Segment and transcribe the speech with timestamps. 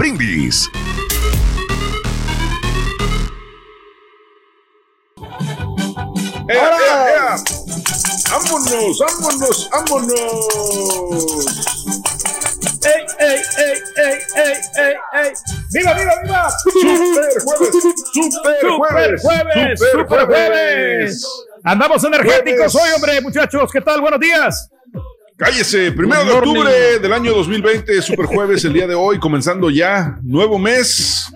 [0.00, 0.66] Brindis.
[6.48, 7.36] ¡Ea, ea, ea!
[8.30, 10.16] ¡Vámonos, vámonos, vámonos!
[12.82, 15.32] ¡Ey, ey, ey, ey, ey, ey, ey!
[15.74, 16.50] ¡Viva, viva, viva!
[16.50, 16.86] ¡Super
[17.44, 17.44] jueves!
[18.14, 19.20] ¡Super jueves!
[19.20, 19.80] jueves!
[19.92, 21.26] ¡Super jueves!
[21.62, 22.88] Andamos energéticos Jueves.
[22.88, 23.70] hoy, hombre, muchachos.
[23.70, 24.00] ¿Qué tal?
[24.00, 24.70] Buenos días.
[25.40, 30.18] Cállese, primero de octubre del año 2020, super jueves el día de hoy, comenzando ya,
[30.22, 31.32] nuevo mes,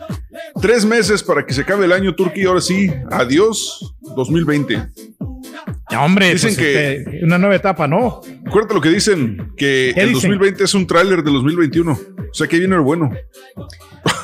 [0.61, 4.91] tres meses para que se acabe el año Turquía, ahora sí, adiós 2020.
[6.03, 8.21] Hombre, Dicen pues, que- este, una nueva etapa, ¿no?
[8.47, 10.31] Acuérdate lo que dicen, que ¿Qué el dicen?
[10.31, 13.11] 2020 es un tráiler del 2021, o sea que viene el bueno.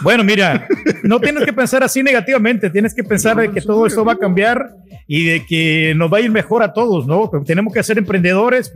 [0.03, 0.67] Bueno, mira,
[1.03, 4.19] no tienes que pensar así negativamente, tienes que pensar de que todo esto va a
[4.19, 4.71] cambiar
[5.07, 7.29] y de que nos va a ir mejor a todos, ¿no?
[7.31, 8.73] Pero tenemos que ser emprendedores,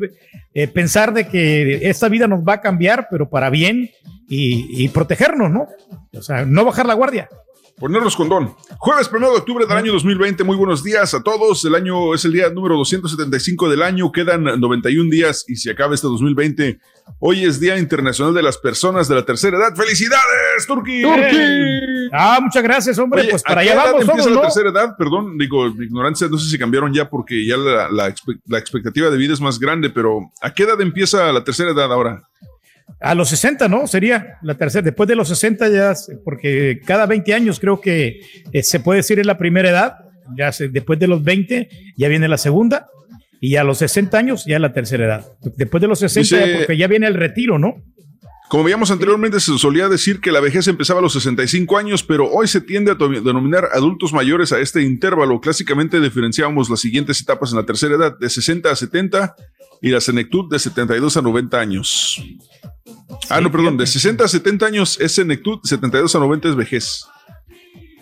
[0.55, 3.91] eh, pensar de que esta vida nos va a cambiar, pero para bien
[4.29, 5.69] y, y protegernos, ¿no?
[6.13, 7.29] O sea, no bajar la guardia.
[7.79, 8.55] Ponerlos condón.
[8.79, 10.45] Jueves 1 de octubre del año 2020.
[10.45, 11.65] Muy buenos días a todos.
[11.65, 14.13] El año es el día número 275 del año.
[14.13, 16.79] Quedan 91 días y se acaba este 2020.
[17.19, 19.75] Hoy es Día Internacional de las Personas de la Tercera Edad.
[19.75, 21.03] ¡Felicidades, Turquí!
[22.13, 23.23] Ah, muchas gracias, hombre.
[23.23, 24.41] Oye, pues ¿a para qué allá edad vamos empieza todos, la ¿no?
[24.43, 24.97] tercera edad?
[24.97, 29.11] Perdón, digo, ignorancia, no sé si cambiaron ya porque ya la, la expe- la expectativa
[29.11, 32.23] de vida es más grande, pero ¿a qué edad empieza la tercera edad ahora?
[33.01, 33.87] A los 60, ¿no?
[33.87, 34.83] Sería la tercera.
[34.83, 38.21] Después de los 60 ya, porque cada 20 años creo que
[38.53, 39.95] eh, se puede decir es la primera edad.
[40.37, 42.89] Ya se- después de los 20 ya viene la segunda
[43.41, 45.27] y a los 60 años ya la tercera edad.
[45.57, 47.75] Después de los 60 Dice- porque ya viene el retiro, ¿no?
[48.49, 52.31] Como veíamos anteriormente, se solía decir que la vejez empezaba a los 65 años, pero
[52.31, 55.41] hoy se tiende a denominar adultos mayores a este intervalo.
[55.41, 59.35] Clásicamente diferenciábamos las siguientes etapas en la tercera edad, de 60 a 70
[59.85, 62.23] y la senectud de 72 a 90 años.
[63.29, 67.05] Ah, no, perdón, de 60 a 70 años es senectud, 72 a 90 es vejez.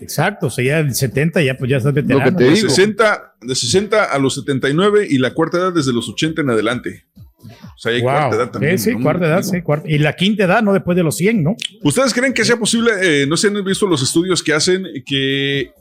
[0.00, 2.24] Exacto, o sea, ya en 70 ya pues ya estás veterano.
[2.24, 2.68] Lo que te De digo.
[2.68, 7.04] 60, de 60 a los 79 y la cuarta edad desde los 80 en adelante.
[7.44, 8.10] O sea, hay Wow.
[8.10, 8.78] cuarta edad también.
[8.78, 9.02] Sí, sí, ¿no?
[9.02, 9.88] cuarta edad, sí, cuarta.
[9.90, 10.72] Y la quinta edad, ¿no?
[10.72, 11.56] Después de los 100, ¿no?
[11.82, 12.92] ¿Ustedes creen que sea posible?
[13.00, 15.72] eh, no sé, han visto los estudios que hacen que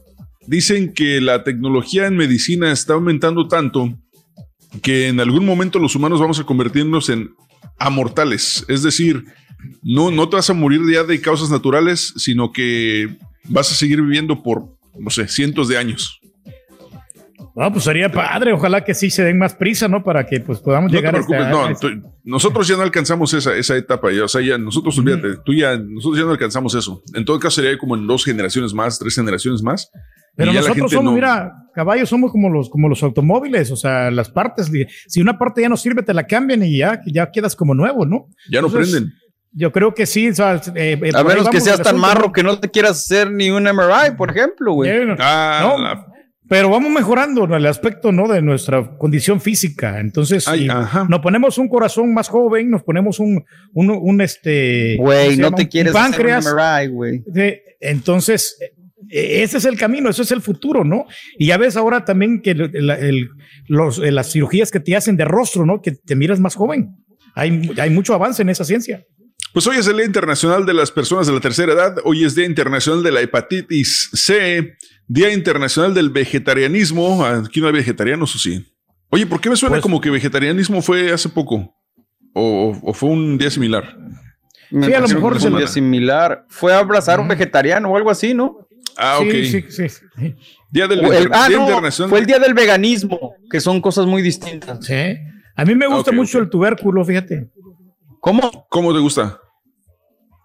[0.48, 3.96] dicen que la tecnología en medicina está aumentando tanto
[4.82, 7.32] que en algún momento los humanos vamos a convertirnos en
[7.78, 8.66] amortales.
[8.68, 9.26] Es decir,
[9.84, 14.02] no, no te vas a morir ya de causas naturales, sino que vas a seguir
[14.02, 14.66] viviendo por,
[14.98, 16.20] no sé, cientos de años.
[17.54, 18.54] No, pues sería padre.
[18.54, 20.04] Ojalá que sí se den más prisa, ¿no?
[20.04, 21.90] Para que pues podamos No te llegar preocupes, hasta- no, a esta-
[22.24, 25.76] nosotros ya no alcanzamos esa, esa etapa, ya, o sea, ya nosotros, olvídate, tú ya,
[25.78, 27.04] nosotros ya no alcanzamos eso.
[27.14, 29.92] En todo caso sería como en dos generaciones más, tres generaciones más.
[30.36, 34.30] Pero nosotros somos, no- mira, caballos somos como los, como los automóviles, o sea, las
[34.30, 34.72] partes,
[35.08, 38.06] si una parte ya no sirve, te la cambian y ya, ya quedas como nuevo,
[38.06, 38.28] ¿no?
[38.50, 39.14] Ya no Entonces, prenden.
[39.54, 42.42] Yo creo que sí, o sea, eh, eh, A menos que seas tan marro que
[42.44, 44.90] no te quieras hacer ni un MRI, por ejemplo, güey.
[44.90, 46.06] Eh, Ah, no, la-
[46.48, 48.28] pero vamos mejorando en el aspecto, ¿no?
[48.30, 50.00] De nuestra condición física.
[50.02, 50.68] Entonces, Ay,
[51.08, 53.44] nos ponemos un corazón más joven, nos ponemos un,
[53.74, 56.44] un, un, este, ¿cómo Güey, no te Un quieres hacer un.
[56.44, 57.24] MRI, güey.
[57.80, 58.58] Entonces,
[59.12, 61.06] ese es el camino, ese es el futuro, ¿no?
[61.38, 63.30] Y ya ves ahora también que el- el- el-
[63.68, 65.82] los, eh, las cirugías que te hacen de rostro, ¿no?
[65.82, 66.96] Que te miras más joven.
[67.36, 69.04] Hay, hay mucho avance en esa ciencia.
[69.54, 72.36] Pues hoy es el Día Internacional de las Personas de la Tercera Edad, hoy es
[72.36, 74.76] Día Internacional de la Hepatitis C,
[75.08, 77.26] Día Internacional del Vegetarianismo.
[77.26, 78.66] Aquí no hay vegetarianos, ¿o sí?
[79.10, 81.76] Oye, ¿por qué me suena Pues- como que vegetarianismo fue hace poco?
[82.34, 83.98] ¿O, o fue un día similar?
[84.70, 86.46] Me Sí, a lo mejor es fue un día similar.
[86.48, 88.70] Fue a abrazar a un vegetariano o algo así, ¿no?
[88.98, 89.32] Ah, ok.
[89.32, 90.36] Sí, sí, sí, sí.
[90.72, 92.10] Día del el- ah, Día no, Internacional.
[92.10, 94.86] fue el día del veganismo, que son cosas muy distintas.
[94.86, 95.18] Sí.
[95.56, 97.50] A mí me gusta mucho el tubérculo, fíjate.
[98.20, 98.68] ¿Cómo?
[98.70, 99.40] ¿Cómo te gusta?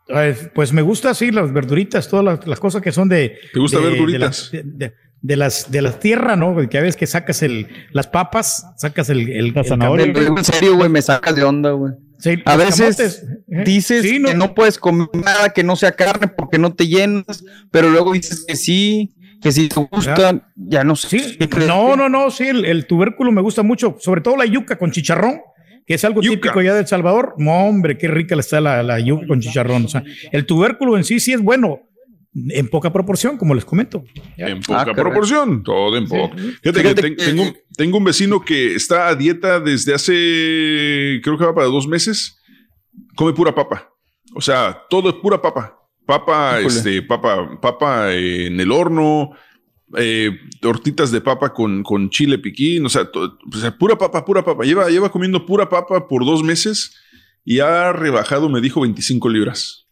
[0.08, 3.36] Eh, Pues me gusta así las verduritas, todas las, las cosas que son de.
[3.52, 4.50] ¿Te gusta de- verduritas?
[4.50, 6.54] De, la- de- de- de las de las tierras, ¿no?
[6.68, 10.12] Que a veces que sacas el, las papas, sacas el, el, el zanahoria.
[10.12, 10.40] camote.
[10.40, 11.92] En serio, güey, me sacas de onda, güey.
[12.18, 13.62] Sí, A veces camotes, ¿eh?
[13.64, 17.44] Dices Sí, que no puedes comer nada que no sea carne porque no te llenas,
[17.70, 21.18] pero luego dices que sí, que si te gusta, ya no sé.
[21.18, 24.76] Sí, no, no, no, sí, el, el tubérculo me gusta mucho, sobre todo la yuca
[24.78, 25.40] con chicharrón,
[25.86, 26.34] que es algo Yuca.
[26.36, 27.34] típico ya de El Salvador.
[27.38, 29.84] No, hombre, qué rica está la, la yuca con chicharrón.
[29.84, 30.02] O sea,
[30.32, 31.80] el tubérculo en sí sí es bueno,
[32.50, 34.04] en poca proporción, como les comento.
[34.36, 34.48] Ya.
[34.48, 36.36] En poca Ah, proporción, todo en poco.
[36.36, 41.20] Fíjate, Fíjate que ten- que- tengo, tengo un vecino que está a dieta desde hace,
[41.22, 42.38] creo que va para dos meses.
[43.14, 43.90] Come pura papa.
[44.34, 45.78] O sea, todo es pura papa.
[46.04, 46.74] Papa, Híjole.
[46.76, 49.30] este, papa, papa eh, en el horno,
[49.96, 50.30] eh,
[50.60, 54.44] tortitas de papa con, con chile piquín, o sea, to- o sea, pura papa, pura
[54.44, 54.64] papa.
[54.64, 56.94] Lleva, lleva comiendo pura papa por dos meses
[57.44, 59.85] y ha rebajado, me dijo, 25 libras.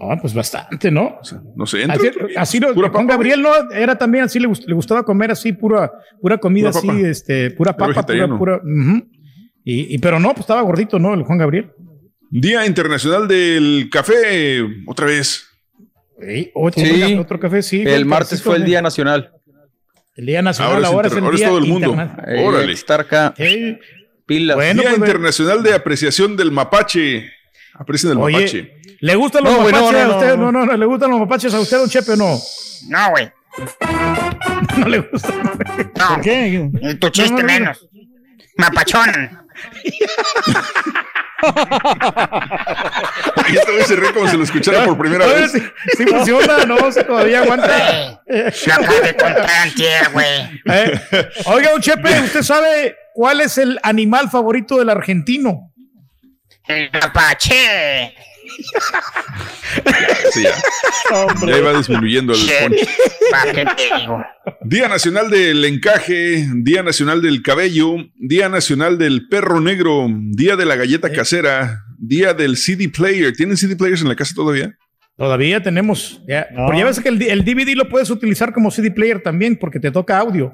[0.00, 1.18] Ah, pues bastante, ¿no?
[1.20, 4.46] O sea, no sé, Así, así lo, pura papa, Gabriel no era también así, le,
[4.48, 5.90] gust- le gustaba comer así pura,
[6.20, 7.00] pura comida Pura así, papa.
[7.08, 8.60] este, pura papa, pura, pura.
[9.64, 11.14] y, y- pero no, pues estaba gordito, ¿no?
[11.14, 11.72] El Juan Gabriel.
[12.30, 15.46] Día Internacional del Café, otra vez.
[16.20, 17.00] Sí, otro, Sí.
[17.00, 17.82] café, otro café, sí.
[17.84, 19.32] El martes fue el día nacional.
[20.14, 21.88] El día nacional, Ahora es ahora, es, el ahora es día todo el mundo.
[21.90, 22.36] internacional.
[22.38, 22.72] Eh, Órale.
[22.72, 23.78] Estar acá, Sí.
[24.26, 24.56] pilas.
[24.56, 27.30] Bueno, Día pues, Internacional de Apreciación del Mapache.
[27.74, 28.72] Aprecien el Oye, mapache.
[29.00, 30.36] ¿Le gustan los No, güey, no, mapaches no, a usted?
[30.36, 30.52] no.
[30.52, 32.38] No, no, no, ¿le gustan los mapaches a usted, don Chepe, o no?
[32.88, 33.30] No, güey.
[34.78, 35.42] No le gustan.
[35.96, 36.08] No.
[36.08, 36.68] ¿Por qué?
[36.80, 37.52] Y tu chiste No, no, no.
[37.52, 37.88] menos.
[38.56, 39.38] Mapachón.
[43.48, 45.52] Y esta vez se ríe como si lo escuchara por primera vez.
[45.52, 45.60] si,
[45.96, 48.20] si funciona, no, si todavía aguanta.
[48.26, 50.62] Lo acabo de contar antier, güey.
[50.66, 51.00] Eh,
[51.46, 55.72] Oiga, don Chepe, ¿usted sabe cuál es el animal favorito del argentino?
[56.66, 58.14] El mapache.
[60.32, 60.54] Sí, ya.
[61.46, 62.88] Ya iba disminuyendo el Che, ponche.
[63.30, 64.24] ¿Para qué te digo?
[64.62, 70.66] Día Nacional del Encaje, Día Nacional del Cabello, Día Nacional del Perro Negro, Día de
[70.66, 73.32] la Galleta Casera, Día del CD Player.
[73.32, 74.76] ¿Tienen CD players en la casa todavía?
[75.16, 76.22] Todavía tenemos.
[76.28, 76.66] Ya, No.
[76.66, 79.80] Pero ya ves que el, el DVD lo puedes utilizar como CD player también porque
[79.80, 80.52] te toca audio.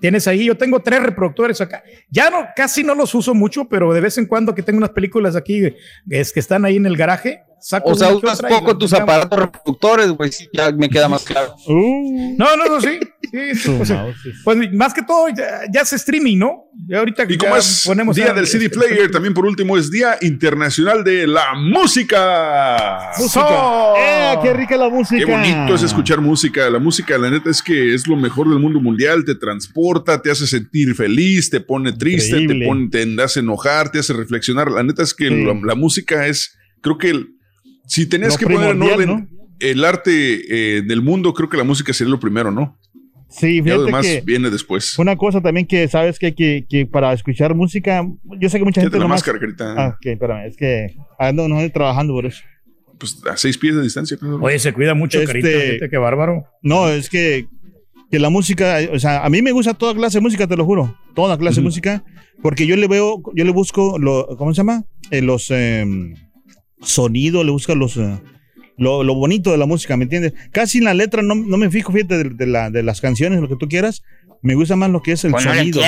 [0.00, 1.82] Tienes ahí, yo tengo tres reproductores acá.
[2.10, 4.90] Ya no, casi no los uso mucho, pero de vez en cuando que tengo unas
[4.90, 5.74] películas aquí
[6.10, 9.38] es que están ahí en el garaje, saco O sea, usas y poco tus aparatos
[9.38, 10.32] reproductores, güey.
[10.32, 11.54] sí, ya me queda más claro.
[11.66, 12.98] Uh, No, no, no, sí.
[13.30, 13.92] sí, sí, su pues,
[14.44, 16.64] pues, más que todo ya, ya es streaming, ¿no?
[16.88, 19.76] Ya ahorita Y como es ponemos Día a- del CD este, Player, también por último
[19.78, 23.10] es Día Internacional de la Música.
[23.28, 23.94] ¡So!
[23.96, 25.24] ¡Eh, qué rica la música!
[25.24, 26.68] Qué bonito es escuchar música.
[26.70, 29.24] La música, la neta, es que es lo mejor del mundo mundial.
[29.24, 33.98] Te transporta, te hace sentir feliz, te pone triste, te, pone, te hace enojar, te
[33.98, 34.70] hace reflexionar.
[34.70, 35.44] La neta es que Sí.
[35.44, 37.28] la, la música es, creo que el-
[37.86, 39.28] si tenías que poner en orden
[39.60, 40.10] el arte
[40.78, 42.78] eh, del mundo, creo que la música sería lo primero, ¿no?
[43.28, 44.98] Sí, Y lo fíjate demás que viene después.
[44.98, 48.04] una cosa también que sabes que, que, que para escuchar música,
[48.38, 49.20] yo sé que mucha Quédate gente la nomás...
[49.20, 49.74] máscara, carita.
[49.76, 52.42] Ah, ok, espérame, es que ando no estoy trabajando por eso.
[52.98, 54.16] Pues a seis pies de distancia.
[54.18, 54.38] claro.
[54.42, 56.44] Oye, se cuida mucho, Este- carita, fíjate, qué bárbaro.
[56.62, 57.46] No, es que,
[58.10, 60.64] que la música, o sea, a mí me gusta toda clase de música, te lo
[60.66, 60.94] juro.
[61.14, 61.68] Toda clase de Ujú.
[61.68, 62.04] música,
[62.42, 64.84] porque yo le veo, yo le busco, lo, ¿cómo se llama?
[65.10, 66.14] Eh, los em,
[66.82, 68.18] sonidos, le busco los, eh,
[68.76, 70.34] lo, lo bonito de la música, ¿me entiendes?
[70.50, 73.40] Casi en la letra no, no me fijo, fíjate, de, de la, de las canciones,
[73.40, 74.02] lo que tú quieras.
[74.42, 75.80] Me gusta más lo que es el Pues sonido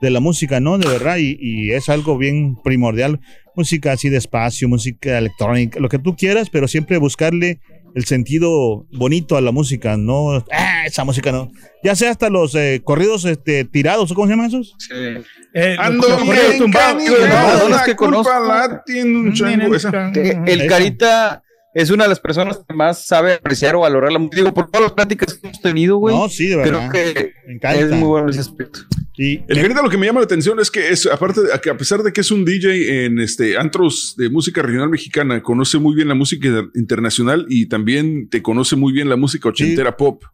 [0.00, 0.78] de la música, ¿no?
[0.78, 3.20] De verdad, y, y es algo bien primordial.
[3.56, 7.60] Música así despacio, música electrónica, lo que tú quieras, pero siempre buscarle
[7.94, 11.50] el sentido bonito a la música, no, ah, esa música no.
[11.82, 14.76] Ya sea hasta los eh, corridos este, tirados, ¿o ¿cómo se llaman esos?
[15.54, 17.02] Eh, Ando los bien tumbados.
[17.08, 18.46] los la que culpa conozco.
[18.46, 20.10] la tiene un chango esa.
[20.12, 20.68] Que el Eso.
[20.68, 24.36] Carita es una de las personas que más sabe apreciar o valorar la música.
[24.38, 26.16] Digo, por todas las pláticas que hemos tenido, güey.
[26.16, 26.90] No, sí, de verdad.
[26.90, 27.80] Creo que Me encanta.
[27.80, 28.80] es muy bueno ese aspecto.
[29.16, 31.76] Y El lo que me llama la atención es que es, aparte de que a
[31.76, 35.94] pesar de que es un DJ en este antros de música regional mexicana, conoce muy
[35.94, 40.24] bien la música internacional y también te conoce muy bien la música ochentera pop.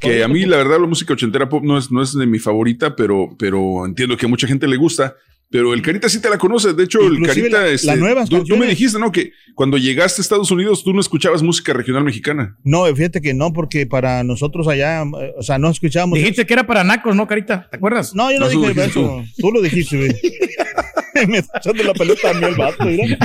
[0.00, 2.38] Que a mí, la verdad, la música ochentera pop no es, no es de mi
[2.38, 5.14] favorita, pero, pero entiendo que a mucha gente le gusta.
[5.50, 6.72] Pero el Carita sí te la conoce.
[6.72, 7.60] De hecho, el Carita.
[7.62, 9.12] la- este, las nuevas tú, tú me dijiste, ¿no?
[9.12, 12.56] Que cuando llegaste a Estados Unidos tú no escuchabas música regional mexicana.
[12.64, 16.18] No, fíjate que no, porque para nosotros allá, eh, o sea, no escuchábamos.
[16.18, 17.68] Dijiste que era para nacos, ¿no, carita?
[17.70, 18.14] ¿Te acuerdas?
[18.14, 19.22] No, yo no, No, tú dije eso.
[19.38, 19.52] Tú.
[19.52, 20.10] lo dijiste, güey.
[21.28, 23.06] Me está echando la pelota a mí el vato, mira.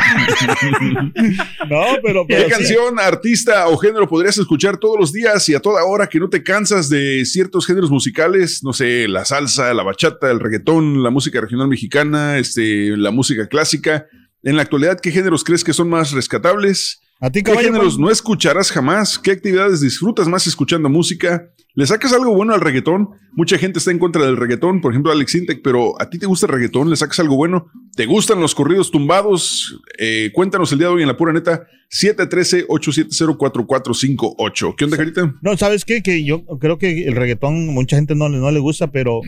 [1.69, 2.51] no, pero, ¿Qué pero sí.
[2.51, 6.29] canción, artista o género podrías escuchar todos los días y a toda hora que no
[6.29, 8.63] te cansas de ciertos géneros musicales?
[8.63, 13.47] No sé, la salsa, la bachata, el reggaetón, la música regional mexicana, este, la música
[13.47, 14.07] clásica.
[14.43, 17.01] En la actualidad, ¿qué géneros crees que son más rescatables?
[17.19, 18.05] A ti, ¿Qué géneros ¿cuál?
[18.05, 19.19] no escucharás jamás?
[19.19, 21.49] ¿Qué actividades disfrutas más escuchando música?
[21.79, 23.11] ¿Le sacas algo bueno al reggaetón?
[23.31, 26.25] Mucha gente está en contra del reggaetón, por ejemplo Alex Intec, pero ¿a ti te
[26.25, 26.89] gusta el reggaetón?
[26.89, 27.67] ¿Le sacas algo bueno?
[27.95, 29.79] ¿Te gustan los corridos tumbados?
[29.97, 34.75] Eh, cuéntanos el día de hoy en la pura neta 713-870-4458.
[34.75, 35.33] ¿Qué onda, Carita?
[35.41, 36.03] No, ¿sabes qué?
[36.03, 39.21] Que yo creo que el reggaetón mucha gente no, no le gusta, pero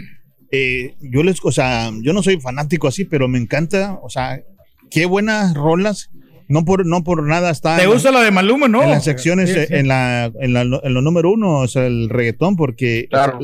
[0.51, 4.41] eh, yo les, o sea, yo no soy fanático así, pero me encanta, o sea,
[4.89, 6.09] qué buenas rolas.
[6.51, 8.83] No por, no por nada está ¿Te en, gusta la de Maluma, no?
[8.83, 9.73] en las secciones, Sí, eh, sí.
[9.75, 13.39] En, la, en, la, en lo número uno, o sea, el reggaetón, porque Claro.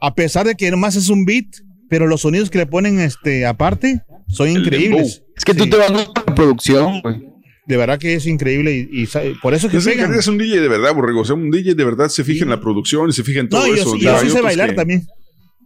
[0.00, 1.46] a pesar de que nomás es un beat,
[1.88, 5.22] pero los sonidos que le ponen este aparte son El increíbles.
[5.36, 7.28] Es que tú Sí, te vas a la producción, güey.
[7.66, 9.06] De verdad que es increíble y, y
[9.42, 10.14] por eso que Es que pegan.
[10.14, 11.20] es un DJ de verdad, borrego.
[11.20, 13.48] O sea, un DJ de verdad se fija en la producción y se fija en
[13.50, 13.96] todo No, yo, eso.
[13.96, 15.06] yo hay sí sé bailar que- también.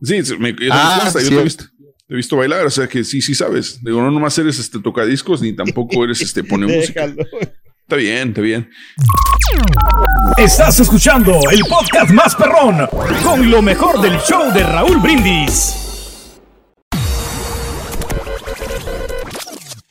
[0.03, 1.35] Sí, me, eso me Ah, consta, yo sí.
[1.35, 1.65] te he visto.
[2.13, 3.83] Te he visto bailar, o sea que sí, sí sabes.
[3.83, 7.07] Digo, no nomás eres este tocadiscos, ni tampoco eres este pone música.
[7.07, 8.69] Está bien, está bien.
[10.37, 12.87] Estás escuchando el podcast más perrón
[13.23, 15.75] con lo mejor del show de Raúl Brindis.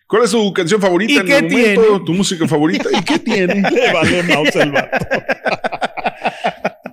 [0.05, 1.81] ¿Cuál es tu canción favorita ¿Y en qué el momento?
[1.81, 2.05] tiene?
[2.05, 2.89] ¿Tu música favorita?
[2.99, 3.55] ¿Y qué tiene?
[3.71, 5.07] Le vale mouse el vato.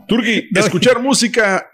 [0.09, 1.67] Turki, escuchar música,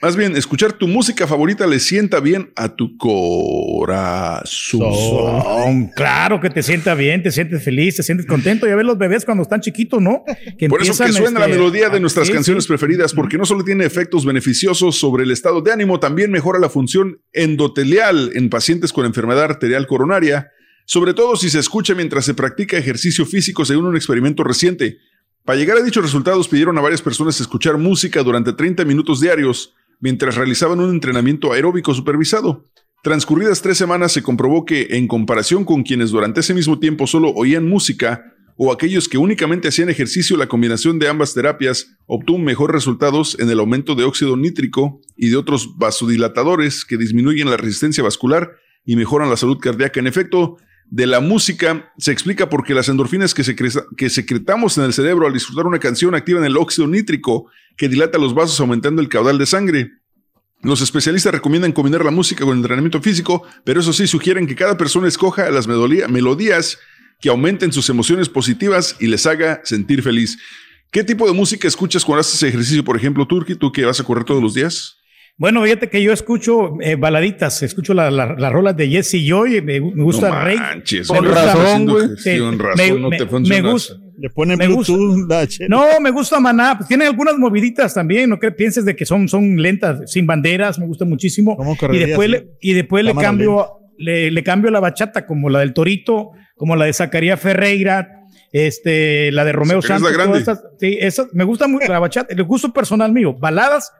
[0.00, 4.46] más bien, escuchar tu música favorita le sienta bien a tu corazón.
[4.94, 8.68] Son, claro que te sienta bien, te sientes feliz, te sientes contento.
[8.68, 10.22] Ya ves los bebés cuando están chiquitos, ¿no?
[10.56, 12.68] Que Por eso que suena la este, melodía de ah, nuestras sí, canciones sí.
[12.68, 16.68] preferidas, porque no solo tiene efectos beneficiosos sobre el estado de ánimo, también mejora la
[16.68, 20.52] función endotelial en pacientes con enfermedad arterial coronaria,
[20.84, 24.98] sobre todo si se escucha mientras se practica ejercicio físico según un experimento reciente.
[25.44, 29.74] Para llegar a dichos resultados pidieron a varias personas escuchar música durante 30 minutos diarios
[30.00, 32.64] mientras realizaban un entrenamiento aeróbico supervisado.
[33.02, 37.30] Transcurridas tres semanas se comprobó que, en comparación con quienes durante ese mismo tiempo solo
[37.30, 42.74] oían música, o aquellos que únicamente hacían ejercicio, la combinación de ambas terapias obtuvo mejores
[42.74, 48.02] resultados en el aumento de óxido nítrico y de otros vasodilatadores que disminuyen la resistencia
[48.02, 50.00] vascular y mejoran la salud cardíaca.
[50.00, 50.56] En efecto,
[50.90, 53.44] de la música se explica por qué las endorfinas que,
[53.96, 58.18] que secretamos en el cerebro al disfrutar una canción activan el óxido nítrico que dilata
[58.18, 59.92] los vasos aumentando el caudal de sangre.
[60.62, 64.76] Los especialistas recomiendan combinar la música con entrenamiento físico, pero eso sí sugieren que cada
[64.76, 66.78] persona escoja las melodía- melodías
[67.20, 70.38] que aumenten sus emociones positivas y les haga sentir feliz.
[70.90, 74.04] ¿Qué tipo de música escuchas cuando haces ejercicio, por ejemplo, Turki, tú que vas a
[74.04, 74.97] correr todos los días?
[75.38, 79.62] Bueno, fíjate que yo escucho eh, baladitas, escucho la- la- las rolas de Jesse Joy,
[79.62, 80.56] me, me gusta no Rey.
[80.58, 82.08] manches, Con no estás razón, güey.
[82.08, 83.70] razón, me- no me- te me funciona.
[83.70, 83.94] gusta.
[84.18, 84.92] Le ponen Me gusta.
[84.94, 85.30] Bluetooth.
[85.30, 85.68] la chela.
[85.76, 86.74] No, me gusta Maná.
[86.76, 88.28] Pues tiene algunas moviditas también.
[88.28, 90.76] No que pienses de que son, son lentas, sin banderas.
[90.80, 91.56] Me gusta muchísimo.
[91.56, 92.32] ¿Cómo Y después, sí?
[92.32, 96.74] le, y después le cambio, le, le cambio la bachata, como la del Torito, como
[96.74, 100.10] la de Zacarías Ferreira, este, la de Romeo Santos.
[100.10, 100.40] la Grande.
[100.40, 102.34] todas esas- sí, esas, me gusta mucho la bachata.
[102.34, 103.34] El gusto personal mío.
[103.34, 103.92] Baladas,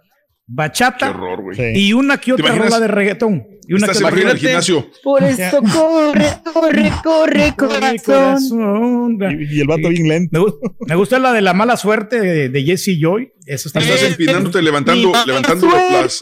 [0.49, 3.47] bachata horror, y una que otra rola de reggaetón.
[3.71, 4.91] Y una Estás en el gimnasio.
[5.05, 9.19] Por eso corre, corre, corre, Corre, corazón.
[9.19, 9.41] corazón.
[9.41, 10.31] Y, y el vato bien lento.
[10.33, 13.31] Me, gu- me gusta la de la mala suerte de, de Jesse Joy.
[13.45, 14.13] Eso está Estás bien.
[14.13, 16.21] empinándote, levantando, levantando las,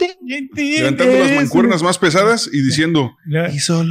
[0.54, 3.16] levantando las mancuernas más pesadas y diciendo,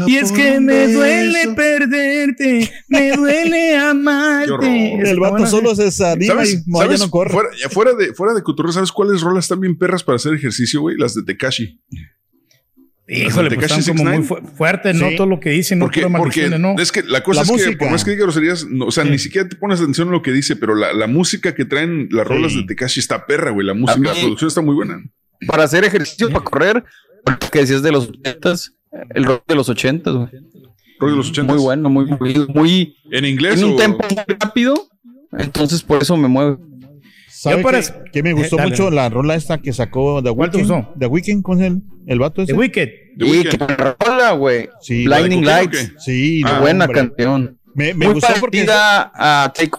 [0.08, 4.94] Y es que me duele perderte, me duele amarte.
[5.10, 6.64] El vato solo se desanima y ¿Sabes?
[6.68, 7.00] no, ya ¿Sabes?
[7.02, 7.34] no corre.
[7.70, 10.96] Fuera, de, fuera de cotorreo, ¿sabes cuáles rolas están bien perras para hacer ejercicio, güey?
[10.98, 11.82] Las de Tekashi.
[13.08, 14.48] Híjole, pues Tekashi están como muy 69.
[14.50, 15.10] fu- fuertes, ¿no?
[15.10, 15.16] Sí.
[15.16, 16.76] Todo lo que dicen, no Porque, porque ¿no?
[16.80, 19.04] es que la cosa La es que, por más que diga groserías, no, o sea,
[19.04, 19.10] Sí.
[19.12, 22.08] ni siquiera te pones atención a lo que dice, pero la, la música que traen
[22.12, 23.68] las rolas de Tekashi está perra, güey.
[23.68, 25.04] La música, mí- la producción está muy buena.
[25.48, 26.84] Para hacer ejercicio, para correr,
[27.52, 28.74] que decías de los ochentas,
[29.14, 30.30] el rock de los ochentas, güey.
[31.00, 31.54] Rollo de los 80.
[31.54, 32.06] Muy bueno, muy
[32.48, 34.88] muy ¿En inglés en un o- tempo muy rápido,
[35.38, 36.58] entonces por eso me mueve.
[37.50, 38.70] ¿Sabe qué, qué me gustó Eh, dale.
[38.72, 40.72] mucho la rola esta que sacó The ¿Cuál te Weeknd?
[40.74, 40.94] gustó?
[41.00, 42.54] The Weeknd con el, el vato ese.
[42.54, 42.90] The Wicked.
[43.18, 43.66] The Y Weeknd?
[43.68, 43.76] que
[44.06, 44.70] rola, güey.
[44.82, 45.94] Sí, Blinding ¿la de Coquín o Lights.
[46.04, 47.02] Sí, Ah, no, buena hombre.
[47.02, 47.58] canción.
[47.74, 49.72] Me, me Muy gustó porque a Take.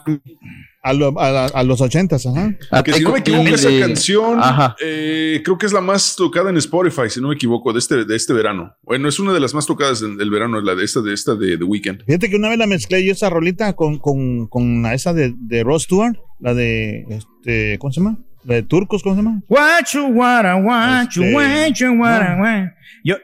[0.88, 2.56] A, lo- a los ochentas, ajá.
[2.70, 4.38] A Que si no me equivoco, esa de- canción
[4.82, 8.04] eh, creo que es la más tocada en Spotify, si no me equivoco, de este,
[8.04, 8.74] de este verano.
[8.82, 11.34] Bueno, es una de las más tocadas del del verano, la de esta de esta
[11.34, 12.04] de The Weeknd.
[12.04, 15.34] Fíjate que una vez la mezclé yo esa rolita con, con, con la esa de,
[15.36, 18.18] de Ross Stewart, la de, este, ¿cómo se llama?
[18.44, 19.42] La de Turcos, ¿cómo se llama?
[19.48, 22.70] What you wanna, what you Este, want, you wanna, want.
[23.04, 23.16] Yo,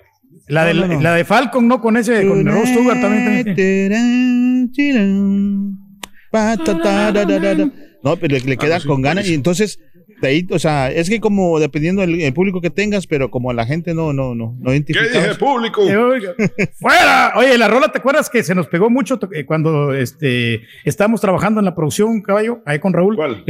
[0.48, 1.00] la, de, No, no, no.
[1.00, 1.80] la de Falcon, ¿no?
[1.80, 3.44] Con ese, con Ross Stewart también.
[3.44, 5.81] también.
[6.32, 7.70] Pa, ta, ta, da, da, da, da.
[8.02, 9.78] No, pero le, le queda Ah, sí, con ganas y entonces
[10.22, 13.52] de ahí, o sea, es que como dependiendo del el público que tengas, pero como
[13.52, 15.04] la gente no, no, no, no ¿Qué identifica.
[15.20, 15.82] dije, público?
[15.82, 17.32] Eh, ¡Fuera!
[17.36, 21.58] Oye, la rola, ¿te acuerdas que se nos pegó mucho eh, cuando este, estábamos trabajando
[21.60, 22.62] en la producción, caballo?
[22.64, 23.16] Ahí con Raúl.
[23.16, 23.42] ¿Cuál?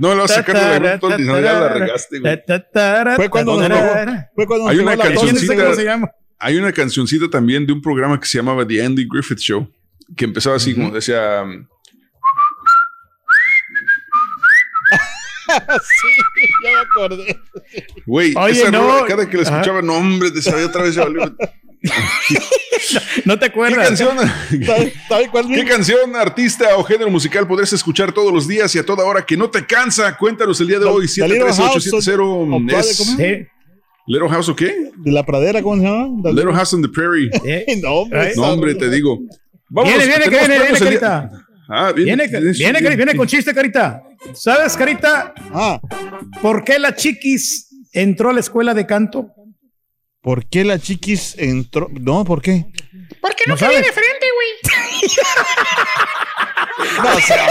[0.00, 2.32] No lo vas a sacar de grupo, ta, ya la regaste, güey.
[4.34, 6.12] Fue cuando nos Hay una no cancioncita.
[6.44, 9.70] Hay una cancioncita también de un programa que se llamaba The Andy Griffith Show,
[10.16, 11.44] que empezaba así como decía...
[15.52, 16.08] sí,
[16.64, 17.38] ya me acordé.
[18.06, 18.80] Güey, esa no.
[18.82, 19.52] rola, cada que la Ajá.
[19.60, 20.94] escuchaba, no, hombre, te sabía otra vez.
[20.94, 21.34] ya valió.
[23.24, 23.86] No te ¿Qué acuerdas.
[23.88, 24.16] canción,
[24.66, 28.78] ¿Sabe, sabe cuál ¿Qué canción, artista o género musical podrías escuchar todos los días y
[28.78, 30.16] a toda hora que no te cansa?
[30.16, 33.50] Cuéntanos el día de The- hoy, The Little House 73870.
[34.06, 34.90] ¿Little House o qué?
[34.96, 36.08] ¿De la pradera cómo se llama?
[36.22, 37.30] The Little House on the Prairie.
[37.32, 37.80] sí.
[37.80, 39.18] No, hombre, Ay, No, hombre, te digo.
[39.70, 41.30] Viene, viene, tenemos viene, viene, Carita.
[41.68, 44.02] Ah, viene, Viene, viene, viene, viene, viene con chiste, Carita.
[44.34, 45.80] ¿Sabes, Carita, Ah,
[46.42, 49.28] por qué la chiquis entró a la escuela de canto?
[50.20, 51.88] ¿por qué la chiquis entró?
[51.90, 52.66] No, ¿por qué?
[53.20, 54.48] ¿Por qué no, ¿No quería de frente, güey?
[57.02, 57.46] No, o sea,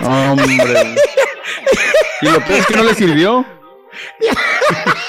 [0.00, 0.46] no, hombre.
[0.60, 0.94] Hombre.
[2.22, 3.44] Y lo peor es que no le sirvió.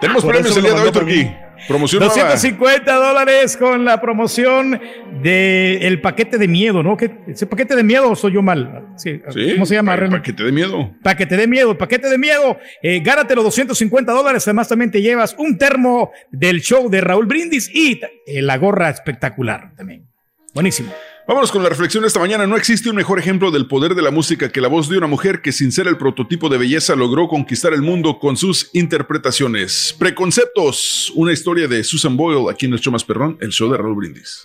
[0.00, 1.30] Tenemos Por premios el día de hoy, Turquí.
[1.68, 2.14] Promoción nueva.
[2.14, 4.80] 250 dólares con la promoción
[5.22, 6.96] de el paquete de miedo, ¿no?
[6.96, 8.86] ¿Qué- ¿Ese paquete de miedo o soy yo mal?
[8.96, 9.92] Sí, Sí, ¿Cómo se llama?
[9.92, 10.24] Para, realmente?
[10.24, 10.90] que te dé miedo.
[11.02, 12.58] Paquete de miedo, paquete de miedo.
[12.82, 14.48] Eh, gánate los 250 dólares.
[14.48, 18.88] Además, también te llevas un termo del show de Raúl Brindis y eh, la gorra
[18.88, 20.06] espectacular también.
[20.54, 20.90] Buenísimo.
[21.30, 22.44] Vámonos con la reflexión de esta mañana.
[22.48, 25.06] No existe un mejor ejemplo del poder de la música que la voz de una
[25.06, 29.94] mujer que sin ser el prototipo de belleza logró conquistar el mundo con sus interpretaciones.
[29.96, 33.78] Preconceptos, una historia de Susan Boyle aquí en el show más perrón, el show de
[33.78, 34.44] Raúl Brindis.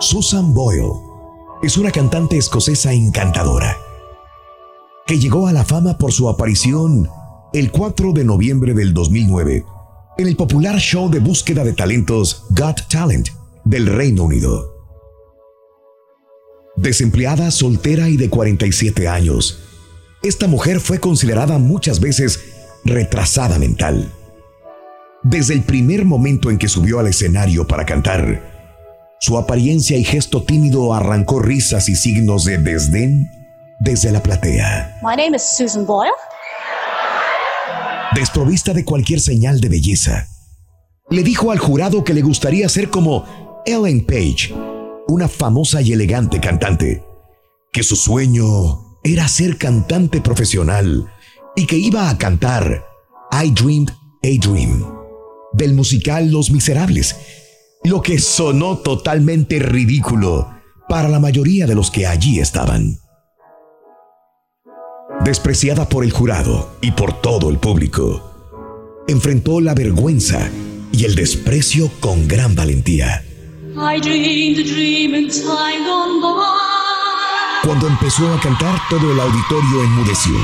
[0.00, 0.90] Susan Boyle
[1.62, 3.76] es una cantante escocesa encantadora
[5.06, 7.08] que llegó a la fama por su aparición
[7.52, 9.64] el 4 de noviembre del 2009
[10.18, 13.28] en el popular show de búsqueda de talentos Got Talent
[13.64, 14.76] del Reino Unido.
[16.76, 19.58] Desempleada, soltera y de 47 años,
[20.22, 22.40] esta mujer fue considerada muchas veces
[22.84, 24.12] retrasada mental.
[25.22, 30.44] Desde el primer momento en que subió al escenario para cantar, su apariencia y gesto
[30.44, 33.28] tímido arrancó risas y signos de desdén
[33.80, 34.98] desde la platea.
[35.02, 36.12] My name is Susan Boyle.
[38.14, 40.26] Desprovista de cualquier señal de belleza,
[41.10, 43.24] le dijo al jurado que le gustaría ser como
[43.64, 44.54] Ellen Page,
[45.08, 47.04] una famosa y elegante cantante,
[47.72, 51.10] que su sueño era ser cantante profesional
[51.56, 52.84] y que iba a cantar
[53.32, 54.84] I Dreamed a Dream
[55.52, 57.16] del musical Los Miserables,
[57.84, 60.50] lo que sonó totalmente ridículo
[60.88, 62.99] para la mayoría de los que allí estaban.
[65.24, 68.32] Despreciada por el jurado y por todo el público,
[69.06, 70.50] enfrentó la vergüenza
[70.92, 73.24] y el desprecio con gran valentía.
[77.62, 80.34] Cuando empezó a cantar, todo el auditorio enmudeció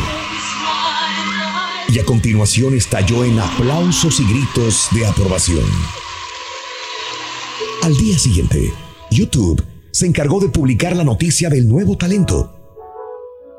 [1.88, 5.64] y a continuación estalló en aplausos y gritos de aprobación.
[7.82, 8.72] Al día siguiente,
[9.10, 12.55] YouTube se encargó de publicar la noticia del nuevo talento.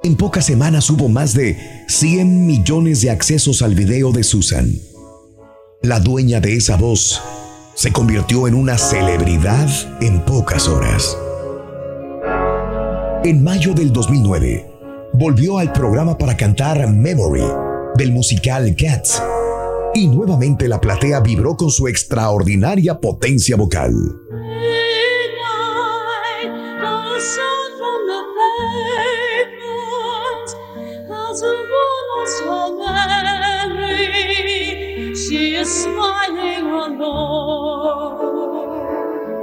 [0.03, 1.57] En pocas semanas hubo más de
[1.87, 4.71] 100 millones de accesos al video de Susan.
[5.81, 7.21] La dueña de esa voz
[7.73, 9.67] se convirtió en una celebridad
[10.01, 11.17] en pocas horas.
[13.23, 14.65] En mayo del 2009,
[15.13, 17.43] volvió al programa para cantar Memory
[17.97, 19.21] del musical Cats.
[19.93, 23.93] Y nuevamente la platea vibró con su extraordinaria potencia vocal.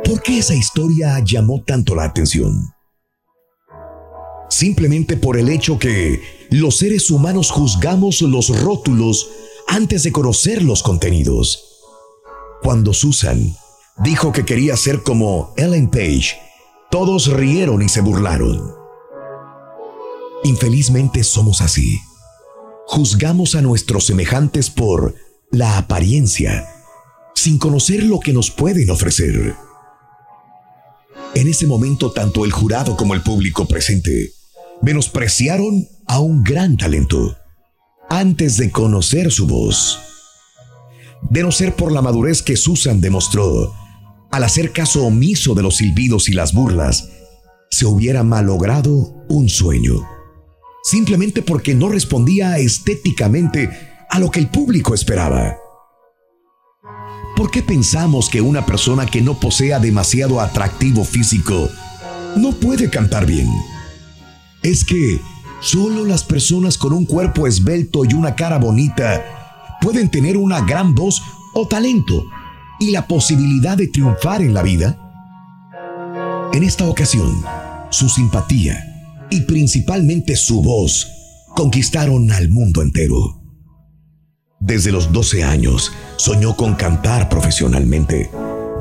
[0.04, 2.70] ¿Por qué esa historia llamó tanto la atención?
[4.48, 9.28] Simplemente por el hecho que los seres humanos juzgamos los rótulos
[9.66, 11.64] antes de conocer los contenidos.
[12.62, 13.54] Cuando Susan
[13.98, 16.38] dijo que quería ser como Ellen Page,
[16.90, 18.74] todos rieron y se burlaron.
[20.44, 21.98] Infelizmente somos así.
[22.86, 25.14] Juzgamos a nuestros semejantes por
[25.54, 26.66] la apariencia,
[27.34, 29.54] sin conocer lo que nos pueden ofrecer.
[31.34, 34.32] En ese momento, tanto el jurado como el público presente
[34.82, 37.36] menospreciaron a un gran talento
[38.10, 40.00] antes de conocer su voz.
[41.30, 43.72] De no ser por la madurez que Susan demostró,
[44.32, 47.08] al hacer caso omiso de los silbidos y las burlas,
[47.70, 50.04] se hubiera malogrado un sueño.
[50.82, 55.56] Simplemente porque no respondía estéticamente a lo que el público esperaba.
[57.36, 61.68] ¿Por qué pensamos que una persona que no posea demasiado atractivo físico
[62.36, 63.50] no puede cantar bien?
[64.62, 65.20] Es que
[65.58, 69.20] solo las personas con un cuerpo esbelto y una cara bonita
[69.80, 71.20] pueden tener una gran voz
[71.52, 72.24] o talento,
[72.78, 74.96] y la posibilidad de triunfar en la vida?
[76.52, 77.42] En esta ocasión,
[77.90, 78.78] su simpatía
[79.32, 81.10] y principalmente su voz
[81.56, 83.43] conquistaron al mundo entero.
[84.64, 88.30] Desde los 12 años soñó con cantar profesionalmente,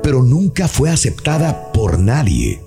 [0.02, 2.62] pero nunca fue aceptada por nadie.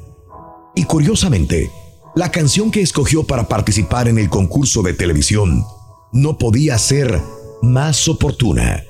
[0.75, 1.71] Y curiosamente,
[2.15, 5.65] la canción que escogió para participar en el concurso de televisión
[6.13, 7.23] no podía ser
[7.63, 8.85] más oportuna.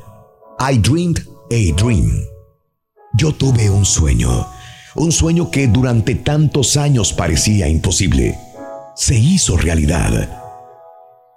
[0.59, 1.21] I dreamed
[1.53, 2.11] a dream.
[3.17, 4.45] Yo tuve un sueño,
[4.97, 8.37] un sueño que durante tantos años parecía imposible.
[8.97, 10.43] Se hizo realidad.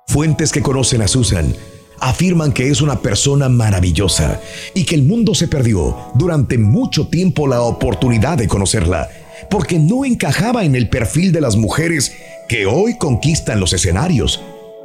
[0.08, 1.54] Fuentes que conocen a Susan
[2.02, 4.42] afirman que es una persona maravillosa
[4.74, 9.10] y que el mundo se perdió durante mucho tiempo la oportunidad de conocerla,
[9.50, 12.12] porque no encajaba en el perfil de las mujeres
[12.48, 14.42] que hoy conquistan los escenarios,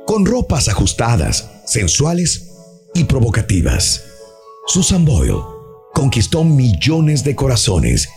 [0.07, 2.51] con ropas ajustadas, sensuales
[2.95, 4.03] y provocativas.
[4.67, 5.41] Susan Boyle
[5.95, 8.09] conquistó millones de corazones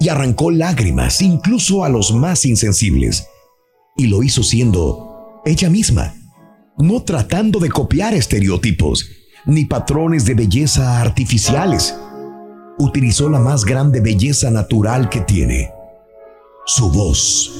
[0.00, 3.26] y arrancó lágrimas incluso a los más insensibles,
[3.96, 6.14] y lo hizo siendo ella misma
[6.78, 9.08] no tratando de copiar estereotipos
[9.46, 11.94] ni patrones de belleza artificiales.
[12.78, 15.70] Utilizó la más grande belleza natural que tiene,
[16.66, 17.52] su voz.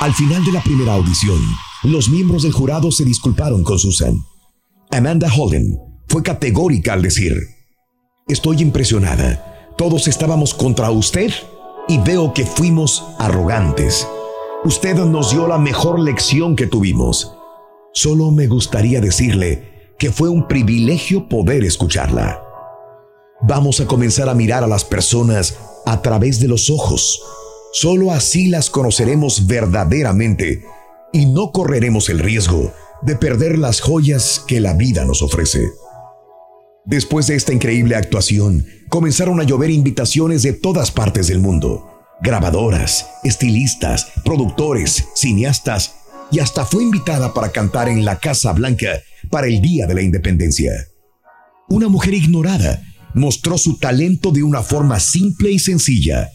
[0.00, 1.38] Al final de la primera audición,
[1.84, 4.16] los miembros del jurado se disculparon con Susan.
[4.90, 7.34] Amanda Holden fue categórica al decir,
[8.26, 9.51] estoy impresionada.
[9.76, 11.30] Todos estábamos contra usted
[11.88, 14.06] y veo que fuimos arrogantes.
[14.64, 17.34] Usted nos dio la mejor lección que tuvimos.
[17.92, 22.42] Solo me gustaría decirle que fue un privilegio poder escucharla.
[23.40, 25.56] Vamos a comenzar a mirar a las personas
[25.86, 27.22] a través de los ojos.
[27.72, 30.64] Solo así las conoceremos verdaderamente
[31.12, 35.60] y no correremos el riesgo de perder las joyas que la vida nos ofrece.
[36.84, 41.88] Después de esta increíble actuación, comenzaron a llover invitaciones de todas partes del mundo.
[42.20, 45.94] Grabadoras, estilistas, productores, cineastas,
[46.32, 50.02] y hasta fue invitada para cantar en la Casa Blanca para el Día de la
[50.02, 50.72] Independencia.
[51.68, 52.82] Una mujer ignorada
[53.14, 56.30] mostró su talento de una forma simple y sencilla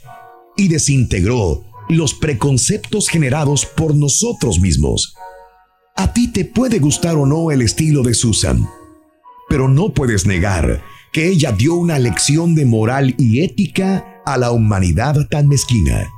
[0.56, 5.14] y desintegró los preconceptos generados por nosotros mismos.
[5.96, 8.68] A ti te puede gustar o no el estilo de Susan,
[9.50, 10.82] pero no puedes negar
[11.12, 16.10] que ella dio una lección de moral y ética a la humanidad tan mezquina.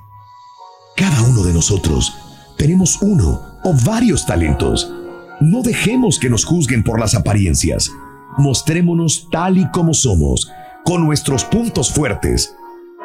[0.95, 2.13] Cada uno de nosotros
[2.57, 4.91] tenemos uno o varios talentos.
[5.39, 7.91] No dejemos que nos juzguen por las apariencias.
[8.37, 10.51] Mostrémonos tal y como somos,
[10.83, 12.53] con nuestros puntos fuertes,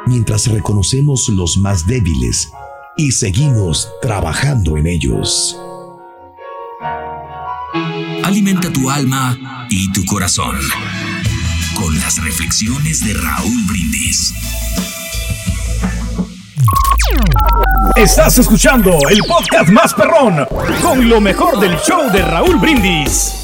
[0.07, 2.49] mientras reconocemos los más débiles
[2.97, 5.57] y seguimos trabajando en ellos.
[8.23, 10.57] Alimenta tu alma y tu corazón
[11.75, 14.33] con las reflexiones de Raúl Brindis.
[17.97, 20.47] Estás escuchando el podcast más perrón
[20.83, 23.44] con lo mejor del show de Raúl Brindis.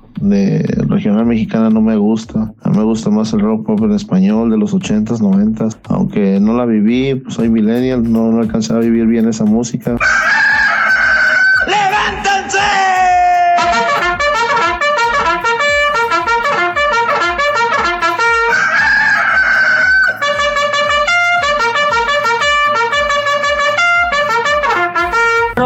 [0.21, 2.53] de regional mexicana no me gusta.
[2.61, 5.77] A mí me gusta más el rock pop en español de los 80s, 90s.
[5.89, 9.97] Aunque no la viví, pues soy millennial, no, no alcancé a vivir bien esa música.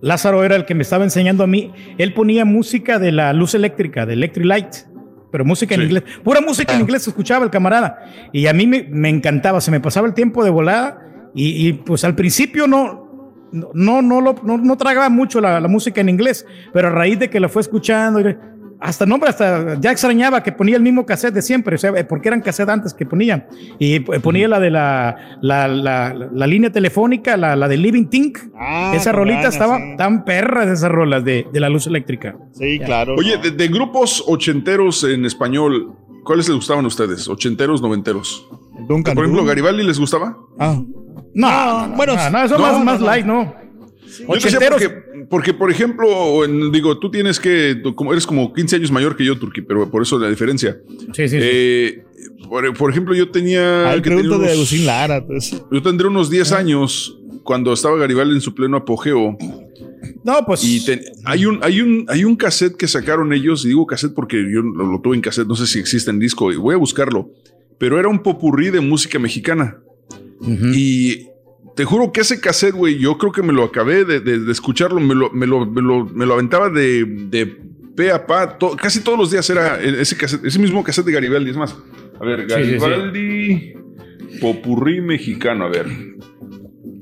[0.00, 1.72] Lázaro era el que me estaba enseñando a mí.
[1.98, 4.74] Él ponía música de la luz eléctrica, de Electric Light,
[5.30, 6.02] pero música en inglés.
[6.24, 7.98] Pura música en inglés escuchaba el camarada.
[8.32, 11.02] Y a mí me, me encantaba, se me pasaba el tiempo de volada.
[11.34, 15.68] Y, y, pues al principio no, no, no, no, no, no tragaba mucho la, la
[15.68, 18.20] música en inglés, pero a raíz de que la fue escuchando,
[18.80, 22.04] hasta nombre, hasta ya extrañaba que ponía el mismo cassette de siempre, o sea, eh,
[22.04, 23.46] porque eran cassette antes que ponían.
[23.78, 28.06] Y eh, ponía la de la, la, la, la línea telefónica, la, la de Living
[28.06, 28.38] Think.
[28.94, 29.96] esa con rolita ganas, estaba sí.
[29.96, 32.36] tan perra de esas rolas de, de la luz eléctrica.
[32.52, 33.14] Sí, claro.
[33.16, 37.28] Oye, de, de grupos ochenteros en español, ¿cuáles les gustaban a ustedes?
[37.28, 38.48] ¿Ochenteros, noventeros?
[38.88, 39.44] Duncan Por ejemplo.
[39.44, 40.36] Garibaldi les gustaba.
[40.58, 40.80] Ah.
[41.34, 43.06] No, bueno, no, no, eso no, más, no, más no.
[43.06, 43.54] light, ¿no?
[44.20, 44.88] Yo te decía porque,
[45.28, 49.16] porque, por ejemplo, en- digo, tú tienes que, tú como eres como 15 años mayor
[49.16, 50.78] que yo, Turki, pero por eso la diferencia.
[51.12, 51.38] Sí, sí, sí.
[51.40, 52.04] Eh,
[52.48, 53.90] por, por ejemplo, yo tenía.
[53.96, 55.26] Que tenía preguntas de Agustín Lara.
[55.26, 55.50] pues.
[55.70, 59.36] Yo tendré unos 10 años cuando estaba Garibaldi en su pleno apogeo.
[60.24, 60.64] No, pues.
[60.64, 64.14] Y te- hay, un, hay, un, hay un cassette que sacaron ellos, y digo cassette
[64.14, 66.74] porque yo lo, lo tuve en cassette, no sé si existe en disco, y voy
[66.74, 67.30] a buscarlo.
[67.78, 69.78] Pero era un popurrí de música mexicana.
[70.74, 71.28] Y
[71.76, 74.50] te juro que ese cassette, güey, yo creo que me lo acabé de, de- de
[74.52, 77.46] escucharlo, me lo, me, lo, me, lo, me lo aventaba de, de
[77.94, 81.12] pe a pa, to- casi todos los días era ese cassette, ese mismo cassette de
[81.12, 81.76] Garibaldi, es más.
[82.20, 82.78] A ver, Sí, sí, sí.
[82.78, 83.74] Garibaldi,
[84.40, 85.86] popurrí mexicano, a ver.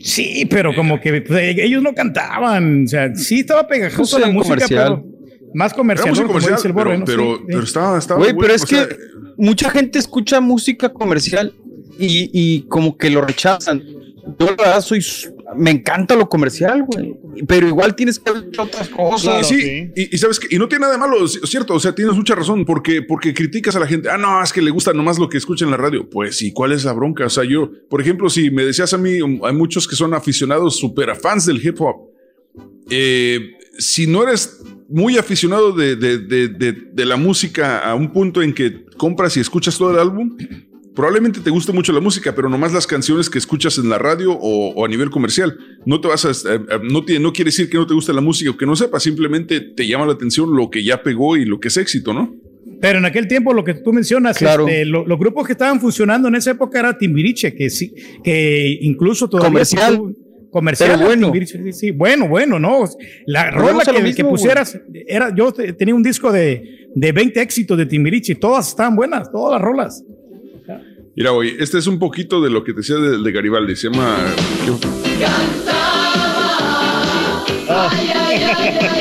[0.00, 2.84] Sí, pero como que pues, eh, ellos no cantaban.
[2.84, 5.02] O sea, sí estaba pegajosa Pues, la música, comercial.
[5.02, 6.08] pero más comercial.
[6.08, 6.28] Era música ¿no?
[6.28, 7.36] Como comercial, dice el Borre, pero, ¿no?
[7.38, 8.96] pero, pero estaba, estaba Güey, pero es sea, que
[9.38, 11.54] mucha gente escucha música comercial
[11.98, 13.82] y, y como que lo rechazan.
[14.38, 15.04] Yo la verdad soy,
[15.56, 17.14] me encanta lo comercial, güey.
[17.46, 19.46] Pero igual tienes que ver otras cosas.
[19.48, 21.94] sí, Y, y sabes que, y no tiene nada de malo, es cierto, o sea,
[21.94, 24.92] tienes mucha razón, porque, porque criticas a la gente, ah, no, es que le gusta
[24.92, 26.08] nomás lo que escucha en la radio.
[26.08, 27.26] Pues sí, ¿cuál es la bronca?
[27.26, 30.76] O sea, yo, por ejemplo, si me decías a mí, hay muchos que son aficionados,
[30.78, 32.10] super fans del hip hop.
[32.90, 38.12] Eh, si no eres muy aficionado de, de- de- de- de la música a un
[38.12, 40.36] punto en que compras y escuchas todo el álbum,
[40.94, 44.32] probablemente te guste mucho la música, pero nomás las canciones que escuchas en la radio
[44.32, 45.56] o, o a nivel comercial.
[45.86, 48.12] No te vas a, eh, eh, no, tiene, no quiere decir que no te guste
[48.12, 51.36] la música o que no sepas, simplemente te llama la atención lo que ya pegó
[51.36, 52.34] y lo que es éxito, ¿no?
[52.80, 54.66] Pero en aquel tiempo, lo que tú mencionas, Claro.
[54.68, 58.78] este, lo- los grupos que estaban funcionando en esa época era Timbiriche, que sí, que
[58.82, 59.48] incluso todavía.
[59.50, 60.00] Comercial.
[60.50, 60.90] Comercial.
[60.94, 61.26] Pero bueno.
[61.28, 62.84] Timbiriche, sí, sí, bueno, bueno, ¿no?
[63.26, 67.40] La rola que, mismo, que pusieras, era, yo te- tenía un disco de, de 20
[67.40, 70.04] éxitos de Timbiriche y todas estaban buenas, todas las rolas.
[71.16, 73.88] Mira, oye, este es un poquito de lo que te decía de, de Garibaldi, se
[73.88, 74.16] llama...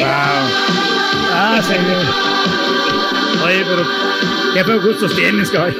[0.06, 3.45] Ah, señor.
[3.45, 3.84] Oye, pero
[4.54, 5.76] qué feos gustos tienes, caballo.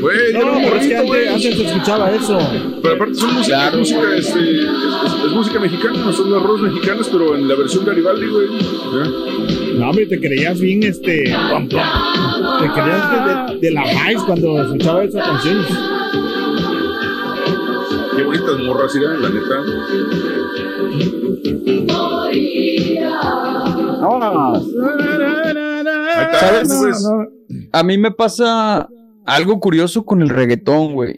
[0.00, 2.38] Güey, No, pero es que antes, antes se escuchaba eso.
[2.82, 4.36] Pero aparte son música, música, es, es-
[5.26, 8.48] es música mexicana, no son las rolas mexicanas, pero en la versión Garibaldi, güey.
[8.48, 9.10] ¿ya?
[9.78, 11.24] No, hombre, te creías bien este.
[11.32, 12.58] pam, pam.
[12.60, 15.64] Te creías de, de- de la Vice cuando escuchaba esa canción.
[18.16, 20.68] Qué bonitas morras, mira, la neta.
[26.40, 26.68] ¿Sabes?
[26.80, 27.08] pues.
[27.72, 28.88] A mí me pasa
[29.24, 31.16] algo curioso con el reggaetón, güey.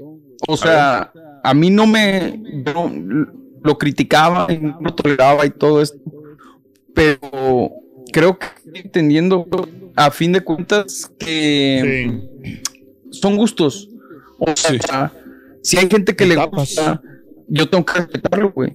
[0.49, 2.41] O sea, a mí no me.
[2.67, 2.91] yo
[3.63, 5.99] lo criticaba y no lo toleraba y todo esto.
[6.95, 7.19] Pero
[8.11, 9.47] creo que estoy entendiendo
[9.97, 12.21] a fin de cuentas que
[13.11, 13.89] son gustos.
[14.39, 15.13] O sea,
[15.63, 17.03] si hay gente que le gusta,
[17.49, 18.73] yo tengo que respetarlo, güey.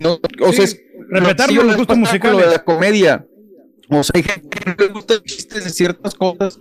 [0.00, 3.26] No, o sea, es, respetar sí, yo los la gustos lo de la comedia.
[3.88, 6.58] O sea, hay gente que no le gustan chistes de ciertas cosas.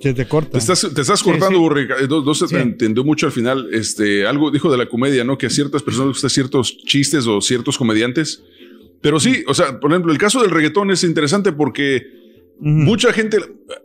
[0.00, 0.50] Se te corta.
[0.50, 1.84] Te estás, te estás cortando, Borre.
[1.84, 3.68] Eh, No, no se te entendió mucho al final.
[3.72, 5.38] Este, algo dijo de la comedia, ¿no?
[5.38, 8.42] Que a ciertas personas les gustan ciertos chistes o ciertos comediantes.
[9.04, 12.24] Pero sí, o sea, por ejemplo, el caso del reggaetón es interesante porque
[12.60, 13.38] Mucha gente,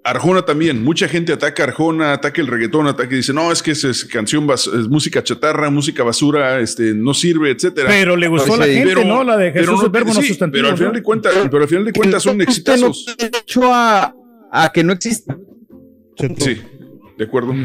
[0.04, 3.64] Arjona también, mucha gente ataca a Arjona, ataca el reggaetón, ataca y dice, no, es
[3.64, 7.90] que es, es canción, bas- es música chatarra, música basura, este, no sirve, etcétera.
[7.90, 9.24] Pero le gustó a la gente, ¿no?
[9.24, 10.98] La de Jesús, el verbo no sustantivo, Pero al final ¿no?
[11.00, 13.08] de cuentas, pero al final de cuentas son exitazos.
[13.18, 14.14] hecho a,
[14.52, 15.36] a que no exista.
[16.38, 16.62] Sí,
[17.18, 17.56] de acuerdo.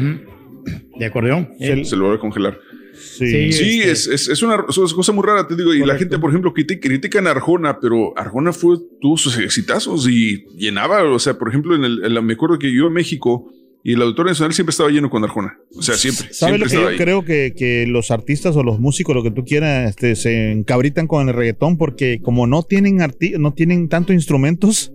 [0.97, 1.47] De acuerdo.
[1.83, 2.57] Se, lo voy a congelar.
[2.95, 5.73] Sí, Sí, este- es, es, es una es una cosa muy rara, te digo.
[5.73, 10.07] Y la gente, por ejemplo, criti- critican a Arjona, pero Arjona fue, tuvo sus exitazos
[10.09, 11.03] y llenaba.
[11.03, 13.51] O sea, por ejemplo, en el, en la- me acuerdo que yo en México
[13.83, 15.57] y el Auditorio Nacional siempre estaba lleno con Arjona.
[15.75, 16.33] O sea, siempre.
[16.33, 16.97] ¿Sabes siempre lo que yo ahí.
[16.97, 21.05] creo que, que los artistas o los músicos, lo que tú quieras, este, se encabritan
[21.07, 24.91] con el reggaetón porque como no tienen arti- no tienen tanto instrumentos,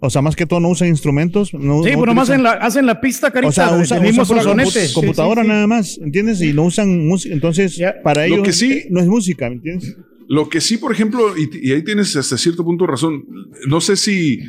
[0.00, 1.52] o sea, más que todo no usan instrumentos.
[1.54, 3.48] No, Sí, no pues nomás utilizan- en la, hacen la pista, carita.
[3.48, 4.70] o sea, usan, mismo usan pura sonete.
[4.70, 5.52] compu- Sí, computadora sí, sí.
[5.52, 6.40] nada más, ¿entiendes?
[6.42, 9.96] Y no usan música, entonces para Lo ellos que sí- no es música, ¿me entiendes?
[10.28, 13.24] Lo que sí, por ejemplo, y, y ahí tienes hasta cierto punto razón.
[13.66, 14.40] No sé si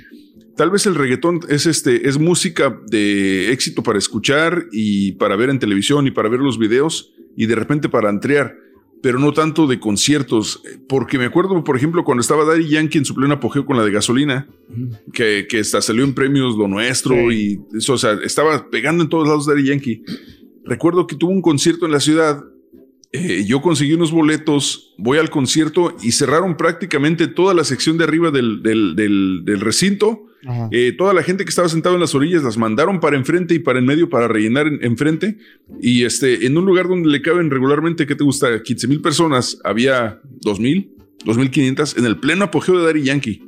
[0.56, 5.50] tal vez el reggaetón es este es música de éxito para escuchar y para ver
[5.50, 8.56] en televisión y para ver los videos y de repente para antrear,
[9.04, 10.64] pero no tanto de conciertos.
[10.88, 13.84] Porque me acuerdo, por ejemplo, cuando estaba Daddy Yankee en su pleno apogeo con la
[13.84, 14.48] de gasolina,
[15.12, 19.10] que, que hasta salió en premios Lo Nuestro y eso, o sea, estaba pegando en
[19.10, 20.04] todos lados Daddy Yankee.
[20.64, 22.46] Recuerdo que tuvo un concierto en la ciudad
[23.14, 28.04] eh, yo conseguí unos boletos, voy al concierto y cerraron prácticamente toda la sección de
[28.04, 30.26] arriba del, del- del- del recinto.
[30.72, 33.60] Eh, toda la gente que estaba sentada en las orillas las mandaron para enfrente y
[33.60, 35.38] para en medio para rellenar en- enfrente.
[35.82, 38.62] Y este, en un lugar donde le caben regularmente, ¿qué te gusta?
[38.62, 40.92] 15 mil personas, había 2 mil,
[41.24, 43.42] 2.500 en el pleno apogeo de Daddy Yankee.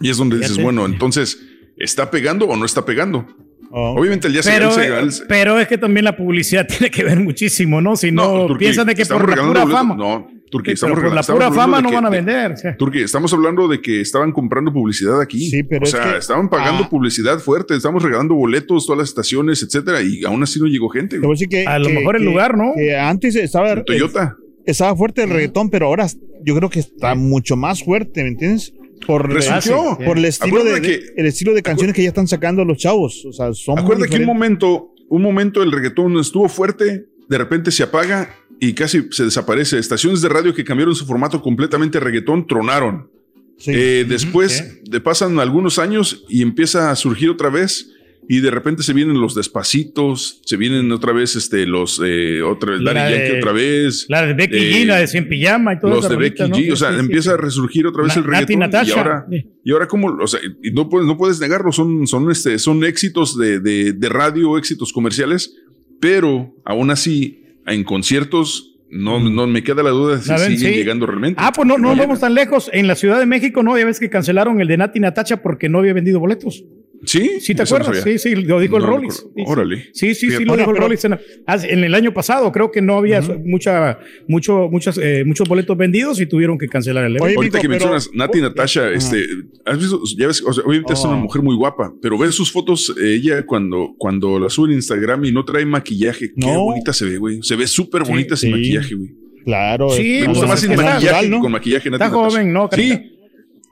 [0.00, 1.42] Y es donde dices, bueno, entonces,
[1.76, 3.26] ¿está pegando o no está pegando?
[3.74, 3.94] Oh.
[3.98, 5.10] Obviamente el día Pero, siguiente...
[5.12, 7.96] se- pero es que también la publicidad tiene que ver muchísimo, ¿no?
[7.96, 9.72] Si no, Turquía, piensan de que estamos por la pura boletos.
[9.72, 9.94] fama.
[9.96, 12.10] No, Turquía, Sí, estamos pero por regalando- la pura fama de no que- van a
[12.10, 12.52] de- vender.
[12.52, 12.76] o sea.
[12.76, 15.48] Turquía, estamos hablando de que estaban comprando publicidad aquí.
[15.48, 16.88] Sí, pero o es sea, que- estaban pagando Ah.
[16.90, 21.16] publicidad fuerte, estamos regalando boletos, todas las estaciones, etcétera, y aún así no llegó gente.
[21.18, 22.72] Te voy a decir que, A lo que- mejor el lugar, ¿no?
[22.76, 24.36] que antes estaba En Toyota.
[24.66, 26.06] estaba fuerte el reggaetón, pero ahora
[26.44, 28.74] yo creo que está mucho más fuerte, ¿me entiendes?
[29.06, 29.98] Por, Resurgió.
[30.04, 33.24] por el estilo de, que- el estilo de canciones que ya están sacando los chavos,
[33.24, 37.38] o sea, son muy Acuérdate que un momento, un momento el reggaetón estuvo fuerte, de
[37.38, 39.78] repente se apaga y casi se desaparece.
[39.78, 43.10] Estaciones de radio que cambiaron su formato completamente a reggaetón tronaron.
[43.58, 43.70] Sí.
[43.74, 47.90] Eh, después de pasan algunos años y empieza a surgir otra vez
[48.28, 52.76] y de repente se vienen los despacitos, se vienen otra vez este los eh, otra
[52.76, 54.06] La Daddy de- Yankee otra vez.
[54.08, 56.72] La de Becky eh, G, la de Cien Pijama y todo los de Becky G,
[56.72, 59.26] o sea, empieza a resurgir otra vez el Nati reggaetón y ahora,
[59.64, 62.84] y ahora como, o sea, y no puedes, no puedes negarlo, son, son, este, son
[62.84, 65.54] éxitos de, de, de radio, éxitos comerciales,
[66.00, 70.76] pero aún así, en conciertos, no, no me queda la duda si siguen Sí.
[70.76, 71.40] llegando realmente.
[71.42, 72.68] Ah, pues no, no vamos tan lejos.
[72.74, 73.78] En la Ciudad de México, ¿no?
[73.78, 76.62] Ya ves que cancelaron el de Nati Natacha porque no había vendido boletos.
[77.04, 77.40] ¿Sí?
[77.40, 78.04] ¿Sí te Eso acuerdas?
[78.04, 79.00] sí, sí, lo dijo el No.
[79.10, 79.42] Sí, sí.
[79.46, 79.88] Órale.
[79.92, 82.52] Sí, sí, sí, lo dijo el Rollis en, en el año pasado.
[82.52, 87.04] Creo que no había mucha, mucho, muchas, eh, muchos boletos vendidos y tuvieron que cancelar
[87.04, 87.24] el evento.
[87.24, 89.24] Oye, Ahorita que pero- mencionas Nati Natasha, este,
[89.64, 91.20] has visto, ya ves, o sea, obviamente es una Oh.
[91.20, 95.24] mujer muy guapa, pero ver sus fotos, eh, ella cuando, cuando la sube en Instagram
[95.24, 96.60] y no trae maquillaje, qué No.
[96.64, 97.42] bonita se ve, güey.
[97.42, 98.58] Se ve súper bonita sin sí.
[98.58, 99.10] maquillaje, güey.
[99.44, 101.40] Claro, Sí, es- Me gusta pues, más es sin maquillaje natural, que ¿no?
[101.40, 101.90] con maquillaje.
[101.90, 102.30] Nati Está Natasha.
[102.30, 102.94] joven, ¿no, Carita?
[102.96, 103.02] Sí.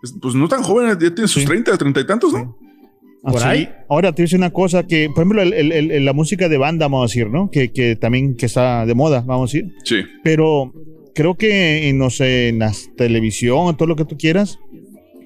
[0.02, 2.58] Es- Pues no tan joven, ya tiene sus 30, 30 y tantos, ¿no?
[3.22, 3.46] Por Así.
[3.46, 3.68] ahí.
[3.88, 6.48] Ahora te voy a decir una cosa que, por ejemplo, el- el- el- la música
[6.48, 7.50] de banda, vamos a decir, ¿no?
[7.50, 9.72] Que, que también que está de moda, vamos a decir.
[9.84, 9.96] Sí.
[10.24, 10.72] Pero
[11.14, 14.58] creo que en, no sé, en la televisión, todo lo que tú quieras,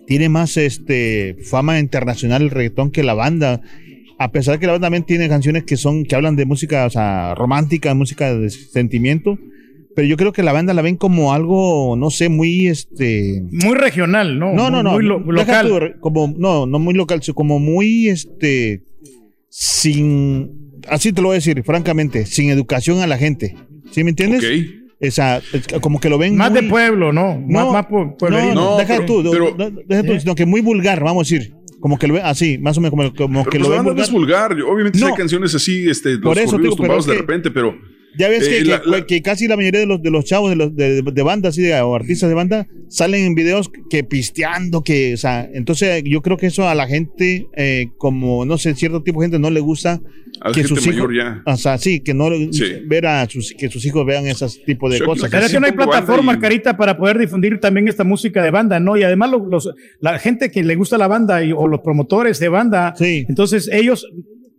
[0.07, 3.61] tiene más este fama internacional el reggaetón que la banda.
[4.19, 6.91] A pesar que la banda también tiene canciones que son, que hablan de música, o
[6.91, 9.39] sea, romántica, música de sentimiento.
[9.95, 13.45] Pero yo creo que la banda la ven como algo, no sé, muy este.
[13.51, 14.53] Muy regional, ¿no?
[14.53, 14.93] No, no, no.
[14.93, 15.69] Muy lo- local.
[15.69, 18.83] tú, como, no, no muy local, sino como muy este.
[19.49, 20.51] Sin.
[20.89, 23.57] Así te lo voy a decir, francamente, sin educación a la gente.
[23.91, 24.45] ¿Sí me entiendes?
[24.45, 24.85] Ok.
[25.01, 26.37] Esa, es como que lo ven.
[26.37, 27.39] Más muy- de pueblo, ¿no?
[27.41, 28.55] Más, No, más pu- No, pueblerino.
[28.55, 30.21] no, No, deja pero- tú, no, pero- no, deja tú, ¿Eh?
[30.21, 31.55] sino que muy vulgar, vamos a decir.
[31.81, 33.83] Como que lo ven así, más o menos como, como Pero que pues lo la
[33.83, 34.05] ven banda no vulgar.
[34.07, 34.59] es vulgar.
[34.59, 35.07] Yo- Obviamente No.
[35.09, 37.51] hay canciones así, este, los Por eso, corridos digo, pero tumbados es de que- repente,
[37.51, 37.75] pero
[38.19, 40.25] Ya ves que, Eh, que- la- la- que casi la mayoría de los, de los
[40.25, 43.71] chavos de, los, de, de banda, así de, o artistas de banda, salen en videos
[43.91, 48.45] que pisteando, que, o sea, entonces yo creo que eso a la gente, eh, como,
[48.45, 50.01] no sé, cierto tipo de gente no le gusta
[50.41, 51.43] a la que gente sus hijos, ya.
[51.47, 52.65] o sea, sí, que no Sí.
[52.87, 55.31] ver a sus, que sus hijos vean esos tipos de Yo cosas.
[55.31, 58.51] Pero es que no hay plataforma, y- Carita, para poder difundir también esta música de
[58.51, 58.97] banda, ¿no?
[58.97, 59.71] Y además lo- los,
[60.01, 63.25] la gente que le gusta la banda y, o los promotores de banda, Sí.
[63.29, 64.07] entonces ellos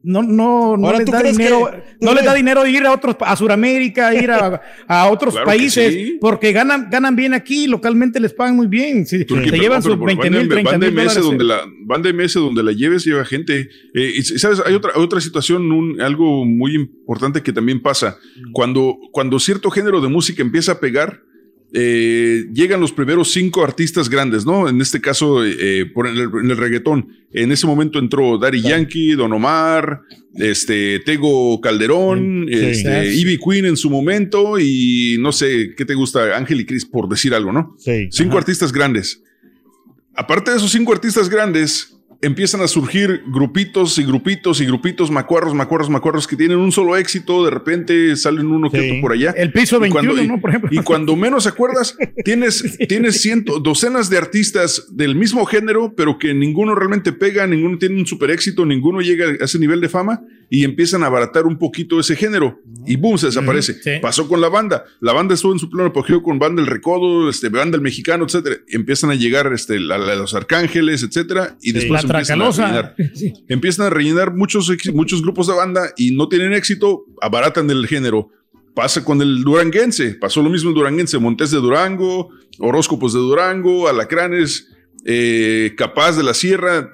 [0.06, 2.94] no, no, no Ahora, les ¿tú da dinero, que- no les da dinero ir a
[2.94, 6.18] otros, a Sudamérica, ir a, a otros Claro países, sí.
[6.22, 9.06] porque ganan, ganan bien aquí, localmente les pagan muy bien.
[9.06, 11.24] Si, Turquía, pero llevan sus por 20 banda- mil, 30 banda mil MS dólares.
[11.24, 15.20] donde la banda MS donde la lleves lleva gente Eh, y sabes hay otra otra
[15.22, 18.18] situación un- algo muy importante que también pasa
[18.54, 21.22] cuando cuando cierto género de música empieza a pegar
[21.74, 24.70] eh, llegan los primeros cinco artistas grandes, ¿no?
[24.70, 27.10] En este caso, eh, por el, en el reggaetón.
[27.34, 30.02] En ese momento entró Daddy Yankee, Don Omar,
[30.36, 32.54] este, Tego Calderón, Sí.
[32.56, 33.22] este, Sí.
[33.22, 36.38] Ivy Queen en su momento y no sé, ¿qué te gusta?
[36.38, 37.76] Ángel y Chris, por decir algo, ¿no?
[37.78, 38.08] Sí.
[38.12, 39.22] Cinco artistas grandes.
[40.16, 41.95] Aparte de esos cinco artistas grandes,
[42.26, 46.96] empiezan a surgir grupitos y grupitos y grupitos, macuarros, macuarros, macuarros que tienen un solo
[46.98, 47.44] éxito.
[47.46, 48.90] De repente salen uno que Sí.
[48.90, 49.32] otro por allá.
[49.38, 50.42] El piso Y 21, cuando- y- ¿no?
[50.42, 50.70] Por ejemplo.
[50.72, 51.96] Y cuando menos acuerdas,
[52.26, 57.78] tienes, tienes ciento, docenas de artistas del mismo género, pero que ninguno realmente pega, ninguno
[57.78, 61.46] tiene un super éxito, ninguno llega a ese nivel de fama y empiezan a abaratar
[61.46, 63.74] un poquito ese género y boom, se desaparece.
[63.82, 63.92] sí.
[64.02, 64.84] Pasó con la banda.
[65.00, 68.26] La banda estuvo en su pleno apogeo con Banda El Recodo, este, Banda El Mexicano,
[68.26, 68.58] etcétera.
[68.68, 72.96] Empiezan a llegar este, la- la- los Arcángeles, etcétera, y después empiezan a rellenar.
[73.14, 73.34] Sí.
[73.48, 78.30] empiezan a rellenar muchos, muchos grupos de banda y no tienen éxito, abaratan el género.
[78.74, 83.88] Pasa con el duranguense, pasó lo mismo el duranguense, Montes de Durango, horóscopos de Durango,
[83.88, 84.70] alacranes,
[85.06, 86.92] eh, capaz de la sierra,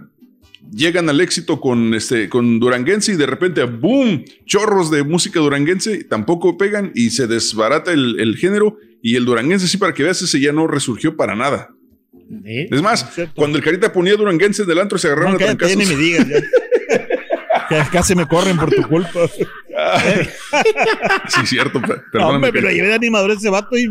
[0.72, 6.04] llegan al éxito con, este, con duranguense y de repente, boom, chorros de música duranguense,
[6.04, 10.22] tampoco pegan y se desbarata el, el género y el duranguense, sí, para que veas,
[10.22, 11.74] ese ya no resurgió para nada.
[12.44, 12.68] Sí.
[12.72, 13.06] Es más,
[13.36, 16.28] cuando el carita ponía duranguense del antro se agarraron No, a ni me digas.
[16.28, 17.90] ya.
[17.92, 19.20] Casi me corren por tu culpa.
[21.30, 21.80] Sí, cierto.
[21.82, 22.36] per- No, Perdóname.
[22.36, 23.88] hombre, pero llevé de animador ese vato y.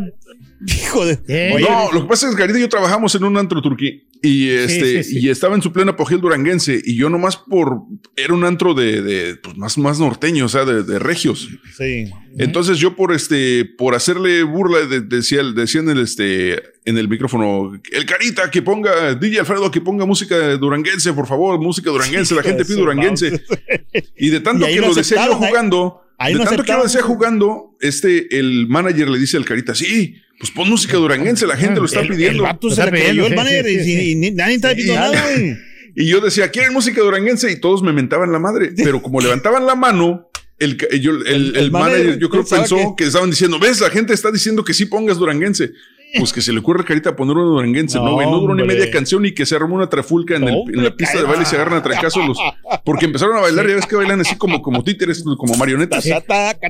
[0.67, 1.19] Hijo de.
[1.29, 3.63] Eh, Oye, no, lo que pasa es que Carita y yo trabajamos en un antro
[3.63, 5.19] turquí y este sí, sí.
[5.23, 7.79] y estaba en su pleno apogeo el duranguense y yo nomás por
[8.17, 11.49] era un antro de, de, pues, más más norteño, o sea, de, de regios.
[11.77, 12.11] Sí.
[12.37, 17.09] Entonces yo por este por hacerle burla de- decía decía en el este en el
[17.09, 22.35] micrófono el Carita que ponga DJ Alfredo que ponga música duranguense, por favor, música duranguense,
[22.35, 23.43] la gente de pide duranguense.
[24.17, 26.79] Y de tanto Y que lo decía yo jugando, ahí de no tanto que lo
[27.03, 31.81] jugando, este, el manager le dice al Carita, sí, pues pon música duranguense, la gente
[31.81, 32.43] lo está El, el pidiendo.
[32.45, 35.57] vato se le el manager sí, y, sí, y ni- nadie está pidiendo nada, güey.
[35.97, 37.51] Y yo decía, ¿quieren música duranguense?
[37.51, 38.73] Y todos me mentaban la madre.
[38.77, 42.77] Pero como levantaban la mano, el, el, El- el el manager, manager yo creo, pensó
[42.77, 43.05] que- que...
[43.09, 45.73] estaban diciendo, ves, la gente está diciendo que sí pongas duranguense.
[46.19, 47.99] Pues que se le ocurre a Carita poner uno duranguense.
[47.99, 50.45] No, No, güey, no duró ni media canción y que se armó una trafulca en,
[50.45, 52.39] el- No, en la pista de baile y se agarran a trancazos los.
[52.85, 56.05] Porque empezaron a bailar, ya ves que bailan así como, como títeres, como marionetas.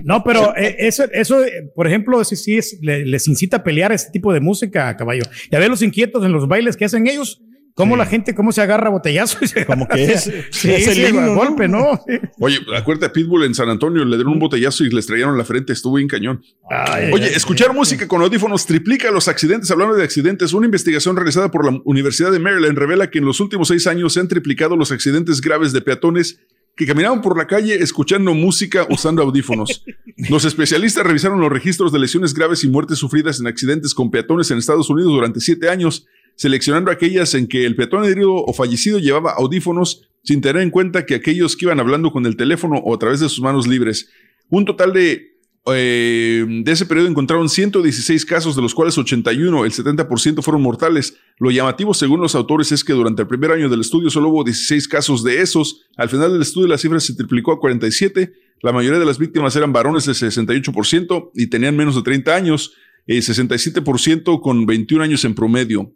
[0.05, 1.39] No, pero eh, eso, eso,
[1.75, 5.23] por ejemplo, sí, sí es, le- les incita a pelear este tipo de música, caballo.
[5.51, 7.41] Ya ves los inquietos en los bailes que hacen ellos,
[7.75, 9.39] cómo la gente, cómo se agarra botellazo.
[9.43, 12.01] y se- Como que es- sí, es el sí, himno, golpe, ¿no?
[12.39, 15.45] Oye, acuérdate a Pitbull en San Antonio, le dieron un botellazo y le estrellaron la
[15.45, 16.43] frente, estuvo bien cañón.
[16.69, 19.71] Ay, Oye, ay, escuchar música con audífonos triplica los accidentes.
[19.71, 23.41] Hablando de accidentes, una investigación realizada por la Universidad de Maryland revela que en los
[23.41, 26.41] últimos seis años se han triplicado los accidentes graves de peatones
[26.77, 29.85] que caminaban por la calle escuchando música usando audífonos.
[30.31, 34.51] Los especialistas revisaron los registros de lesiones graves y muertes sufridas en accidentes con peatones
[34.51, 36.07] en Estados Unidos durante siete años,
[36.41, 41.05] seleccionando aquellas en que el peatón herido o fallecido llevaba audífonos sin tener en cuenta
[41.05, 44.09] que aquellos que iban hablando con el teléfono o a través de sus manos libres.
[44.49, 45.37] Un total de
[45.67, 51.19] eh, de ese periodo encontraron 116 casos, de los cuales 81, el 70% fueron mortales.
[51.39, 54.43] Lo llamativo, según los autores, es que durante el primer año del estudio solo hubo
[54.43, 55.83] 16 casos de esos.
[55.99, 58.33] Al final del estudio la cifra se triplicó a 47.
[58.63, 62.73] La mayoría de las víctimas eran varones de 68% y tenían menos de 30 años,
[63.07, 65.93] eh, 67% con 21 años en promedio.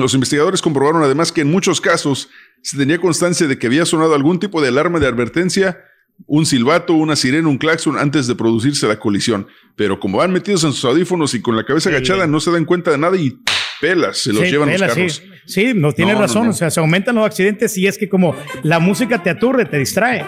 [0.00, 2.28] Los investigadores comprobaron además que en muchos casos
[2.62, 5.78] se tenía constancia de que había sonado algún tipo de alarma de advertencia,
[6.26, 9.46] un silbato, una sirena, un claxon antes de producirse la colisión.
[9.76, 12.64] Pero como van metidos en sus audífonos y con la cabeza agachada, no se dan
[12.64, 13.38] cuenta de nada y
[13.80, 15.12] pelas, se los Sí, llevan vela, los carros.
[15.14, 16.44] Sí, Sí, no no, razón.
[16.44, 16.50] no.
[16.50, 19.78] O sea, se aumentan los accidentes y es que como la música te aturde, te
[19.78, 20.24] distrae.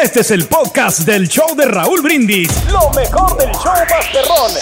[0.00, 2.48] Este es el podcast del show de Raúl Brindis.
[2.70, 4.52] Lo mejor del show Masterrón.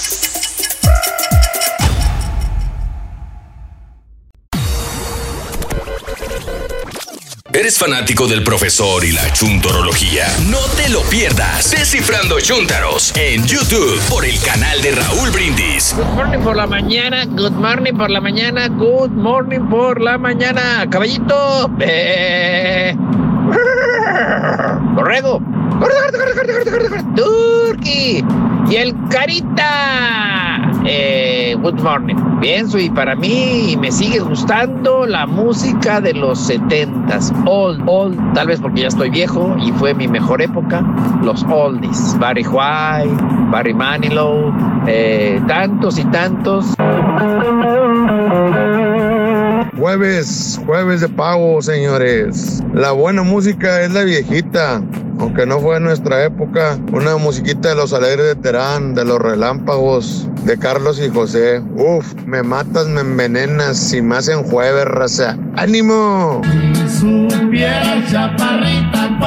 [7.55, 10.27] ¿Eres fanático del profesor y la chuntorología?
[10.51, 11.71] No te lo pierdas.
[11.71, 15.95] Descifrando Chuntaros en YouTube por el canal de Raúl Brindis.
[15.97, 20.85] Good morning por la mañana, good morning por la mañana, good morning por la mañana.
[20.91, 21.71] Caballito.
[24.95, 25.41] Borrego.
[27.17, 28.25] Turkey.
[28.71, 30.71] Y el Carita.
[30.87, 32.17] Eh, good morning.
[32.41, 37.33] Pienso y para mí me sigue gustando la música de los 70s.
[37.47, 38.33] Old, old.
[38.35, 40.83] Tal vez porque ya estoy viejo y fue mi mejor época.
[41.23, 42.17] Los oldies.
[42.19, 43.17] Barry White,
[43.51, 44.53] Barry Manilow.
[44.87, 46.75] eh, tantos y tantos.
[49.77, 52.63] Jueves, jueves de pago, señores.
[52.73, 54.81] La buena música es la viejita,
[55.19, 56.79] aunque no fue en nuestra época.
[56.93, 61.61] Una musiquita de los alegres de Terán, de los relámpagos, de Carlos y José.
[61.77, 65.37] Uf, me matas, me envenenas y más en jueves, raza.
[65.57, 66.43] ¡Ánimo!
[68.11, 69.19] Chaparrita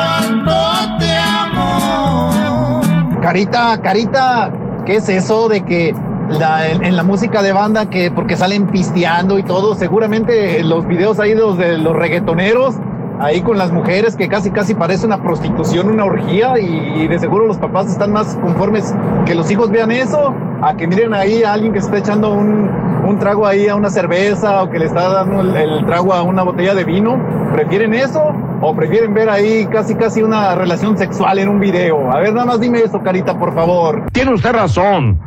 [0.97, 2.81] te amo.
[3.21, 4.53] Carita, carita,
[4.85, 5.93] ¿qué es eso de que
[6.29, 10.85] la- en, en la música de banda que porque salen pisteando y todo, seguramente los
[10.87, 12.75] videos ahí los de los reggaetoneros,
[13.19, 17.17] ahí con las mujeres que casi casi parece una prostitución, una orgía y, y de
[17.19, 18.93] seguro los papás están más conformes
[19.25, 22.31] que los hijos vean eso a que miren ahí a alguien que se está echando
[22.33, 22.69] un,
[23.07, 26.23] un trago ahí a una cerveza o que le está dando el, el trago a
[26.23, 27.17] una botella de vino.
[27.53, 32.11] ¿Prefieren eso o prefieren ver ahí casi casi una relación sexual en un video?
[32.11, 34.03] A ver, nada más dime eso, Carita, por favor.
[34.11, 35.19] Tiene usted razón.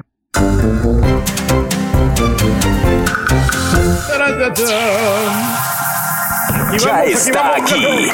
[6.79, 8.11] Ya está aquí.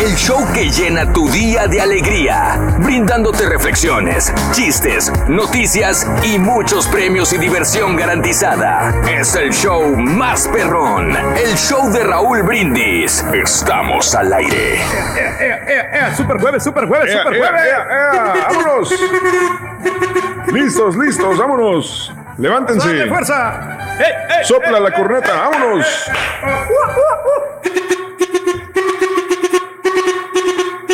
[0.00, 7.32] El show que llena tu día de alegría, brindándote reflexiones, chistes, noticias y muchos premios
[7.32, 8.94] y diversión garantizada.
[9.10, 13.24] Es el show más perrón, el show de Raúl Brindis.
[13.32, 14.76] Estamos al aire.
[14.76, 14.82] Eh,
[15.16, 17.64] eh, eh, eh, super jueves, super jueves, super jueves.
[18.48, 18.94] ¡Vámonos!
[20.52, 22.12] listos, listos, vámonos.
[22.38, 22.88] Levántense.
[22.88, 23.78] ¡Dale fuerza!
[23.98, 26.10] ¡Eh, eh, Sopla eh, la eh, corneta, eh, vámonos.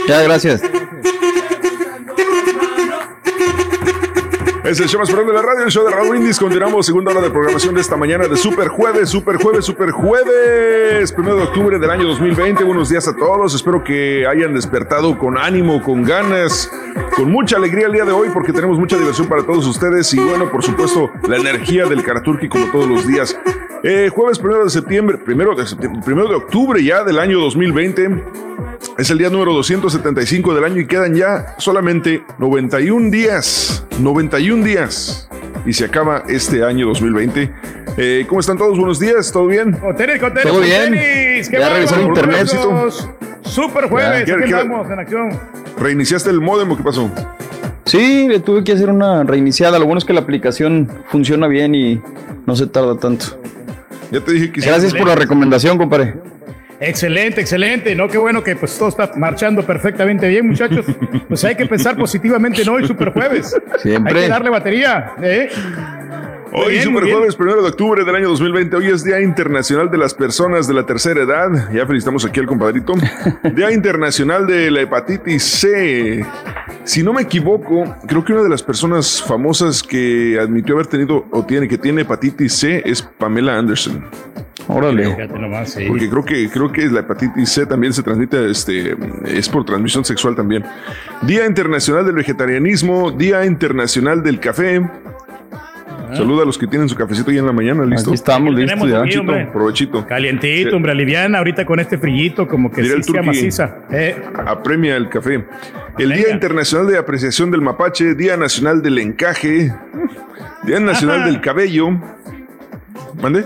[0.09, 0.61] Ya, gracias.
[4.65, 6.39] Es el show más perrón de la radio, el show de Raúl Indis.
[6.39, 11.13] Continuamos segunda hora de programación de esta mañana de Super Jueves, Super Jueves, Super Jueves,
[11.13, 12.65] primero de octubre del año 2020.
[12.65, 13.55] Buenos días a todos.
[13.55, 16.73] Espero que hayan despertado con ánimo, con ganas,
[17.15, 20.21] con mucha alegría el día de hoy, porque tenemos mucha diversión para todos ustedes y,
[20.21, 23.39] bueno, por supuesto, la energía del Karaturki como todos los días.
[23.83, 28.25] Eh, jueves primero de septiembre, primero de septiembre, primero de octubre ya del año 2020.
[28.97, 33.85] Es el día número 275 del año y quedan ya solamente 91 días.
[33.99, 35.29] 91 días.
[35.67, 37.51] Y se acaba este año 2020.
[37.97, 38.77] Eh, ¿Cómo están todos?
[38.79, 39.73] Buenos días, ¿todo bien?
[39.73, 40.93] Con tenis, con tenis, Todo con bien.
[40.93, 41.49] tenis.
[41.49, 42.09] ¡Qué Ya revisó bárbaro!
[42.09, 42.49] internet.
[43.43, 44.35] Super jueves, Ya.
[44.35, 45.41] aquí ¿Qué- qué- andamos en acción.
[45.79, 47.11] ¿Reiniciaste el modem o qué pasó?
[47.87, 49.79] Sí, le tuve que hacer una reiniciada.
[49.79, 52.01] Lo bueno es que la aplicación funciona bien y
[52.47, 53.27] no se tarda tanto.
[54.11, 54.69] Ya te dije que sí.
[54.69, 56.15] Gracias por la recomendación, compadre.
[56.81, 57.95] Excelente, excelente.
[57.95, 60.87] No, qué bueno que pues todo está marchando perfectamente bien, muchachos.
[61.29, 62.73] Pues hay que pensar positivamente, ¿no?
[62.73, 63.57] Hoy super jueves.
[63.79, 64.15] Siempre.
[64.15, 65.49] Hay que darle batería, ¿eh?
[66.57, 67.11] Hoy, Super.
[67.11, 68.77] Jueves, primero de octubre del año 2020.
[68.77, 71.51] Hoy es Día Internacional de las Personas de la Tercera Edad.
[71.73, 72.93] Ya felicitamos aquí al compadrito.
[73.57, 76.25] Día Internacional de la Hepatitis C.
[76.85, 81.27] Si no me equivoco, creo que una de las personas famosas que admitió haber tenido
[81.33, 84.05] o tiene que tiene hepatitis C es Pamela Anderson.
[84.69, 85.13] Órale.
[85.13, 85.87] Fíjate nomás, sí.
[85.89, 88.97] Porque creo que creo que la hepatitis C también se transmite, este,
[89.27, 90.65] es por transmisión sexual también.
[91.23, 94.81] Día Internacional del Vegetarianismo, Día Internacional del Café.
[96.13, 98.11] Saluda a los que tienen su cafecito ahí en la mañana, listo.
[98.11, 99.21] Aquí estamos listos ya.
[99.21, 99.49] hombre.
[99.53, 100.07] Provechito.
[100.07, 100.75] Calientito, Sí.
[100.77, 103.79] hombre, aliviana ahorita con este frillito, como que Dirá sí el sea maciza.
[103.91, 105.45] Eh, Apremia el café.
[105.99, 106.31] El Día.
[106.31, 109.73] Internacional de Apreciación del Mapache, Día Nacional del Encaje,
[110.65, 111.27] Día Nacional Ajá.
[111.27, 111.91] del Cabello.
[113.23, 113.45] ¿Mande?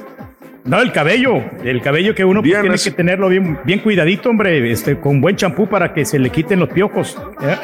[0.65, 4.71] No, el cabello, el cabello que uno pues, tiene que tenerlo bien, bien cuidadito, hombre,
[4.71, 7.17] este, con buen champú para que se le quiten los piojos.
[7.41, 7.57] ¿eh?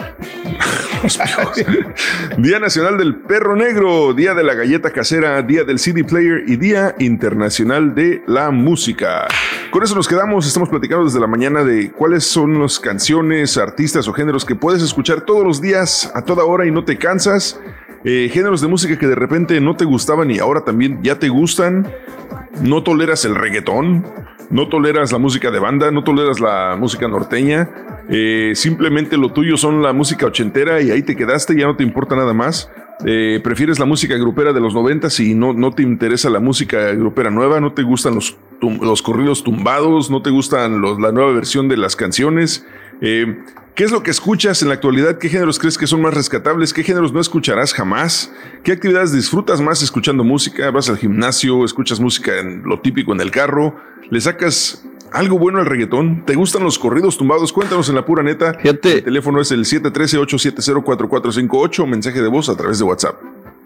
[2.39, 6.57] Día Nacional del Perro Negro, Día de la Galleta Casera, Día del CD Player y
[6.57, 9.27] Día Internacional de la Música.
[9.71, 14.09] Con eso nos quedamos, estamos platicando desde la mañana de cuáles son las canciones, artistas
[14.09, 17.61] o géneros que puedes escuchar todos los días, a toda hora y no te cansas.
[18.05, 21.29] Eh, géneros de música que de repente no te gustaban y ahora también ya te
[21.29, 21.91] gustan.
[22.61, 24.05] No toleras el reggaetón,
[24.51, 27.69] no toleras la música de banda, no toleras la música norteña.
[28.09, 31.83] eh, simplemente lo tuyo son la música ochentera y ahí te quedaste, ya no te
[31.83, 32.71] importa nada más.
[33.05, 36.93] Eh, prefieres la música grupera de los noventas y no, no te interesa la música
[36.93, 41.69] grupera nueva, no te gustan los los corridos tumbados, no te gustan la nueva versión
[41.69, 42.67] de las canciones.
[43.75, 45.19] ¿Qué es lo que escuchas en la actualidad?
[45.19, 46.73] ¿Qué géneros crees que son más rescatables?
[46.73, 48.31] ¿Qué géneros no escucharás jamás?
[48.63, 50.71] ¿Qué actividades disfrutas más escuchando música?
[50.71, 51.65] ¿Vas al gimnasio?
[51.65, 53.75] ¿Escuchas música en lo típico en el carro?
[54.11, 56.25] ¿Le sacas algo bueno al reggaetón?
[56.25, 57.53] ¿Te gustan los corridos tumbados?
[57.53, 58.57] Cuéntanos en la pura neta.
[58.63, 61.85] El teléfono es el 713-870-4458.
[61.85, 63.17] Mensaje de voz a través de WhatsApp.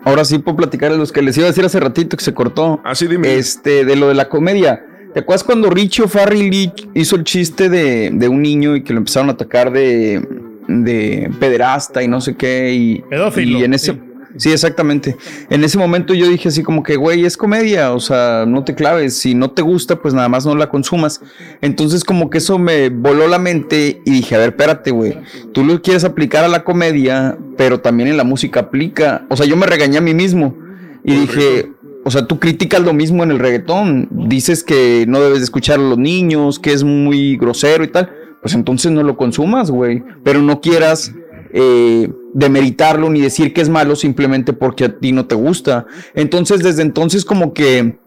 [0.05, 2.33] Ahora sí puedo platicar de los que les iba a decir hace ratito que se
[2.33, 2.81] cortó.
[2.83, 3.37] Ah, sí, dime.
[3.37, 4.87] Este, de lo de la comedia.
[5.19, 9.01] ¿Te acuerdas cuando Richie Farrell hizo el chiste de, de un niño y que lo
[9.01, 10.25] empezaron a atacar de,
[10.69, 12.73] de pederasta y no sé qué?
[12.73, 13.99] Y, Pedófilo, y en ese.
[14.37, 14.53] Sí.
[14.53, 15.17] exactamente.
[15.51, 18.77] En ese momento yo dije así como que, güey, es comedia, o sea, no te
[18.77, 21.21] claves, si no te gusta, pues nada más no la consumas.
[21.63, 25.19] Entonces como que eso me voló la mente y dije, a ver, espérate, güey,
[25.51, 29.27] tú lo quieres aplicar a la comedia, pero también en la música aplica.
[29.31, 30.57] O sea, yo me regañé a mí mismo
[31.03, 31.73] y dije,
[32.05, 35.79] o sea, tú criticas lo mismo en el reggaetón, dices que no debes de escuchar
[35.79, 40.03] a los niños, que es muy grosero y tal, pues entonces no lo consumas, güey,
[40.23, 41.13] pero no quieras
[41.53, 45.87] eh, demeritarlo ni decir que es malo simplemente porque a ti no te gusta.
[46.15, 47.99] Entonces, desde entonces como que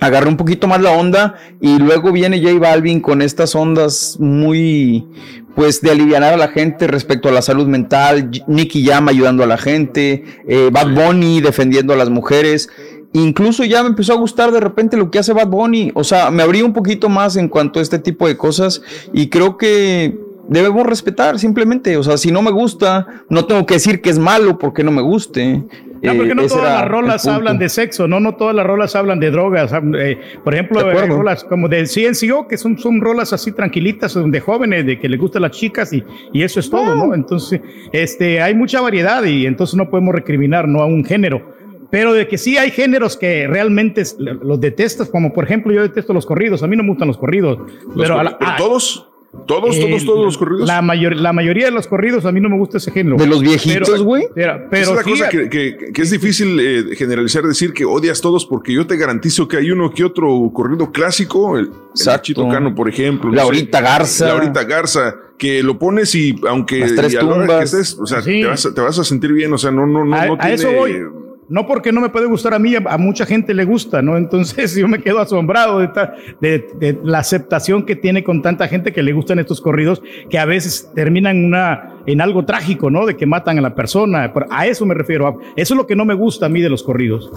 [0.00, 5.06] agarré un poquito más la onda y luego viene J Balvin con estas ondas muy
[5.54, 9.46] pues de aliviar a la gente respecto a la salud mental, Nicky Jam ayudando a
[9.46, 12.68] la gente, eh, Bad Bunny defendiendo a las mujeres.
[13.12, 15.90] Incluso ya me empezó a gustar de repente lo que hace Bad Bunny.
[15.94, 18.82] O sea, me abrí un poquito más en cuanto a este tipo de cosas
[19.12, 21.96] y creo que debemos respetar simplemente.
[21.96, 24.90] O sea, si no me gusta, no tengo que decir que es malo porque no
[24.90, 25.62] me guste.
[26.00, 28.64] No, porque Eh, no ese todas las rolas hablan de sexo, no, no todas las
[28.64, 29.72] rolas hablan de drogas.
[29.98, 34.40] eh, por ejemplo, hay rolas como de CNCO, que son, son rolas así tranquilitas, de
[34.40, 37.14] jóvenes, de que les gustan las chicas y, y eso es todo, ¿no?
[37.14, 37.60] Entonces,
[37.92, 40.82] este, hay mucha variedad y entonces no podemos recriminar, ¿no?
[40.82, 41.57] A un género.
[41.90, 46.12] Pero de que sí hay géneros que realmente los detestas, como por ejemplo yo detesto
[46.12, 47.58] los corridos, a mí no me gustan los corridos.
[47.58, 49.04] Los pero a cor- la- ¿pero a- todos?
[49.46, 50.66] ¿Todos, eh, todos, todos los corridos?
[50.66, 53.16] La, mayor, la mayoría de los corridos a mí no me gusta ese género.
[53.18, 54.24] De los viejitos, Pero- güey.
[54.34, 57.84] Pero, pero es la sí, cosa que, que- que es difícil eh, generalizar, decir que
[57.84, 62.20] odias todos, porque yo te garantizo que hay uno que otro corrido clásico, el, el.
[62.22, 63.28] Chito Cano, por ejemplo.
[63.28, 64.26] no Laurita sé, Garza.
[64.28, 67.74] Laurita Garza, que lo pones y aunque Las tres y a la hora que tumbas.
[67.74, 68.40] estés, o sea, Sí.
[68.40, 70.34] te, vas, a- te vas a sentir bien, o sea, no, no, no, a, no
[70.34, 71.02] a tiene- eso voy.
[71.48, 74.16] No porque no me puede gustar a mí, a, mucha gente le gusta, ¿no?
[74.16, 78.68] Entonces yo me quedo asombrado de, ta- de- de la aceptación que tiene con tanta
[78.68, 83.04] gente que le gustan estos corridos, que a veces terminan una, en algo trágico, ¿no?
[83.06, 84.32] De que matan a la persona.
[84.50, 85.38] A eso me refiero.
[85.56, 87.30] eso es lo que no me gusta a mí de los corridos.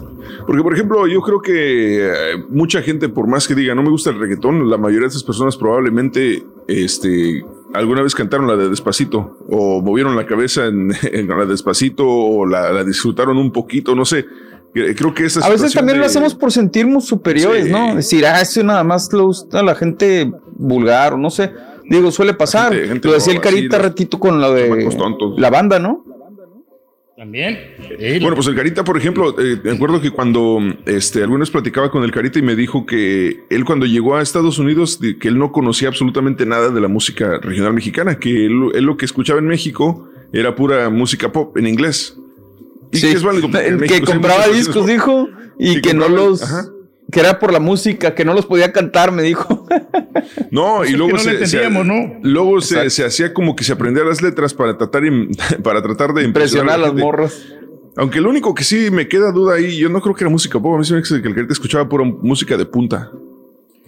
[0.48, 2.12] Porque, por ejemplo, yo creo que eh,
[2.50, 5.24] mucha gente, por más que diga no me gusta el reggaetón, la mayoría de esas
[5.24, 7.44] personas probablemente este,
[7.74, 12.08] alguna vez cantaron la de Despacito o movieron la cabeza en, en la de Despacito
[12.08, 14.26] o la, la disfrutaron un poquito, no sé.
[14.74, 17.72] Cre- Creo que esa A veces también lo hacemos por sentirnos superiores, Sí.
[17.72, 17.94] ¿no?
[17.96, 21.52] Decir, ah, eso nada más le gusta a la gente vulgar, o no sé.
[21.92, 22.72] Digo, suele pasar.
[22.74, 24.90] Gente- gente lo decía el sí, carita ratito con la de
[25.38, 26.06] la banda, ¿no?
[27.18, 27.60] También.
[28.20, 31.92] Bueno, pues el Carita, por ejemplo, eh, me acuerdo que cuando este, alguna vez platicaba
[31.92, 35.38] con el Carita y me dijo que él cuando llegó a Estados Unidos, que él
[35.38, 39.38] no conocía absolutamente nada de la música regional mexicana, que él, él lo que escuchaba
[39.38, 42.18] en México era pura música pop en inglés.
[42.92, 43.08] Y Sí.
[43.12, 43.50] que es válido.
[43.60, 45.30] en México que compraba discos, dijo,
[45.60, 46.42] y que no los...
[46.42, 46.66] ajá.
[47.12, 49.68] Que era por la música, que no los podía cantar, me dijo.
[50.52, 52.20] No, y luego se, entendíamos, se- ¿no?
[52.24, 55.28] luego se, se hacía como que se aprendía las letras para tratar, de-
[55.64, 57.04] para tratar de Impresionar a las gente.
[57.04, 57.46] morras.
[57.98, 60.60] Aunque lo único que sí me queda duda ahí, yo no creo que era música
[60.60, 63.12] pop, a mí se me que el Carita escuchaba pura música de punta.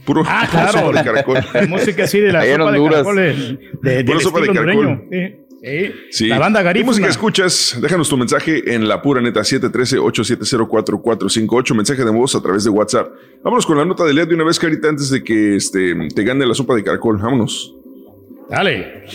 [0.05, 0.79] Puro Ah, claro.
[0.79, 1.37] sopa de caracol.
[1.53, 3.57] La música así de la sopa de caracoles.
[3.81, 5.03] De, del Pura sopa de caracol.
[5.09, 5.17] Sí,
[6.11, 6.27] Sí.
[6.27, 6.91] La banda ¿Qué garífuna.
[6.91, 7.77] música escuchas?
[7.81, 11.73] Déjanos tu mensaje en la pura neta 713-870-4458.
[11.73, 13.13] Mensaje de voz a través de WhatsApp.
[13.43, 16.23] Vámonos con la nota del día de una vez, Carita, antes de que este, te
[16.23, 17.17] gane la sopa de caracol.
[17.17, 17.73] Vámonos.
[18.49, 19.05] Dale.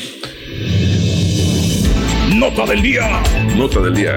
[2.35, 3.23] Nota del día.
[3.55, 4.17] Nota del día.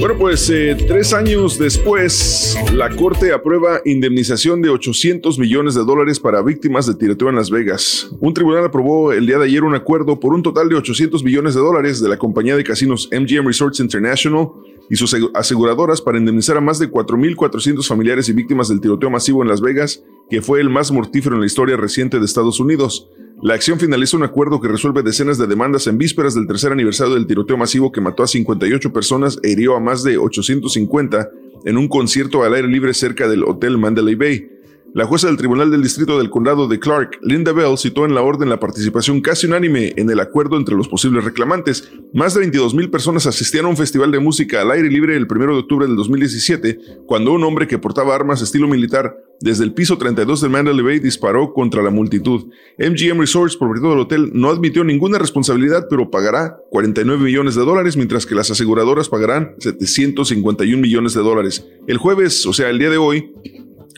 [0.00, 6.18] Bueno, pues eh, tres años después, la Corte aprueba indemnización de 800 millones de dólares
[6.18, 8.10] para víctimas de tiroteo en Las Vegas.
[8.18, 11.54] Un tribunal aprobó el día de ayer un acuerdo por un total de 800 millones
[11.54, 14.48] de dólares de la compañía de casinos MGM Resorts International
[14.88, 19.10] y sus asegu- aseguradoras para indemnizar a más de 4.400 familiares y víctimas del tiroteo
[19.10, 22.58] masivo en Las Vegas, que fue el más mortífero en la historia reciente de Estados
[22.58, 23.06] Unidos.
[23.42, 27.14] La acción finaliza un acuerdo que resuelve decenas de demandas en vísperas del tercer aniversario
[27.14, 31.30] del tiroteo masivo que mató a 58 personas e hirió a más de 850
[31.64, 34.59] en un concierto al aire libre cerca del Hotel Mandalay Bay.
[34.92, 38.22] La jueza del Tribunal del Distrito del Condado de Clark, Linda Bell, citó en la
[38.22, 41.92] orden la participación casi unánime en el acuerdo entre los posibles reclamantes.
[42.12, 45.28] Más de 22 mil personas asistían a un festival de música al aire libre el
[45.30, 49.72] 1 de octubre del 2017, cuando un hombre que portaba armas estilo militar desde el
[49.72, 52.48] piso 32 del Mandalay Bay disparó contra la multitud.
[52.78, 57.96] MGM Resorts, propietario del hotel, no admitió ninguna responsabilidad, pero pagará 49 millones de dólares,
[57.96, 61.64] mientras que las aseguradoras pagarán 751 millones de dólares.
[61.86, 63.32] El jueves, o sea, el día de hoy,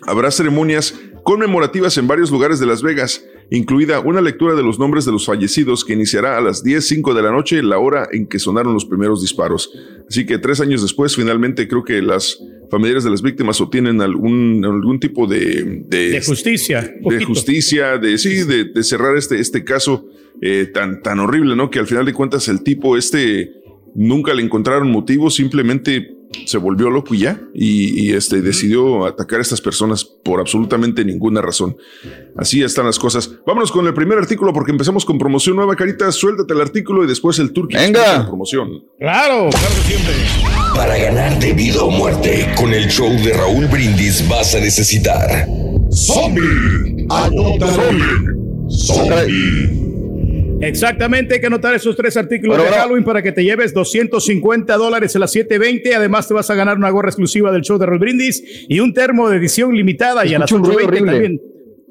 [0.06, 5.04] Habrá ceremonias conmemorativas en varios lugares de Las Vegas, incluida una lectura de los nombres
[5.04, 8.38] de los fallecidos que iniciará a las 10.05 de la noche, la hora en que
[8.38, 9.72] sonaron los primeros disparos.
[10.08, 12.38] Así que tres años después, finalmente creo que las
[12.70, 15.84] familiares de las víctimas obtienen algún, algún tipo de...
[15.86, 16.82] De justicia.
[16.82, 17.26] De poquito.
[17.26, 20.06] justicia, de sí, de, de cerrar este, este caso
[20.40, 21.70] eh, tan, tan horrible, ¿no?
[21.70, 23.52] Que al final de cuentas el tipo este
[23.94, 26.16] nunca le encontraron motivo, simplemente
[26.46, 31.04] se volvió loco y ya, y, y, este, decidió atacar a estas personas por absolutamente
[31.04, 31.76] ninguna razón.
[32.36, 33.30] Así están las cosas.
[33.46, 36.10] Vámonos con el primer artículo porque empezamos con promoción nueva, Carita.
[36.12, 37.76] Suéltate el artículo y después el turqui.
[37.76, 38.18] Venga.
[38.18, 38.84] La promoción.
[38.98, 40.14] Claro, claro que siempre.
[40.74, 45.46] Para ganar de vida o muerte, con el show de Raúl Brindis vas a necesitar
[45.92, 47.06] Zombie.
[47.10, 47.66] Anota
[48.68, 49.91] Zombie.
[50.62, 52.82] Exactamente, hay que anotar esos tres artículos Bueno, de bueno.
[52.82, 55.94] Halloween para que te lleves 250 dólares a las 7.20.
[55.94, 58.94] Además, te vas a ganar una gorra exclusiva del show de Roll Brindis y un
[58.94, 60.24] termo de edición limitada.
[60.24, 61.12] y a las Escucho un ruido 8.20 horrible.
[61.12, 61.40] también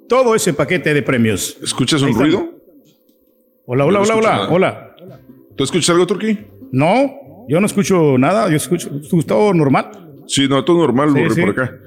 [0.07, 1.57] todo ese paquete de premios.
[1.61, 2.49] ¿Escuchas un ruido?
[3.65, 4.95] Hola, hola, no hola, hola, hola.
[5.55, 6.37] ¿Tú escuchas algo, Turqui?
[6.71, 8.49] No, yo no escucho nada.
[8.49, 8.89] Yo escucho
[9.25, 9.91] todo normal.
[10.27, 11.41] Sí, no, todo normal sí.
[11.41, 11.79] por acá.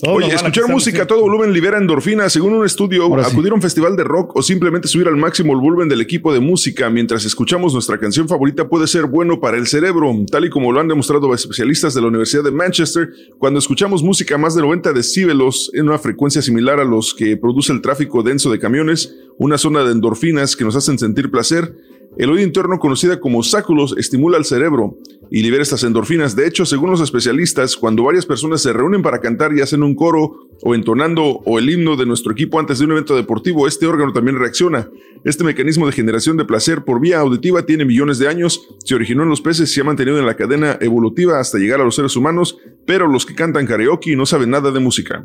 [0.00, 2.28] Todo Oye, escuchar música a todo volumen libera endorfina.
[2.30, 3.32] Según un estudio, Ahora sí.
[3.32, 6.32] acudir a un festival de rock o simplemente subir al máximo el volumen del equipo
[6.32, 10.50] de música mientras escuchamos nuestra canción favorita puede ser bueno para el cerebro, tal y
[10.50, 13.10] como lo han demostrado especialistas de la Universidad de Manchester.
[13.38, 17.36] Cuando escuchamos música a más de 90 decíbelos en una frecuencia similar a los que
[17.36, 21.74] produce el tráfico denso de camiones, una zona de endorfinas que nos hacen sentir placer,
[22.18, 24.96] el oído interno, conocida como sáculos, estimula el cerebro
[25.30, 26.34] y libera estas endorfinas.
[26.34, 29.94] De hecho, según los especialistas, cuando varias personas se reúnen para cantar y hacen un
[29.94, 33.86] coro o entonando o el himno de nuestro equipo antes de un evento deportivo, este
[33.86, 34.88] órgano también reacciona.
[35.24, 39.22] Este mecanismo de generación de placer por vía auditiva tiene millones de años, se originó
[39.22, 41.94] en los peces y se ha mantenido en la cadena evolutiva hasta llegar a los
[41.94, 45.24] seres humanos, pero los que cantan karaoke no saben nada de música.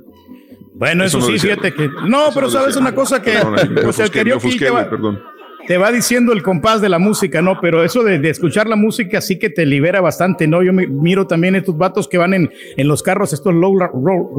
[0.76, 1.56] Bueno, Eso eso, no sí, decía.
[1.56, 1.88] fíjate que.
[2.08, 2.82] No, pero no sabes decía.
[2.82, 3.32] una cosa que.
[3.32, 4.58] Perdón, ahí me pues el karaoke
[4.90, 5.33] perdón.
[5.68, 7.60] Te va diciendo el compás de la música, ¿no?
[7.62, 10.62] Pero eso de, de escuchar la música sí que te libera bastante, ¿no?
[10.64, 13.78] Yo me- miro también estos vatos que van en, en los carros, estos low,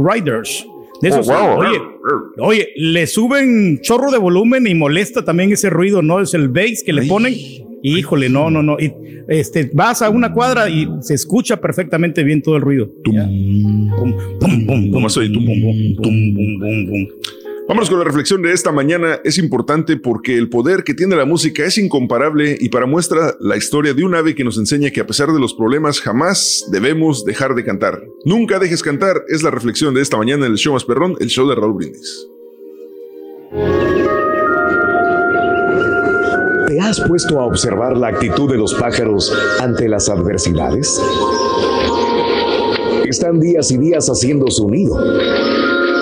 [0.06, 0.66] riders.
[1.02, 1.58] De esos, Oh, wow.
[1.58, 1.78] oye,
[2.38, 6.20] oye, le suben chorro de volumen y molesta también ese ruido, ¿no?
[6.20, 7.34] Es el bass que le ponen.
[7.82, 8.76] Híjole, no, no, no.
[8.80, 8.92] Y,
[9.28, 12.88] este, vas a una cuadra y se escucha perfectamente bien todo el ruido.
[13.04, 17.06] Pum, pum, pum, Nomás oye, tum, pum, pum, pum, pum, pum, pum.
[17.66, 19.20] Vámonos con la reflexión de esta mañana.
[19.24, 23.56] Es importante porque el poder que tiene la música es incomparable y para muestra la
[23.56, 27.24] historia de un ave que nos enseña que a pesar de los problemas jamás debemos
[27.24, 28.04] dejar de cantar.
[28.26, 31.28] Nunca dejes cantar es la reflexión de esta mañana en el show más perrón, el
[31.28, 32.28] show de Raúl Brindis.
[36.66, 41.00] ¿Te has puesto a observar la actitud de los pájaros ante las adversidades?
[43.06, 44.98] Están días y días haciendo su nido,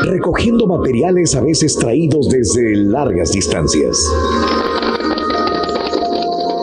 [0.03, 3.96] recogiendo materiales a veces traídos desde largas distancias.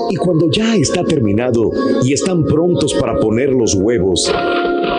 [0.09, 1.69] Y cuando ya está terminado
[2.03, 4.31] y están prontos para poner los huevos,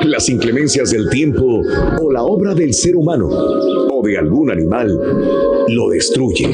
[0.05, 1.63] las inclemencias del tiempo
[2.01, 4.99] o la obra del ser humano o de algún animal
[5.69, 6.49] lo destruye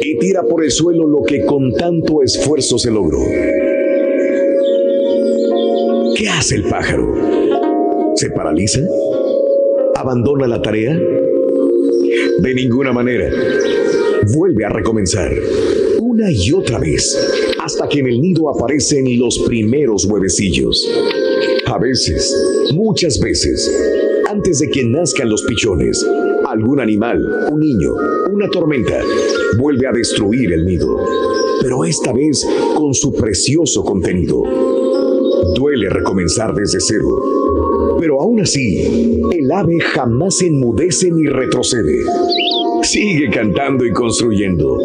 [0.00, 3.18] y tira por el suelo lo que con tanto esfuerzo se logró.
[6.16, 7.14] ¿Qué hace el pájaro?
[8.16, 8.80] ¿Se paraliza?
[9.98, 10.96] ¿Abandona la tarea?
[12.38, 13.32] De ninguna manera.
[14.32, 15.34] Vuelve a recomenzar,
[16.00, 17.18] una y otra vez,
[17.60, 20.88] hasta que en el nido aparecen los primeros huevecillos.
[21.66, 22.32] A veces,
[22.76, 23.76] muchas veces,
[24.30, 26.06] antes de que nazcan los pichones,
[26.46, 27.94] algún animal, un niño,
[28.30, 29.02] una tormenta,
[29.58, 30.96] vuelve a destruir el nido,
[31.60, 32.46] pero esta vez
[32.76, 34.44] con su precioso contenido.
[35.56, 37.08] Duele recomenzar desde cero,
[37.98, 41.96] pero aún así, el ave jamás enmudece ni retrocede.
[42.82, 44.78] Sigue cantando y construyendo,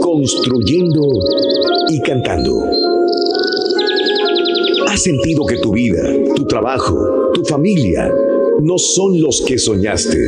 [0.00, 1.02] construyendo
[1.88, 2.62] y cantando.
[4.88, 6.02] ¿Has sentido que tu vida,
[6.34, 8.12] tu trabajo, tu familia
[8.60, 10.18] no son los que soñaste?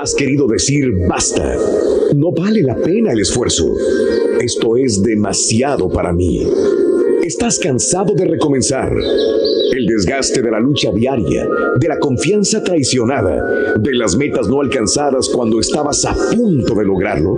[0.00, 1.56] ¿Has querido decir basta?
[2.14, 3.66] No vale la pena el esfuerzo.
[4.40, 6.46] Esto es demasiado para mí.
[7.22, 8.92] ¿Estás cansado de recomenzar?
[9.82, 15.28] El desgaste de la lucha diaria, de la confianza traicionada, de las metas no alcanzadas
[15.28, 17.36] cuando estabas a punto de lograrlo?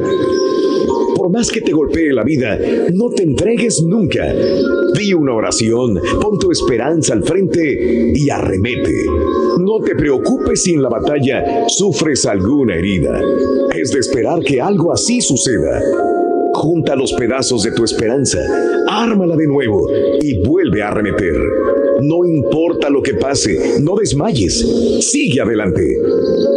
[1.17, 2.59] Por más que te golpee la vida,
[2.93, 4.31] no te entregues nunca.
[4.93, 8.93] Di una oración, pon tu esperanza al frente y arremete.
[9.59, 13.23] No te preocupes si en la batalla sufres alguna herida.
[13.75, 15.81] Es de esperar que algo así suceda.
[16.53, 18.39] Junta los pedazos de tu esperanza,
[18.87, 19.89] ármala de nuevo
[20.21, 21.35] y vuelve a arremeter.
[22.03, 24.67] No importa lo que pase, no desmayes,
[25.01, 25.99] sigue adelante.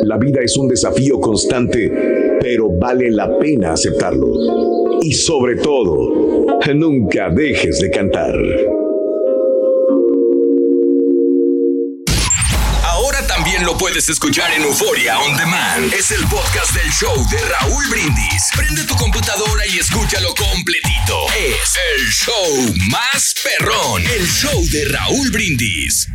[0.03, 1.91] La vida es un desafío constante,
[2.41, 4.27] pero vale la pena aceptarlo.
[5.01, 8.35] Y sobre todo, nunca dejes de cantar.
[13.67, 15.93] Lo puedes escuchar en Euforia On Demand.
[15.93, 18.43] Es el podcast del show de Raúl Brindis.
[18.55, 21.27] Prende tu computadora y escúchalo completito.
[21.37, 24.03] Es el show más perrón.
[24.07, 26.07] El show de Raúl Brindis.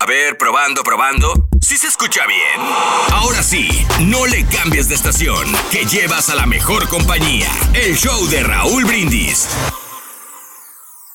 [0.00, 1.34] A ver, probando, probando.
[1.60, 2.66] ¿Sí se escucha bien?
[3.10, 3.68] Ahora sí,
[4.00, 7.50] no le cambies de estación, que llevas a la mejor compañía.
[7.74, 9.46] El show de Raúl Brindis.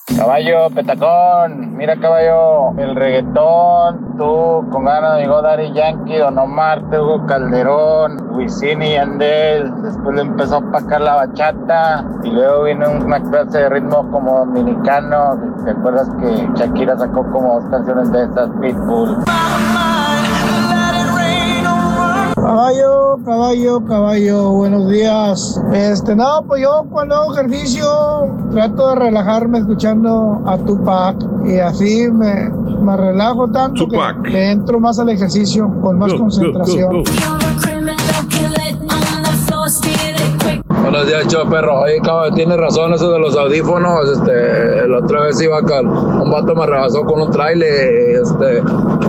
[0.06, 7.26] Caballo, petacón, mira caballo, el reggaetón, tú con ganas de Daddy Yankee, Don Omar, Hugo
[7.26, 13.22] Calderón, Wisin y Andel, después le empezó a opacar la bachata y luego vino una
[13.22, 18.50] clase de ritmo como dominicano, ¿te acuerdas que Shakira sacó como dos canciones de estas,
[18.60, 19.24] Pitbull?
[22.44, 25.62] Caballo, caballo, caballo, buenos días.
[25.72, 27.88] Este, no, pues yo cuando hago ejercicio
[28.52, 31.16] trato de relajarme escuchando a Tupac
[31.46, 37.06] y así me, me relajo tanto que le entro más al ejercicio con más concentración.
[40.84, 41.80] Buenos días, show perro.
[41.80, 44.10] Oye, cabrón, tienes razón eso de los audífonos.
[44.12, 48.62] Este, la otra vez iba acá, un vato me rebasó con un trailer este,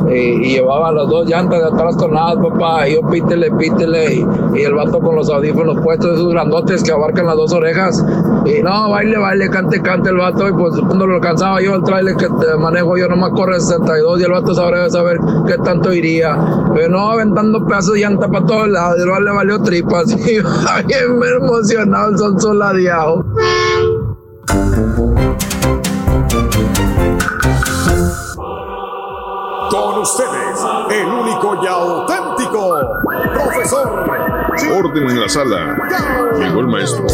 [0.09, 2.89] y, llevaba las dos llantas de atrás tonadas, papá.
[2.89, 4.25] Y yo pítele, pítele.
[4.55, 8.05] Y, el vato con los audífonos puestos, esos grandotes que abarcan las dos orejas.
[8.47, 10.49] Y no, baile, baile, cante, cante el vato.
[10.49, 14.21] Y pues cuando lo alcanzaba yo, el trailer que te manejo yo nomás corre 62
[14.21, 15.19] y el vato sabrá saber
[15.49, 16.39] qué tanto iría.
[16.73, 18.97] Pero no, aventando pedazos de llanta para todos lados.
[18.99, 20.05] Y le valió tripas.
[20.25, 20.41] Y
[20.91, 21.64] bien emocionado,
[22.39, 23.25] soladeado.
[29.71, 30.61] Con ustedes,
[30.91, 32.79] el único y auténtico
[33.33, 34.11] profesor.
[34.73, 35.77] Orden en la sala.
[36.39, 37.07] Llegó el maestro.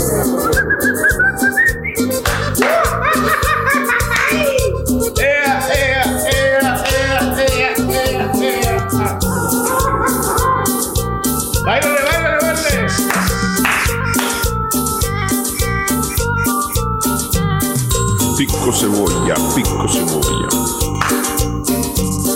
[18.40, 20.48] Pico cebolla, pico cebolla.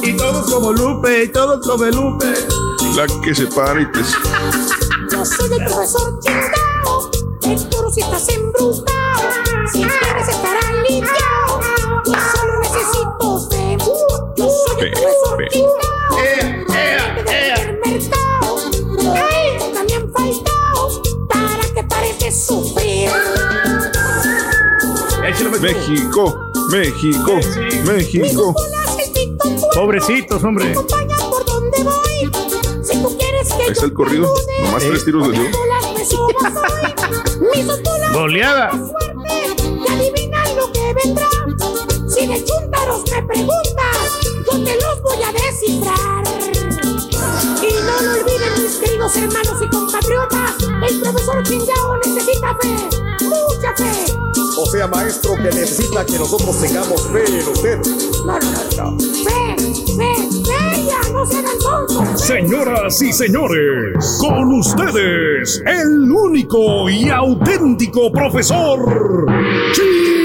[0.02, 2.26] Y todos como Lupe, y todos como Lupe.
[2.94, 4.00] La que se para y te...
[5.10, 8.84] Yo soy el profesor chingao, seguro si estás embrujado.
[9.72, 11.23] Si quieres estar aliviado,
[25.64, 26.38] México,
[26.70, 27.40] México,
[27.86, 28.54] México.
[29.74, 30.74] Pobrecitos, hombre.
[30.74, 32.30] por donde voy.
[32.84, 34.30] Si tú quieres que Ahí está el corrido.
[34.62, 35.50] Nomás tres tiros de dio.
[35.50, 36.94] las me subas hoy,
[37.54, 38.70] mis otulas Goleada.
[38.72, 41.30] suerte y adivinan lo que vendrá.
[42.08, 43.96] Si de chúntaros me preguntas,
[44.44, 46.24] yo te los voy a descifrar.
[47.62, 50.56] Y no lo olviden, mis queridos hermanos y compatriotas,
[50.90, 52.93] el profesor Chingao necesita fe,
[54.74, 57.78] sea, maestro, que necesita que nosotros tengamos fe en usted.
[58.26, 58.98] No, no, no.
[58.98, 60.14] Fe, fe,
[60.44, 62.20] fe, ya, no se hagan tontos.
[62.20, 69.26] Señoras y señores, con ustedes, el único y auténtico profesor.
[69.26, 70.23] Da,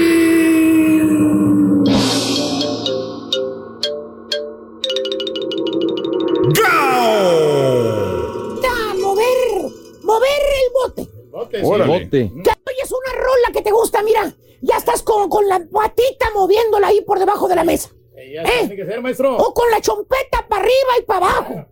[19.80, 21.66] la chompeta para arriba y para abajo.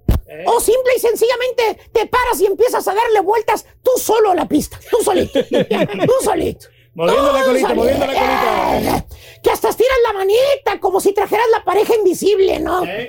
[0.46, 4.46] O simple y sencillamente te paras y empiezas a darle vueltas tú solo a la
[4.46, 4.78] pista.
[4.90, 5.40] Tú solito.
[5.42, 6.66] tú solito.
[6.94, 8.78] Moviendo la colita, moviendo la colita.
[8.98, 9.04] Eh,
[9.42, 12.84] Que hasta estiras la manita como si trajeras la pareja invisible, ¿no?
[12.84, 13.08] Eh.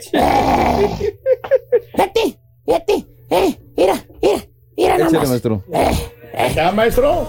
[1.91, 3.05] Fíjate, fíjate.
[3.31, 4.47] Eh, mira, mira,
[4.77, 5.29] mira Échale, nomás.
[5.29, 5.63] maestro.
[6.33, 7.27] ¿Está, maestro?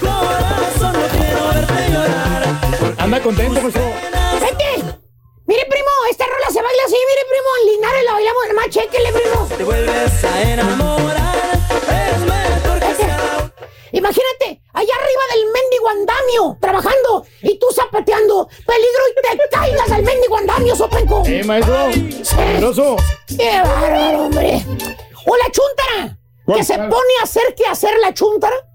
[0.00, 2.94] Corazón, no quiero verte llorar.
[2.98, 3.82] Anda contento, maestro.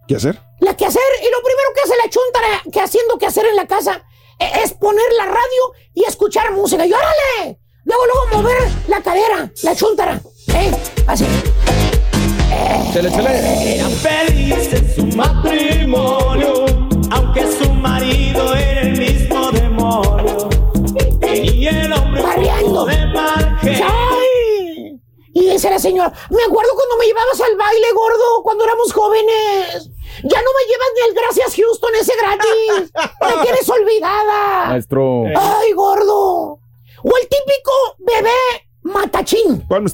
[0.07, 0.39] ¿Qué hacer?
[0.59, 3.55] La que hacer, y lo primero que hace la chuntara, que haciendo que hacer en
[3.55, 4.03] la casa,
[4.39, 6.85] e- es poner la radio y escuchar música.
[6.85, 7.24] Y órale,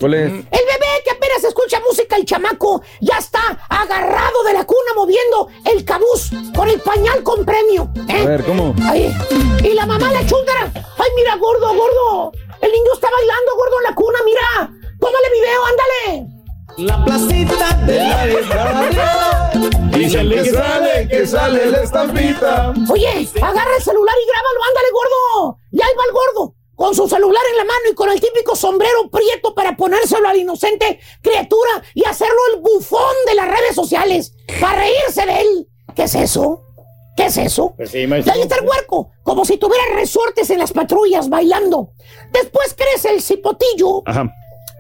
[0.02, 0.32] ¿Cuál, es?
[0.32, 3.40] El bebé que apenas escucha música, el chamaco, ya está
[3.70, 7.88] agarrado de la cuna moviendo el cabuz con el pañal con premio.
[8.10, 8.24] ¿eh?
[8.24, 8.74] A ver, ¿cómo?
[8.84, 9.16] Ahí.
[9.64, 10.72] Y la mamá la chúndara.
[10.74, 12.32] Ay, mira, gordo, gordo.
[12.62, 14.74] El niño está bailando, gordo, en la cuna, mira.
[15.00, 16.42] Tómale video, ándale.
[16.78, 19.52] La placita de la desgracia.
[19.92, 22.74] Dicen que sale, que sale la estampita.
[22.90, 25.60] Oye, agarra el celular y grábalo, ándale, gordo.
[25.72, 26.56] Y ahí va el gordo.
[26.76, 29.08] Con su celular en la mano y con el típico sombrero
[30.22, 34.34] ponérselo al inocente criatura y hacerlo el bufón de las redes sociales.
[34.60, 35.68] Para reírse de él.
[35.96, 36.64] ¿Qué es eso?
[37.18, 37.74] ¿Qué es eso?
[37.76, 38.34] Pues sí, Y maestro.
[38.34, 41.92] ahí está el huerco, como si tuviera resortes en las patrullas bailando.
[42.32, 44.04] Después crece el cipotillo.
[44.06, 44.32] Ajá.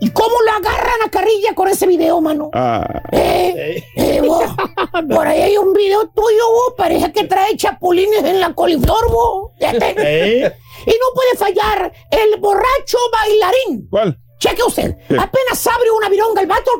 [0.03, 2.49] ¿Y cómo lo agarran a carrilla con ese video, mano?
[2.53, 3.01] Ah.
[3.11, 4.21] Eh, eh,
[5.13, 9.01] por ahí hay un video tuyo, bo, parece que trae chapulines en la coliflor.
[9.61, 10.51] Eh.
[10.87, 13.87] Y no puede fallar el borracho bailarín.
[13.91, 14.19] ¿Cuál?
[14.41, 15.13] Cheque usted, ¿Qué?
[15.19, 16.71] apenas abre una vironga el vato.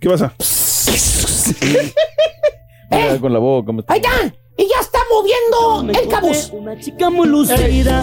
[0.00, 0.32] ¿Qué pasa?
[2.90, 3.70] Mira, Con la boca.
[3.70, 3.94] maestro.
[3.94, 4.34] Ahí está.
[4.58, 6.48] Y ya está moviendo el cabuz.
[6.54, 8.02] Una chica muy lucida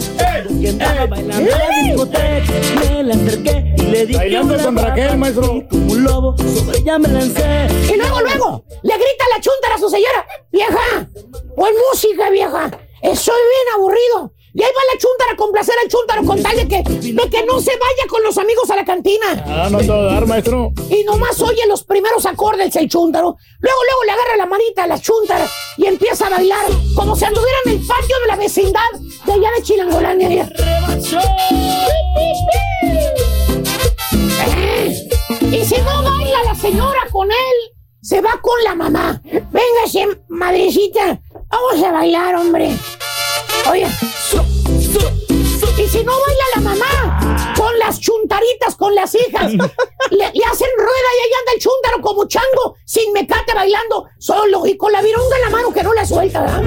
[0.62, 2.54] que andaba bailando en la discoteca.
[2.92, 5.56] Me la acerqué y le dije Bailando con Raquel, maestro.
[5.56, 7.68] y Como un lobo sobre ella me lancé.
[7.92, 10.28] Y luego, luego, le grita la chuntara a su señora.
[10.52, 11.10] Vieja,
[11.56, 12.70] pon música, vieja.
[13.02, 14.34] Estoy bien aburrido.
[14.56, 17.44] Y ahí va la chuntara a complacer al chuntaro con tal de que, de que
[17.46, 19.44] no se vaya con los amigos a la cantina.
[19.48, 20.72] Ah, no todo dar, maestro.
[20.92, 23.36] Y nomás oye los primeros acordes el chúntaro.
[23.60, 25.48] Luego, luego le agarra la manita a la chuntara
[25.78, 28.92] y empieza a bailar como si anduviera en el patio de la vecindad
[29.26, 30.30] de allá de Chilangolandia.
[30.30, 30.54] Eh,
[35.52, 39.22] Y si no baila la señora con él, se va con la mamá.
[39.24, 42.70] Véngase, madrecita, vamos a bailar, hombre.
[43.70, 43.88] Oye.
[45.76, 49.52] Y si no baila la mamá, con las chuntaritas, con las hijas,
[50.12, 54.68] le, le hacen rueda y ahí anda el chúntaro como chango, sin mecate bailando, solo
[54.68, 56.64] y con la vironga en la mano que no la suelta, ¿verdad?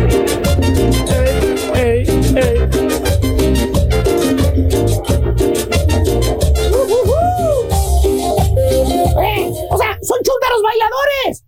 [9.18, 11.45] Eh, o sea, son chúntaros bailadores.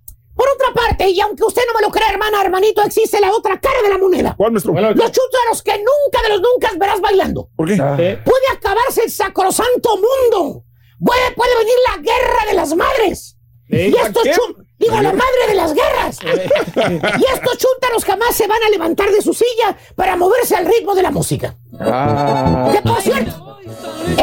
[0.49, 3.61] Por otra parte, y aunque usted no me lo crea, hermana, hermanito, existe la otra
[3.61, 4.35] cara de la moneda.
[4.37, 4.73] ¿Cuál, maestro?
[4.73, 7.49] Los chúntaros que nunca de los nunca verás bailando.
[7.57, 7.77] ¿Por qué?
[8.25, 10.65] Puede acabarse el sacrosanto mundo.
[11.05, 13.37] Puede, puede venir la guerra de las madres.
[13.71, 13.93] ¿Eh?
[13.95, 16.19] Y estos chun- digo, la madre de las guerras.
[16.25, 20.95] y estos chúntaros jamás se van a levantar de su silla para moverse al ritmo
[20.95, 21.55] de la música.
[21.79, 22.71] Ah.
[22.75, 23.48] Que por cierto,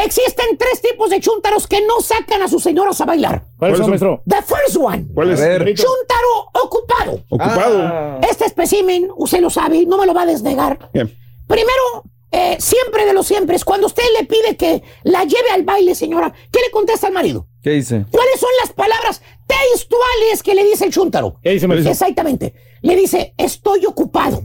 [0.04, 3.44] existen tres tipos de chúntaros que no sacan a sus señoras a bailar.
[3.58, 4.22] ¿Cuáles son, maestro?
[4.26, 5.06] The first one.
[5.14, 5.40] ¿Cuál es?
[5.40, 7.24] Chúntaro ocupado.
[7.28, 7.82] Ocupado.
[7.82, 8.20] Ah.
[8.28, 10.90] Este espécimen, usted lo sabe, no me lo va a desnegar.
[10.92, 11.14] Bien.
[11.46, 15.94] Primero, eh, siempre de los siempre, cuando usted le pide que la lleve al baile,
[15.94, 17.46] señora, ¿qué le contesta al marido?
[17.62, 18.04] ¿Qué dice?
[18.10, 21.38] ¿Cuáles son las palabras textuales que le dice el chúntaro?
[21.42, 21.90] ¿Qué dice, maestro?
[21.90, 22.54] Exactamente.
[22.82, 24.42] Le dice, estoy ocupado.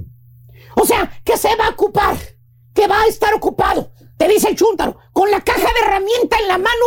[0.75, 2.17] O sea, que se va a ocupar,
[2.73, 3.90] que va a estar ocupado.
[4.21, 6.85] Te dice el chúntaro, con la caja de herramienta en la mano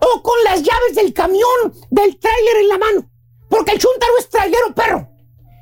[0.00, 3.10] o con las llaves del camión, del tráiler en la mano.
[3.50, 5.08] Porque el chúntaro es trailero perro.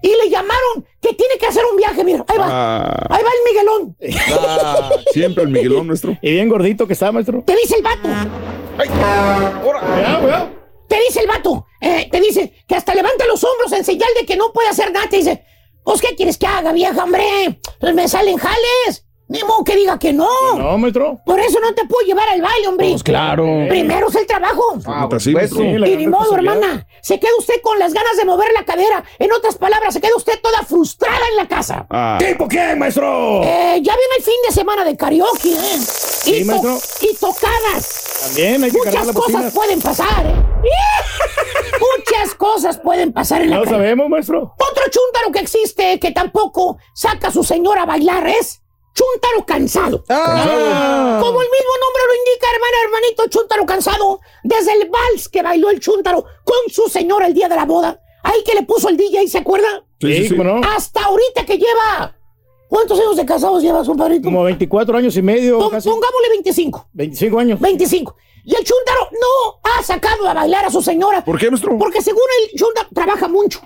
[0.02, 2.26] Y le llamaron que tiene que hacer un viaje, mira.
[2.28, 2.46] Ahí va.
[2.50, 3.96] Ah, Ahí va el Miguelón.
[4.38, 6.14] ah, siempre el Miguelón, maestro.
[6.20, 7.42] Y bien gordito que está, maestro.
[7.46, 8.06] Te dice el vato.
[8.76, 10.50] Cuidado, cuidado.
[10.88, 11.64] Te dice el vato.
[11.80, 14.92] eh, te dice que hasta levanta los hombros en señal de que no puede hacer
[14.92, 15.08] nada.
[15.08, 15.42] Te dice,
[15.84, 17.60] pues, ¿qué quieres que haga, vieja, hombre?
[17.80, 19.03] Pues me salen jales.
[19.26, 20.28] Ni modo que diga que no.
[20.58, 21.18] No, maestro.
[21.24, 22.90] Por eso no te puedo llevar al baile, hombre.
[22.90, 23.44] Pues claro.
[23.68, 24.62] Primero es el trabajo.
[24.86, 26.54] Ah, pues sí, pues sí, y ni modo, responsabilidad.
[26.56, 26.86] hermana.
[27.02, 29.02] Se queda usted con las ganas de mover la cadera.
[29.18, 31.86] En otras palabras, se queda usted toda frustrada en la casa.
[31.88, 33.42] Ah, ¿Tipo qué, maestro?
[33.42, 35.78] Eh, ya viene el fin de semana de karaoke, ¿eh?
[35.78, 36.78] Sí, y, to- maestro.
[37.00, 38.20] y tocadas.
[38.26, 40.34] También hay que Muchas la cosas pueden pasar, ¿eh?
[41.98, 44.54] Muchas cosas pueden pasar en la No sabemos, maestro.
[44.58, 48.60] Otro chúntaro que existe que tampoco saca a su señora a bailar es
[48.94, 50.04] chúntaro cansado.
[50.08, 51.18] Ah.
[51.20, 54.20] Como el mismo nombre lo indica, hermana, hermanito, chúntaro cansado.
[54.42, 58.00] Desde el vals que bailó el chúntaro con su señora el día de la boda.
[58.22, 59.84] Ahí que le puso el DJ, ¿se acuerda?
[60.00, 60.60] Sí, sí, no.
[60.74, 62.16] Hasta ahorita que lleva.
[62.68, 64.24] ¿Cuántos años de casados lleva su padrito?
[64.24, 65.88] Como 24 años y medio, Pon- casi.
[65.88, 66.88] Pongámosle 25.
[66.92, 67.60] 25 años.
[67.60, 68.16] 25.
[68.46, 71.24] Y el chúntaro no ha sacado a bailar a su señora.
[71.24, 71.76] ¿Por qué, maestro?
[71.78, 73.60] Porque según el chúntaro trabaja mucho.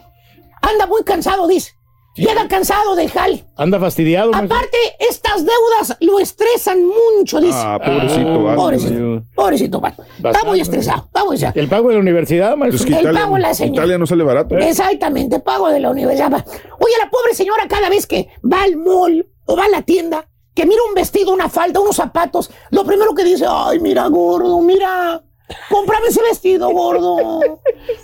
[0.60, 1.72] Anda muy cansado, dice.
[2.14, 3.44] Llega cansado del jale.
[3.56, 4.56] Anda fastidiado, maestro.
[4.56, 7.56] Aparte, estas deudas lo estresan mucho, dice.
[7.56, 8.42] Ah, pobrecito.
[8.42, 8.56] vato.
[8.60, 9.22] pobrecito.
[9.36, 9.82] Pobrecito.
[10.24, 11.04] Está muy estresado.
[11.06, 11.60] Está muy estresado.
[11.60, 12.86] El pago de la universidad, Pues maestro.
[12.86, 13.74] que El Italia, pago a la señora.
[13.76, 14.58] Italia no sale barato.
[14.58, 16.32] Exactamente, pago de la universidad.
[16.32, 20.26] Oye, la pobre señora cada vez que va al mall o va a la tienda,
[20.54, 24.60] que mira un vestido, una falda, unos zapatos, lo primero que dice, ay, mira, gordo,
[24.60, 25.22] mira,
[25.70, 27.40] cómprame ese vestido, gordo.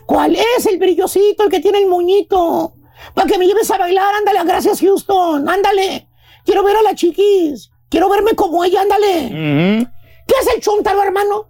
[0.07, 2.75] ¿Cuál es el brillosito, el que tiene el moñito?
[3.15, 6.09] Para que me lleves a bailar, ándale, gracias Houston, ándale.
[6.45, 9.27] Quiero ver a la chiquis, quiero verme como ella, ándale.
[9.27, 9.91] Ujú.
[10.27, 11.49] ¿Qué hace el chúntaro, hermano?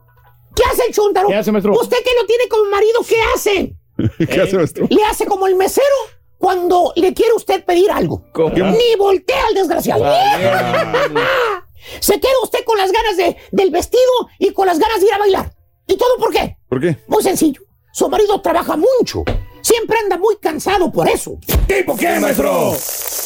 [0.54, 1.28] ¿Qué hace el chúntaro?
[1.28, 1.72] ¿Qué hace, maestro?
[1.74, 3.76] Usted que lo tiene como marido, ¿qué hace?
[4.32, 4.86] ¿Qué hace, maestro?
[4.88, 5.86] Le hace como el mesero
[6.38, 8.24] cuando le quiere usted pedir algo.
[8.32, 8.50] ¿Cómo?
[8.54, 10.04] Ni voltea al desgraciado.
[12.00, 14.02] Se queda usted con las ganas de, del vestido
[14.38, 15.54] y con las ganas de ir a bailar.
[15.86, 16.56] ¿Y todo por qué?
[16.68, 16.96] ¿Por qué?
[17.08, 17.62] Muy sencillo.
[17.92, 19.22] Su marido trabaja mucho.
[19.64, 21.38] Siempre anda muy cansado por eso.
[21.66, 22.76] ¿Tipo qué, maestro?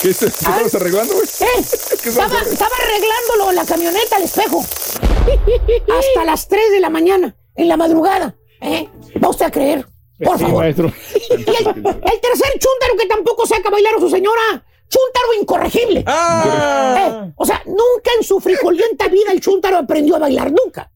[0.01, 1.26] ¿Qué, es- qué estabas arreglando, güey?
[1.26, 1.61] ¿Eh?
[1.61, 4.64] Estaba, estaba arreglándolo en la camioneta al espejo.
[5.99, 8.36] Hasta las 3 de la mañana, en la madrugada.
[8.61, 8.89] ¿Eh?
[9.22, 9.84] ¿Va usted a creer?
[10.24, 10.62] Por Sí, favor.
[10.64, 10.93] maestro.
[11.30, 14.64] Y el, el tercer chúntaro que tampoco saca a bailar a su señora.
[14.89, 16.01] Chúntaro incorregible.
[16.01, 20.51] Eh, o sea, nunca en su frijolienta vida el chúntaro aprendió a bailar.
[20.53, 20.91] Nunca.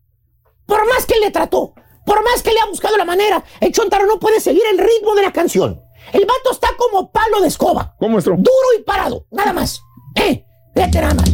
[0.67, 1.75] Por más que le trató,
[2.05, 5.15] por más que le ha buscado la manera, el chúntaro no puede seguir el ritmo
[5.15, 5.83] de la canción.
[6.13, 7.95] El vato está como palo de escoba.
[7.99, 8.35] ¿Cómo, maestro?
[8.37, 9.27] Duro y parado.
[9.31, 9.81] Nada más.
[10.17, 10.45] Eh,
[10.75, 11.31] vete nada más.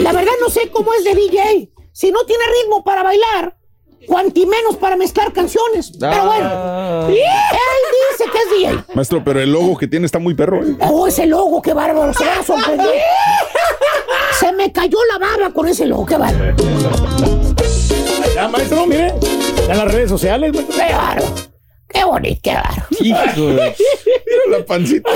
[0.00, 1.72] La verdad no sé cómo es de DJ.
[1.92, 3.56] Si no tiene ritmo para bailar,
[4.06, 5.92] cuanti menos para mezclar canciones.
[5.98, 7.14] Pero bueno, él
[8.10, 8.84] dice que es DJ.
[8.94, 10.76] Maestro, pero el logo que tiene está muy perro, ¿eh?
[10.80, 12.94] Oh, ese logo, qué bárbaro, se van a sorprender.
[14.38, 16.56] Se me cayó la baba con ese logo, qué bárbaro.
[18.42, 19.14] Ya, maestro, mire.
[19.68, 20.74] En las redes sociales, maestro.
[20.74, 21.26] Qué bárbaro.
[21.88, 22.86] Qué bonito, qué bárbaro.
[22.98, 25.10] Mira la pancita.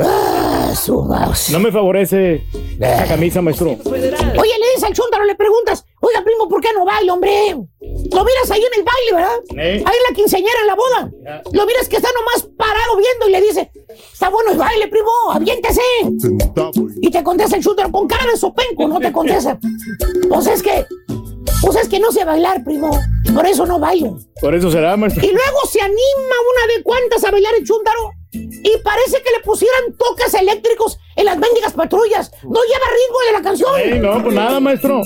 [0.00, 1.50] Ah, su mouse.
[1.50, 2.44] No me favorece
[2.78, 3.70] esa camisa, maestro.
[3.70, 7.56] Oye, le dices al chúntaro, le preguntas, oiga, primo, ¿por qué no baila, hombre?
[7.80, 9.36] Lo miras ahí en el baile, ¿verdad?
[9.56, 9.82] Eh.
[9.84, 11.42] Ahí en la quinceañera, en la boda.
[11.50, 13.72] Lo miras que está nomás parado viendo y le dice,
[14.12, 15.82] está bueno el baile, primo, aviéntese.
[17.02, 19.58] Y te contesta el chúntaro con cara de sopenco, no te contesta.
[20.28, 20.86] Pues es que,
[21.64, 22.90] pues es que no sé bailar, primo.
[23.34, 24.18] Por eso no bailo.
[24.40, 25.24] Por eso será, maestro.
[25.24, 28.10] Y luego se anima una de cuantas a bailar el chúntaro.
[28.32, 32.30] Y parece que le pusieran toques eléctricos en las mendigas patrullas.
[32.42, 33.80] No lleva ritmo de la canción.
[33.80, 35.02] Ey, no, pues nada, maestro.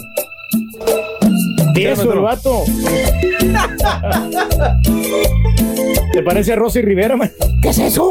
[1.79, 2.65] Tieso el vato.
[6.13, 7.47] ¿Te parece a Rosy Rivera, maestro?
[7.63, 8.11] ¿Qué es eso?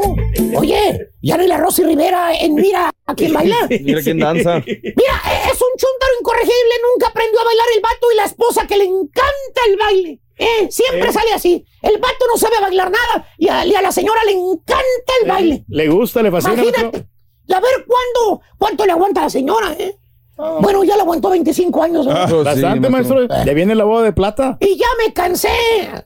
[0.56, 3.68] Oye, ya no hay la Rosy Rivera en Mira a quien baila.
[3.82, 4.64] Mira quién danza.
[4.66, 8.78] Mira, es un chúntaro incorregible, nunca aprendió a bailar el vato y la esposa que
[8.78, 10.20] le encanta el baile.
[10.38, 11.14] Eh, siempre Eh.
[11.14, 11.66] sale así.
[11.82, 15.28] El vato no sabe bailar nada y a, y a la señora le encanta el
[15.28, 15.66] baile.
[15.68, 16.54] ¿Le gusta, le fascina?
[16.54, 17.06] Imagínate.
[17.48, 19.96] Y a ver cuándo, cuánto le aguanta a la señora, ¿eh?
[20.38, 22.12] Bueno, ya le aguantó 25 años, ¿no?
[22.12, 23.28] Ah, Bastante, maestro.
[23.46, 24.58] Ya viene la boda de plata.
[24.60, 25.48] Y ya me cansé,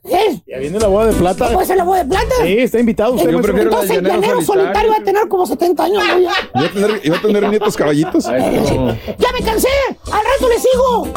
[0.05, 0.41] ¿eh?
[0.47, 1.51] Ya viene la boda de plata.
[1.51, 2.35] ¿Puede ser la boda de plata?
[2.41, 3.57] Sí, está invitado usted, Eh, maestro.
[3.61, 6.19] Entonces el llanero solitario va a tener como 70 años, ¿no?
[6.19, 6.31] Ya.
[6.55, 8.23] ¿Iba a tener, iba a tener nietos caballitos?
[8.23, 9.67] ¡Ya me cansé!
[10.05, 11.07] ¡Al rato le sigo!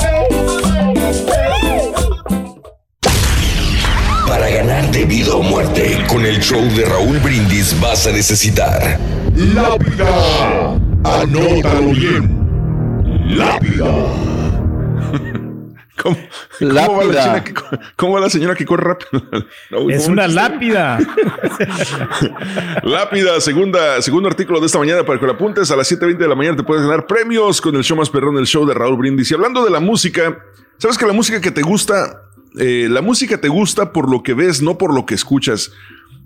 [4.27, 8.99] Para ganar de vida o muerte con el show de Raúl Brindis vas a necesitar
[9.37, 10.75] Lápida.
[11.05, 12.44] Anótalo bien.
[13.25, 13.87] Lápida.
[16.03, 16.17] ¿Cómo,
[16.59, 17.65] cómo va la china que co-
[17.97, 19.23] ¿Cómo va la señora que corre rápido?
[19.71, 20.99] No, Es una lápida.
[22.83, 25.71] Lápida, segunda, segundo artículo de esta mañana para que lo apuntes.
[25.71, 28.37] A las 7.20 de la mañana te puedes ganar premios con el show más perrón,
[28.37, 29.31] el show de Raúl Brindis.
[29.31, 30.39] Y hablando de la música,
[30.79, 32.23] ¿sabes que la música que te gusta,
[32.59, 35.73] eh, la música te gusta por lo que ves, no por lo que escuchas?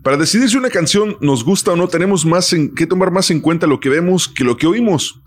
[0.03, 3.31] Para decidir si una canción nos gusta o no, tenemos más en, que tomar más
[3.31, 5.21] en cuenta lo que vemos que lo que oímos.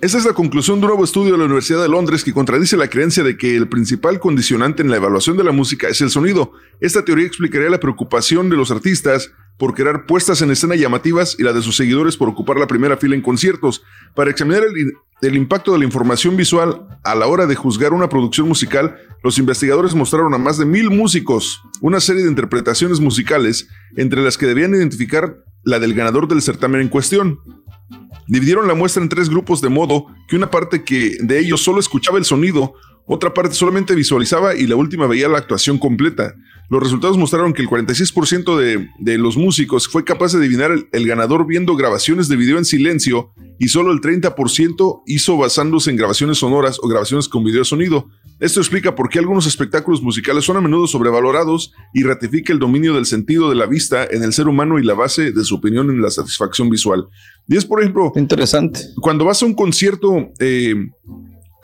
[0.00, 2.76] Esta es la conclusión de un nuevo estudio de la Universidad de Londres que contradice
[2.76, 6.10] la creencia de que el principal condicionante en la evaluación de la música es el
[6.10, 6.52] sonido.
[6.80, 11.44] Esta teoría explicaría la preocupación de los artistas por crear puestas en escena llamativas y
[11.44, 13.84] la de sus seguidores por ocupar la primera fila en conciertos.
[14.16, 14.92] Para examinar el,
[15.22, 19.38] el impacto de la información visual a la hora de juzgar una producción musical, los
[19.38, 24.46] investigadores mostraron a más de mil músicos una serie de interpretaciones musicales, entre las que
[24.46, 27.40] debían identificar la del ganador del certamen en cuestión.
[28.26, 31.80] Dividieron la muestra en tres grupos de modo que una parte que de ellos solo
[31.80, 32.74] escuchaba el sonido,
[33.06, 36.34] otra parte solamente visualizaba y la última veía la actuación completa.
[36.68, 40.88] Los resultados mostraron que el 46% de, de los músicos fue capaz de adivinar el,
[40.92, 43.30] el ganador viendo grabaciones de video en silencio
[43.60, 48.08] y solo el 30% hizo basándose en grabaciones sonoras o grabaciones con video sonido.
[48.38, 52.94] Esto explica por qué algunos espectáculos musicales son a menudo sobrevalorados y ratifica el dominio
[52.94, 55.88] del sentido de la vista en el ser humano y la base de su opinión
[55.90, 57.06] en la satisfacción visual.
[57.48, 58.80] Y es, por ejemplo, interesante.
[59.00, 60.74] Cuando vas a un concierto, eh,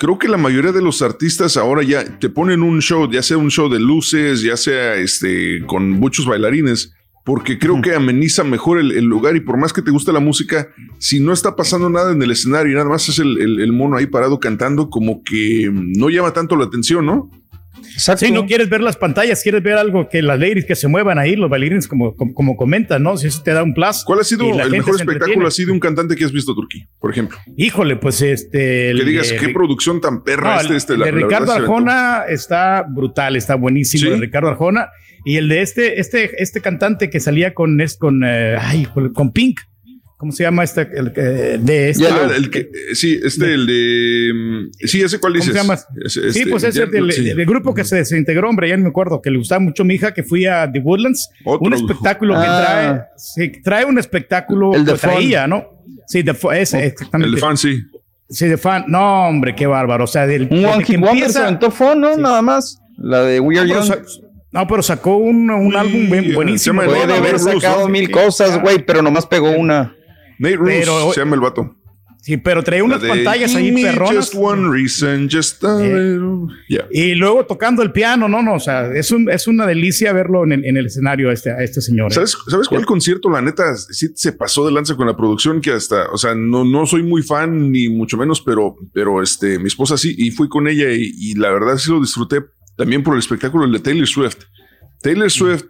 [0.02, 3.36] creo que la mayoría de los artistas ahora ya te ponen un show, ya sea
[3.38, 6.92] un show de luces, ya sea este con muchos bailarines,
[7.24, 10.18] porque creo que ameniza mejor el, el lugar y por más que te guste la
[10.18, 10.68] música,
[10.98, 13.72] si no está pasando nada en el escenario y nada más es el, el- el
[13.72, 17.30] mono ahí parado cantando, como que no llama tanto la atención, ¿no?
[17.82, 21.18] Sí, no quieres ver las pantallas, quieres ver algo que las ladies que se muevan
[21.18, 23.16] ahí, los bailarines, como, como, como comentan, ¿no?
[23.16, 24.04] Si eso te da un plus.
[24.04, 27.10] ¿Cuál ha sido el mejor espectáculo así de un cantante que has visto, Turquí, por
[27.10, 27.38] ejemplo?
[27.56, 28.90] Híjole, pues este.
[28.90, 31.16] el que digas, de qué producción tan perra No, este, este, el la- de la
[31.16, 31.52] verdad Ricardo.
[31.52, 34.02] Arjona está brutal, está buenísimo.
[34.02, 34.08] ¿Sí?
[34.08, 34.88] El de Ricardo Arjona.
[35.24, 39.12] Y el de este, este, este cantante que salía con, es con, eh, ay, con,
[39.12, 39.60] con Pink.
[40.22, 40.82] ¿Cómo se llama este?
[40.94, 42.06] El, que- de este.
[42.06, 44.32] Ah, el que, sí, este, el de.
[44.32, 45.52] mm, Sí, ese cuál ¿Cómo dices.
[45.52, 45.76] se llama?
[46.06, 47.32] Sí, este, pues ese del, sí.
[47.44, 49.94] grupo que se desintegró, hombre, ya no me acuerdo, que le gustaba mucho a mi
[49.96, 51.28] hija, que fui a The Woodlands.
[51.44, 51.66] Otro.
[51.66, 52.62] Un espectáculo que Ah.
[52.62, 55.50] trae, sí, trae un espectáculo El de que traía, Fun.
[55.50, 55.64] ¿no?
[56.06, 57.28] Sí, de ese, exactamente.
[57.30, 57.78] El de fan, sí.
[58.28, 58.84] Sí, de fan.
[58.86, 60.04] No, hombre, qué bárbaro.
[60.04, 62.16] O sea, del, Un Hit Wonder se aventó phone, ¿no?
[62.16, 62.78] Nada más.
[62.96, 64.06] La de We Are No, pero Young.
[64.52, 66.80] no, pero sacó un, un álbum buen- buenísimo.
[66.80, 67.88] Puede haber sacado ¿no?
[67.88, 69.96] mil cosas, güey, pero nomás pegó una.
[70.38, 71.76] Nate Roos Pero- se llama el vato.
[72.24, 74.14] Sí, pero traía unas pantallas ahí perronas.
[74.14, 76.86] Just one reason, just a little- Yeah.
[76.92, 80.44] Y luego tocando el piano, no, no, o sea, es, un, es una delicia verlo
[80.44, 82.12] en el, en el escenario a este, a este señor.
[82.12, 82.14] ¿eh?
[82.14, 83.28] ¿Sabes, ¿Sabes cuál concierto?
[83.28, 86.64] La neta, sí se pasó de lanza con la producción que hasta, o sea, no,
[86.64, 90.48] no soy muy fan ni mucho menos, pero, pero este, mi esposa sí, y fui
[90.48, 92.36] con ella y, y la verdad sí lo disfruté
[92.76, 94.44] también por el espectáculo de Taylor Swift.
[95.02, 95.64] Taylor Swift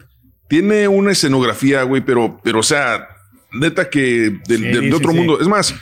[0.50, 3.08] tiene una escenografía, güey, pero, pero, o sea,
[3.54, 5.16] neta que de, de- de sí, otro sí.
[5.16, 5.40] mundo.
[5.40, 5.74] Es más,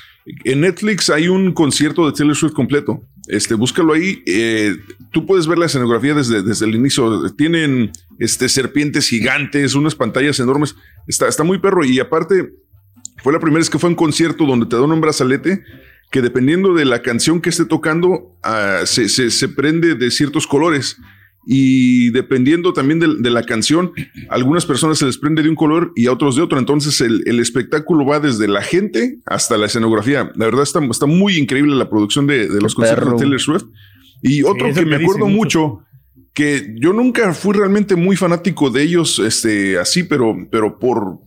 [0.45, 3.03] en Netflix hay un concierto de Taylor Swift completo.
[3.29, 4.23] Este, búscalo ahí.
[4.27, 4.77] eh,
[5.13, 7.31] tú puedes ver la escenografía desde, desde el inicio.
[7.37, 10.75] Tienen este, serpientes gigantes, unas pantallas enormes.
[11.07, 11.85] Está, está muy perro.
[11.85, 12.51] Y aparte,
[13.23, 15.63] fue la primera vez que fue a un concierto donde te dan un brazalete
[16.11, 20.47] que dependiendo de la canción que esté tocando, ah, se, se- se prende de ciertos
[20.47, 20.97] colores.
[21.47, 23.93] Y dependiendo también de, de la canción,
[24.29, 26.59] a algunas personas se les prende de un color y a otros de otro.
[26.59, 30.31] Entonces el, el espectáculo va desde la gente hasta la escenografía.
[30.37, 33.65] La verdad está, está muy increíble la producción de, de los conciertos de Taylor Swift.
[34.23, 35.61] Y otro eso que me acuerdo mucho.
[35.61, 35.87] mucho,
[36.35, 41.19] que yo nunca fui realmente muy fanático de ellos, este, así, pero, pero por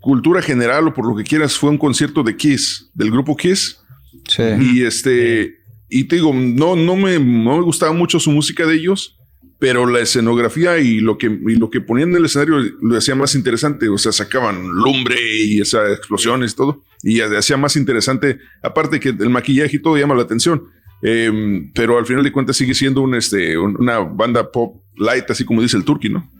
[0.00, 3.80] cultura general o por lo que quieras, fue un concierto de Kiss, del grupo Kiss.
[4.28, 4.42] Sí.
[4.60, 5.56] Y este,
[5.88, 9.18] y te digo, no, no me, no me gustaba mucho su música de ellos,
[9.58, 13.14] pero la escenografía y lo que, y lo que ponían en el escenario lo hacía
[13.14, 13.88] más interesante.
[13.88, 18.38] O sea, sacaban lumbre y esas explosiones y todo, y hacía más interesante.
[18.62, 20.64] Aparte que el maquillaje y todo llama la atención.
[21.02, 25.30] Em, pero al final de cuentas sigue siendo un, este, un- una banda pop light,
[25.30, 26.30] así como dice el Turkey, ¿no?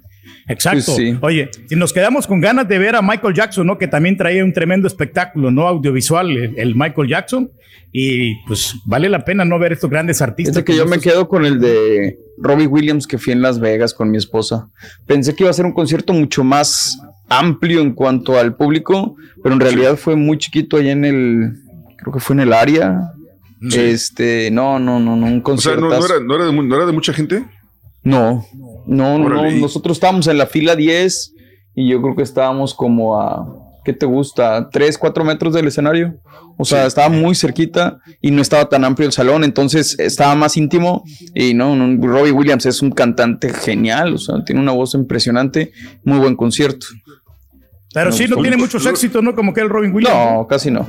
[0.48, 0.80] Exacto.
[0.94, 1.18] Sí, sí.
[1.20, 3.76] Oye, si nos quedamos con ganas de ver a Michael Jackson, ¿no?
[3.78, 5.66] Que también traía un tremendo espectáculo, ¿no?
[5.68, 7.51] Audiovisual, el, el Michael Jackson.
[7.93, 10.55] Y pues vale la pena no ver estos grandes artistas.
[10.56, 13.94] Fíjate que yo me quedo con el de Robbie Williams que fui en Las Vegas
[13.94, 14.68] con mi esposa.
[15.06, 16.98] Pensé que iba a ser un concierto mucho más
[17.28, 21.52] amplio en cuanto al público, pero en realidad fue muy chiquito allá en el,
[21.98, 23.12] creo que fue en el área.
[23.70, 23.80] Sí.
[23.80, 25.88] Este, no, no, no, no, un O sea, concierto.
[25.88, 27.44] no, no era, no, era de, mu- no era de mucha gente.
[28.04, 28.44] No,
[28.86, 31.32] no, no, y- nosotros estábamos en la fila 10
[31.74, 33.44] y yo creo que estábamos como a,
[33.86, 34.68] ¿qué te gusta?
[34.70, 36.16] 3, 4 metros del escenario.
[36.58, 36.88] O sea, Sí.
[36.88, 41.04] estaba muy cerquita y no estaba tan amplio el salón, entonces estaba más íntimo.
[41.34, 45.70] Y no, no, Robbie Williams es un cantante genial, o sea, tiene una voz impresionante,
[46.02, 46.86] muy buen concierto.
[47.94, 49.34] Pero sí, no tiene muchos éxitos, ¿no?
[49.34, 50.14] Como que el Robin Williams.
[50.14, 50.86] No, casi no.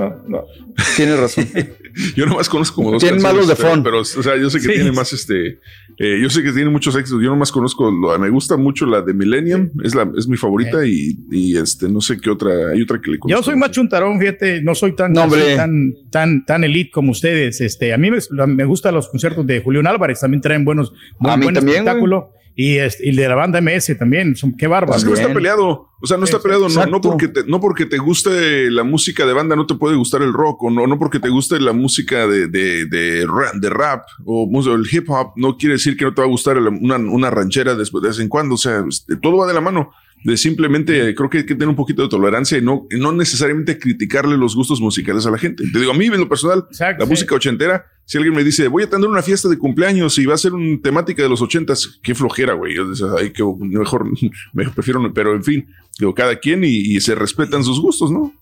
[0.97, 1.47] Tienes razón.
[2.15, 3.83] Yo nomás conozco como dos Tienen malos de fondo.
[3.83, 4.73] Pero, o sea, yo sé que Sí.
[4.73, 5.59] tiene más este.
[5.97, 7.23] eh, yo sé que tiene muchos éxitos.
[7.23, 7.89] Yo nomás conozco.
[7.89, 9.69] lo- me gusta mucho la de Millennium.
[9.83, 10.85] Es, la, es mi favorita.
[10.85, 12.51] Y, y este, no sé qué otra.
[12.73, 13.39] Hay otra que le conozco.
[13.39, 17.11] Yo soy más chuntarón, fíjate, no soy tan, No, así, tan, tan, tan elite como
[17.11, 17.61] ustedes.
[17.61, 21.31] Este, a mí me, me gustan los conciertos de Julián Álvarez, también traen buenos, muy
[21.31, 22.31] A mí buen también, espectáculo.
[22.59, 24.97] Y, este, y de la banda MS también, son, qué bárbaro.
[24.97, 25.91] Es que no está peleado.
[26.01, 26.67] O sea, no está peleado.
[26.67, 29.95] No, no, porque te, no porque te guste la música de banda, no te puede
[29.95, 30.63] gustar el rock.
[30.63, 34.49] O no, no porque te guste la música de, de, de, rap, de rap o
[34.73, 35.33] el hip hop.
[35.35, 38.19] No quiere decir que no te va a gustar una, una ranchera después de vez
[38.19, 38.55] en cuando.
[38.55, 39.91] O sea, este, todo va de la mano.
[40.23, 43.11] De simplemente, creo que hay que tener un poquito de tolerancia y no, y no
[43.11, 45.63] necesariamente criticarle los gustos musicales a la gente.
[45.71, 48.83] Te digo, a mí, en lo personal, la música ochentera, si alguien me dice, voy
[48.83, 51.99] a tener una fiesta de cumpleaños y va a ser una temática de los ochentas,
[52.01, 52.75] qué flojera, güey.
[52.75, 54.05] Yo decía, ay, que mejor,
[54.53, 55.67] me prefiero, no", pero en fin,
[55.99, 58.33] digo, cada quien y, y se respetan sus gustos, ¿no?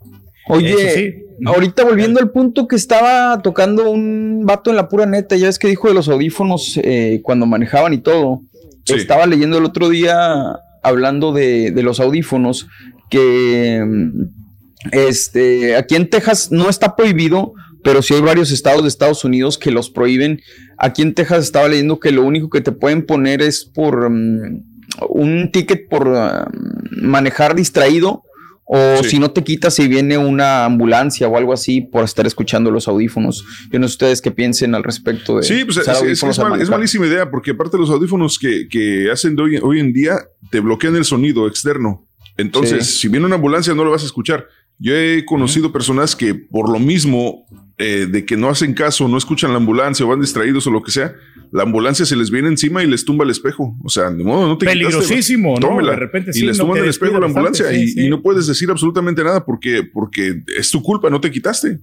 [0.48, 5.48] Oye, ahorita volviendo al punto que estaba tocando un vato en la pura neta, ya
[5.48, 8.42] ves que dijo de los audífonos eh, cuando manejaban y todo.
[8.86, 12.68] Estaba leyendo el otro día hablando de, de los audífonos
[13.10, 14.46] que mm,
[14.92, 17.54] este, aquí en Texas no está prohibido,
[17.84, 20.42] pero sí hay varios estados de Estados Unidos que los prohíben.
[20.78, 24.64] Aquí en Texas estaba leyendo que lo único que te pueden poner es por mm,
[25.10, 26.50] un ticket por ah,
[26.92, 28.25] manejar distraído
[28.68, 32.72] o si no te quitas si viene una ambulancia o algo así por estar escuchando
[32.72, 33.46] los audífonos.
[33.72, 37.30] Yo no sé ustedes qué piensen al respecto de Sí, pues es, mal- malísima idea,
[37.30, 40.18] porque aparte los audífonos que, que hacen de hoy, hoy en día
[40.52, 42.06] te bloquean el sonido externo.
[42.38, 43.00] Entonces, Sí.
[43.02, 44.48] si viene una ambulancia, no lo vas a escuchar.
[44.78, 47.46] Yo he conocido personas que por lo mismo
[47.78, 50.82] eh, de que no hacen caso, no escuchan la ambulancia o van distraídos o lo
[50.82, 51.14] que sea,
[51.52, 53.76] la ambulancia se les viene encima y les tumba el espejo.
[53.84, 55.62] O sea, de modo, no te quitaste, Peligrosísimo, güey.
[55.62, 55.68] ¿no?
[55.68, 55.92] Tómela.
[55.92, 58.10] De repente y sí, les no tumban el espejo a la ambulancia y, sí, y
[58.10, 61.80] no puedes decir absolutamente nada porque, porque es tu culpa, no te quitaste.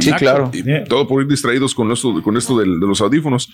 [0.00, 0.50] Sí, claro.
[0.52, 3.48] Y todo por ir distraídos con esto, con esto del- de, los audífonos.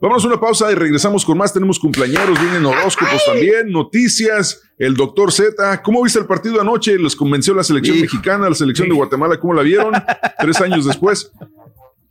[0.00, 1.52] Vámonos a una pausa y regresamos con más.
[1.52, 4.62] Tenemos cumpleaños, vienen horóscopos también, noticias.
[4.78, 6.98] El doctor Z, ¿cómo viste el partido anoche?
[6.98, 9.38] ¿Les convenció la selección mexicana, la selección de Guatemala?
[9.38, 9.92] ¿Cómo la vieron?
[10.40, 11.30] Tres años después.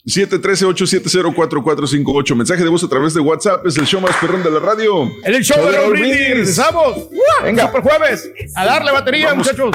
[0.07, 2.36] 713-870-4458.
[2.36, 3.65] Mensaje de voz a través de WhatsApp.
[3.65, 5.03] Es el show más perrón de la radio.
[5.23, 7.07] En el show de Raúl Brindis, regresamos.
[7.44, 8.30] Venga, por jueves.
[8.56, 9.48] A darle batería, Vamos.
[9.48, 9.72] muchachos.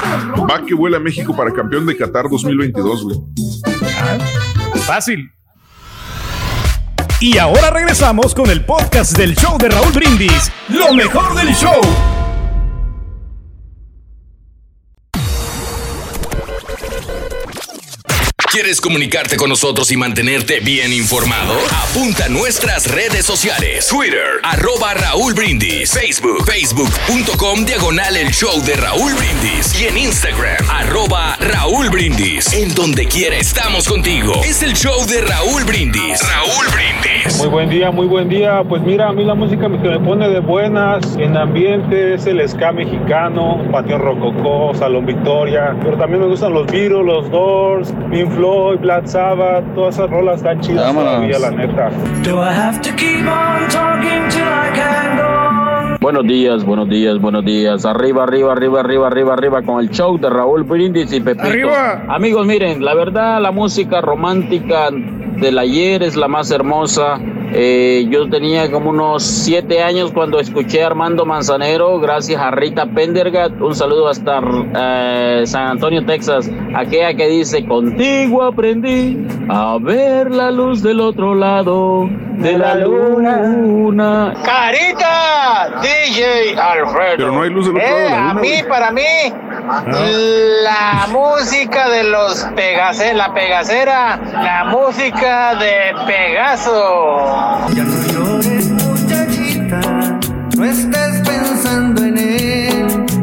[0.49, 3.17] Va que vuela México para campeón de Qatar 2022, güey.
[4.85, 5.29] Fácil.
[7.19, 10.51] Y ahora regresamos con el podcast del show de Raúl Brindis.
[10.69, 11.79] Lo mejor del show.
[18.51, 21.53] ¿Quieres comunicarte con nosotros y mantenerte bien informado?
[21.87, 23.87] Apunta a nuestras redes sociales.
[23.87, 25.93] Twitter, arroba Raúl Brindis.
[25.93, 29.79] Facebook, facebook.com, diagonal el show de Raúl Brindis.
[29.79, 32.51] Y en Instagram, arroba Raúl Brindis.
[32.51, 34.41] En donde quiera estamos contigo.
[34.43, 36.19] Es el show de Raúl Brindis.
[36.21, 37.37] Raúl Brindis.
[37.37, 38.63] Muy buen día, muy buen día.
[38.67, 42.73] Pues mira, a mí la música me pone de buenas en ambiente es el ska
[42.73, 45.73] mexicano, Panteón Rococó, Salón Victoria.
[45.81, 49.63] Pero también me gustan los Beatles, los Doors, Pink Floyd, Black Sabbath.
[49.75, 51.13] Todas esas rolas están chidas Vámonos.
[51.13, 51.89] todavía, la neta.
[52.23, 55.97] Do I have to keep on talking till I can go on?
[56.01, 57.85] Buenos días, buenos días, buenos días.
[57.85, 61.47] Arriba, arriba, arriba, arriba, arriba, arriba con el show de Raúl Brindis y Pepito.
[61.47, 62.03] Arriba.
[62.09, 64.89] Amigos, miren, la verdad, la música romántica
[65.41, 67.19] del ayer es la más hermosa.
[67.53, 72.85] Eh, yo tenía como unos siete años cuando escuché a Armando Manzanero, gracias a Rita
[72.85, 73.59] Pendergat.
[73.59, 74.39] Un saludo hasta
[74.73, 76.49] eh, San Antonio, Texas.
[76.75, 79.17] Aquella que dice, contigo aprendí
[79.49, 82.07] a ver la luz del otro lado
[82.37, 84.33] de la luna.
[84.45, 87.15] Carita, DJ Alfredo.
[87.17, 89.01] Pero no hay luz del otro Eh, lado de la a luna, mí, para mí,
[89.67, 97.67] la música de los Pegase, la Pegacera, la música de Pegaso.
[100.57, 100.90] No estés pensando en él.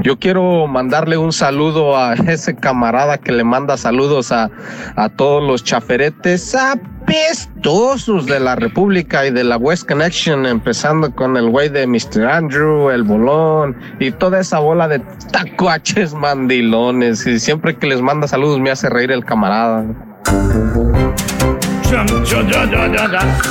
[0.09, 4.51] Yo quiero mandarle un saludo a ese camarada que le manda saludos a,
[4.97, 11.37] a todos los chaferetes apestosos de la República y de la West Connection, empezando con
[11.37, 12.25] el güey de Mr.
[12.25, 17.27] Andrew, el bolón y toda esa bola de tacuaches mandilones.
[17.27, 19.85] Y siempre que les manda saludos me hace reír el camarada.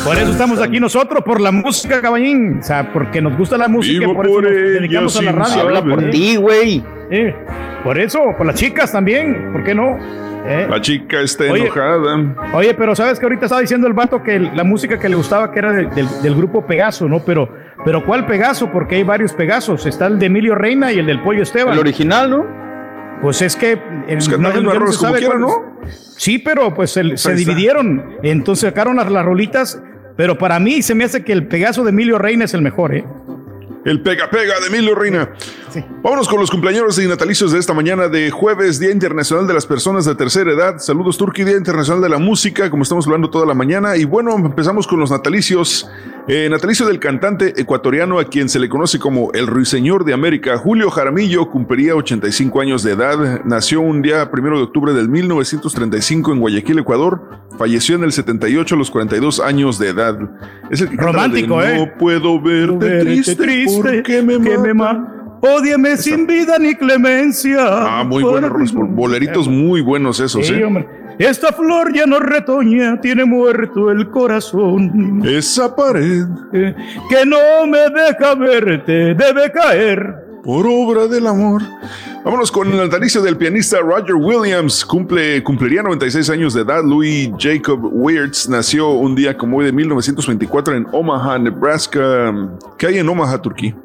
[0.03, 2.59] Por eso estamos aquí nosotros, por la música, caballín.
[2.59, 5.31] O sea, porque nos gusta la música, Vivo por eso por nos dedicamos a la
[5.31, 5.61] radio.
[5.61, 6.84] Habla por ti, güey.
[7.84, 9.97] por eso, por las chicas también, ¿por qué no?
[10.49, 10.68] Eh.
[10.69, 11.64] La chica está Oye.
[11.65, 12.35] enojada.
[12.53, 15.15] Oye, pero sabes que ahorita estaba diciendo el vato que el- la música que le
[15.15, 17.19] gustaba que era del, del- del grupo Pegaso, ¿no?
[17.26, 17.49] Pero,
[17.84, 18.72] pero ¿cuál Pegaso?
[18.72, 19.85] Porque hay varios Pegasos.
[19.85, 21.73] Está el de Emilio Reina y el del Pollo Esteban.
[21.73, 22.66] El original, ¿no?
[23.22, 23.73] Pues es que.
[23.73, 23.80] eh,
[24.30, 25.41] cantaban ya arroz se como sabe quiera, cuál-
[26.18, 28.18] Sí, pero pues el- se dividieron.
[28.23, 29.81] Entonces sacaron las, las rolitas.
[30.15, 32.95] Pero para mí se me hace que el Pegaso de Emilio Reina es el mejor,
[32.95, 33.06] ¿eh?
[33.88, 35.30] El pega pega de Emilio Reina.
[36.03, 39.65] Vámonos con los cumpleaños y natalicios de esta mañana de jueves, Día Internacional de las
[39.65, 40.80] Personas de Tercera Edad.
[40.80, 43.95] Saludos Turki, Día Internacional de la Música, como estamos hablando toda la mañana.
[43.95, 45.89] Y bueno, empezamos con los natalicios.
[46.27, 50.57] Eh, natalicio del cantante ecuatoriano a quien se le conoce como el Ruiseñor de América,
[50.57, 53.45] Julio Jaramillo, cumpliría 85 años de edad.
[53.45, 57.22] Nació un día primero de octubre del 1935 en Guayaquil, Ecuador.
[57.57, 60.19] Falleció en el 78 a los 42 años de edad.
[60.69, 61.77] Es el que de Romántico, ¿eh?
[61.77, 65.14] No puedo verte Verte triste, triste, me que me mata".
[65.41, 67.60] Ódiame sin vida ni clemencia.
[67.99, 70.66] Ah, muy buenos boleritos muy buenos esos, Sí, ¿eh?
[70.66, 70.88] hombre.
[71.20, 75.22] Esta flor ya no retoña, tiene muerto el corazón.
[75.26, 76.76] Esa pared eh,
[77.10, 80.26] que no me deja verte debe caer.
[80.44, 81.62] Por obra del amor.
[82.28, 84.84] Vámonos con el natalicio del pianista Roger Williams.
[84.84, 86.84] Cumple, cumpliría 96 años de edad.
[86.84, 92.49] Louis Jacob Wirtz nació un día como hoy de 1924 en Omaha, Nebraska.
[92.78, 93.78] ¿Qué hay en Omaha, Turquía?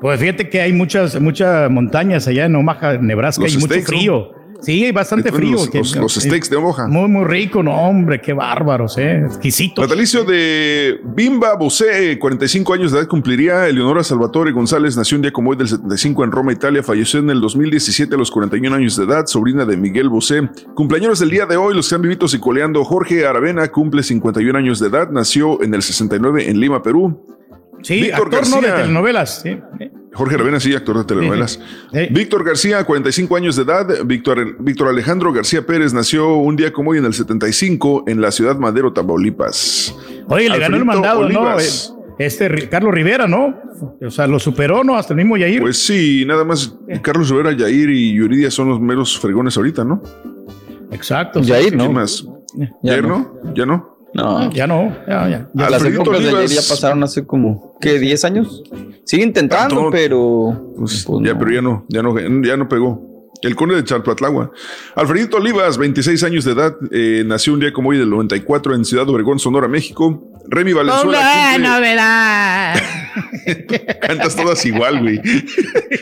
[0.00, 4.43] Pues fíjate que hay muchas, muchas montañas allá en Omaha, Nebraska, Los y mucho ¿no?
[4.64, 5.52] Sí, hay bastante frío.
[5.52, 6.88] los- que- los- los steaks de Omaha.
[6.88, 9.18] Muy, muy rico, no, hombre, qué bárbaros, eh.
[9.26, 9.82] Exquisito.
[9.82, 13.68] Natalicio de Bimba Bosé, 45 años de edad cumpliría.
[13.68, 16.82] Eleonora Salvatore González nació un día como hoy del 75 en Roma, Italia.
[16.82, 20.48] Falleció en el 2017 a los 41 años de edad, sobrina de Miguel Bosé.
[20.74, 22.84] Cumpleaños del día de hoy, los que han vivido y coleando.
[22.84, 27.26] Jorge Aravena cumple 51 años de edad, nació en el 69 en Lima, Perú.
[27.82, 28.76] Sí, Víctor actor no de García.
[28.82, 29.42] telenovelas.
[29.42, 29.58] sí.
[30.14, 31.60] Jorge Aravena, sí, actor de telenovelas.
[32.10, 33.86] Víctor García, 45 años de edad.
[34.04, 38.30] Víctor, Víctor Alejandro García Pérez nació un día como hoy en el 75 en la
[38.30, 39.94] ciudad Madero, Tamaulipas.
[40.28, 41.92] Oye, le ganó el mandado, Olivas.
[41.96, 42.04] ¿no?
[42.18, 43.54] Eh, Este Carlos Rivera, ¿no?
[44.00, 44.96] O sea, lo superó, ¿no?
[44.96, 45.60] Hasta el mismo Yair.
[45.60, 50.00] Pues sí, nada más Carlos Rivera, Yair y Yuridia son los meros fregones ahorita, ¿no?
[50.92, 51.40] Exacto.
[51.40, 51.92] Yair, ¿Quién ¿no?
[51.92, 52.24] más?
[52.54, 53.40] Ya ¿Yair no.
[53.42, 53.54] no?
[53.54, 53.93] ¿Ya no?
[54.14, 54.50] No.
[54.52, 55.48] Ya no, ya, ya.
[55.68, 58.00] Las épocas de ayer ya pasaron hace como, ¿qué?
[58.00, 58.62] ¿10 años?
[59.04, 59.90] Sigue intentando, Tanto.
[59.90, 60.72] pero.
[60.78, 63.12] Pues, ya, pero ya no, ya no, ya no pegó.
[63.42, 64.52] El conde de Charpatlagua.
[64.94, 68.84] Alfredito Olivas, 26 años de edad, eh, nació un día como hoy del 94 en
[68.86, 70.30] Ciudad Obregón, Sonora, México.
[70.48, 72.74] Remy Valenzuela cumple- novedad.
[74.00, 75.20] cantas todas igual, güey.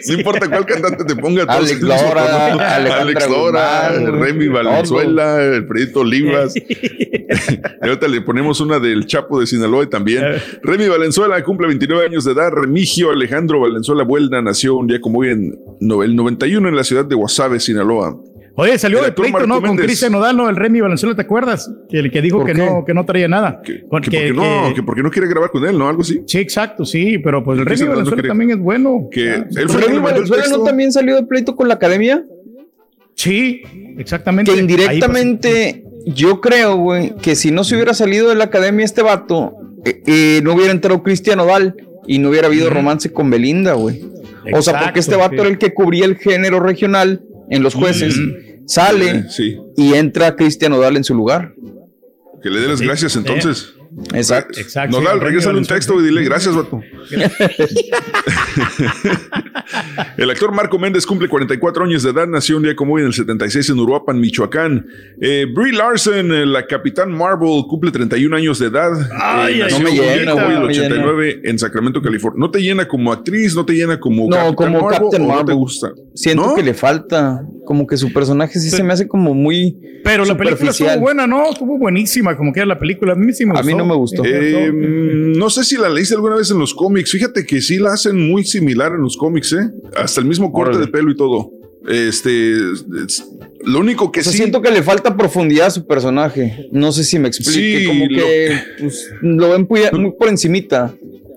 [0.09, 1.47] No importa cuál cantante te ponga.
[1.47, 4.49] todos Alex Lora, Alex Lora, Guzmán, Remy.
[4.49, 6.55] Valenzuela, Alfredito Olivas.
[6.57, 10.25] y ahorita le ponemos una del Chapo de Sinaloa también.
[10.63, 12.51] Remy Valenzuela cumple 29 años de edad.
[12.51, 17.05] Remigio Alejandro Valenzuela Buelna nació un día como hoy en el 91 en la ciudad
[17.05, 18.19] de Guasave, Sinaloa.
[18.55, 19.63] Oye, salió El pleito, ¿no?
[19.63, 19.77] Con.
[19.77, 20.49] Cristian Nodal, ¿no?
[20.49, 21.71] El Remy Valenzuela, ¿te acuerdas?
[21.89, 22.59] Que el que dijo ¿Por que qué?
[22.59, 23.63] no, que no traía nada.
[23.63, 25.89] Que Porque- porque no, que porque no quiere grabar con él, ¿no?
[25.89, 26.23] Algo así.
[26.27, 29.09] Sí, exacto, sí, pero pues el Remy Nodal no Valenzuela también es bueno.
[29.11, 32.25] Que el ¿Remy Valenzuela no también salió de pleito con la academia?
[33.15, 33.63] Sí,
[33.99, 34.53] exactamente.
[34.53, 39.03] Que indirectamente, yo creo, güey, que si no se hubiera salido de la academia este
[39.03, 39.55] vato,
[39.85, 41.75] eh, eh, no hubiera entrado Cristian Odal
[42.07, 44.03] y no hubiera habido romance con Belinda, güey.
[44.53, 45.41] O sea, porque este vato sí.
[45.41, 47.23] era el que cubría el género regional
[47.53, 48.19] en los jueces,
[48.67, 51.55] sale Sí, y entra Cristian Odal en su lugar.
[52.43, 53.75] que le dé las gracias entonces.
[54.15, 54.59] Exacto.
[54.59, 56.81] Exacto, Nodal, sí, regrésale un texto y dile gracias, vato.
[60.17, 63.09] El actor Marco Méndez cumple 44 años de edad, nació un día como hoy en
[63.09, 64.87] el 76 en Uruapan, Michoacán.
[65.21, 68.91] Eh, Brie Larson, eh, la Capitán Marvel, cumple 31 años de edad.
[69.21, 70.87] Ay, Eh, ay, no me un día llena, como hoy el no me llena.
[70.87, 72.41] 89 en Sacramento, California.
[72.41, 73.55] ¿No te llena como actriz?
[73.55, 75.57] ¿No te llena como No, como Captain ¿O no te Marvel.
[75.57, 75.93] gusta?
[76.15, 76.55] Siento ¿No?
[76.55, 80.37] que le falta, como que su personaje sí se me hace como muy Pero la
[80.37, 81.51] película estuvo buena, ¿no?
[81.51, 83.13] Estuvo buenísima, como que era la película.
[83.13, 83.67] A mí sí me A gustó.
[83.67, 84.25] mí no me gustó.
[84.25, 84.73] Eh, me gustó.
[84.75, 87.11] mm, no sé si la leíste alguna vez en los cómics.
[87.13, 89.71] Fíjate que sí la hacen muy similar en los cómics, ¿eh?
[89.97, 90.87] Hasta el mismo corte Órale.
[90.87, 91.51] de pelo y todo.
[91.89, 92.53] Este,
[93.05, 93.25] es-
[93.65, 94.39] lo único que O sea, sí.
[94.39, 96.69] siento que le falta profundidad a su personaje.
[96.73, 97.79] No sé si me explique.
[97.81, 100.93] Sí, como lo- que pues, lo ven muy, muy por encimita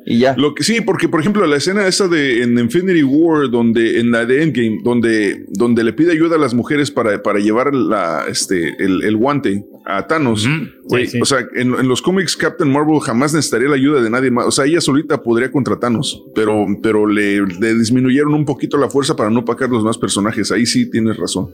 [0.08, 0.36] y ya.
[0.38, 4.12] Lo que sí, porque por ejemplo la escena esa de en Infinity War, donde en
[4.12, 8.26] la de Endgame, donde, donde le pide ayuda a las mujeres para, para llevar la,
[8.28, 10.48] este, el, el guante a Thanos.
[10.84, 11.22] güey, Sí, sí.
[11.22, 14.46] O sea, en, en los cómics Captain Marvel jamás necesitaría la ayuda de nadie más.
[14.46, 18.90] O sea, ella solita podría contra Thanos, pero, pero le, le disminuyeron un poquito la
[18.90, 20.52] fuerza para no opacar los más personajes.
[20.52, 21.52] Ahí sí tienes razón.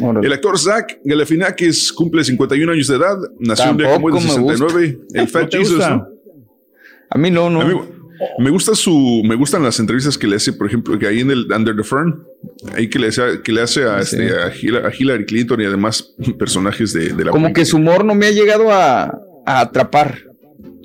[0.00, 0.26] Órale.
[0.26, 3.16] El actor Zach Galifianakis cumple 51 años de edad.
[3.38, 4.98] Nació un día como el Tampoco me 69.
[5.14, 5.84] El Fat ¿No Jesus.
[7.14, 7.60] A mí no, no.
[7.60, 7.74] A mí
[8.38, 11.30] me gusta su, me gustan las entrevistas que le hace, por ejemplo, que ahí en
[11.30, 12.22] el Under the Fern,
[12.74, 14.16] ahí que le hace, que le hace a, Sí.
[14.16, 18.14] este, a, Hillary Clinton y además personajes de, de la como que su humor no
[18.14, 19.04] me ha llegado a,
[19.46, 20.31] a atrapar.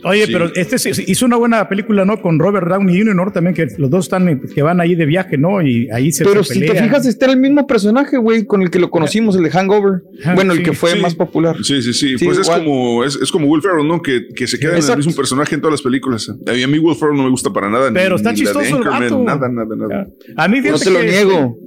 [0.03, 0.31] Oye, Sí.
[0.31, 0.75] pero este
[1.07, 2.21] hizo una buena película, ¿no?
[2.21, 3.31] Con Robert Downey Jr., ¿no?
[3.31, 5.61] También que los dos están, que van ahí de viaje, ¿no?
[5.61, 8.69] Y ahí se Pero se si te fijas, está el mismo personaje, güey, con el
[8.69, 10.01] que lo conocimos, el de Hangover.
[10.25, 10.99] Ah, bueno, el que fue sí.
[10.99, 11.55] más popular.
[11.63, 12.17] Sí, sí, sí.
[12.17, 14.01] Sí, pues es como, es, es como Will Ferrell, ¿no?
[14.01, 14.97] Que, que se queda en el Exacto.
[14.99, 16.29] mismo personaje en todas las películas.
[16.29, 17.91] A mí, a mí Will Ferrell no me gusta para nada.
[17.93, 19.23] Pero ni- está ni chistoso el vato.
[19.23, 20.07] Nada, nada, nada.
[20.35, 21.57] A mí No te lo que- niego.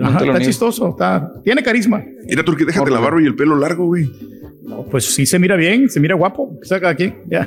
[0.00, 0.38] Ajá, te lo está niego.
[0.40, 2.02] chistoso, está, tiene carisma.
[2.28, 4.10] Mira, Turki, déjate la barba y el pelo largo, güey.
[4.90, 6.58] Pues sí se mira bien, se mira guapo.
[6.62, 7.46] Saca aquí, ya.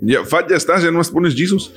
[0.00, 1.72] Ya, fat, ya estás, ya no más pones Jesus.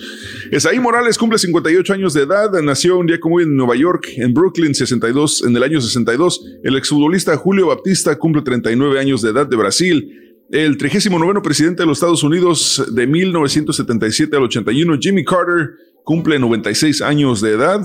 [0.52, 4.08] Esaí Morales cumple 58 años de edad, nació un día como hoy en Nueva York,
[4.18, 6.60] en Brooklyn, 62, en el año 62.
[6.64, 10.38] El exfutbolista Julio Baptista cumple 39 años de edad de Brasil.
[10.52, 15.72] El 39 presidente de los Estados Unidos de 1977 al 81, Jimmy Carter,
[16.04, 17.82] cumple 96 años de edad.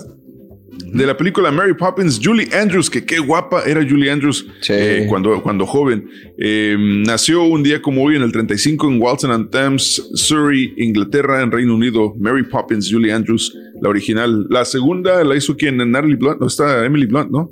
[0.78, 5.42] De la película Mary Poppins, Julie Andrews, que qué guapa era Julie Andrews eh, cuando,
[5.42, 6.08] cuando joven.
[6.38, 11.42] Eh, nació un día como hoy en el 35 en Walton on Thames, Surrey, Inglaterra,
[11.42, 12.14] en Reino Unido.
[12.18, 14.46] Mary Poppins, Julie Andrews, la original.
[14.50, 17.50] La segunda la hizo quien Natalie Blunt, no está Emily Blunt, ¿no?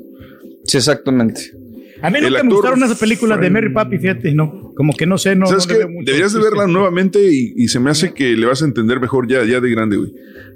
[0.64, 1.61] Sí, exactamente.
[2.02, 4.72] A mí no El me gustaron esas películas de Mary Papi, fíjate, no.
[4.74, 5.46] Como que no sé, no.
[5.46, 8.62] ¿Sabes no mucho Deberías de verla nuevamente y, y se me hace que le vas
[8.62, 10.12] a entender mejor ya, ya de grande, güey.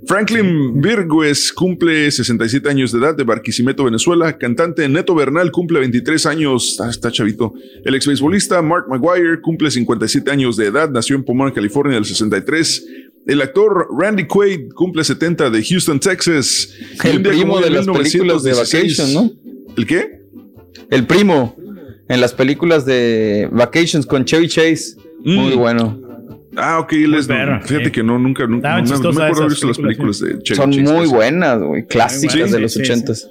[0.06, 4.36] Franklin Virgües cumple 67 años de edad de Barquisimeto, Venezuela.
[4.39, 6.78] Cantante Neto Bernal cumple 23 años.
[6.81, 7.55] Ah, está chavito.
[7.85, 10.90] El ex beisbolista Mark Maguire cumple 57 años de edad.
[10.90, 12.86] Nació en Pomona, California, en el 63.
[13.27, 16.73] El actor Randy Quaid cumple 70 de Houston, Texas.
[17.02, 19.74] El primo de las películas de 1916 Vacation, ¿no?
[19.77, 20.25] ¿El qué?
[20.90, 21.56] El primo
[22.08, 24.96] en las películas de Vacations con Chevy Chase.
[25.24, 26.00] Muy bueno.
[26.56, 27.26] Ah, ok, él es.
[27.26, 28.80] perro, fíjate que no, nunca, nunca.
[28.80, 30.82] No, no me acuerdo haber visto las películas de Chevy Son Chase.
[30.92, 31.86] muy buenas, güey.
[31.86, 33.28] Clásicas Sí, de los sí, ochentas.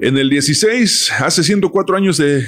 [0.00, 2.44] En el 16, hace 104 años de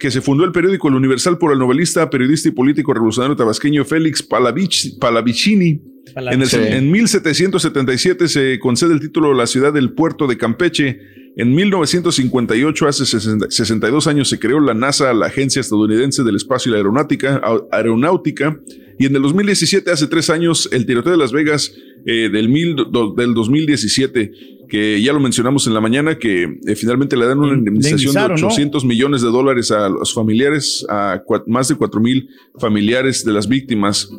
[0.00, 3.84] que se fundó el periódico El Universal por el novelista, periodista y político revolucionario tabasqueño
[3.84, 5.80] Félix Palavich- Palavicini.
[6.16, 6.56] En, el- Sí.
[6.60, 10.98] en 1777 se concede el título de la ciudad del puerto de Campeche.
[11.36, 16.70] En 1958, hace 60 62 años, se creó la NASA, la Agencia Estadounidense del Espacio
[16.70, 17.40] y la Aeronáutica.
[17.70, 18.60] aeronáutica
[18.98, 21.72] y en el 2017, hace tres años, el tiroteo de Las Vegas
[22.04, 24.32] eh, del, mil, do- del 2017,
[24.68, 28.20] que ya lo mencionamos en la mañana, que eh, finalmente le dan una indemnización de
[28.20, 28.46] indemnizaron, ¿no?
[28.48, 32.28] 800 millones de dólares a los familiares, a cua- más de 4 mil
[32.58, 34.10] familiares de las víctimas.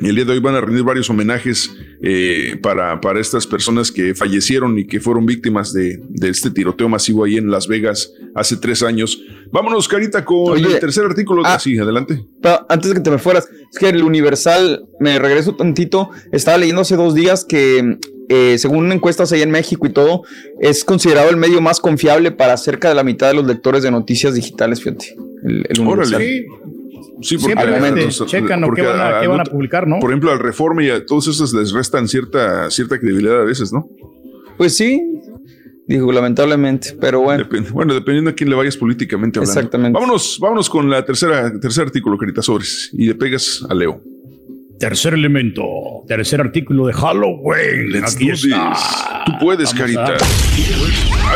[0.00, 1.70] Y el día de hoy van a rendir varios homenajes
[2.02, 6.88] eh, para, para estas personas que fallecieron y que fueron víctimas de, de este tiroteo
[6.88, 9.22] masivo ahí en Las Vegas hace tres años.
[9.52, 11.42] Vámonos, Carita, con Oye, el tercer artículo.
[11.44, 11.58] ah.
[11.58, 12.24] sí, adelante.
[12.42, 16.58] Pero antes de que te me fueras, es que el Universal, me regreso tantito, estaba
[16.58, 17.98] leyendo hace dos días que
[18.28, 20.22] eh, según encuestas ahí en México y todo,
[20.60, 23.90] es considerado el medio más confiable para cerca de la mitad de los lectores de
[23.90, 25.14] noticias digitales, fíjate.
[25.44, 26.14] El, el Universal.
[26.16, 26.46] Órale.
[27.22, 29.40] Sí, porque, Siempre al este, momento, checan o porque qué van a- a- qué van
[29.40, 30.00] a publicar, ¿no?
[30.00, 33.72] Por ejemplo, al Reforma y a todos esos les restan cierta, cierta credibilidad a veces,
[33.72, 33.88] ¿no?
[34.58, 35.00] Pues sí,
[35.86, 37.44] digo, lamentablemente, pero bueno.
[37.44, 39.60] Depende- bueno, dependiendo a quién le vayas políticamente hablando.
[39.60, 39.94] Exactamente.
[39.98, 44.02] Vámonos, vámonos con la tercera, tercer artículo, Carita Sobres, y le pegas a Leo.
[44.78, 45.62] Tercer elemento,
[46.08, 47.90] tercer artículo de Halloween.
[47.92, 48.72] Let's Aquí do está.
[48.72, 49.24] this.
[49.26, 50.16] Tú puedes, Vamos Carita.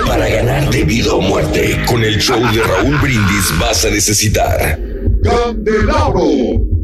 [0.06, 4.78] Para ganar de vida o muerte, con el show de Raúl Brindis vas a necesitar.
[5.28, 6.24] Candelabro.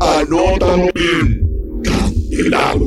[0.01, 1.41] Anótalo bien.
[1.83, 2.87] Candelabro.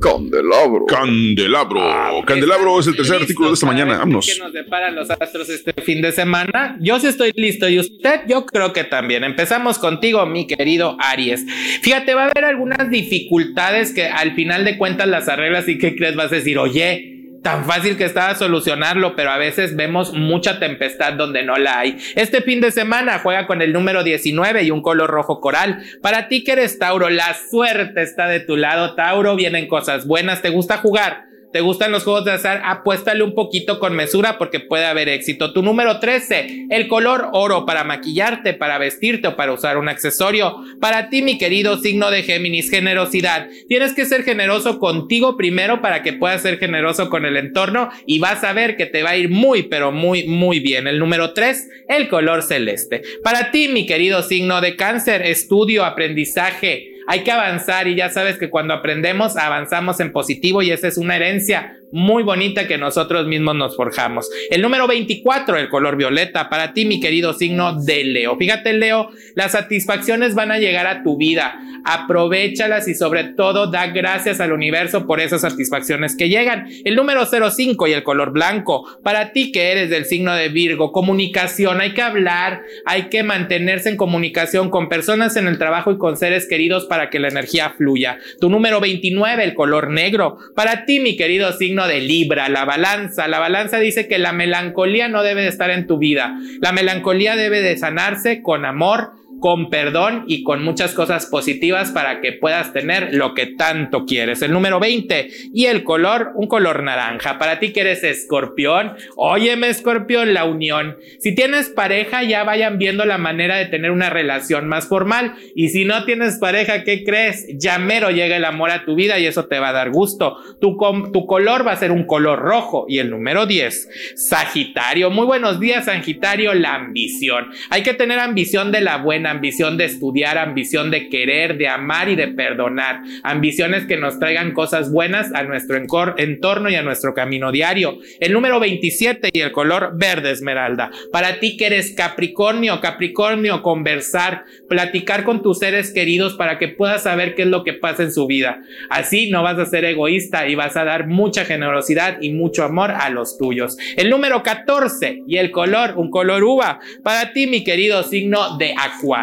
[0.00, 0.86] Candelabro.
[0.86, 2.24] Candelabro.
[2.26, 3.98] Candelabro es el tercer artículo de esta mañana.
[3.98, 4.26] Vámonos.
[4.26, 6.78] ¿Qué nos deparan los astros este fin de semana?
[6.80, 9.24] Yo sí estoy listo y usted yo creo que también.
[9.24, 11.44] Empezamos contigo, mi querido Aries.
[11.82, 15.94] Fíjate, va a haber algunas dificultades que al final de cuentas las arreglas y ¿qué
[15.94, 16.16] crees?
[16.16, 21.14] Vas a decir, oye, tan fácil que estaba solucionarlo, pero a veces vemos mucha tempestad
[21.14, 21.98] donde no la hay.
[22.14, 25.82] Este fin de semana juega con el número 19 y un color rojo coral.
[26.02, 30.42] Para ti que eres Tauro, la suerte está de tu lado, Tauro, vienen cosas buenas,
[30.42, 31.26] ¿te gusta jugar?
[31.56, 32.60] ¿Te gustan los juegos de azar?
[32.66, 35.54] Apuéstale un poquito con mesura porque puede haber éxito.
[35.54, 40.54] Tu número 13, el color oro para maquillarte, para vestirte o para usar un accesorio.
[40.82, 43.48] Para ti, mi querido signo de Géminis, generosidad.
[43.68, 48.18] Tienes que ser generoso contigo primero para que puedas ser generoso con el entorno y
[48.18, 50.86] vas a ver que te va a ir muy, pero muy, muy bien.
[50.86, 53.00] El número 3, el color celeste.
[53.24, 56.95] Para ti, mi querido signo de cáncer, estudio, aprendizaje.
[57.06, 60.98] Hay que avanzar y ya sabes que cuando aprendemos avanzamos en positivo y esa es
[60.98, 64.28] una herencia muy bonita que nosotros mismos nos forjamos.
[64.50, 68.36] El número 24, el color violeta, para ti mi querido signo de Leo.
[68.36, 71.58] Fíjate Leo, las satisfacciones van a llegar a tu vida.
[71.84, 76.66] Aprovechalas y sobre todo da gracias al universo por esas satisfacciones que llegan.
[76.84, 80.90] El número 05 y el color blanco, para ti que eres del signo de Virgo,
[80.90, 85.98] comunicación, hay que hablar, hay que mantenerse en comunicación con personas en el trabajo y
[85.98, 88.18] con seres queridos que la energía fluya.
[88.40, 90.38] Tu número 29, el color negro.
[90.54, 93.28] Para ti, mi querido signo de Libra, la balanza.
[93.28, 96.38] La balanza dice que la melancolía no debe de estar en tu vida.
[96.60, 102.20] La melancolía debe de sanarse con amor, con perdón y con muchas cosas positivas para
[102.20, 104.42] que puedas tener lo que tanto quieres.
[104.42, 107.38] El número 20 y el color, un color naranja.
[107.38, 110.96] Para ti que eres escorpión, óyeme escorpión, la unión.
[111.20, 115.34] Si tienes pareja, ya vayan viendo la manera de tener una relación más formal.
[115.54, 117.46] Y si no tienes pareja, ¿qué crees?
[117.58, 120.36] Ya mero llega el amor a tu vida y eso te va a dar gusto.
[120.60, 120.76] Tu,
[121.12, 122.86] tu color va a ser un color rojo.
[122.88, 125.10] Y el número 10, Sagitario.
[125.10, 127.50] Muy buenos días, Sagitario, la ambición.
[127.70, 132.08] Hay que tener ambición de la buena, ambición de estudiar, ambición de querer, de amar
[132.08, 133.00] y de perdonar.
[133.22, 137.98] Ambiciones que nos traigan cosas buenas a nuestro entorno y a nuestro camino diario.
[138.20, 140.90] El número 27 y el color verde esmeralda.
[141.12, 147.02] Para ti que eres Capricornio, Capricornio, conversar, platicar con tus seres queridos para que puedas
[147.02, 148.60] saber qué es lo que pasa en su vida.
[148.90, 152.90] Así no vas a ser egoísta y vas a dar mucha generosidad y mucho amor
[152.90, 153.76] a los tuyos.
[153.96, 156.80] El número 14 y el color, un color uva.
[157.02, 159.15] Para ti, mi querido signo de Acuario.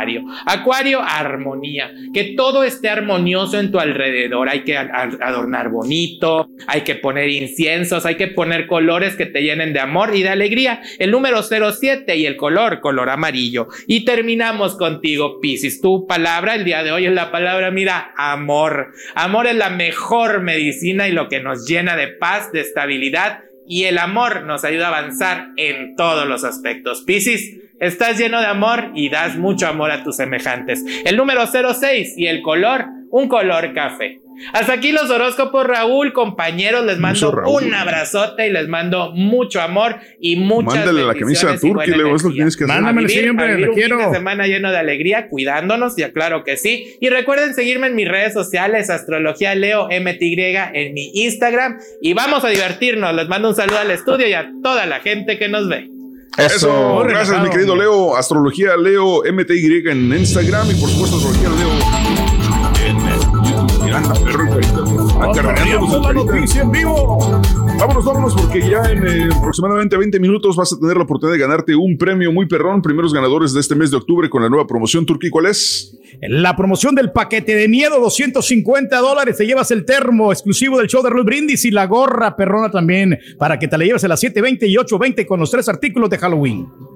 [0.45, 1.91] Acuario, armonía.
[2.13, 4.49] Que todo esté armonioso en tu alrededor.
[4.49, 9.73] Hay que adornar bonito, hay que poner inciensos, hay que poner colores que te llenen
[9.73, 10.81] de amor y de alegría.
[10.99, 13.67] El número 07 y el color, color amarillo.
[13.87, 15.81] Y terminamos contigo, Piscis.
[15.81, 18.93] Tu palabra el día de hoy es la palabra, mira, amor.
[19.15, 23.43] Amor es la mejor medicina y lo que nos llena de paz, de estabilidad.
[23.67, 27.03] Y el amor nos ayuda a avanzar en todos los aspectos.
[27.05, 30.83] Piscis, estás lleno de amor y das mucho amor a tus semejantes.
[31.05, 34.19] El número 06 y el color, un color café.
[34.53, 37.63] Hasta aquí los horóscopos, Raúl, compañeros, les mando Raúl.
[37.63, 42.15] un abrazote y les mando mucho amor y muchas Mándale la camisa a Turki, Leo,
[42.15, 42.75] es lo que tienes que hacer.
[42.75, 43.99] Mándamela siempre, la quiero.
[43.99, 46.97] fin de semana lleno de alegría, cuidándonos, ya claro que sí.
[46.99, 51.77] Y recuerden seguirme en mis redes sociales, Astrología Leo MTY en mi Instagram.
[52.01, 53.13] Y vamos a divertirnos.
[53.13, 55.87] Les mando un saludo al estudio y a toda la gente que nos ve.
[56.39, 58.15] Eso, Muy gracias mi querido Leo.
[58.15, 62.02] Astrología Leo MTY en Instagram y por supuesto Astrología Leo
[63.93, 67.19] anda, perro, el la noticia en vivo.
[67.79, 71.39] Vámonos, vámonos, porque ya en eh, aproximadamente 20 minutos vas a tener la oportunidad de
[71.39, 72.81] ganarte un premio muy perrón.
[72.81, 75.29] Primeros ganadores de este mes de octubre con la nueva promoción Turquí.
[75.29, 75.97] ¿Cuál es?
[76.21, 79.37] La promoción del paquete de miedo, 250 dólares.
[79.37, 83.19] Te llevas el termo exclusivo del show de Ruth Brindis y la gorra perrona también
[83.37, 86.17] para que te la lleves a las 7:20 y 8:20 con los tres artículos de
[86.17, 86.92] Halloween.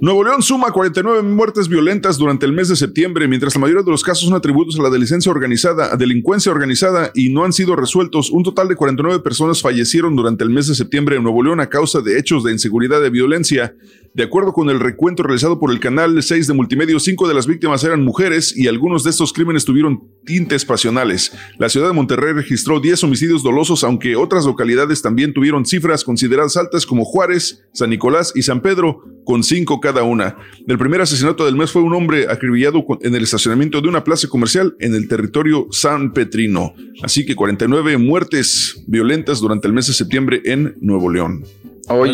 [0.00, 3.90] Nuevo León suma 49 muertes violentas durante el mes de septiembre, mientras la mayoría de
[3.90, 4.88] los casos son atributos a la
[5.30, 8.30] organizada, a delincuencia organizada y no han sido resueltos.
[8.30, 11.68] Un total de 49 personas fallecieron durante el mes de septiembre en Nuevo León a
[11.68, 13.74] causa de hechos de inseguridad y violencia.
[14.14, 17.46] De acuerdo con el recuento realizado por el canal 6 de Multimedia, cinco de las
[17.46, 21.32] víctimas eran mujeres y algunos de estos crímenes tuvieron tintes pasionales.
[21.58, 26.56] La ciudad de Monterrey registró 10 homicidios dolosos, aunque otras localidades también tuvieron cifras consideradas
[26.56, 30.36] altas como Juárez, San Nicolás y San Pedro, con cinco cada una.
[30.66, 34.26] El primer asesinato del mes fue un hombre acribillado en el estacionamiento de una plaza
[34.26, 36.72] comercial en el territorio San Petrino.
[37.02, 41.44] Así que 49 muertes violentas durante el mes de septiembre en Nuevo León.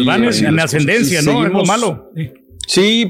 [0.05, 1.33] Van en- ascendencia, cosas.
[1.33, 1.47] ¿no?
[1.47, 2.11] Es lo malo.
[2.17, 2.31] Sí,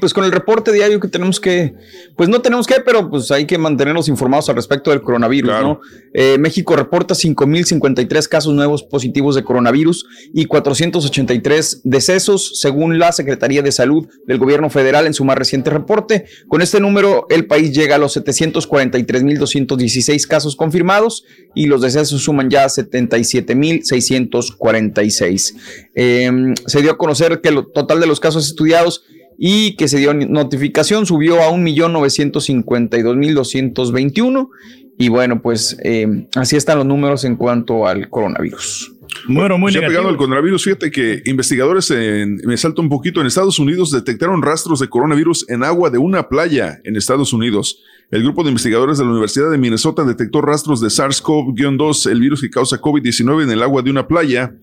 [0.00, 1.74] pues con el reporte diario que tenemos que,
[2.16, 5.80] pues no tenemos que, pero pues hay que mantenernos informados al respecto del coronavirus, ¿no?
[6.12, 13.60] Eh, México reporta 5.053 casos nuevos positivos de coronavirus y 483 decesos, según la Secretaría
[13.62, 16.26] de Salud del Gobierno Federal en su más reciente reporte.
[16.48, 21.24] Con este número, el país llega a los 743.216 casos confirmados
[21.54, 25.54] y los decesos suman ya 77.646.
[25.94, 29.04] Eh, se dio a conocer que el total de los casos estudiados
[29.38, 34.48] y que se dio notificación subió a 1.952.221
[34.96, 38.92] y bueno, pues eh, así están los números en cuanto al coronavirus.
[39.28, 40.10] Número muy Se ha pegado negativo.
[40.10, 40.64] el coronavirus.
[40.64, 45.48] Fíjate que investigadores, en- me salta un poquito, en Estados Unidos detectaron rastros de coronavirus
[45.48, 47.80] en agua de una playa en Estados Unidos.
[48.10, 52.40] El grupo de investigadores de la Universidad de Minnesota detectó rastros de SARS-CoV-2, el virus
[52.40, 54.54] que causa COVID-19 en el agua de una playa.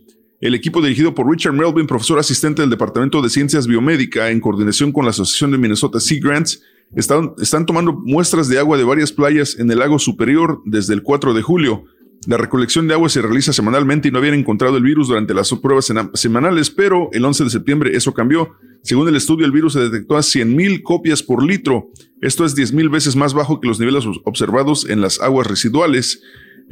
[0.41, 4.91] El equipo dirigido por Richard Melvin, profesor asistente del Departamento de Ciencias Biomédica, en coordinación
[4.91, 6.63] con la Asociación de Minnesota Sea Grants,
[6.95, 11.03] están, están tomando muestras de agua de varias playas en el lago superior desde el
[11.03, 11.84] 4 de julio.
[12.26, 15.51] La recolección de agua se realiza semanalmente y no habían encontrado el virus durante las
[15.51, 18.49] pruebas semanales, pero el 11 de septiembre eso cambió.
[18.81, 21.89] Según el estudio, el virus se detectó a 100.000 copias por litro.
[22.19, 26.23] Esto es 10.000 veces más bajo que los niveles observados en las aguas residuales.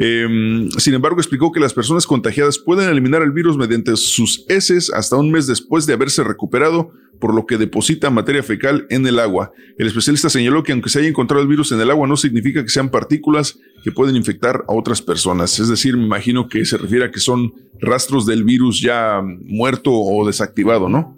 [0.02, 4.90] Em, sin embargo, explicó que las personas contagiadas pueden eliminar el virus mediante sus heces
[4.94, 9.20] hasta un mes después de haberse recuperado, por lo que deposita materia fecal en el
[9.20, 9.52] agua.
[9.78, 12.64] El especialista señaló que aunque se haya encontrado el virus en el agua, no significa
[12.64, 15.60] que sean partículas que pueden infectar a otras personas.
[15.60, 17.52] Es decir, me imagino que se refiere a que son
[17.82, 21.18] rastros del virus ya muerto o desactivado, ¿no?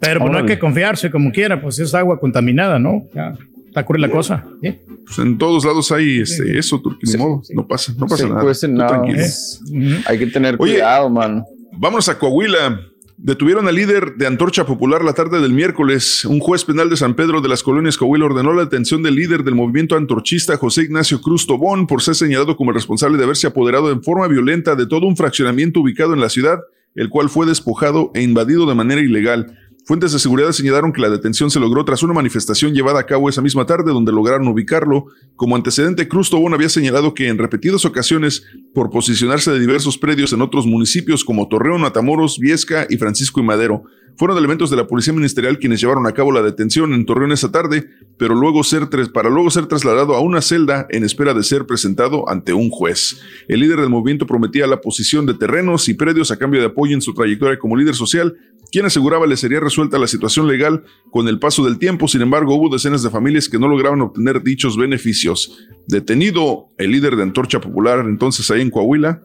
[0.00, 3.02] Pero pues, no hay que confiarse como quiera, pues es agua contaminada, ¿no?
[3.14, 3.36] Ya,
[3.80, 4.44] está ocurre la cosa.
[4.62, 4.74] ¿sí?
[5.06, 8.28] Pues en todos lados hay este, eso, Turki, ni modo, no pasa, no pasa Sí,
[8.28, 8.40] nada.
[8.42, 9.18] pues, Tú no, tranquilo.
[9.20, 9.60] es-
[10.06, 11.44] Hay que tener Oye, cuidado, mano.
[11.72, 12.80] Vámonos a Coahuila.
[13.20, 16.24] Detuvieron al líder de Antorcha Popular la tarde del miércoles.
[16.24, 19.42] Un juez penal de San Pedro de las Colonias Coahuila ordenó la detención del líder
[19.42, 23.48] del movimiento antorchista José Ignacio Cruz Tobón por ser señalado como el responsable de haberse
[23.48, 26.60] apoderado en forma violenta de todo un fraccionamiento ubicado en la ciudad,
[26.94, 29.58] el cual fue despojado e invadido de manera ilegal.
[29.88, 33.30] Fuentes de seguridad señalaron que la detención se logró tras una manifestación llevada a cabo
[33.30, 35.06] esa misma tarde donde lograron ubicarlo.
[35.34, 38.44] Como antecedente, Cruz Tobón había señalado que en repetidas ocasiones,
[38.74, 43.44] por posicionarse de diversos predios en otros municipios como Torreón, Matamoros, Viesca y Francisco y
[43.44, 43.84] Madero,
[44.18, 47.52] fueron elementos de la Policía Ministerial quienes llevaron a cabo la detención en Torreón esa
[47.52, 47.88] tarde,
[48.18, 52.28] pero luego ser para luego ser trasladado a una celda en espera de ser presentado
[52.28, 53.20] ante un juez.
[53.46, 56.94] El líder del movimiento prometía la posición de terrenos y predios a cambio de apoyo
[56.94, 58.36] en su trayectoria como líder social,
[58.70, 62.08] quien aseguraba le sería resuelta la situación legal con el paso del tiempo.
[62.08, 65.66] Sin embargo, hubo decenas de familias que no lograban obtener dichos beneficios.
[65.86, 69.22] Detenido el líder de Antorcha Popular, entonces ahí en Coahuila,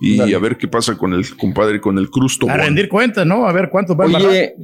[0.00, 3.46] y a ver qué pasa con el compadre, con el Cruz A rendir cuentas, ¿no?
[3.46, 4.54] A ver cuántos van a Oye,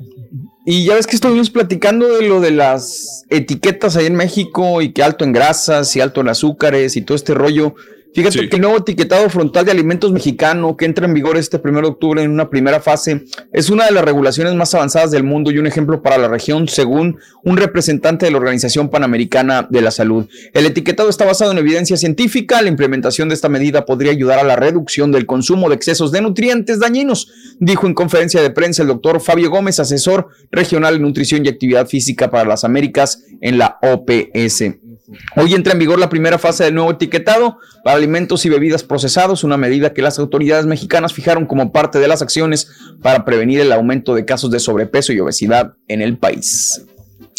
[0.64, 4.92] y ya ves que estuvimos platicando de lo de las etiquetas ahí en México y
[4.92, 7.74] que alto en grasas y alto en azúcares y todo este rollo.
[8.14, 11.80] Fíjate que el nuevo etiquetado frontal de alimentos mexicano que entra en vigor este 1
[11.80, 15.50] de octubre en una primera fase es una de las regulaciones más avanzadas del mundo
[15.50, 19.90] y un ejemplo para la región según un representante de la Organización Panamericana de la
[19.90, 20.28] Salud.
[20.52, 22.60] El etiquetado está basado en evidencia científica.
[22.60, 26.20] La implementación de esta medida podría ayudar a la reducción del consumo de excesos de
[26.20, 31.46] nutrientes dañinos, dijo en conferencia de prensa el doctor Fabio Gómez, asesor regional en nutrición
[31.46, 34.91] y actividad física para las Américas en la OPS.
[35.36, 39.44] Hoy entra en vigor la primera fase del nuevo etiquetado para alimentos y bebidas procesados,
[39.44, 42.70] una medida que las autoridades mexicanas fijaron como parte de las acciones
[43.02, 46.84] para prevenir el aumento de casos de sobrepeso y obesidad en el país.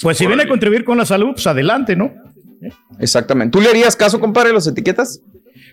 [0.02, 2.12] Pues si viene a contribuir con la salud, pues adelante, ¿no?
[3.00, 3.52] Exactamente.
[3.58, 5.22] ¿Tú le harías caso, compadre, las etiquetas?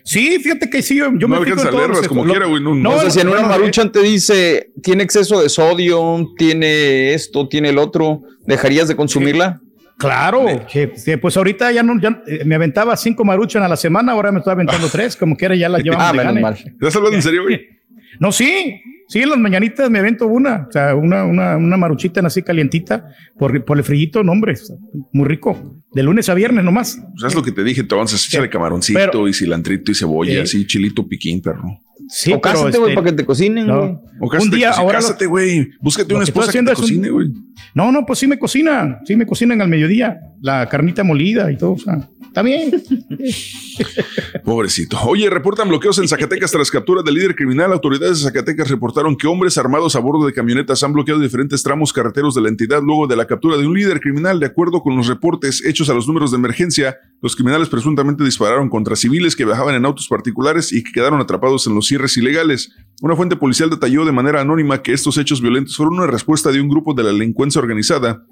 [0.03, 2.61] Sí, fíjate que sí, yo, yo No me fijo en todos leerlas como quiera, güey,
[2.63, 7.13] no- No, o sea, si en una maruchan te dice tiene exceso de sodio, tiene
[7.13, 9.61] esto, tiene el otro, ¿dejarías de consumirla?
[10.01, 13.77] Claro, que, que, pues ahorita ya no, ya, eh, me aventaba cinco maruchan a la
[13.77, 16.41] semana, ahora me estoy aventando tres, como quiera ya las llevamos Ah, de menos gane.
[16.41, 16.53] mal.
[16.55, 17.61] ¿Estás hablando en serio, güey?
[18.19, 22.19] No, sí, sí, en las mañanitas me avento una, o sea, una, una, una maruchita
[22.25, 23.07] así calientita
[23.37, 24.55] por, por el frillito, no, hombre,
[25.13, 26.99] muy rico, de lunes a viernes nomás.
[27.13, 30.39] Pues es lo que te dije, entonces, échale camaroncito Pero- y cilantrito y cebolla, Sí.
[30.39, 31.63] así, chilito piquín, perro.
[32.07, 33.79] Sí, o cásate, güey, para que te cocinen, no.
[33.79, 33.97] güey.
[34.19, 35.69] O cásate, Un día, sí, ahora cásate, güey.
[35.79, 37.29] Búscate una esposa que te cocine, güey.
[37.73, 41.57] No, no, pues sí me cocinan, sí me cocinan al mediodía, la carnita molida y
[41.57, 42.71] todo, o sea, está bien.
[44.43, 44.99] Pobrecito.
[45.03, 47.71] Oye, reportan bloqueos en Zacatecas tras captura del líder criminal.
[47.73, 51.93] Autoridades de Zacatecas reportaron que hombres armados a bordo de camionetas han bloqueado diferentes tramos
[51.93, 54.39] carreteros de la entidad luego de la captura de un líder criminal.
[54.39, 58.69] De acuerdo con los reportes hechos a los números de emergencia, los criminales presuntamente dispararon
[58.69, 62.71] contra civiles que viajaban en autos particulares y que quedaron atrapados en los cierres ilegales.
[63.01, 66.61] Una fuente policial detalló de manera anónima que estos hechos violentos fueron una respuesta de
[66.61, 68.25] un grupo de la delincuencia organizada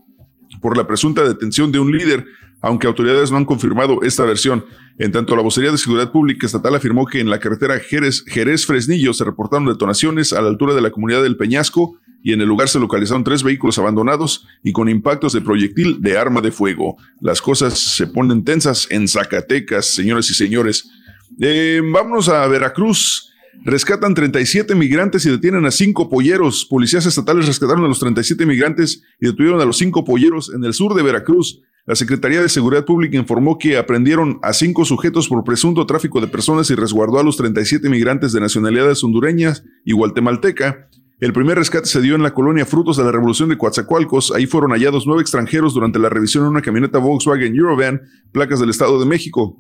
[0.62, 2.26] por la presunta detención de un líder,
[2.62, 4.64] aunque autoridades no han confirmado esta versión.
[4.98, 9.14] En tanto, la vocería de Seguridad Pública Estatal afirmó que en la carretera Jerez- Jerez-Fresnillo
[9.14, 12.70] se reportaron detonaciones a la altura de la comunidad del Peñasco y en el lugar
[12.70, 16.96] se localizaron tres vehículos abandonados y con impactos de proyectil de arma de fuego.
[17.20, 20.90] Las cosas se ponen tensas en Zacatecas, señores y señores.
[21.42, 23.26] Eh, vámonos a Veracruz.
[23.64, 26.66] Rescatan 37 migrantes y detienen a cinco polleros.
[26.66, 30.74] Policías estatales rescataron a los 37 migrantes y detuvieron a los cinco polleros en el
[30.74, 31.62] sur de Veracruz.
[31.86, 36.28] La Secretaría de Seguridad Pública informó que aprendieron a cinco sujetos por presunto tráfico de
[36.28, 40.88] personas y resguardó a los 37 migrantes de nacionalidades hondureñas y guatemalteca.
[41.20, 44.32] El primer rescate se dio en la colonia Frutos de la Revolución de Coatzacoalcos.
[44.32, 48.70] Ahí fueron hallados nueve extranjeros durante la revisión en una camioneta Volkswagen Eurovan, placas del
[48.70, 49.58] Estado de México.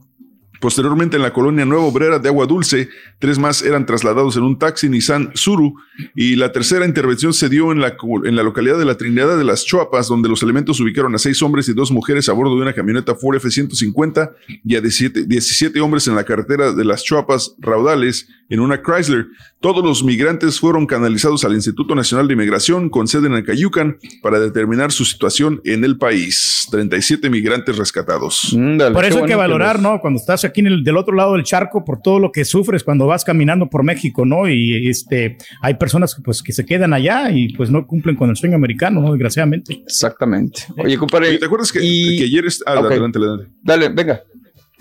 [0.59, 4.57] Posteriormente, en la colonia Nueva Obrera de Agua Dulce, tres más eran trasladados en un
[4.57, 5.75] taxi Nissan Suru
[6.15, 7.95] y la tercera intervención se dio en la,
[8.25, 11.41] en la localidad de la Trinidad de las Chuapas, donde los elementos ubicaron a seis
[11.41, 14.31] hombres y dos mujeres a bordo de una camioneta Ford F-150
[14.65, 19.27] y a 17, 17 hombres en la carretera de las Chuapas Raudales en una Chrysler.
[19.59, 24.39] Todos los migrantes fueron canalizados al Instituto Nacional de Inmigración con sede en Acayucan para
[24.39, 26.67] determinar su situación en el país.
[26.71, 28.55] 37 migrantes rescatados.
[28.93, 29.99] Por eso hay que valorar, ¿no?
[29.99, 32.83] Cuando estás aquí en el, del otro lado del charco por todo lo que sufres
[32.83, 34.49] cuando vas caminando por México, ¿no?
[34.49, 38.29] Y este, hay personas que, pues, que se quedan allá y pues no cumplen con
[38.29, 39.11] el sueño americano, ¿no?
[39.11, 39.81] Desgraciadamente.
[39.85, 40.63] Exactamente.
[40.77, 41.37] Oye, compadre.
[41.37, 42.45] ¿Te acuerdas que, que ayer...
[42.65, 43.51] ah, adelante, adelante.
[43.61, 44.21] Dale, venga.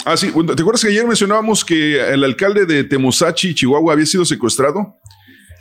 [0.04, 0.28] Ah, sí.
[0.28, 4.96] ¿Te acuerdas que ayer mencionábamos que el alcalde de Temosachi, Chihuahua, había sido secuestrado?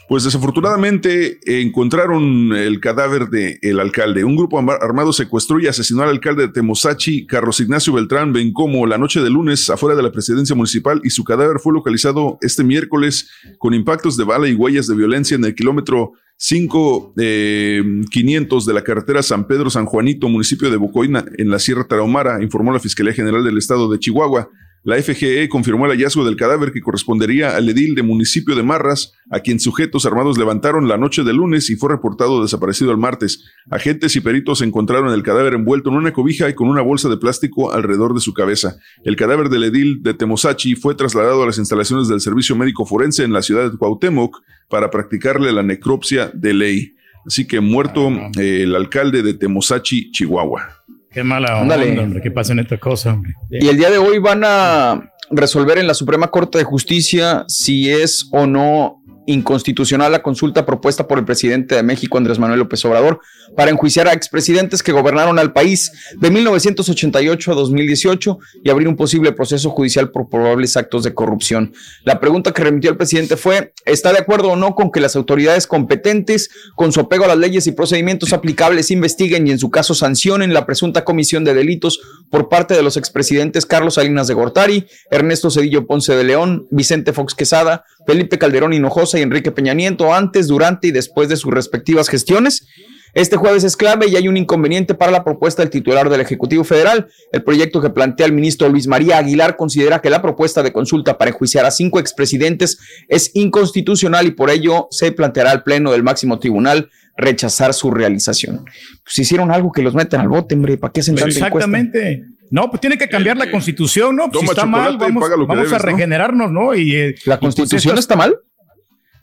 [0.07, 4.23] Pues desafortunadamente encontraron el cadáver del alcalde.
[4.23, 8.97] Un grupo armado secuestró y asesinó al alcalde de Temosachi, Carlos Ignacio Beltrán Bencomo, la
[8.97, 13.29] noche de lunes afuera de la presidencia municipal y su cadáver fue localizado este miércoles
[13.57, 18.73] con impactos de bala y huellas de violencia en el kilómetro 5 eh, 500 de
[18.73, 22.79] la carretera San Pedro San Juanito, municipio de Bocoina, en la Sierra Tarahumara, informó la
[22.79, 24.49] Fiscalía General del Estado de Chihuahua.
[24.83, 29.13] La FGE confirmó el hallazgo del cadáver que correspondería al edil de municipio de Marras,
[29.29, 33.43] a quien sujetos armados levantaron la noche del lunes y fue reportado desaparecido el martes.
[33.69, 37.17] Agentes y peritos encontraron el cadáver envuelto en una cobija y con una bolsa de
[37.17, 38.77] plástico alrededor de su cabeza.
[39.03, 43.23] El cadáver del edil de Temosachi fue trasladado a las instalaciones del Servicio Médico Forense
[43.23, 46.93] en la ciudad de Cuauhtémoc para practicarle la necropsia de ley.
[47.25, 48.09] Así que muerto
[48.39, 50.85] eh, el alcalde de Temosachi, Chihuahua.
[51.17, 53.33] Qué mala onda, hombre, que pasen estas cosas, hombre.
[53.49, 57.89] Y el día de hoy van a resolver en la Suprema Corte de Justicia si
[57.89, 58.96] es o no
[59.27, 63.19] inconstitucional la consulta propuesta por el presidente de México, Andrés Manuel López Obrador,
[63.55, 68.95] para enjuiciar a expresidentes que gobernaron al país de 1988 a 2018 y abrir un
[68.95, 71.73] posible proceso judicial por probables actos de corrupción.
[72.03, 75.17] La pregunta que remitió el presidente fue, ¿está de acuerdo o no con que las
[75.17, 79.69] autoridades competentes, con su apego a las leyes y procedimientos aplicables, investiguen y en su
[79.69, 81.99] caso sancionen la presunta comisión de delitos
[82.31, 87.11] por parte de los expresidentes Carlos Salinas de Gortari, Ernesto Cedillo Ponce de León, Vicente
[87.11, 91.53] Fox Quesada, Felipe Calderón Hinojosa y Enrique Peña Nieto antes, durante y después de sus
[91.53, 92.67] respectivas gestiones?
[93.13, 96.63] Este jueves es clave y hay un inconveniente para la propuesta del titular del Ejecutivo
[96.63, 97.07] Federal.
[97.31, 101.17] El proyecto que plantea el ministro Luis María Aguilar considera que la propuesta de consulta
[101.17, 102.77] para enjuiciar a cinco expresidentes
[103.07, 108.65] es inconstitucional y por ello se planteará al Pleno del máximo tribunal rechazar su realización.
[109.03, 111.47] Pues hicieron algo que los meten al bote, hombre, ¿para qué hacen tanta encuesta?
[111.47, 112.23] Exactamente.
[112.51, 114.29] No, pues tiene que cambiar la constitución, ¿no?
[114.29, 116.75] Pues si está mal, vamos, vamos a regenerarnos, ¿no?
[116.75, 118.37] Y, eh, ¿La y, pues, constitución está mal?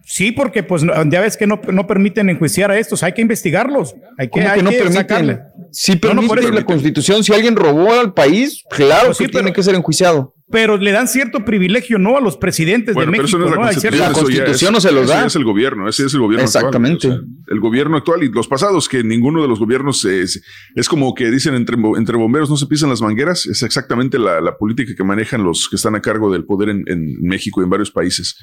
[0.06, 3.22] Sí, porque pues no- ya ves que no, no permiten enjuiciar a estos, hay que
[3.22, 3.94] investigarlos.
[4.18, 5.40] Hay que, ¿Cómo hay que no que permiten?
[5.70, 9.16] Sí, No, pero no, por eso- la constitución, si alguien robó al país, claro Pues
[9.16, 10.33] sí, que tiene pero- que ser enjuiciado.
[10.50, 12.18] Pero le dan cierto privilegiio, ¿no?
[12.18, 14.72] A los presidentes Bueno, de pero México, eso no es la constitución.
[14.72, 15.20] La no se los eso da.
[15.20, 17.08] ya es el gobierno, ese es el gobierno Exactamente.
[17.08, 17.12] actual.
[17.12, 20.42] o sea, el gobierno actual y los pasados, que ninguno de los gobiernos es,
[20.74, 24.40] es como que dicen entre, entre bomberos no se pisan las mangueras, es exactamente la,
[24.42, 27.64] la política que manejan los que están a cargo del poder en, en México y
[27.64, 28.36] en varios países.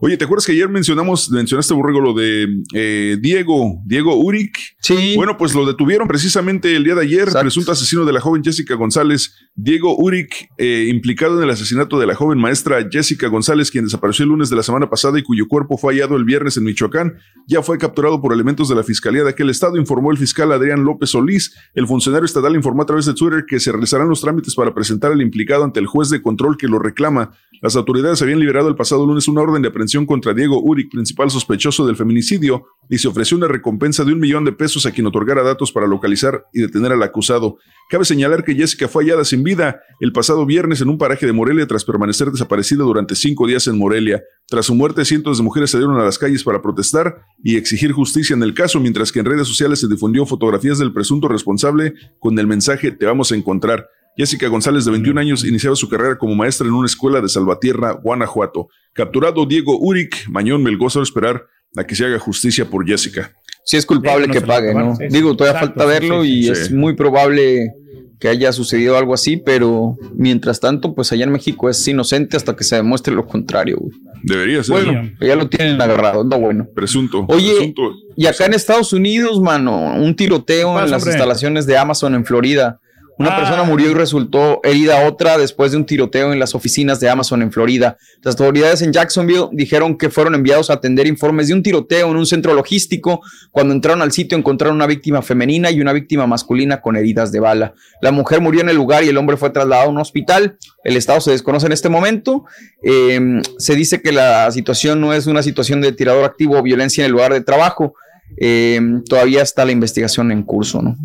[0.00, 4.56] Oye, ¿te acuerdas que ayer mencionamos, mencionaste, Borrego, lo de eh, Diego, Diego Uric?
[4.80, 5.14] Sí.
[5.16, 8.74] Bueno, pues lo detuvieron precisamente el día de ayer, presunto asesino de la joven Jessica
[8.76, 13.84] González, Diego Uric, eh, implicado en el asesinato de la joven maestra Jessica González, quien
[13.84, 16.64] desapareció el lunes de la semana pasada y cuyo cuerpo fue hallado el viernes en
[16.64, 20.52] Michoacán, ya fue capturado por elementos de la Fiscalía de aquel estado, informó el fiscal
[20.52, 21.54] Adrián López Solís.
[21.74, 25.12] El funcionario estatal informó a través de Twitter que se realizarán los trámites para presentar
[25.12, 27.32] al implicado ante el juez de control que lo reclama.
[27.60, 31.30] Las autoridades habían liberado el pasado lunes una orden de aprehensión contra Diego Uric, principal
[31.30, 35.06] sospechoso del feminicidio, y se ofreció una recompensa de un millón de pesos a quien
[35.06, 37.58] otorgara datos para localizar y detener al acusado.
[37.90, 41.29] Cabe señalar que Jessica fue hallada sin vida el pasado viernes en un paraje de
[41.32, 44.22] Morelia tras permanecer desaparecida durante cinco días en Morelia.
[44.46, 48.34] Tras su muerte, cientos de mujeres salieron a las calles para protestar y exigir justicia
[48.34, 52.38] en el caso, mientras que en redes sociales se difundió fotografías del presunto responsable con
[52.38, 53.88] el mensaje Te vamos a encontrar.
[54.16, 57.92] Jessica González, de 21 años, iniciaba su carrera como maestra en una escuela de Salvatierra,
[57.92, 58.68] Guanajuato.
[58.92, 61.46] Capturado Diego Uric, Mañón Melgoza a esperar
[61.76, 63.32] a que se haga justicia por Jessica.
[63.64, 64.96] Si es culpable Sí, no que pague, ¿no?
[65.10, 66.50] Digo, todavía Exacto, falta verlo sí, y sí.
[66.50, 67.72] es muy probable
[68.20, 72.54] que haya sucedido algo así, pero mientras tanto, pues allá en México es inocente hasta
[72.54, 73.78] que se demuestre lo contrario.
[73.80, 73.92] güey.
[74.22, 74.84] Debería ser.
[74.84, 76.68] Bueno, ya lo tienen agarrado, no bueno.
[76.74, 77.24] Presunto.
[77.28, 77.94] Oye, presunto.
[78.16, 81.12] Y acá en Estados Unidos, mano, un tiroteo en las hombre?
[81.12, 82.78] instalaciones de Amazon en Florida.
[83.20, 83.36] Una Ah.
[83.36, 87.42] persona murió y resultó herida otra después de un tiroteo en las oficinas de Amazon
[87.42, 87.98] en Florida.
[88.22, 92.16] Las autoridades en Jacksonville dijeron que fueron enviados a atender informes de un tiroteo en
[92.16, 93.20] un centro logístico.
[93.50, 97.40] Cuando entraron al sitio encontraron una víctima femenina y una víctima masculina con heridas de
[97.40, 97.74] bala.
[98.00, 100.56] La mujer murió en el lugar y el hombre fue trasladado a un hospital.
[100.82, 102.46] El estado se desconoce en este momento.
[102.82, 107.02] Eh, se dice que la situación no es una situación de tirador activo o violencia
[107.02, 107.94] en el lugar de trabajo.
[108.38, 110.96] Eh, todavía está la investigación en curso, ¿no?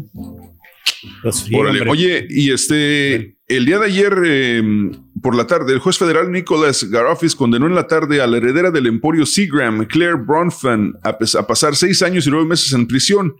[1.53, 1.89] Órale.
[1.89, 4.63] Oye, y este, el día de ayer, eh,
[5.21, 8.71] por la tarde, el juez federal Nicholas Garofis condenó en la tarde a la heredera
[8.71, 13.35] del emporio Seagram, Claire Bronfman, a, a pasar seis años y nueve meses en prisión.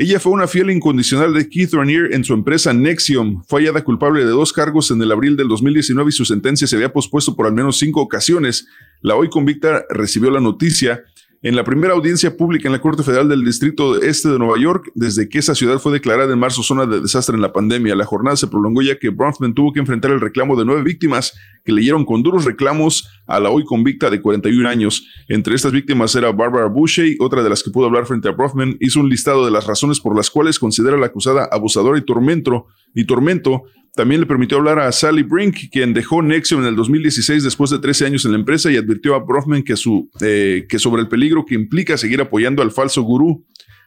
[0.00, 3.42] Ella fue una fiel incondicional de Keith Raniere en su empresa Nexium.
[3.48, 6.76] Fue hallada culpable de dos cargos en el abril del 2019 y su sentencia se
[6.76, 8.68] había pospuesto por al menos cinco ocasiones.
[9.00, 11.02] La hoy convicta recibió la noticia
[11.40, 14.90] en la primera audiencia pública en la Corte Federal del Distrito Este de Nueva York,
[14.94, 17.94] desde que esa ciudad fue declarada en marzo zona de desastre en la pandemia.
[17.94, 21.38] La jornada se prolongó ya que Bronfman tuvo que enfrentar el reclamo de nueve víctimas
[21.64, 25.06] que leyeron con duros reclamos a la hoy convicta de 41 años.
[25.28, 28.76] Entre estas víctimas era Barbara Boucher, otra de las que pudo hablar frente a Bronfman,
[28.80, 32.02] hizo un listado de las razones por las cuales considera a la acusada abusadora y
[32.04, 33.62] tormento, y tormento
[33.98, 37.80] también le permitió hablar a Sally Brink, quien dejó Nexium en el 2016 después de
[37.80, 41.08] 13 años en la empresa y advirtió a Brofman que, su, eh, que sobre el
[41.08, 43.44] peligro que implica seguir apoyando al falso gurú.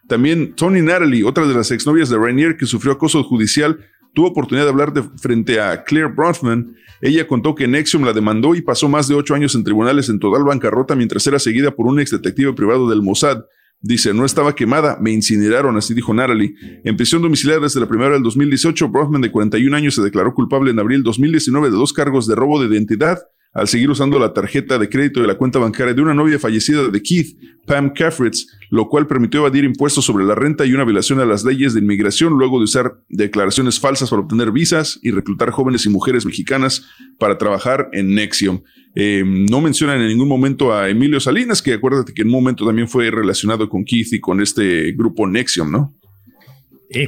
[0.09, 3.79] También Tony Natalie, otra de las exnovias de Rainier que sufrió acoso judicial,
[4.13, 6.75] tuvo oportunidad de hablar de frente a Claire Bronfman.
[6.99, 10.19] Ella contó que Nexium la demandó y pasó más de ocho años en tribunales en
[10.19, 13.45] total bancarrota mientras era seguida por un ex detective privado del Mossad.
[13.83, 16.53] Dice, no estaba quemada, me incineraron, así dijo Natalie.
[16.83, 20.69] En prisión domiciliaria desde la primera del 2018, Brofman, de 41 años, se declaró culpable
[20.69, 23.19] en abril 2019 de dos cargos de robo de identidad
[23.53, 26.87] al seguir usando la tarjeta de crédito de la cuenta bancaria de una novia fallecida
[26.87, 31.19] de Keith, Pam Caffritz, lo cual permitió evadir impuestos sobre la renta y una violación
[31.19, 35.51] a las leyes de inmigración luego de usar declaraciones falsas para obtener visas y reclutar
[35.51, 36.87] jóvenes y mujeres mexicanas
[37.19, 38.61] para trabajar en Nexium.
[38.95, 42.65] Eh, no mencionan en ningún momento a Emilio Salinas, que acuérdate que en un momento
[42.65, 45.93] también fue relacionado con Keith y con este grupo Nexium, ¿no?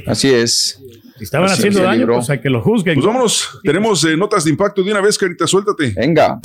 [0.06, 0.78] Así es.
[1.18, 2.14] Si estaban Así haciendo daño, libró.
[2.16, 2.94] pues hay que lo juzguen.
[2.96, 5.92] Pues vámonos, tenemos eh, notas de impacto de una vez, Carita, suéltate.
[5.96, 6.40] Venga.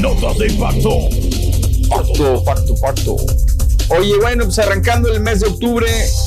[0.00, 0.90] Notas de impacto.
[1.88, 3.16] Parto, parto, parto.
[3.88, 5.86] Oye, bueno, pues arrancando el mes de octubre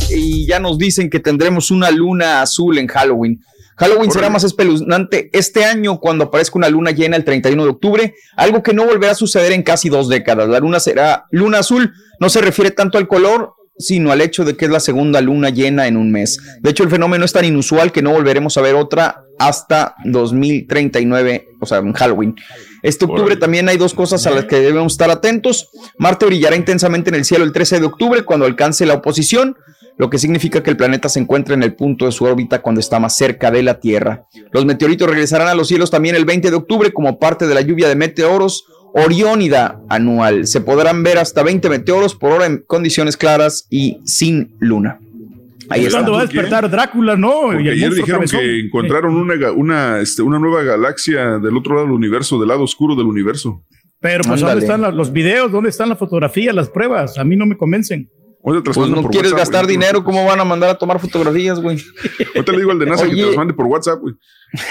[0.10, 3.44] y ya nos dicen que tendremos una luna azul en Halloween.
[3.76, 8.14] Halloween será más espeluznante este año cuando aparezca una luna llena el 31 de octubre,
[8.36, 10.50] algo que no volverá a suceder en casi dos décadas.
[10.50, 14.58] La luna será luna azul, no se refiere tanto al color, sino al hecho de
[14.58, 16.38] que es la segunda luna llena en un mes.
[16.60, 21.48] De hecho, el fenómeno es tan inusual que no volveremos a ver otra hasta 2039,
[21.62, 22.36] o sea, en Halloween.
[22.84, 25.70] Este octubre también hay dos cosas a las que debemos estar atentos.
[25.98, 29.56] Marte brillará intensamente en el cielo el 13 de octubre cuando alcance la oposición,
[29.98, 32.82] lo que significa que el planeta se encuentra en el punto de su órbita cuando
[32.82, 34.26] está más cerca de la Tierra.
[34.52, 37.62] Los meteoritos regresarán a los cielos también el 20 de octubre como parte de la
[37.62, 40.48] lluvia de meteoros Oriónida anual.
[40.48, 45.00] Se podrán ver hasta 20 meteoros por hora en condiciones claras y sin luna.
[45.70, 45.98] Ahí está.
[46.00, 47.54] ¿Cuándo va a despertar Drácula, no?
[47.60, 48.40] Y el ayer dijeron cabezón.
[48.40, 52.64] que encontraron una, una, este, una nueva galaxia del otro lado del universo, del lado
[52.64, 53.64] oscuro del universo.
[54.00, 54.52] Pero pues, Ándale.
[54.62, 55.52] ¿dónde están la- los videos?
[55.52, 57.18] ¿Dónde están las fotografías, las pruebas?
[57.20, 58.10] A mí no me convencen.
[58.44, 59.76] Te las Pues no por quieres WhatsApp, gastar güey.
[59.78, 61.78] dinero, ¿cómo van a mandar a tomar fotografías, güey?
[62.36, 63.26] Ahorita le digo al de NASA que te Oye.
[63.28, 64.16] las mande por WhatsApp, güey.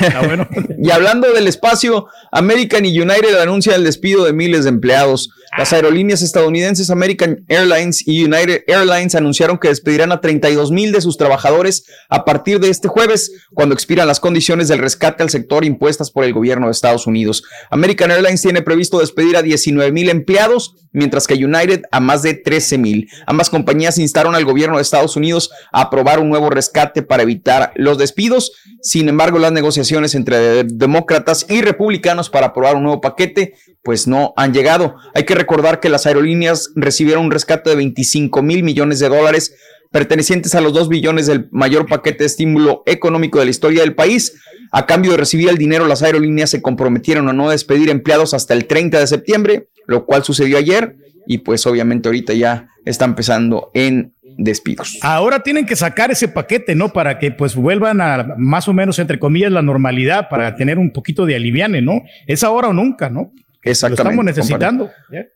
[0.01, 0.49] Ah, bueno.
[0.83, 5.31] Y hablando del espacio, American y United anuncian el despido de miles de empleados.
[5.59, 11.01] Las aerolíneas estadounidenses American Airlines y United Airlines anunciaron que despedirán a 32 mil de
[11.01, 15.65] sus trabajadores a partir de este jueves, cuando expiran las condiciones del rescate al sector
[15.65, 17.43] impuestas por el gobierno de Estados Unidos.
[17.71, 22.35] American Airlines tiene previsto despedir a 19 mil empleados, mientras que United a más de
[22.35, 23.09] 13 mil.
[23.27, 27.73] Ambas compañías instaron al gobierno de Estados Unidos a aprobar un nuevo rescate para evitar
[27.75, 28.53] los despidos.
[28.81, 34.07] Sin embargo, las negociaciones entre de- demócratas y republicanos para aprobar un nuevo paquete pues
[34.07, 34.97] no han llegado.
[35.15, 39.57] Hay que recordar que las aerolíneas recibieron un rescate de 25 mil millones de dólares
[39.91, 43.95] pertenecientes a los 2 billones del mayor paquete de estímulo económico de la historia del
[43.95, 44.39] país.
[44.73, 48.53] A cambio de recibir el dinero, las aerolíneas se comprometieron a no despedir empleados hasta
[48.53, 50.97] el 30 de septiembre, lo cual sucedió ayer
[51.27, 54.99] y pues obviamente ahorita ya está empezando en despidos.
[55.01, 56.91] Ahora tienen que sacar ese paquete, ¿no?
[56.91, 60.93] Para que pues vuelvan a más o menos, entre comillas, la normalidad, para tener un
[60.93, 62.03] poquito de aliviane, ¿no?
[62.27, 63.33] Es ahora o nunca, ¿no?
[63.63, 64.03] Exactamente.
[64.03, 64.91] Lo estamos necesitando.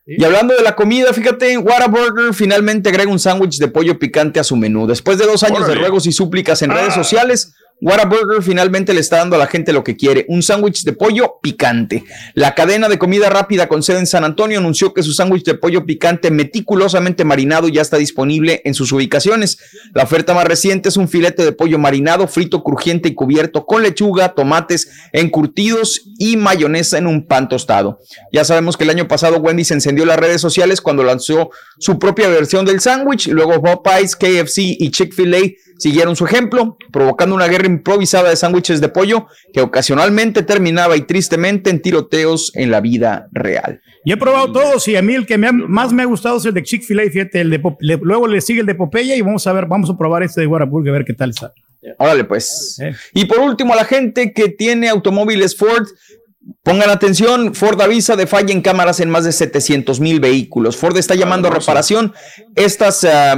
[0.06, 4.44] Y hablando de la comida, fíjate, Whataburger finalmente agrega un sándwich de pollo picante a
[4.44, 4.86] su menú.
[4.86, 9.16] Después de dos años de ruegos y súplicas en redes sociales, Whataburger finalmente le está
[9.16, 12.04] dando a la gente lo que quiere, un sándwich de pollo picante.
[12.32, 15.54] La cadena de comida rápida con sede en San Antonio anunció que su sándwich de
[15.54, 19.58] pollo picante meticulosamente marinado ya está disponible en sus ubicaciones.
[19.94, 23.82] La oferta más reciente es un filete de pollo marinado, frito, crujiente y cubierto con
[23.82, 27.98] lechuga, tomates encurtidos y mayonesa en un pan tostado.
[28.32, 31.50] Ya sabemos que el año pasado Wendy se encendió en las redes sociales cuando lanzó
[31.80, 33.26] su propia versión del sándwich.
[33.26, 38.88] Luego Popeyes, KFC y Chick-fil-A siguieron su ejemplo, provocando una guerra improvisada de sándwiches de
[38.88, 43.80] pollo que ocasionalmente terminaba y tristemente en tiroteos en la vida real.
[44.04, 46.36] Y he probado todos y a mí el que me ha- más me ha gustado
[46.36, 49.22] es el de Chick-fil-A, fíjate, el de le- luego le sigue el de Popeye y
[49.22, 51.52] vamos a ver, vamos a probar este de Whataburger a ver qué tal está.
[51.98, 52.78] Órale, pues.
[53.12, 55.86] Y por último, a la gente que tiene automóviles Ford,
[56.62, 60.76] pongan atención, Ford avisa de falla en cámaras en más de 700 mil vehículos.
[60.76, 62.12] Ford está llamando a reparación
[62.54, 63.36] estas ah,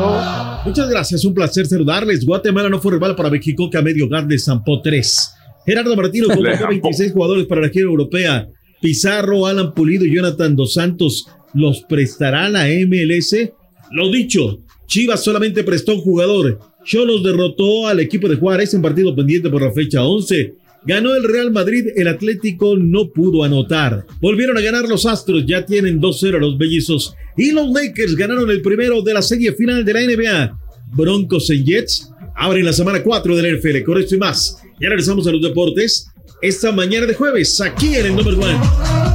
[0.64, 2.24] Muchas gracias, un placer saludarles.
[2.24, 5.34] Guatemala no fue rival para México que a medio gas le zampó tres.
[5.66, 6.68] Gerardo Martino convocó zampó.
[6.68, 8.48] 26 jugadores para la gira europea.
[8.80, 13.50] Pizarro, Alan Pulido y Jonathan Dos Santos los prestará la MLS.
[13.90, 16.60] Lo dicho, Chivas solamente prestó un jugador.
[16.84, 20.54] Cholos derrotó al equipo de Juárez en partido pendiente por la fecha 11.
[20.86, 24.04] Ganó el Real Madrid, el Atlético no pudo anotar.
[24.20, 27.14] Volvieron a ganar los Astros, ya tienen 2-0 los bellizos.
[27.36, 30.58] Y los Lakers ganaron el primero de la serie final de la NBA.
[30.94, 33.82] Broncos en Jets abren la semana 4 de la NFL.
[33.84, 36.08] Con esto y más, ya regresamos a los deportes
[36.42, 38.60] esta mañana de jueves, aquí en el Number One.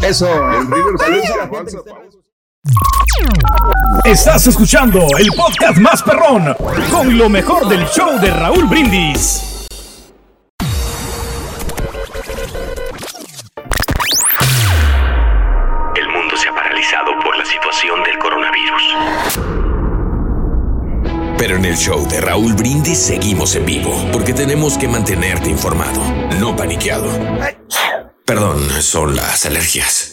[0.01, 0.27] Eso.
[4.05, 6.55] Estás escuchando el podcast más perrón
[6.89, 9.58] con lo mejor del show de Raúl Brindis.
[21.39, 26.01] Pero en el show de Raúl Brindis seguimos en vivo, porque tenemos que mantenerte informado,
[26.37, 27.07] no paniqueado.
[28.25, 30.11] Perdón, son las alergias.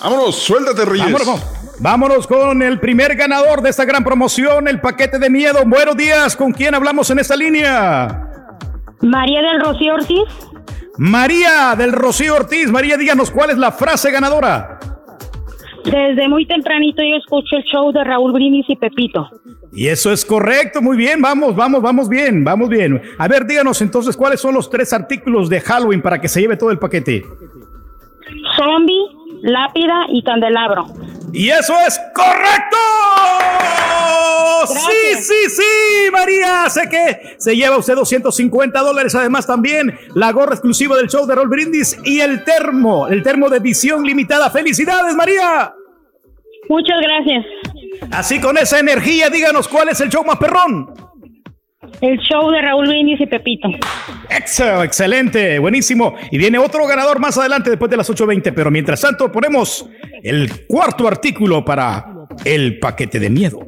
[0.00, 1.12] Vámonos, suéltate, Reyes.
[1.12, 5.58] Vámonos, vámonos con el primer ganador de esta gran promoción, el paquete de miedo.
[5.66, 8.26] Buenos días, ¿con quién hablamos en esta línea?
[9.02, 10.48] María del Rocío Ortiz.
[10.96, 12.70] María del Rocío Ortiz.
[12.70, 14.80] María, díganos cuál es la frase ganadora.
[15.84, 19.28] Desde muy tempranito yo escucho el show de Raúl Brindis y Pepito.
[19.76, 23.02] Y eso es correcto, muy bien, vamos, vamos, vamos bien, vamos bien.
[23.18, 26.56] A ver, díganos entonces cuáles son los tres artículos de Halloween para que se lleve
[26.56, 27.22] todo el paquete.
[28.56, 29.06] Zombie,
[29.42, 30.86] lápida y candelabro.
[31.30, 32.76] Y eso es correcto.
[34.66, 36.70] Sí, sí, sí, María.
[36.70, 39.14] Sé que se lleva usted 250 dólares.
[39.14, 43.50] Además, también la gorra exclusiva del show de Roll Brindis y el termo, el termo
[43.50, 44.48] de edición limitada.
[44.48, 45.75] ¡Felicidades, María!
[46.68, 47.44] Muchas gracias.
[48.10, 50.88] Así con esa energía, díganos cuál es el show más perrón.
[52.00, 53.68] El show de Raúl Brindis y Pepito.
[54.28, 56.14] Exo, excelente, buenísimo.
[56.30, 58.52] Y viene otro ganador más adelante después de las 8.20.
[58.54, 59.88] Pero mientras tanto, ponemos
[60.22, 62.04] el cuarto artículo para
[62.44, 63.60] el paquete de miedo.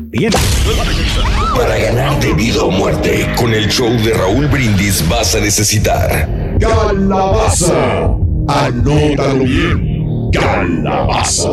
[0.00, 0.32] Bien.
[1.56, 6.28] Para ganar de vida o muerte, con el show de Raúl Brindis vas a necesitar
[6.60, 8.16] Calabaza.
[8.48, 9.93] Anótalo bien.
[10.34, 11.48] Calabaza.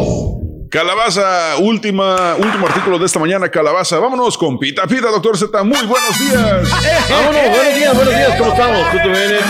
[0.70, 3.99] Calabaza, última, último artículo de esta mañana, Calabaza.
[3.99, 5.64] Vámonos con Pita Pita, doctor Z.
[5.64, 6.70] Muy buenos días.
[7.10, 8.88] Vámonos, buenos días, buenos días, ¿cómo estamos?
[8.88, 9.41] Con tenis,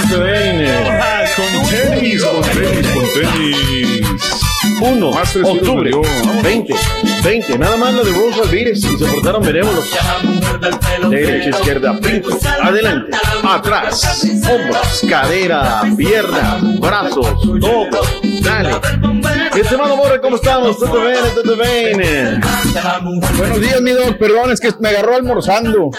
[1.36, 2.41] con tenis, con
[3.14, 4.01] tenis.
[4.82, 6.02] 1, Más tres tiros octubre, me dio.
[6.02, 6.44] Vámonos.
[6.44, 6.74] 20,
[7.24, 12.38] 20, nada más lo de Bruce Alvírez, si se portaron veremos los derecha, izquierda, brinco,
[12.62, 17.28] adelante, atrás, hombros, cadera, pierna, brazos,
[17.60, 17.88] todo,
[18.41, 18.72] dale.
[19.53, 20.80] Mi estimado Borre, ¿cómo estamos?
[20.80, 21.18] ¿Todo bien?
[21.36, 22.41] ¿Todo bien?
[23.38, 24.18] Buenos días, mi doc.
[24.18, 25.91] Perdón, es que me agarró almorzando.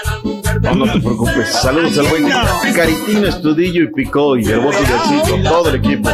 [0.63, 1.49] No, no te preocupes.
[1.49, 2.31] Saludos al buen
[2.75, 6.11] Caritino, Estudillo y Picó y Hermoso Diosito, todo el equipo.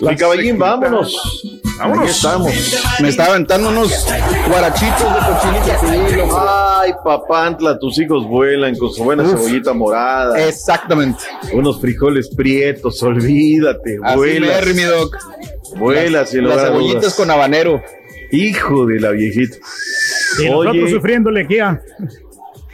[0.00, 1.42] Mi caballín, vámonos.
[1.78, 2.02] Vámonos.
[2.02, 2.52] Aquí estamos.
[3.00, 4.06] Me estaba aventando unos
[4.48, 6.22] guarachitos de cochinita pibil.
[6.38, 9.30] Ay, papantla, tus hijos vuelan con su buena Uf.
[9.30, 10.46] cebollita morada.
[10.46, 11.22] Exactamente.
[11.52, 13.98] Unos frijoles prietos, olvídate.
[14.02, 14.48] Así Vuelas.
[14.50, 15.16] merry, mi doc.
[15.76, 17.14] Vuelas sin Las cebollitas dudas.
[17.14, 17.82] con habanero.
[18.30, 19.56] Hijo de la viejita.
[20.42, 21.80] Y nosotros Oye, sufriéndole aquí a...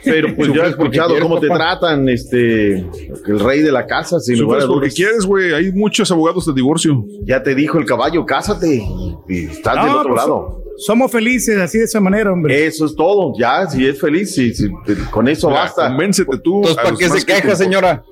[0.03, 4.17] Pero pues yo he escuchado quieres, cómo te tratan, este, el rey de la casa,
[4.17, 5.53] lugar Sufres a porque quieres, güey.
[5.53, 7.03] Hay muchos abogados de divorcio.
[7.23, 8.81] Ya te dijo el caballo, cásate.
[9.27, 10.63] Y estás No, del otro pues, lado.
[10.77, 12.65] Somos felices así de esa manera, hombre.
[12.65, 13.33] Eso es todo.
[13.37, 14.69] Ya, si es feliz, si, si-
[15.11, 15.87] con eso Mira, basta.
[15.89, 16.57] Convéncete tú.
[16.65, 18.03] Entonces, ¿para qué se que queja, señora?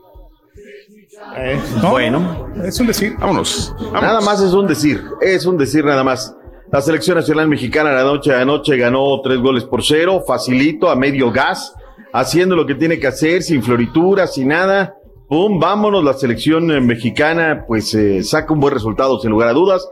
[1.81, 3.15] No, Bueno, es un decir.
[3.19, 3.73] Vámonos.
[3.77, 4.01] vámonos.
[4.01, 5.01] nada más es un decir.
[5.22, 6.35] Es un decir nada más.
[6.69, 10.98] La selección nacional mexicana la noche de anoche ganó tres goles por cero, facilito, a
[10.98, 11.73] medio gas,
[12.11, 14.98] haciendo lo que tiene que hacer, sin florituras, sin nada.
[15.30, 16.03] Pum, vámonos.
[16.03, 19.88] La selección eh, mexicana, pues, eh, saca un buen resultado, sin lugar a dudas.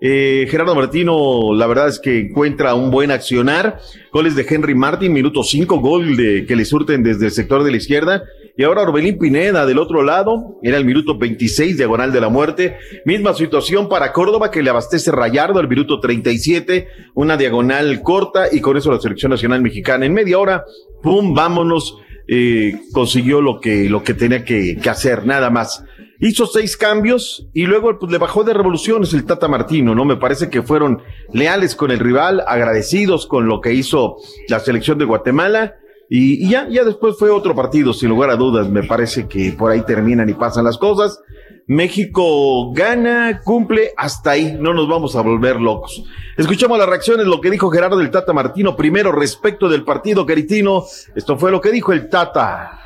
[0.00, 3.80] Eh, Gerardo Martino, la verdad es que encuentra un buen accionar.
[4.12, 7.72] Goles de Henry Martin, minuto 5, gol de, que le surten desde el sector de
[7.72, 8.22] la izquierda.
[8.60, 12.76] Y ahora Orbelín Pineda del otro lado, era el minuto 26, diagonal de la muerte.
[13.06, 18.60] Misma situación para Córdoba que le abastece Rayardo al minuto 37, una diagonal corta y
[18.60, 20.64] con eso la selección nacional mexicana en media hora,
[21.02, 21.96] pum, vámonos,
[22.28, 25.82] eh, consiguió lo que, lo que tenía que, que hacer, nada más.
[26.18, 30.04] Hizo seis cambios y luego pues, le bajó de revoluciones el Tata Martino, ¿no?
[30.04, 31.00] Me parece que fueron
[31.32, 34.16] leales con el rival, agradecidos con lo que hizo
[34.48, 35.76] la selección de Guatemala.
[36.12, 38.68] Y, y ya, ya después fue otro partido, sin lugar a dudas.
[38.68, 41.22] Me parece que por ahí terminan y pasan las cosas.
[41.68, 44.58] México gana, cumple, hasta ahí.
[44.58, 46.04] No nos vamos a volver locos.
[46.36, 50.82] Escuchamos las reacciones, lo que dijo Gerardo del Tata Martino primero respecto del partido caritino.
[51.14, 52.80] Esto fue lo que dijo el Tata.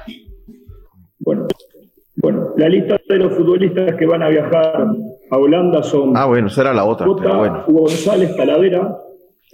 [1.19, 1.47] Bueno,
[2.17, 4.87] bueno, la lista de los futbolistas que van a viajar
[5.31, 7.65] a Holanda son Ah, bueno, esa era la otra, Jota, pero bueno.
[7.67, 8.99] Hugo González, Talavera,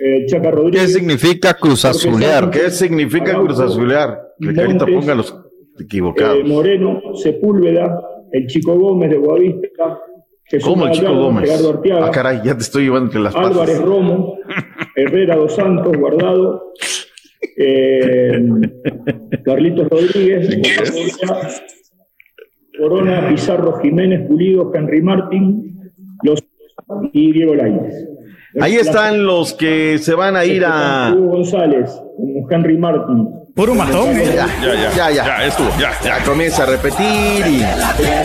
[0.02, 0.82] eh, Chaca Rodríguez.
[0.82, 2.44] ¿Qué significa Cruz Jorge Azulear?
[2.44, 4.18] Sánchez, ¿Qué significa Araujo, Cruz Azulear?
[4.40, 5.34] Que ahorita pongan los
[5.78, 6.38] equivocados.
[6.38, 8.00] eh, Moreno, Sepúlveda,
[8.32, 10.00] el Chico Gómez de Guavista,
[10.44, 11.44] Jesús ¿Cómo el Chico Gallardo, Gómez?
[11.48, 13.50] Gerardo Arteaga, Ah, caray, ya te estoy llevando entre las patas.
[13.52, 14.38] Álvarez Romo,
[14.96, 16.72] Herrera Dos Santos, Guardado,
[17.56, 18.42] eh,
[19.44, 20.48] Carlitos Rodríguez,
[22.78, 26.42] Corona, Pizarro Jiménez, Pulido, Henry Martín, los
[27.12, 27.94] y Diego Lainez.
[28.60, 31.12] Ahí están los que se van a ir a.
[31.14, 33.28] Hugo González, como Henry Martin.
[33.54, 34.32] Puro matón, ¿eh?
[34.34, 35.24] Ya, ya, ya, ya.
[35.26, 35.92] Ya, estuvo, ya.
[36.02, 37.62] Ya comienza a repetir y.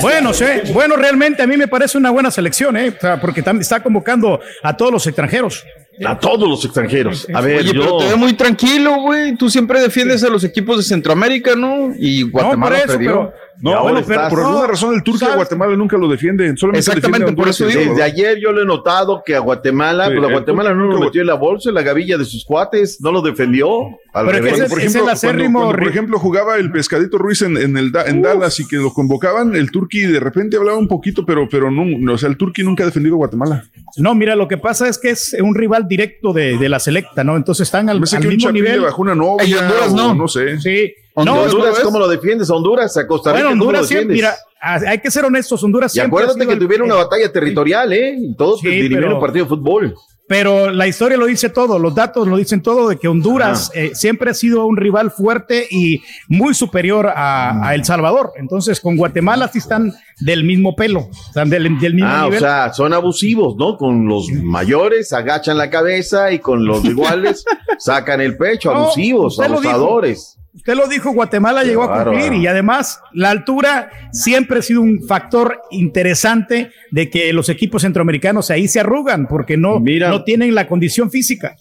[0.01, 2.93] Bueno, sí, bueno, realmente a mí me parece una buena selección, ¿eh?
[2.95, 5.63] O sea, porque está convocando a todos los extranjeros.
[6.05, 7.27] A todos los extranjeros.
[7.33, 9.35] A ver, Oye, pero te veo muy tranquilo, güey.
[9.35, 11.93] Tú siempre defiendes a los equipos de Centroamérica, ¿no?
[11.97, 13.11] Y Guatemala por eso, perdió.
[13.11, 15.35] pero- No, bueno, pero estás- por alguna no, razón el Turquía ¿sabes?
[15.37, 16.53] Guatemala nunca lo defiende.
[16.57, 17.91] Solamente Exactamente, defiende a por eso digo.
[17.91, 20.89] Desde ayer yo lo he notado que a Guatemala, Sí, pues a Guatemala no lo
[20.91, 23.69] turco- metió en la bolsa, en la gavilla de sus cuates, no lo defendió.
[24.13, 24.53] Al Pero es que revés.
[24.59, 27.55] ese- por es ejemplo, el cuando, acérrimo cuando, por ejemplo jugaba el pescadito Ruiz en,
[27.55, 30.89] en el Da- en Dallas y que lo convocaban, el Turqui de repente hablaba un
[30.89, 33.63] poquito, pero, pero no, no, o sea, el Turqui nunca ha defendido a Guatemala.
[33.97, 37.23] No, mira, lo que pasa es que es un rival directo de, de la selecta,
[37.23, 37.35] ¿no?
[37.37, 38.73] Entonces están al, al mismo nivel.
[38.79, 39.43] le bajó una novia.
[39.45, 40.13] Ay, Honduras no.
[40.15, 40.59] no sé.
[40.59, 40.93] Sí.
[41.13, 42.49] Honduras, No, Honduras, ¿cómo lo defiendes?
[42.49, 44.37] A Honduras, a Costa Rica, Bueno, ¿cómo lo Honduras siempre, defiendes?
[44.61, 46.07] mira, hay que ser honestos, Honduras Y siempre.
[46.07, 48.15] ha acuérdate sido que el- tuvieron una batalla territorial, ¿eh?
[48.19, 49.95] Y todos Sí, dirimieron pero- un partido de fútbol.
[50.27, 53.91] Pero la historia lo dice todo, los datos lo dicen todo, de que Honduras eh,
[53.93, 58.31] siempre ha sido un rival fuerte y muy superior a, a El Salvador.
[58.37, 62.37] Entonces, con Guatemala sí están del mismo pelo, están del, del mismo Ah, nivel.
[62.37, 63.77] o sea, son abusivos, ¿no?
[63.77, 67.45] Con los mayores agachan la cabeza y con los iguales
[67.77, 70.39] sacan el pecho, abusivos, abusadores.
[70.55, 72.11] Usted lo dijo, Guatemala llegó a bárbaro.
[72.11, 77.81] cumplir y además la altura siempre ha sido un factor interesante de que los equipos
[77.81, 80.09] centroamericanos ahí se arrugan porque no, Mira.
[80.09, 81.55] no tienen la condición física.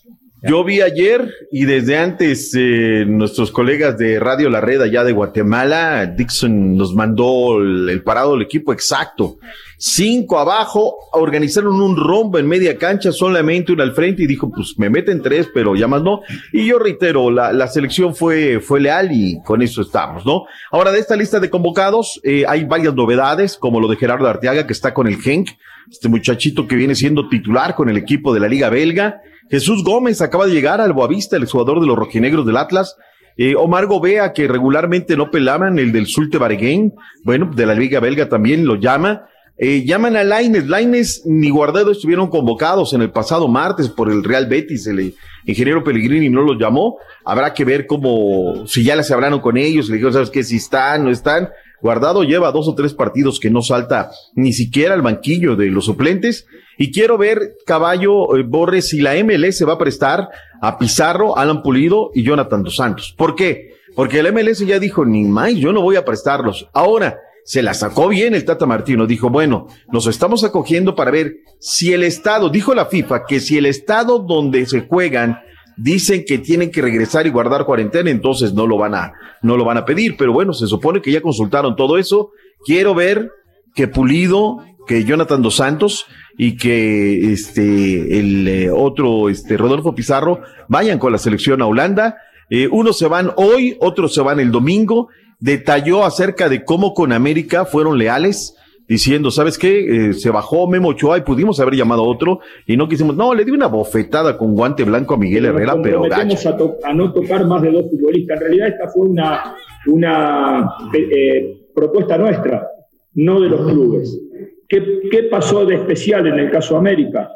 [0.46, 5.12] Yo vi ayer y desde antes eh, nuestros colegas de Radio La Red allá de
[5.12, 9.38] Guatemala, Dixon nos mandó el, parado del equipo exacto.
[9.78, 14.74] Cinco abajo, organizaron un rombo en media cancha, solamente uno al frente y dijo, pues
[14.78, 16.20] me meten tres, pero ya más no.
[16.52, 20.44] Y yo reitero, la, la selección fue, fue leal y con eso estamos, ¿no?
[20.70, 24.66] Ahora de esta lista de convocados eh, hay varias novedades, como lo de Gerardo Arteaga,
[24.66, 25.48] que está con el Genk,
[25.90, 29.22] este muchachito que viene siendo titular con el equipo de la Liga Belga.
[29.50, 32.96] Jesús Gómez acaba de llegar al Boavista, el exjugador de los rojinegros del Atlas.
[33.36, 36.94] Eh, Omar Gobea, que regularmente no pelaban, el del Sulte Bareguén,
[37.24, 39.26] bueno, de la Liga Belga también lo llama.
[39.56, 40.66] Eh, llaman a Laines.
[40.66, 44.86] Laines ni Guardado estuvieron convocados en el pasado martes por el Real Betis.
[44.86, 45.14] El eh,
[45.44, 46.98] ingeniero Pellegrini no los llamó.
[47.24, 50.42] Habrá que ver cómo, si ya les hablaron con ellos, le dijeron, ¿sabes qué?
[50.42, 51.50] Si están, no están.
[51.85, 55.85] Guardado lleva dos o tres partidos que no salta ni siquiera al banquillo de los
[55.85, 56.47] suplentes.
[56.78, 60.31] Y quiero ver, Caballo, eh, Borres, si la MLS va a prestar
[60.62, 63.15] a Pizarro, Alan Pulido y Jonathan Dos Santos.
[63.19, 63.74] ¿Por qué?
[63.94, 66.70] Porque el MLS ya dijo, ni más, yo no voy a prestarlos.
[66.73, 69.06] Ahora, se la sacó bien el Tata Martino.
[69.06, 73.59] Dijo, bueno, nos estamos acogiendo para ver si el estado, dijo la FIFA, que si
[73.59, 75.39] el estado donde se juegan
[75.76, 79.64] dicen que tienen que regresar y guardar cuarentena, entonces no lo van a, no lo
[79.64, 80.16] van a pedir.
[80.16, 82.30] Pero bueno, se supone que ya consultaron todo eso.
[82.64, 83.30] Quiero ver
[83.74, 86.06] que Pulido, que Jonathan Dos Santos
[86.36, 92.16] y que este el eh, otro este Rodolfo Pizarro vayan con la selección a Holanda.
[92.51, 95.09] Eh, unos se van hoy, otros se van el domingo.
[95.40, 98.55] Detalló acerca de cómo con América fueron leales,
[98.89, 100.09] diciendo, ¿sabes qué?
[100.11, 103.16] Eh, se bajó Memo Ochoa y pudimos haber llamado a otro y no quisimos.
[103.16, 106.02] No, le di una bofetada con guante blanco a Miguel Herrera, pero
[106.35, 106.48] gacho.
[106.51, 108.36] a, to- a no tocar más de dos futbolistas.
[108.36, 109.55] En realidad esta fue una,
[109.86, 112.66] una eh, propuesta nuestra,
[113.15, 114.20] no de los clubes.
[114.69, 117.31] ¿Qué, ¿Qué pasó de especial en el caso América?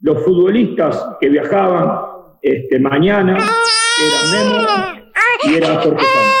[0.00, 1.98] Los futbolistas que viajaban
[2.42, 4.66] este, mañana eran Memo
[5.50, 6.35] y era Jorge Santos.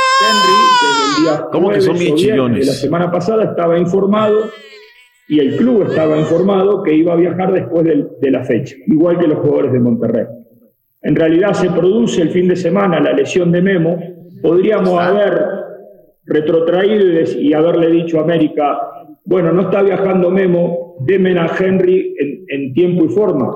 [1.38, 2.60] Día ¿Cómo que son bien chillones?
[2.60, 4.36] de la semana pasada estaba informado
[5.28, 9.18] y el club estaba informado que iba a viajar después del- de la fecha, igual
[9.18, 10.24] que los jugadores de Monterrey.
[11.02, 13.98] En realidad se produce el fin de semana la lesión de Memo,
[14.42, 15.40] podríamos haber
[16.24, 18.78] retrotraído y haberle dicho a América,
[19.24, 23.54] bueno, no está viajando Memo, demen a Henry en, en tiempo y forma.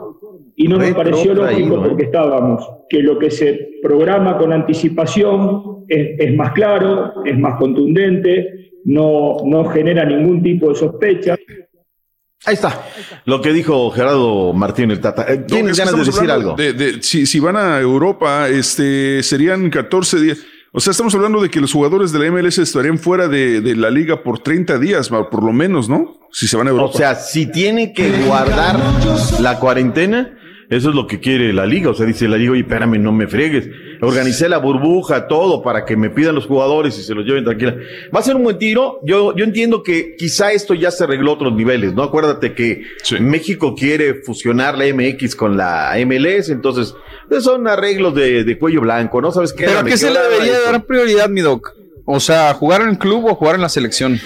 [0.56, 1.88] Y no nos pareció lógico ¿eh?
[1.88, 7.58] porque estábamos, que lo que se programa con anticipación es, es más claro, es más
[7.58, 11.36] contundente, no, no genera ningún tipo de sospecha.
[12.46, 12.86] Ahí está,
[13.26, 15.26] lo que dijo Gerardo Martín el Tata.
[15.28, 16.54] Eh, No, ¿Tienes es que ganas de decir algo?
[16.54, 20.38] de- de- si, si van a Europa, este, serían 14 días.
[20.72, 23.74] O sea, estamos hablando de que los jugadores de la MLS estarían fuera de, de
[23.76, 26.16] la liga por 30 días, por lo menos, ¿no?
[26.32, 26.90] Si se van a Europa.
[26.94, 28.76] O sea, si tiene que guardar
[29.40, 30.38] la cuarentena,
[30.70, 31.90] eso es lo que quiere la liga.
[31.90, 33.68] O sea, dice la liga, oye, espérame, no me fregues.
[34.00, 37.74] Organicé la burbuja, todo, para que me pidan los jugadores y se los lleven tranquila.
[38.14, 39.00] Va a ser un buen tiro.
[39.04, 42.04] Yo, yo entiendo que quizá esto ya se arregló a otros niveles, ¿no?
[42.04, 42.84] Acuérdate que
[43.18, 46.94] México quiere fusionar la MX con la MLS, entonces,
[47.28, 49.32] pues son arreglos de, de cuello blanco, ¿no?
[49.32, 49.64] ¿Sabes qué?
[49.64, 51.74] ¿Pero a qué se le debería dar prioridad, mi doc?
[52.04, 54.20] O sea, ¿jugar en el club o jugar en la selección?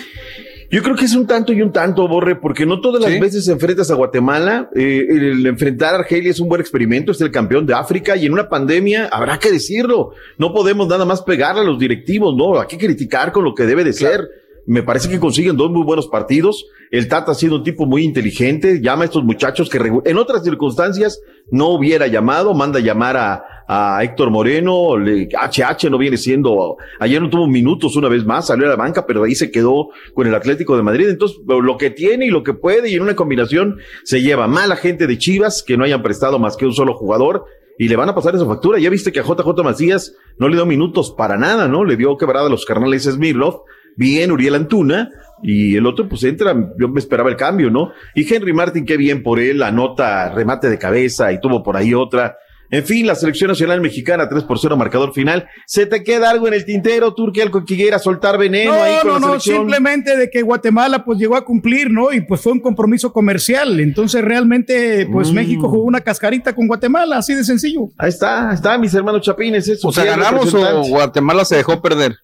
[0.71, 3.21] Yo creo que es un tanto y un tanto, Borre, porque no todas las Sí.
[3.21, 4.71] veces enfrentas a Guatemala.
[4.75, 8.27] eh, el enfrentar a Argelia es un buen experimento, es el campeón de África y
[8.27, 10.11] en una pandemia habrá que decirlo.
[10.39, 13.65] No podemos nada más pegarle a los directivos, no, hay que criticar con lo que
[13.65, 14.27] debe de ser.
[14.67, 16.65] Me parece que consiguen dos muy buenos partidos.
[16.91, 20.43] El Tata ha sido un tipo muy inteligente, llama a estos muchachos que en otras
[20.43, 21.21] circunstancias
[21.51, 26.77] no hubiera llamado, manda a llamar a, a Héctor Moreno, le- HH no viene siendo,
[27.01, 29.89] ayer no tuvo minutos una vez más, salió a la banca, pero ahí se quedó
[30.15, 31.09] con el Atlético de Madrid.
[31.09, 34.77] Entonces, lo que tiene y lo que puede, y en una combinación se lleva mala
[34.77, 37.45] gente de Chivas que no hayan prestado más que un solo jugador.
[37.77, 38.79] Y le van a pasar esa factura.
[38.79, 41.85] Ya viste que a JJ Macías no le dio minutos para nada, ¿no?
[41.85, 43.63] Le dio quebrada a los carnales Smirlov,
[43.97, 45.11] bien Uriel Antuna,
[45.43, 47.91] y el otro pues entra, yo me esperaba el cambio, ¿no?
[48.15, 51.95] Y Henry Martin, qué bien por él, anota remate de cabeza y tuvo por ahí
[51.95, 52.37] otra.
[52.71, 55.47] En fin, la selección nacional mexicana, 3 por 0 marcador final.
[55.67, 59.01] ¿Se te queda algo en el tintero, Turquía, algo que quiera soltar veneno ahí No,
[59.03, 59.57] con no, la no, selección?
[59.59, 62.13] simplemente de que Guatemala pues llegó a cumplir, ¿no?
[62.13, 63.79] Y pues fue un compromiso comercial.
[63.81, 65.35] Entonces realmente pues Mm.
[65.35, 67.89] México jugó una cascarita con Guatemala, así de sencillo.
[67.99, 69.89] Ahí está, ahí está, mis hermanos chapines, eso.
[69.89, 70.83] O sea, ¿ganamos o.
[70.89, 72.17] Guatemala se dejó perder?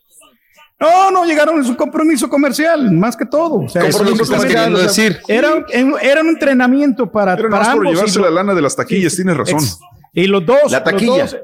[0.80, 3.56] No, no, llegaron en su compromiso comercial, más que todo.
[3.56, 5.18] O sea, Eso es lo que estás o sea, decir.
[5.28, 7.92] Era, un- era un entrenamiento para, Era para más por ambos.
[7.94, 9.58] llevarse y la lana de las taquillas, tienes razón.
[9.58, 9.78] Ex-
[10.14, 10.70] Y los dos.
[10.70, 11.22] La los taquilla.
[11.24, 11.36] dos-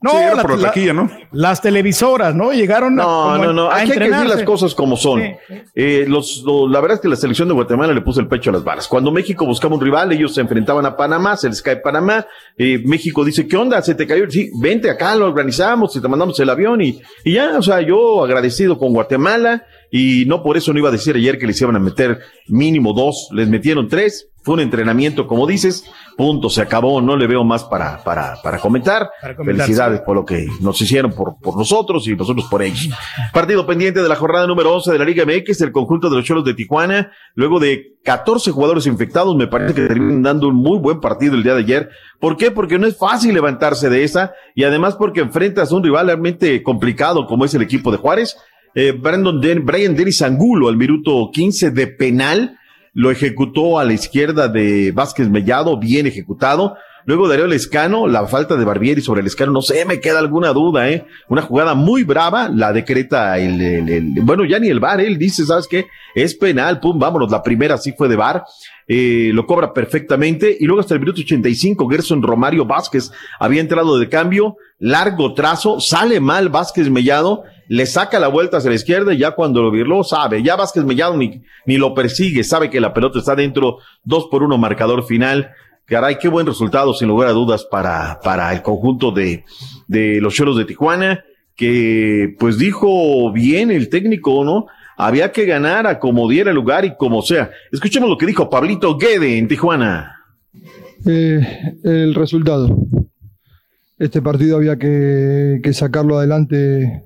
[0.00, 1.10] no, Sí, era por la taquilla, ¿no?
[1.32, 2.52] Las televisoras, ¿no?
[2.52, 3.70] Llegaron a- No, como no, no.
[3.70, 5.22] Aquí hay que decir las cosas como son.
[5.22, 5.54] Sí.
[5.74, 8.50] Eh, los, lo- la verdad es que la selección de Guatemala le puso el pecho
[8.50, 8.86] a las balas.
[8.86, 12.26] Cuando México buscaba un rival, ellos se enfrentaban a Panamá, se les cae Panamá.
[12.58, 13.80] eh, México dice, ¿qué onda?
[13.80, 14.30] ¿Se te cayó?
[14.30, 17.80] Sí, vente acá, lo organizamos y te mandamos el avión y, y ya, o sea,
[17.80, 21.58] yo agradecido con Guatemala y no por eso no iba a decir ayer que les
[21.62, 22.18] iban a meter
[22.48, 24.28] mínimo dos, les metieron tres.
[24.44, 28.58] Fue un entrenamiento, como dices, punto, se acabó, no le veo más para, para, para
[28.58, 29.08] comentar.
[29.22, 32.90] Para Felicidades por lo que nos hicieron por, por nosotros y nosotros por ellos.
[33.32, 36.26] Partido pendiente de la jornada número 11 de la Liga MX, el conjunto de los
[36.26, 40.78] Cholos de Tijuana, luego de 14 jugadores infectados, me parece que terminan dando un muy
[40.78, 41.88] buen partido el día de ayer.
[42.20, 42.50] ¿Por qué?
[42.50, 46.62] Porque no es fácil levantarse de esa y además porque enfrentas a un rival realmente
[46.62, 48.36] complicado como es el equipo de Juárez.
[48.74, 52.58] Eh, Brandon Den, Brian Dennis Angulo al minuto 15 de penal
[52.94, 56.76] lo ejecutó a la izquierda de Vázquez Mellado, bien ejecutado.
[57.06, 60.88] Luego Darío Lescano, la falta de Barbieri sobre Lescano, no sé, me queda alguna duda,
[60.88, 61.04] ¿eh?
[61.28, 65.18] Una jugada muy brava, la decreta el, el- el- bueno, ya ni el VAR, él
[65.18, 65.86] dice, ¿sabes qué?
[66.14, 68.44] Es penal, pum, vámonos, la primera sí fue de VAR,
[68.88, 73.98] eh, lo cobra perfectamente, y luego hasta el minuto 85, Gerson Romario Vázquez había entrado
[73.98, 79.14] de cambio, largo trazo, sale mal Vázquez Mellado, le saca la vuelta hacia la izquierda
[79.14, 82.80] y ya cuando lo virló sabe, ya Vázquez Mellado ni, ni lo persigue, sabe que
[82.80, 85.50] la pelota está dentro, dos por uno marcador final.
[85.86, 89.44] Caray, qué buen resultado, sin lugar a dudas, para, para el conjunto de,
[89.86, 91.24] de los Cholos de Tijuana,
[91.56, 94.66] que pues dijo bien el técnico, ¿no?
[94.96, 97.50] Había que ganar a como diera lugar y como sea.
[97.70, 100.20] Escuchemos lo que dijo Pablito Guede en Tijuana.
[101.04, 101.40] Eh,
[101.82, 102.74] el resultado.
[103.98, 107.02] Este partido había que, que sacarlo adelante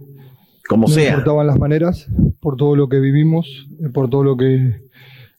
[0.68, 1.08] como no sea.
[1.10, 2.08] importaban las maneras,
[2.40, 4.82] por todo lo que vivimos, eh, por todo lo que,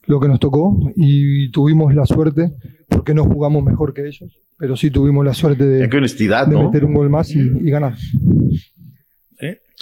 [0.06, 2.52] lo que nos tocó y tuvimos la suerte,
[2.88, 6.54] porque no jugamos mejor que ellos, pero sí tuvimos la suerte de, Qué honestidad, de
[6.54, 6.64] ¿no?
[6.64, 7.94] meter un gol más y, y ganar.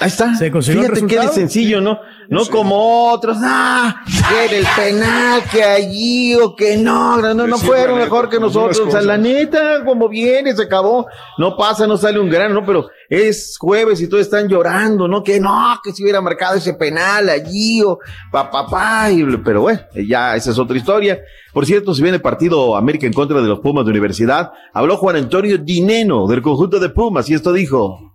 [0.01, 0.33] Ahí está.
[0.37, 1.35] Se consiguió el Fíjate que resultado.
[1.35, 1.99] sencillo, ¿no?
[2.29, 3.37] No como otros.
[3.43, 7.16] Ah, que era el penal, que allí o que no.
[7.20, 8.79] No, no, Sí, fueron neta, mejor que nosotros.
[8.79, 11.09] O sea, la neta, como viene, se acabó.
[11.37, 12.65] No pasa, no sale un grano, ¿no?
[12.65, 15.25] Pero es jueves y todos están llorando, ¿no?
[15.25, 17.99] Que no, que si hubiera marcado ese penal allí o
[18.31, 19.09] pa, pa, pa,
[19.45, 21.19] pero bueno, ya esa es otra historia.
[21.53, 25.16] Por cierto, si viene partido América en contra de los Pumas de Universidad, habló Juan
[25.16, 28.15] Antonio Dineno del conjunto de Pumas y esto dijo.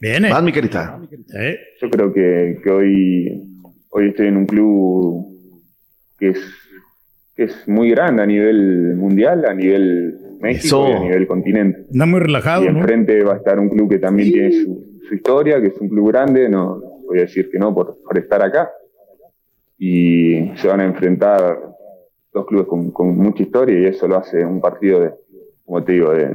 [0.00, 0.30] Viene.
[0.30, 0.98] Vas, mi carita.
[1.80, 3.42] Yo creo que, que hoy,
[3.90, 5.26] hoy estoy en un club
[6.18, 6.38] que es,
[7.36, 10.88] que es muy grande a nivel mundial, a nivel México Eso.
[10.88, 11.86] y a nivel continente.
[11.92, 12.78] Anda muy relajado, y ¿no?
[12.78, 15.88] enfrente va a estar un club que también tiene su, su historia, que es un
[15.88, 18.70] club grande, no no voy a decir que no por, por estar acá.
[19.78, 21.58] Y se van a enfrentar
[22.32, 25.10] dos clubes con, con mucha historia y eso lo hace un partido de,
[25.70, 26.28] como te digo, de,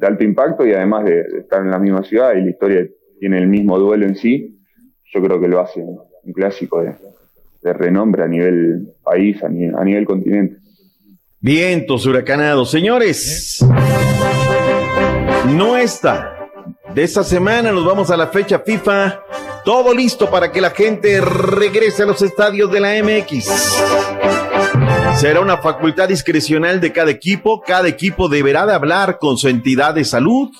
[0.00, 2.84] alto impacto y además de, estar en la misma ciudad y la historia
[3.20, 4.58] tiene el mismo duelo en sí,
[5.14, 6.00] yo creo que lo hace un,
[6.34, 6.92] clásico de,
[7.62, 10.56] de renombre a nivel país, a nivel, a nivel continente.
[11.38, 12.68] Vientos huracanados.
[12.68, 13.64] Señores,
[15.50, 16.50] no está.
[16.92, 19.22] De esta semana nos vamos a la fecha FIFA.
[19.64, 24.45] Todo listo para que la gente regrese a los estadios de la MX.
[25.16, 27.62] Será una facultad discrecional de cada equipo.
[27.66, 30.50] Cada equipo deberá de hablar con su entidad de salud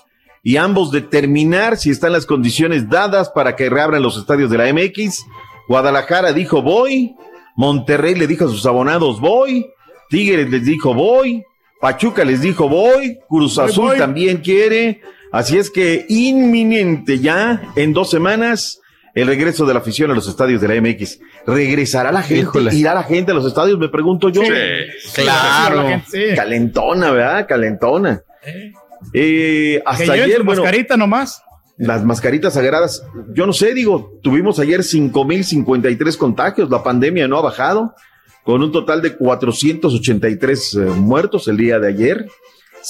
[0.43, 4.73] y ambos determinar si están las condiciones dadas para que reabran los estadios de la
[4.73, 5.25] MX.
[5.69, 7.15] Guadalajara dijo voy.
[7.55, 9.67] Monterrey le dijo a sus abonados voy.
[10.09, 11.45] Tigres les dijo voy.
[11.81, 13.19] Pachuca les dijo voy.
[13.29, 13.99] Cruz Voy, Azul voy.
[13.99, 15.03] también quiere.
[15.33, 18.81] Así es que inminente ya en dos semanas
[19.17, 21.19] el regreso de la afición a los estadios de la MX.
[21.47, 22.43] ¿Regresará la gente?
[22.43, 22.75] Híjole.
[22.75, 23.79] ¿Irá la gente a los estadios?
[23.79, 24.43] Me pregunto yo.
[24.43, 25.83] Sí, claro.
[25.83, 26.37] la gente, sí.
[26.37, 27.47] Calentona, ¿verdad?
[27.49, 28.23] Calentona.
[28.45, 28.73] Eh,
[29.13, 31.43] Que hasta lleven ayer, bueno, mascarita nomás.
[31.79, 37.43] las mascaritas sagradas, yo no sé, digo, tuvimos ayer 5.053 contagios, la pandemia no ha
[37.43, 37.95] bajado,
[38.45, 42.27] con un total de 483 eh, muertos el día de ayer,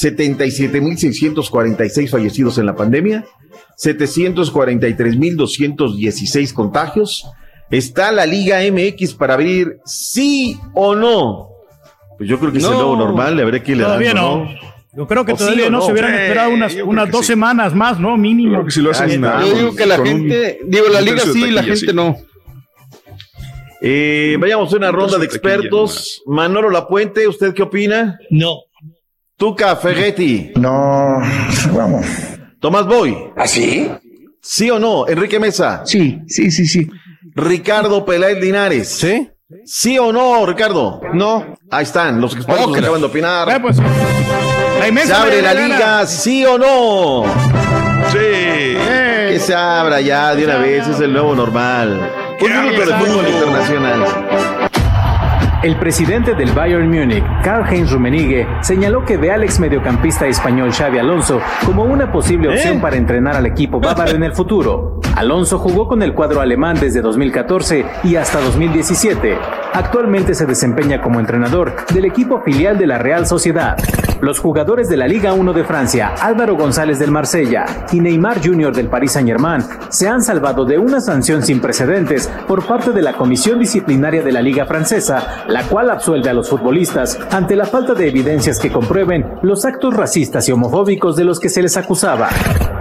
[0.00, 3.24] 77.646 fallecidos en la pandemia,
[3.82, 7.24] 743.216 contagios.
[7.70, 11.48] Está la Liga MX para abrir sí o no.
[12.16, 14.50] Pues yo creo que es el nuevo normal, le habré que ir Todavía dando, no.
[14.94, 15.86] Yo creo que ¿O sí todavía no, no?
[15.86, 17.26] se hubieran Sí, esperado unas, yo dos sí.
[17.26, 18.16] semanas más, ¿no?
[18.16, 18.52] Mínimo.
[18.52, 19.42] Creo que si lo hacen Ahí está.
[19.46, 21.86] Yo digo que la un- gente, digo, la liga sí, la gente sí.
[21.92, 22.16] no.
[23.82, 26.22] Eh, vayamos a una ronda de expertos.
[26.24, 28.18] Manolo Lapuente, ¿usted qué opina?
[28.30, 28.60] No.
[29.36, 30.52] Tuca Ferretti.
[30.56, 31.18] No,
[31.72, 32.06] vamos.
[32.60, 33.14] Tomás Boy.
[33.36, 33.90] ¿Ah, sí?
[34.40, 35.06] ¿Sí o no?
[35.06, 35.82] Enrique Mesa.
[35.84, 36.88] Sí, sí, sí, sí.
[37.34, 38.88] Ricardo Peláez Linares.
[38.88, 39.28] ¿Sí?
[39.66, 41.00] ¿Sí o no, Ricardo?
[41.12, 41.54] No.
[41.70, 43.48] Ahí están, los expertos Oh, que acaban de opinar.
[43.50, 46.06] Eh, pues, la ¿Se abre la liga, gana.
[46.06, 47.24] sí o no?
[48.12, 48.18] Sí.
[48.18, 52.10] Eh, Que se abra ya de una vez, es el nuevo normal.
[52.40, 54.04] Un minuto de fútbol internacional.
[55.66, 60.98] El presidente del Bayern Múnich, Karl-Heinz Rummenigge, señaló que ve al ex mediocampista español Xavi
[60.98, 62.80] Alonso como una posible opción ¿Eh?
[62.80, 65.00] para entrenar al equipo bávaro en el futuro.
[65.16, 69.36] Alonso jugó con el cuadro alemán desde 2014 y hasta 2017.
[69.72, 73.76] Actualmente se desempeña como entrenador del equipo filial de la Real Sociedad.
[74.20, 78.74] Los jugadores de la Liga 1 de Francia, Álvaro González del Marsella y Neymar Jr.
[78.74, 83.12] del Paris Saint-Germain, se han salvado de una sanción sin precedentes por parte de la
[83.12, 87.94] Comisión Disciplinaria de la Liga Francesa, la cual absuelve a los futbolistas ante la falta
[87.94, 92.28] de evidencias que comprueben los actos racistas y homofóbicos de los que se les acusaba.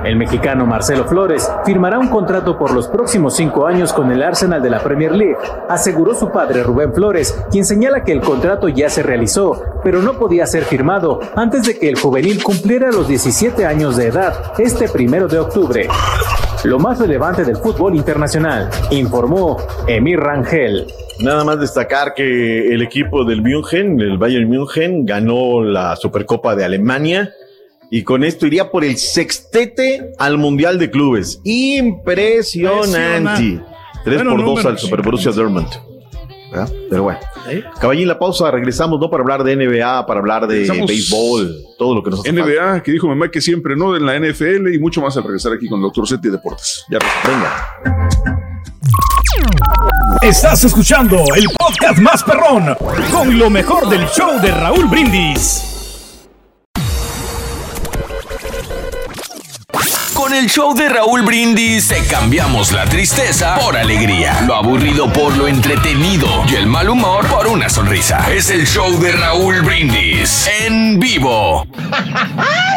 [0.03, 4.61] El mexicano Marcelo Flores firmará un contrato por los próximos cinco años con el Arsenal
[4.61, 5.37] de la Premier League,
[5.69, 10.19] aseguró su padre Rubén Flores, quien señala que el contrato ya se realizó, pero no
[10.19, 14.89] podía ser firmado antes de que el juvenil cumpliera los 17 años de edad este
[14.89, 15.87] primero de octubre.
[16.65, 20.87] Lo más relevante del fútbol internacional, informó Emir Rangel.
[21.19, 26.65] Nada más destacar que el equipo del München, el Bayern München, ganó la Supercopa de
[26.65, 27.31] Alemania
[27.89, 31.39] y con esto iría por el sextete al Mundial de Clubes.
[31.43, 33.43] Impresionante.
[33.43, 33.75] Impresionante.
[34.03, 35.67] 3 Bueno, por 2 número, al Super Borussia Dortmund.
[36.89, 37.19] Pero bueno.
[37.79, 39.09] Caballín, la pausa, regresamos, ¿no?
[39.09, 40.87] Para hablar de NBA, para hablar de Regresamos.
[40.87, 42.45] béisbol, todo lo que nos hace falta.
[42.45, 45.53] NBA, que dijo mamá que siempre no en la NFL y mucho más al regresar
[45.53, 46.07] aquí con el Dr.
[46.07, 46.85] Seti Deportes.
[46.89, 48.54] Ya Venga.
[50.21, 52.75] Estás escuchando el podcast más perrón
[53.11, 55.75] con lo mejor del show de Raúl Brindis.
[60.13, 65.35] Con el show de Raúl Brindis te cambiamos la tristeza por alegría, lo aburrido por
[65.37, 68.31] lo entretenido y el mal humor por una sonrisa.
[68.33, 71.67] Es el show de Raúl Brindis en vivo.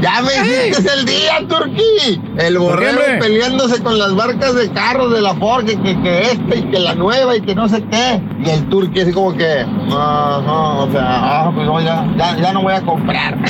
[0.00, 2.20] ¡Ya me hiciste el día, Turquí!
[2.38, 6.56] El borrego peleándose con las marcas de carros de la Ford, que, que, que esta
[6.56, 8.20] y que la nueva y que no sé qué.
[8.44, 12.52] Y el Turquí así como que, ajá, o sea, ah, pues no, ya, ya, ya
[12.52, 13.34] no voy a comprar.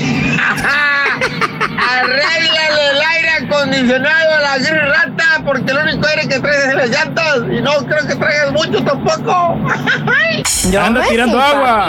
[1.75, 4.57] Arréglale el aire acondicionado a la
[4.87, 7.43] rata, porque el único aire que traes es las llantas.
[7.51, 9.59] Y no creo que traigas mucho tampoco.
[10.81, 11.89] Anda tirando agua.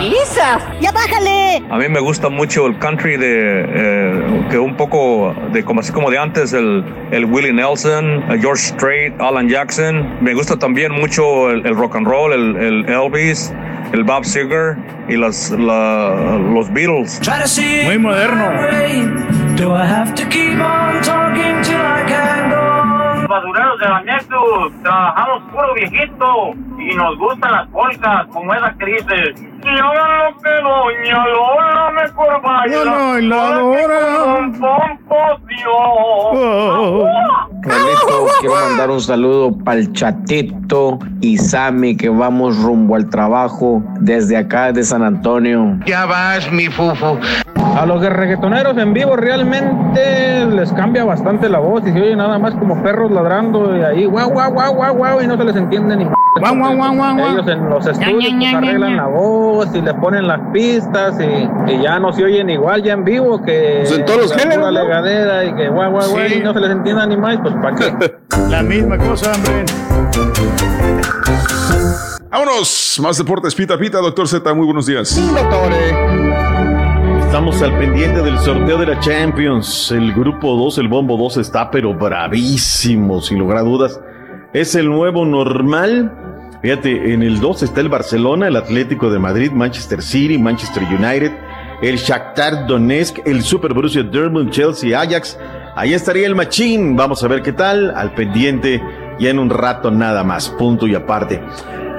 [0.79, 1.63] ¡Ya bájale!
[1.69, 3.94] A mí me gusta mucho el country de eh,
[4.49, 8.63] que un poco de como así como de antes el, el Willie Nelson, el George
[8.63, 10.17] Strait, Alan Jackson.
[10.21, 13.53] Me gusta también mucho el, el rock and roll, el, el Elvis,
[13.93, 14.75] el Bob Seger
[15.07, 17.19] y las, la- los Beatles.
[17.85, 18.45] Muy moderno.
[23.27, 28.85] Basureros de la Nexus, trabajamos puro viejito y nos gustan las polcas como esa que
[28.85, 29.35] dice.
[29.63, 32.85] Y ahora lo que doña Lola mejor baila.
[32.85, 33.99] La bailadora.
[35.67, 37.49] Oh.
[37.67, 43.81] Carlito, quiero mandar un saludo para el chatito y Sammy que vamos rumbo al trabajo
[44.01, 45.79] desde acá de San Antonio.
[45.87, 47.17] Ya vas, mi fufu.
[47.75, 52.37] A los reggaetoneros en vivo realmente les cambia bastante la voz y se oye nada
[52.37, 55.55] más como perros ladrando y ahí guau guau guau guau guau y no se les
[55.55, 56.05] entiende ni
[56.37, 57.17] Guau, guau, guau.
[57.19, 61.81] Ellos en los estudios pues, arreglan la voz y les ponen las pistas y, y
[61.81, 64.65] ya no se oyen igual ya en vivo que Pues en todos los la géneros,
[64.65, 64.71] ¿no?
[64.71, 66.35] legadera y que guau guau guau Sí.
[66.35, 68.15] y no se les entienda ni más, pues para qué.
[68.49, 69.63] La misma cosa, hombre.
[72.29, 75.17] Vámonos, más deportes, pita pita, doctor Z, muy buenos días.
[77.21, 79.91] Estamos al pendiente del sorteo de la Champions.
[79.91, 84.01] El grupo 2, el bombo 2 está pero bravísimo, sin lugar a dudas.
[84.53, 86.11] Es el nuevo normal.
[86.65, 91.31] Fíjate, en el 2 está el Barcelona, el Atlético de Madrid, Manchester City, Manchester United,
[91.83, 95.37] el Shakhtar Donetsk, el Super Borussia Dortmund, Chelsea, Ajax.
[95.75, 96.95] Ahí estaría el Machín.
[96.95, 97.93] Vamos a ver qué tal.
[97.95, 98.81] Al pendiente
[99.19, 100.49] ya en un rato nada más.
[100.49, 101.39] Punto y aparte.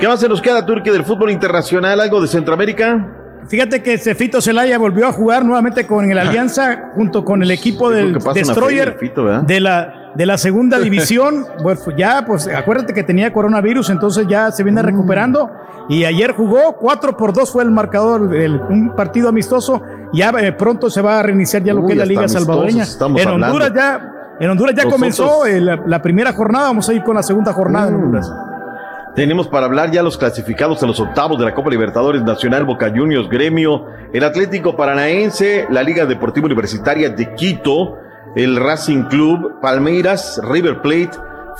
[0.00, 2.00] ¿Qué más se nos queda, Turquía, del fútbol internacional?
[2.00, 3.44] ¿Algo de Centroamérica?
[3.48, 7.88] Fíjate que Cefito Celaya volvió a jugar nuevamente con el Alianza junto con el equipo
[7.88, 9.42] del Destroyer feria, Fito, ¿verdad?
[9.42, 11.46] de la, de la segunda división.
[11.62, 14.66] Pues ya, pues acuérdate que tenía coronavirus, entonces ya se Mm.
[14.66, 15.50] viene recuperando.
[15.88, 19.82] Y ayer jugó 4 por 2 fue el marcador, el- un partido amistoso.
[20.12, 22.46] Ya eh, pronto se va a reiniciar ya lo Uy, que es la Liga amistosos
[22.46, 22.84] Salvadoreña.
[23.22, 23.46] En hablando.
[23.46, 27.02] Honduras ya, en Honduras ya Nosotros- comenzó eh, la, la primera jornada, vamos a ir
[27.04, 28.02] con la segunda jornada en Mm.
[28.04, 28.32] Honduras.
[29.14, 32.90] Tenemos para hablar ya los clasificados a los octavos de la Copa Libertadores Nacional, Boca
[32.94, 37.96] Juniors, Gremio, el Atlético Paranaense, la Liga Deportiva Universitaria de Quito,
[38.36, 41.12] el Racing Club, Palmeiras, River Plate,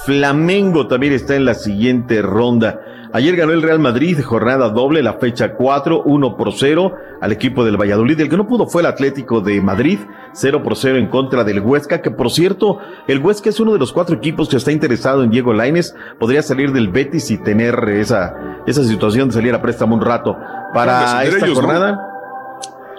[0.05, 2.81] Flamengo también está en la siguiente ronda.
[3.15, 6.93] Ayer ganó el Real Madrid, jornada doble, la fecha 4, 1 por 0
[7.23, 8.21] al equipo del Valladolid.
[8.21, 10.01] El que no pudo fue el Atlético de Madrid,
[10.35, 12.79] 0 por 0 en contra del Huesca, que por cierto,
[13.09, 15.97] el Huesca es uno de los cuatro equipos que está interesado en Diego Laines.
[16.19, 18.35] Podría salir del Betis y tener esa,
[18.67, 20.37] esa situación de salir a préstamo un rato.
[20.75, 21.67] Para esta ellos, ¿no?
[21.67, 22.17] jornada.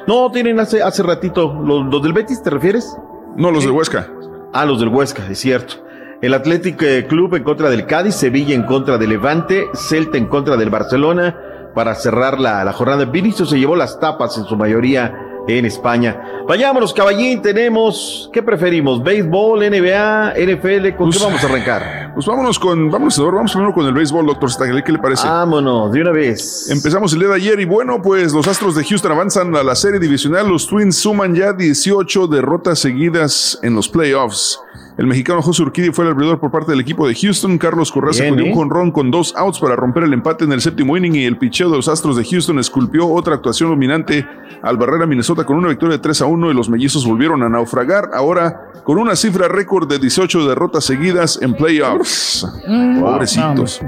[0.08, 0.32] ¿no?
[0.32, 1.54] tienen hace, hace ratito.
[1.64, 2.98] ¿Los, los del Betis te refieres?
[3.38, 4.10] No, los del Huesca.
[4.52, 5.76] Ah, los del Huesca, es cierto.
[6.24, 10.26] El Athletic eh, Club en contra del Cádiz, Sevilla en contra del Levante, Celta en
[10.26, 11.38] contra del Barcelona
[11.76, 13.06] para cerrar la, la jornada.
[13.06, 16.44] Vinicius se llevó las tapas en su mayoría en España.
[16.48, 19.04] Vayámonos, caballín, tenemos, ¿qué preferimos?
[19.04, 20.96] ¿Béisbol, NBA, NFL?
[20.96, 22.12] ¿Con qué vamos a arrancar?
[22.14, 25.28] Pues vámonos con, vámonos, vamos primero con el béisbol, doctor Stagler, ¿qué le parece?
[25.28, 26.70] Vámonos, de una vez.
[26.70, 29.76] Empezamos el día de ayer y bueno, pues los Astros de Houston avanzan a la
[29.76, 30.48] serie divisional.
[30.48, 34.60] Los Twins suman ya 18 derrotas seguidas en los playoffs.
[34.98, 37.60] El mexicano José Urquidi fue el abridor por parte del equipo de Houston.
[37.60, 38.50] Carlos Corraza Bien, con ¿eh?
[38.50, 41.38] un jonrón con dos outs para romper el empate en el séptimo inning y el
[41.38, 44.26] picheo de los Astros de Houston esculpió otra actuación dominante
[44.64, 47.44] al barrer a Minnesota con una victoria de 3 a 1 y los mellizos volvieron
[47.44, 52.48] a naufragar ahora con una cifra récord de 18 derrotas seguidas en playoffs.
[52.68, 53.00] Mm.
[53.00, 53.82] Pobrecitos.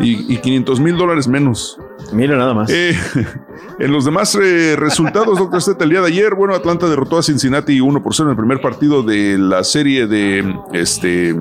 [0.00, 1.78] Y, y 500 mil dólares menos.
[2.12, 2.70] Mira nada más.
[2.70, 2.96] Eh,
[3.78, 7.22] en los demás eh, resultados, doctor Steta, el día de ayer, bueno, Atlanta derrotó a
[7.22, 11.34] Cincinnati 1 por 0 en el primer partido de la serie de este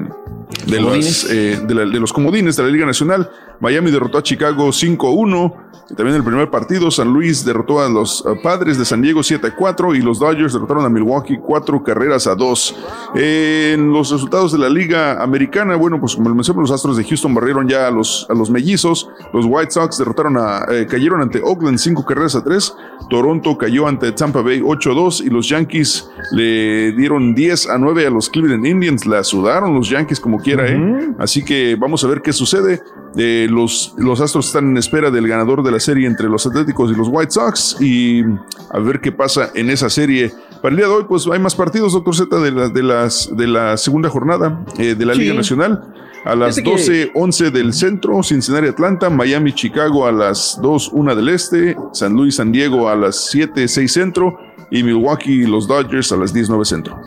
[0.68, 3.30] de, las, eh, de, la- de los comodines de la Liga Nacional.
[3.62, 5.54] Miami derrotó a Chicago 5-1.
[5.90, 9.98] Y También el primer partido, San Luis derrotó a los Padres de San Diego 7-4
[9.98, 12.76] y los Dodgers derrotaron a Milwaukee 4 carreras a 2.
[13.16, 17.04] en los resultados de la Liga Americana, bueno, pues como lo mencioné, los Astros de
[17.04, 19.10] Houston barrieron ya a los, a los mellizos.
[19.34, 22.74] Los White Sox derrotaron a, eh, cayeron ante Oakland 5 carreras a 3.
[23.10, 28.10] Toronto cayó ante Tampa Bay 8-2 y los Yankees le dieron 10 a 9 a
[28.10, 29.06] los Cleveland Indians.
[29.06, 31.10] La sudaron los Yankees como quiera, ¿eh?
[31.20, 32.82] Así que vamos a ver qué sucede.
[33.18, 36.92] Eh, los, los Astros están en espera del ganador de la serie entre los Atléticos
[36.92, 38.24] y los White Sox y
[38.72, 40.34] a ver qué pasa en esa serie.
[40.62, 43.30] Para el día de hoy, pues hay más partidos, doctor Z, de la, de las,
[43.36, 45.20] de la segunda jornada eh, de la Sí.
[45.22, 45.84] Liga Nacional.
[46.24, 51.16] A las que- 12, 11 del centro, Cincinnati, Atlanta, Miami, Chicago a las 2, 1
[51.16, 54.38] del este, San Luis, San Diego a las 7, 6 centro
[54.70, 57.00] y Milwaukee, los Dodgers a las 10, 9 centro.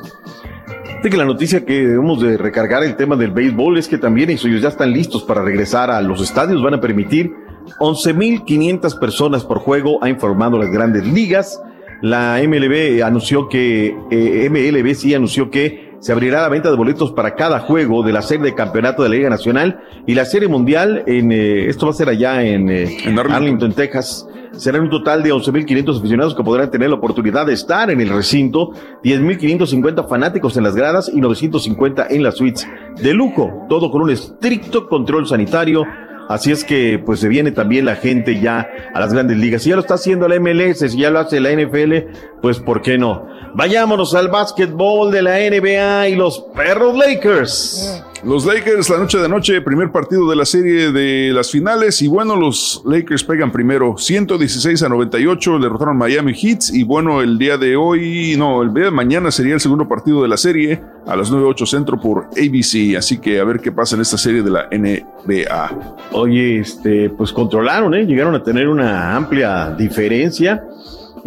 [1.04, 4.30] Fíjate que la noticia que debemos de recargar el tema del béisbol es que también
[4.30, 6.62] ellos ya están listos para regresar a los estadios.
[6.62, 7.30] Van a permitir
[7.78, 11.60] 11.500 personas por juego, ha informado las grandes ligas.
[12.00, 17.12] La MLB anunció que, eh, MLB sí anunció que se abrirá la venta de boletos
[17.12, 20.48] para cada juego de la serie de campeonato de la Liga Nacional y la serie
[20.48, 21.04] mundial.
[21.06, 22.96] En, eh, esto va a ser allá en, eh,
[23.30, 23.74] Arlington.
[23.74, 24.26] Texas.
[24.56, 28.08] Serán un total de 11.500 aficionados que podrán tener la oportunidad de estar en el
[28.08, 28.70] recinto,
[29.02, 32.66] 10.550 fanáticos en las gradas y 950 en las suites
[32.96, 35.84] de lujo, todo con un estricto control sanitario.
[36.28, 39.62] Así es que pues se viene también la gente ya a las grandes ligas.
[39.62, 42.80] Si ya lo está haciendo la MLS, si ya lo hace la NFL, pues ¿por
[42.80, 43.26] qué no?
[43.54, 48.04] Vayámonos al básquetbol de la NBA y los perros Lakers.
[48.26, 52.08] Los Lakers la noche de noche, primer partido de la serie de las finales y
[52.08, 57.58] bueno, los Lakers pegan primero 116 a 98, derrotaron Miami Heat y bueno, el día
[57.58, 61.16] de hoy, no, el día de mañana sería el segundo partido de la serie a
[61.16, 64.50] las 9-8 centro por ABC, así que a ver qué pasa en esta serie de
[64.50, 65.96] la NBA.
[66.12, 68.06] Oye, este, pues controlaron, ¿eh?
[68.06, 70.64] Llegaron a tener una amplia diferencia.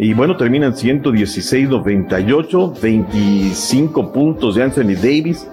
[0.00, 5.46] Y bueno, terminan 116-98, 25 puntos de Anthony Davis.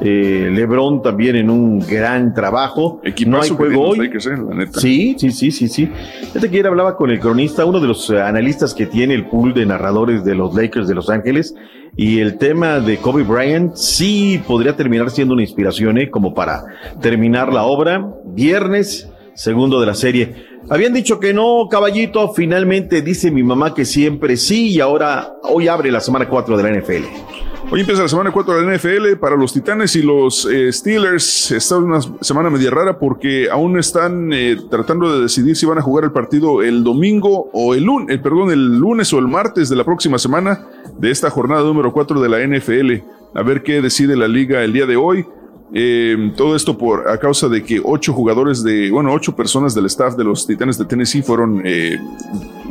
[0.00, 3.00] Eh, LeBron también en un gran trabajo.
[3.26, 3.98] no hay juego hoy.
[3.98, 4.80] Lakers, eh, la neta.
[4.80, 5.90] Sí, sí, sí, sí, sí.
[6.20, 9.26] Fíjate que ayer hablaba con el cronista, uno de los eh, analistas que tiene el
[9.26, 11.54] pool de narradores de los Lakers de Los Ángeles,
[11.96, 16.10] y el tema de Kobe Bryant sí podría terminar siendo una inspiración, ¿eh?
[16.10, 16.64] Como para
[17.00, 18.14] terminar la obra.
[18.24, 20.46] Viernes, segundo de la serie.
[20.70, 25.66] Habían dicho que no, caballito, finalmente dice mi mamá que siempre sí, y ahora, hoy
[25.66, 27.04] abre la semana 4 de la NFL.
[27.70, 31.50] Hoy empieza la semana 4 de la NFL para los Titanes y los eh, Steelers.
[31.50, 35.82] Está una semana media rara porque aún están eh, tratando de decidir si van a
[35.82, 39.68] jugar el partido el domingo o el lunes, eh, perdón, el lunes o el martes
[39.68, 40.66] de la próxima semana
[40.96, 43.04] de esta jornada número 4 de la NFL.
[43.34, 45.26] A ver qué decide la liga el día de hoy.
[45.72, 49.86] Eh, todo esto por a causa de que ocho jugadores de, bueno, ocho personas del
[49.86, 51.98] staff de los Titanes de Tennessee fueron eh,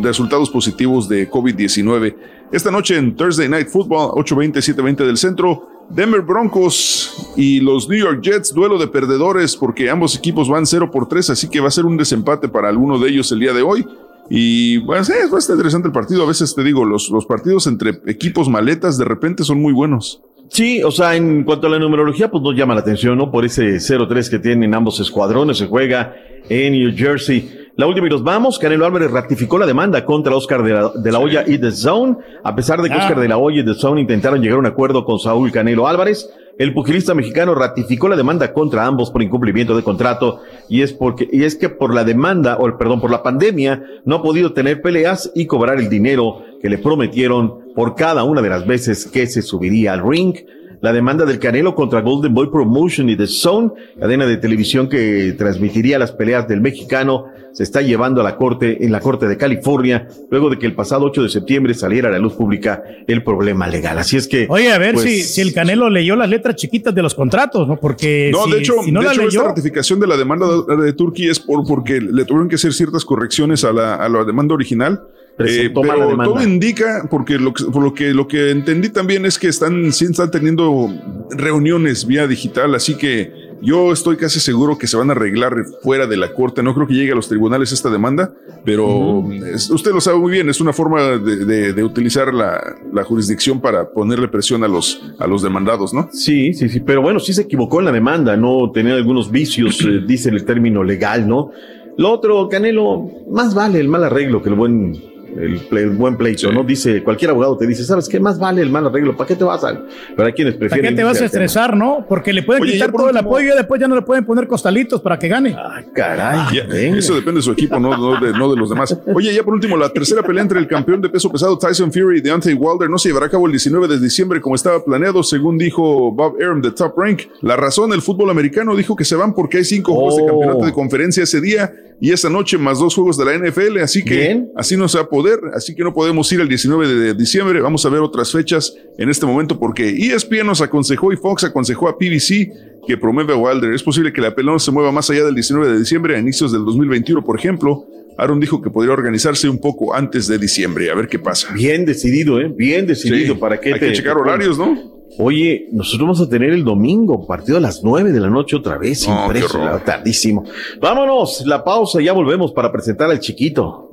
[0.01, 2.15] resultados positivos de COVID-19.
[2.51, 7.99] Esta noche en Thursday Night Football, 8:20, 7:20 del centro, Denver Broncos y los New
[7.99, 11.67] York Jets, duelo de perdedores porque ambos equipos van 0 por 3, así que va
[11.67, 13.85] a ser un desempate para alguno de ellos el día de hoy.
[14.29, 16.23] Y bueno, sí, es bastante interesante el partido.
[16.23, 20.21] A veces te digo, los, los partidos entre equipos maletas de repente son muy buenos.
[20.49, 23.29] Sí, o sea, en cuanto a la numerología, pues nos llama la atención, ¿no?
[23.31, 26.15] Por ese 0-3 que tienen ambos escuadrones, se juega
[26.49, 27.67] en New Jersey.
[27.75, 31.11] La última y nos vamos, Canelo Álvarez ratificó la demanda contra Oscar de la, de
[31.11, 32.99] la Hoya y The Zone, a pesar de que Ah.
[32.99, 35.87] Oscar de la Hoya y The Zone intentaron llegar a un acuerdo con Saúl Canelo
[35.87, 36.27] Álvarez.
[36.57, 41.29] El pugilista mexicano ratificó la demanda contra ambos por incumplimiento de contrato y es porque
[41.31, 44.81] y es que por la demanda o perdón por la pandemia no ha podido tener
[44.81, 49.27] peleas y cobrar el dinero que le prometieron por cada una de las veces que
[49.27, 50.35] se subiría al ring.
[50.81, 55.35] La demanda del Canelo contra Golden Boy Promotion y The Zone, cadena de televisión que
[55.37, 59.37] transmitiría las peleas del mexicano, se está llevando a la corte en la corte de
[59.37, 63.23] California luego de que el pasado 8 de septiembre saliera a la luz pública el
[63.23, 63.99] problema legal.
[63.99, 66.95] Así es que Oye, a ver pues, si, si el Canelo leyó las letras chiquitas
[66.95, 67.77] de los contratos, ¿no?
[67.79, 70.17] Porque No, si, de hecho, si no de la hecho leyó, esta ratificación de la
[70.17, 73.95] demanda de, de Turquía es por, porque le tuvieron que hacer ciertas correcciones a la,
[73.95, 74.99] a la demanda original.
[75.39, 79.37] Eh, pero todo indica, porque lo que, por lo que lo que entendí también es
[79.37, 80.89] que están, sí están teniendo
[81.31, 86.05] reuniones vía digital, así que yo estoy casi seguro que se van a arreglar fuera
[86.05, 86.61] de la corte.
[86.61, 88.31] No creo que llegue a los tribunales esta demanda,
[88.63, 92.59] pero es- usted lo sabe muy bien, es una forma de, de- de utilizar la,
[92.93, 96.09] la jurisdicción para ponerle presión a los, a los demandados, ¿no?
[96.11, 99.81] Sí, sí, sí, pero bueno, sí se equivocó en la demanda, no tenía algunos vicios,
[99.81, 101.51] eh, dice el término legal, ¿no?
[101.97, 106.17] Lo otro, Canelo, más vale el mal arreglo que el buen el, ple- el buen
[106.17, 106.63] pleito, ¿no?
[106.63, 108.19] Dice, cualquier abogado te dice, ¿sabes qué?
[108.19, 109.81] Más vale el mal arreglo, ¿para qué te vas a...?
[110.15, 110.91] Pero hay quienes ¿Para prefieren...
[110.91, 111.25] qué te vas a tema.
[111.27, 112.05] estresar, no?
[112.07, 114.47] Porque le pueden Oye, quitar todo el apoyo y después ya no le pueden poner
[114.47, 115.55] costalitos para que gane.
[115.93, 116.55] Caray.
[116.55, 116.63] Ya,
[116.97, 118.97] eso depende de su equipo, no, no de, no de los demás.
[119.13, 122.19] Oye, ya por último, la tercera pelea entre el campeón de peso pesado Tyson Fury
[122.19, 125.23] y Deontay Wilder no se llevará a cabo el 19 de diciembre como estaba planeado,
[125.23, 127.21] según dijo Bob Arum de Top Rank.
[127.41, 130.27] La razón, el fútbol americano dijo que se van porque hay cinco juegos de Oh.
[130.27, 134.03] campeonato de conferencia ese día y esa noche más dos juegos de la NFL, así
[134.03, 134.51] que Bien.
[134.55, 137.61] así no se va a poder, así que no podemos ir el 19 de diciembre.
[137.61, 141.87] Vamos a ver otras fechas en este momento porque ESPN nos aconsejó y Fox aconsejó
[141.89, 142.51] a PBC
[142.87, 143.73] que promueve a Wilder.
[143.73, 146.51] Es posible que la no se mueva más allá del 19 de diciembre, a inicios
[146.51, 147.85] del 2021, por ejemplo.
[148.17, 151.53] Aaron dijo que podría organizarse un poco antes de diciembre, a ver qué pasa.
[151.53, 152.47] Bien decidido, ¿eh?
[152.55, 153.35] Bien decidido.
[153.35, 154.97] Sí, ¿Para qué hay te- que checar te horarios, ¿no?
[155.19, 158.77] Oye, nosotros vamos a tener el domingo, partido a las 9 de la noche otra
[158.77, 159.07] vez.
[159.07, 159.81] Horror.
[159.83, 160.43] tardísimo.
[160.81, 163.91] Vámonos, la pausa, ya volvemos para presentar al chiquito.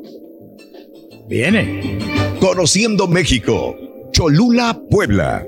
[1.28, 1.98] Viene.
[2.38, 3.74] Conociendo México,
[4.12, 5.46] Cholula, Puebla.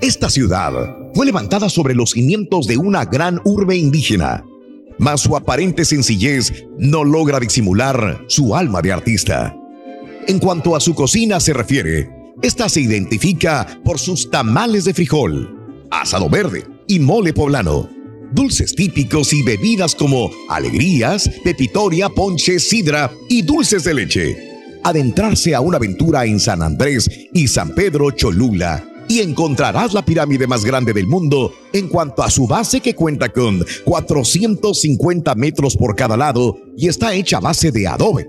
[0.00, 0.72] Esta ciudad
[1.14, 4.44] fue levantada sobre los cimientos de una gran urbe indígena,
[4.98, 9.56] mas su aparente sencillez no logra disimular su alma de artista.
[10.26, 12.10] En cuanto a su cocina se refiere,
[12.42, 17.88] esta se identifica por sus tamales de frijol, asado verde y mole poblano,
[18.32, 24.55] dulces típicos y bebidas como alegrías, pepitoria, ponche, sidra y dulces de leche.
[24.86, 30.46] Adentrarse a una aventura en San Andrés y San Pedro Cholula y encontrarás la pirámide
[30.46, 35.96] más grande del mundo en cuanto a su base que cuenta con 450 metros por
[35.96, 38.28] cada lado y está hecha a base de adobe.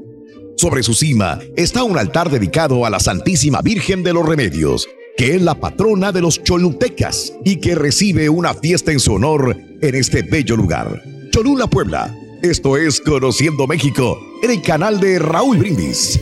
[0.55, 5.35] Sobre su cima está un altar dedicado a la Santísima Virgen de los Remedios, que
[5.35, 9.93] es la patrona de los cholutecas y que recibe una fiesta en su honor en
[9.93, 11.03] este bello lugar.
[11.29, 12.15] Cholula, Puebla.
[12.41, 16.19] Esto es Conociendo México en el canal de Raúl Brindis.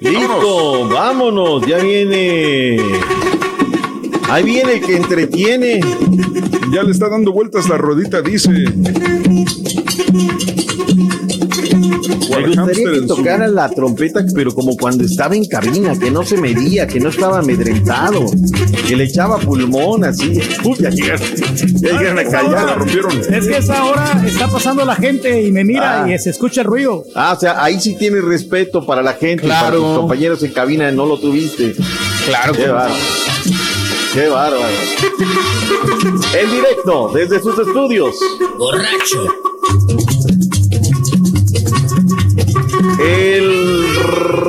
[0.00, 2.78] Listo, vámonos, ya viene.
[4.28, 5.80] Ahí viene el que entretiene.
[6.72, 8.50] Ya le está dando vueltas la rodita, dice.
[11.88, 16.36] Me gustaría que tocara la trompeta, pero como cuando estaba en cabina, que no se
[16.36, 18.26] medía, que no estaba amedrentado,
[18.86, 20.40] que le echaba pulmón así.
[20.64, 21.26] Uy, ya llegaron,
[21.80, 23.12] ya llegaron a callar, la rompieron.
[23.32, 26.12] Es que esa hora está pasando la gente y me mira Ah.
[26.12, 27.04] y se escucha el ruido.
[27.14, 29.80] Ah, o sea, ahí sí tienes respeto para la gente, para Claro.
[29.82, 31.74] tus compañeros en cabina, no lo tuviste.
[32.26, 32.72] Claro Qué que.
[34.14, 34.64] Qué bárbaro.
[36.40, 38.14] En directo, desde sus estudios.
[38.58, 39.26] Borracho.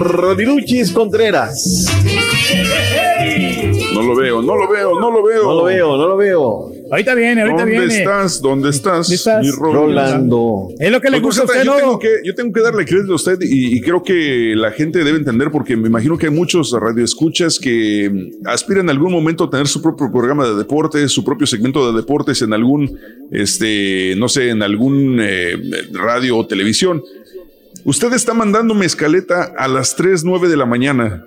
[0.07, 1.87] Rodiluchis Contreras.
[3.93, 5.43] No lo veo, no lo veo, no lo veo.
[5.43, 6.71] No lo veo, no lo veo.
[6.89, 7.97] Ahorita viene, ahorita ¿Dónde viene.
[7.97, 8.41] estás?
[8.41, 9.11] ¿Dónde estás?
[9.11, 9.43] estás?
[9.43, 10.69] mi Rolando?
[10.79, 11.77] Es lo que le gusta a usted, yo, ¿no?
[11.77, 15.03] tengo que, yo tengo que darle crédito a usted y, y creo que la gente
[15.03, 19.45] debe entender porque me imagino que hay muchos radioescuchas que mm, aspiran en algún momento
[19.45, 22.97] a tener su propio programa de deportes, su propio segmento de deportes en algún,
[23.31, 25.57] este, no sé, en algún eh,
[25.91, 27.03] radio o televisión.
[27.87, 31.25] Usted está mandándome escaleta a las 3, 9 de la mañana.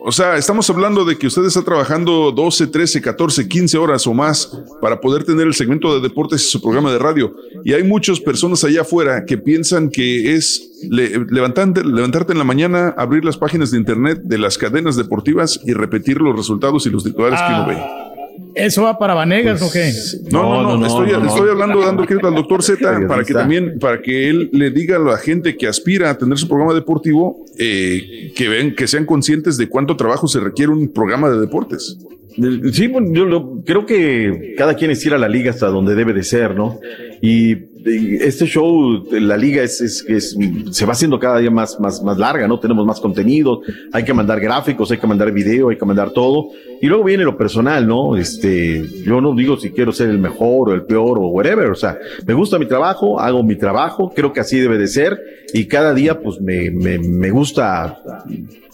[0.00, 4.14] O sea, estamos hablando de que usted está trabajando 12, 13, 14, 15 horas o
[4.14, 7.34] más para poder tener el segmento de deportes y su programa de radio.
[7.64, 12.44] Y hay muchas personas allá afuera que piensan que es le- levantarte, levantarte en la
[12.44, 16.90] mañana, abrir las páginas de internet de las cadenas deportivas y repetir los resultados y
[16.90, 18.07] los titulares que uno ve.
[18.54, 19.92] ¿Eso va para Vanegas o qué?
[20.32, 24.02] No, no, no, estoy, estoy hablando dando crédito al doctor Z para que también, para
[24.02, 28.32] que él le diga a la gente que aspira a tener su programa deportivo, eh,
[28.34, 31.98] que ven, que sean conscientes de cuánto trabajo se requiere un programa de deportes.
[32.72, 36.54] Sí, bueno, yo creo que cada quien estira la liga hasta donde debe de ser,
[36.54, 36.78] ¿no?
[37.20, 37.52] Y,
[37.84, 40.36] y este show, la liga es, es, es-
[40.70, 42.60] se va haciendo cada día más, más, más larga, ¿no?
[42.60, 43.60] Tenemos más contenido,
[43.92, 46.50] hay que mandar gráficos, hay que mandar video, hay que mandar todo.
[46.80, 48.16] Y luego viene lo personal, ¿no?
[48.16, 51.74] Este, yo no digo si quiero ser el mejor o el peor o whatever, o
[51.74, 55.18] sea, me gusta mi trabajo, hago mi trabajo, creo que así debe de ser
[55.52, 57.98] y cada día pues me, me, me gusta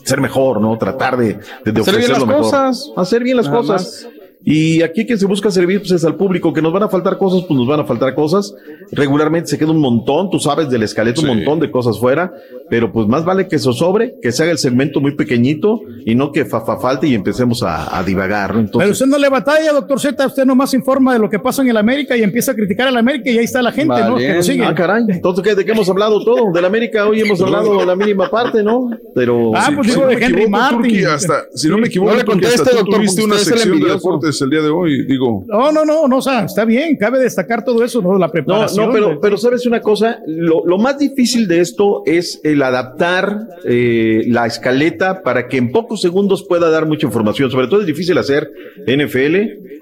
[0.04, 0.76] ser mejor, ¿no?
[0.78, 2.42] Tratar de, de, de Hacer bien ofrecer las lo mejor.
[2.42, 2.90] cosas.
[2.96, 4.08] Hacer bien las Nada cosas.
[4.46, 7.16] Y aquí que se busca servir pues es al público, que nos van a faltar
[7.16, 8.54] cosas, pues nos van a faltar cosas.
[8.92, 12.30] Regularmente se queda un montón, tú sabes, del esqueleto un montón de cosas fuera,
[12.70, 16.14] pero pues más vale que eso sobre, que se haga el segmento muy pequeñito y
[16.14, 18.54] no que fa, fa- falte y empecemos a, a divagar, ¿no?
[18.54, 21.62] Pero Entonces, usted no le batalla, doctor Z, usted nomás informa de lo que pasa
[21.62, 24.16] en el América y empieza a criticar al América y ahí está la gente, ¿no?
[24.16, 24.64] Que lo sigue.
[24.64, 25.04] Ah, caray.
[25.08, 26.52] Entonces, ¿qué- ¿de qué hemos hablado todo?
[26.52, 28.90] Del América hoy hemos hablado de la mínima parte, ¿no?
[29.14, 29.52] Pero.
[29.54, 31.06] Ah, pues si digo no de me Henry equivoco, Martin.
[31.06, 33.90] Hasta, si no me equivoco, No le conteste, hasta tú doctor, tuviste una sección de
[33.90, 35.44] deportes el día de hoy, digo.
[35.46, 38.18] No, no, no, no, o sea, está bien, cabe destacar todo eso, ¿no?
[38.18, 38.86] La No, preparación.
[38.86, 42.53] no, pero, de- pero sabes una cosa, lo, lo más difícil de esto es el
[42.62, 47.50] adaptar eh, la escaleta para que en pocos segundos pueda dar mucha información.
[47.50, 48.50] Sobre todo es difícil hacer
[48.86, 49.36] NFL,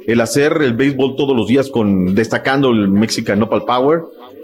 [0.06, 4.00] el hacer el béisbol todos los días con destacando el Mexican Opal Power.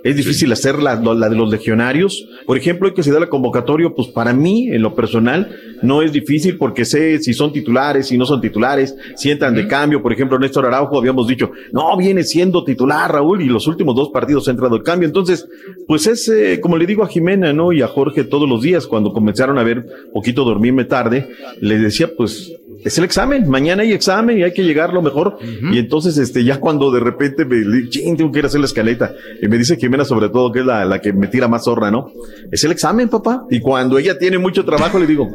[0.09, 2.27] Es difícil hacer la, la de los legionarios.
[2.47, 6.01] Por ejemplo, hoy que se da la convocatoria, pues para mí, en lo personal, no
[6.01, 10.01] es difícil porque sé si son titulares, si no son titulares, si entran de cambio.
[10.01, 14.09] Por ejemplo, Néstor Araujo, habíamos dicho, no, viene siendo titular, Raúl, y los últimos dos
[14.09, 15.07] partidos ha entrado el cambio.
[15.07, 15.47] Entonces,
[15.87, 17.75] pues es, eh, como le digo a Jimena, ¿no?
[17.75, 21.29] Y a Jorge todos los días, cuando comenzaron a ver poquito dormirme tarde,
[21.61, 22.51] les decía, pues,
[22.85, 25.39] es el examen, mañana hay examen y hay que llegar lo mejor.
[25.73, 28.67] Y entonces, este, ya cuando de repente me ching, tengo que ir a hacer la
[28.67, 31.65] escaleta, y me dice Jimena sobre todo, que es la, la que me tira más
[31.65, 32.13] zorra, ¿no?
[32.51, 33.47] Es el examen, papá.
[33.51, 35.29] Y cuando ella tiene mucho trabajo, le digo,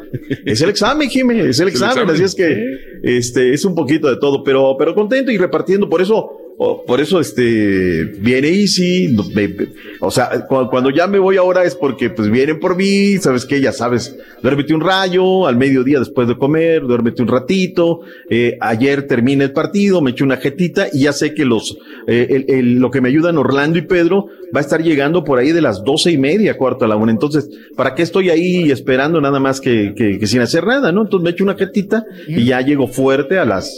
[0.45, 2.09] es el examen, Jimé, es el examen.
[2.09, 2.57] Así es que,
[3.03, 5.89] este, es un poquito de todo, pero, pero contento y repartiendo.
[5.89, 9.15] Por eso, por eso, este, viene Easy.
[9.99, 13.45] o sea, cu- cuando ya me voy ahora es porque, pues, vienen por mí, sabes
[13.45, 18.57] que ya sabes, duérmete un rayo, al mediodía después de comer, duérmete un ratito, eh,
[18.61, 22.45] ayer termina el partido, me eché una jetita y ya sé que los, eh, el-
[22.48, 25.61] el- lo que me ayudan Orlando y Pedro va a estar llegando por ahí de
[25.61, 27.11] las doce y media, cuarto a la una.
[27.11, 31.01] Entonces, ¿para qué estoy ahí esperando nada más que, que, que sin hacer nada, no?
[31.01, 33.72] Entonces me echo una jetita y ya llego fuerte a las,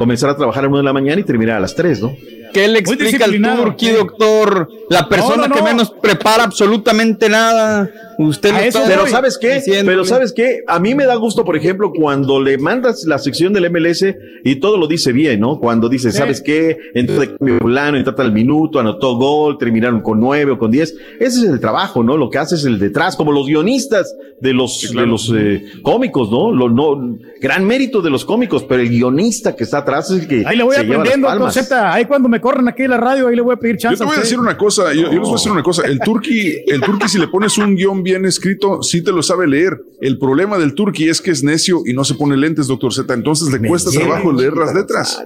[0.00, 2.16] comenzar a trabajar a las de la mañana y terminar a las tres, ¿no?
[2.52, 3.32] ¿Qué le explica al
[3.78, 3.90] sí.
[3.90, 4.68] doctor?
[4.88, 5.66] La persona No, no, que no.
[5.66, 7.90] menos prepara absolutamente nada.
[8.18, 9.06] Usted eso está Pero.
[9.06, 9.54] ¿sabes qué?
[9.54, 9.86] diciéndole.
[9.86, 10.62] Pero ¿sabes qué?
[10.66, 14.04] A mí me da gusto, por ejemplo, cuando le mandas la sección del MLS
[14.44, 15.58] y todo lo dice bien, ¿no?
[15.58, 16.76] Cuando dice, ¿sabes qué?
[16.94, 20.94] Entró de cambio fulano, entró al minuto, anotó gol, terminaron con nueve o con diez.
[21.18, 22.16] Ese es el trabajo, ¿no?
[22.16, 26.30] Lo que hace es el detrás, como los guionistas de los, de los eh, cómicos,
[26.30, 26.52] ¿no?
[26.52, 30.28] Lo, no, gran mérito de los cómicos, pero el guionista que está atrás es el
[30.28, 31.86] que Ahí le voy se lleva las aprendiendo.
[31.86, 33.98] Ahí cuando me corren aquí en la radio, ahí le voy a pedir Yo chance.
[33.98, 35.82] te voy a decir una cosa, yo, yo les voy a decir una cosa.
[35.86, 39.46] El turqui, el turqui, si le pones un guion bien escrito, sí te lo sabe
[39.46, 39.80] leer.
[40.00, 43.12] El problema del turqui es que es necio y no se pone lentes, doctor Z.
[43.14, 45.22] Entonces le cuesta trabajo leer las letras.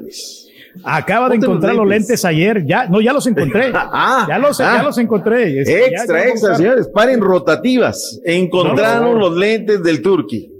[0.83, 2.09] Acaba de encontrar los lentes.
[2.09, 2.65] lentes ayer.
[2.67, 3.70] Ya, no, ya los encontré.
[3.75, 4.78] Ah, ya los, ah.
[4.78, 5.60] ya los encontré.
[5.60, 6.89] Es- ya- ya Extra, extra, señores.
[6.93, 8.20] Paren rotativas.
[8.25, 10.51] Encontraron los lentes del Turqui.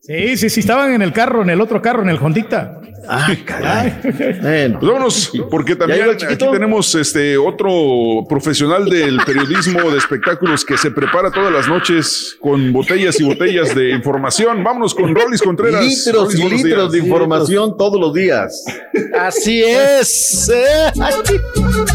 [0.00, 2.80] Sí, sí, sí, estaban en el carro, en el otro carro, en el Hondita.
[3.08, 3.92] Ah, caray.
[4.40, 10.76] Bueno, Pues vámonos, porque también aquí tenemos este otro profesional del periodismo de espectáculos que
[10.78, 14.62] se prepara todas las noches con botellas y botellas de información.
[14.64, 15.84] Vámonos con Rolis Contreras.
[15.84, 18.64] litros Rolis, y litros de información todos los días.
[19.18, 20.50] Así es.
[20.54, 20.92] eh.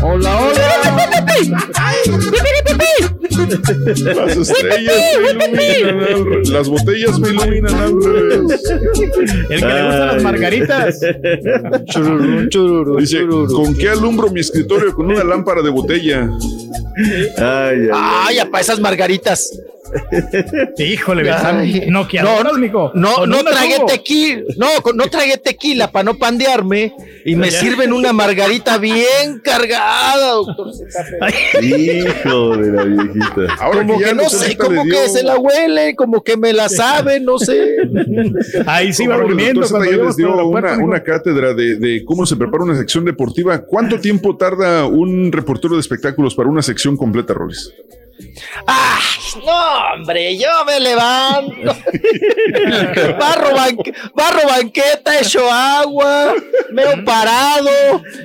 [0.02, 1.60] Hola, hola.
[4.16, 5.30] Las estrellas me
[5.80, 8.64] iluminan, las botellas me iluminan al revés.
[9.50, 10.99] El que le gustan las margaritas.
[13.00, 14.94] Dice, ¿con qué alumbro mi escritorio?
[14.94, 16.30] Con una lámpara de botella.
[17.38, 19.52] Ay, ay, Ay, para esas margaritas.
[20.78, 21.24] Híjole.
[22.94, 26.94] No, no una tragué tequila, no, no tragué tequila para no pandearme
[27.26, 30.72] y me sirven una margarita bien cargada, doctor.
[31.62, 33.54] Hijo de la viejita.
[33.60, 36.70] Ahora como que, no sé, como dio- que se la huele, como que me la
[36.70, 37.78] sabe, no sé.
[38.66, 43.06] Ahí sí va durmiendo les dio una, cátedra de, de cómo se prepara una sección
[43.06, 43.60] deportiva.
[43.60, 47.74] ¿Cuánto tiempo tarda un reportero de espectáculos para una sección completa, Rolis?
[48.68, 49.00] ¡Ah!
[49.46, 51.54] No, hombre, yo me levanto.
[53.20, 56.34] barro, banque- barro banqueta, echo agua,
[56.72, 57.70] me he parado.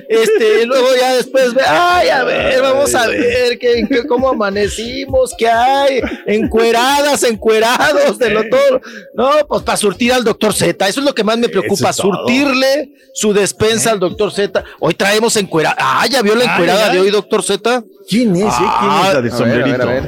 [0.09, 5.33] Este, luego ya después, ve- ay, a ver, vamos a ver qué, qué- cómo amanecimos,
[5.37, 6.01] qué hay.
[6.25, 8.81] Encueradas, encuerados, de lo todo.
[9.13, 11.95] No, pues para surtir al doctor Z, eso es lo que más me preocupa, es
[11.97, 14.63] surtirle su despensa al doctor Z.
[14.79, 15.75] Hoy traemos encuerada.
[15.79, 16.93] Ah, ya vio la encuerada ay.
[16.93, 17.83] de hoy, doctor Z.
[18.07, 18.43] ¿Quién es?
[18.43, 18.47] eh?
[18.79, 19.31] ¿Quién es la de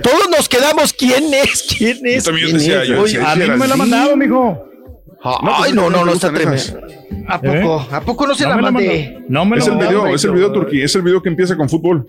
[0.02, 1.64] Todos nos quedamos, ¿quién es?
[1.78, 2.24] ¿Quién Yo es?
[2.24, 2.88] también ¿Quién decía, es?
[2.90, 4.64] yo Oye, A mí no me la mandado, mijo.
[5.24, 6.62] Ay, no, no, no, está tremendo.
[7.28, 7.88] ¿A poco?
[7.92, 9.12] ¿A poco no se No la mandé?
[9.14, 9.26] mandó.
[9.30, 9.88] No me Es el mandó.
[9.90, 12.06] video, es el video turquí, es el video que empieza con fútbol.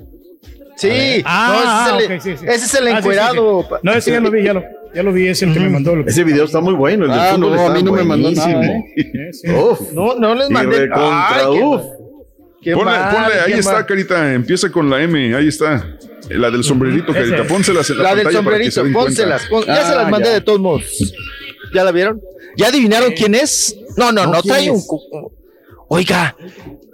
[0.76, 2.44] Sí, Ah, no, ese, es el, ok, sí, sí.
[2.48, 3.62] ese es el Ah, sí, sí, encuerado.
[3.68, 3.74] sí.
[3.82, 4.62] No, ese ya lo vi, ya lo,
[4.94, 5.94] ya lo vi, es el que me mandó.
[6.06, 7.06] Ese video está muy bueno.
[7.06, 8.84] El de Ah, fútbol no, a mí no me mandó nada, buenísimo.
[8.94, 9.50] Sí, sí.
[9.52, 9.92] Uf.
[9.92, 10.78] No, no les Y mandé.
[10.78, 11.60] recontra, Ay, qué
[12.64, 13.86] Ponle, mal, ponle, ahí está, mal.
[13.86, 15.96] Carita, empieza con la M, ahí está.
[16.30, 17.12] La del sombrerito.
[17.12, 19.46] Carita, pónselas en la, La del pantalla para que se sombrerito, pónselas.
[19.46, 20.34] pon- ya se Ah, las mandé ya.
[20.34, 21.14] de todos modos.
[21.72, 22.20] ¿Ya la vieron?
[22.56, 23.76] ¿Ya adivinaron quién es?
[23.96, 24.78] No, no, No, no, ¿quién trae un.
[24.78, 24.86] es?
[24.86, 25.32] cu-
[25.90, 26.36] Oiga,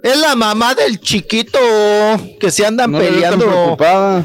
[0.01, 1.59] es la mamá del chiquito
[2.39, 3.75] que se andan No, peleando.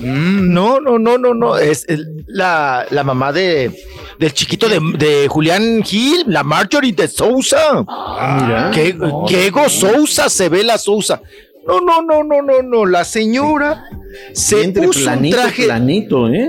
[0.00, 1.56] Mm, No, no, no, no, no.
[1.58, 1.86] Es
[2.26, 3.72] la, la mamá de,
[4.18, 7.84] del chiquito de, de Julián Gil, la Marjorie de Sousa.
[7.84, 8.70] mira.
[8.72, 8.96] Qué,
[9.28, 11.20] qué gozosa se ve la Sousa.
[11.66, 12.86] No, no, no, no, no, no.
[12.86, 13.84] La señora
[14.32, 15.64] se Entre puso planito, un traje.
[15.64, 16.48] planito, ¿eh?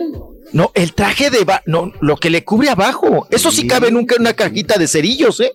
[0.53, 3.25] No, el traje de no, lo que le cubre abajo.
[3.32, 5.51] Eso sí cabe nunca en una cajita de cerillos, ¿eh?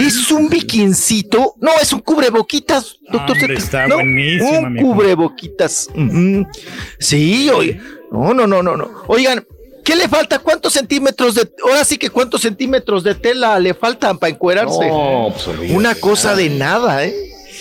[0.00, 1.54] Es un biquincito.
[1.60, 3.36] No, es un cubreboquitas, doctor.
[3.36, 5.88] Hombre, está No, buenísima, Un cubreboquitas.
[5.94, 6.46] Ujú.
[6.98, 7.80] Sí, oye.
[8.10, 8.90] No, no, no, no, no.
[9.06, 9.46] Oigan,
[9.84, 10.38] ¿qué le falta?
[10.38, 11.50] ¿Cuántos centímetros de.
[11.62, 14.86] Ahora sí que cuántos centímetros de tela le faltan para encuerarse?
[14.88, 16.36] No, pues Una cosa nada.
[16.38, 17.14] de nada, ¿eh?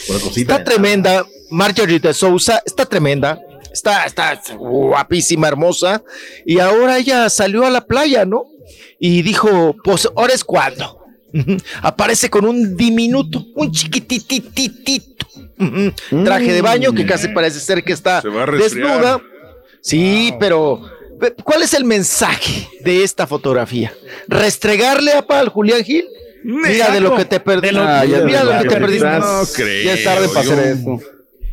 [0.10, 1.26] Una cosita Está de tremenda.
[1.50, 3.40] Marjorie de Sousa está tremenda.
[3.72, 6.02] Está, está guapísima, hermosa.
[6.46, 8.46] Y ahora ella salió a la playa, ¿no?
[9.00, 10.97] Y dijo, pues ahora es cuando.
[11.82, 15.26] Aparece con un diminuto, un chiquitititito.
[16.24, 18.22] Traje de baño que casi parece ser que está
[18.58, 19.22] desnuda.
[19.82, 20.82] Sí, pero
[21.20, 23.94] pe- ¿cuál es el mensaje de esta fotografía?
[24.28, 26.06] ¿Restregarle a pal Julián Gil?
[26.44, 27.68] Mira de lo que te perdiste.
[27.68, 29.06] De lo- Ah, ya- mira lo que te perdiste.
[29.06, 29.86] No creo.
[29.86, 31.00] Ya es tarde para hacer eso.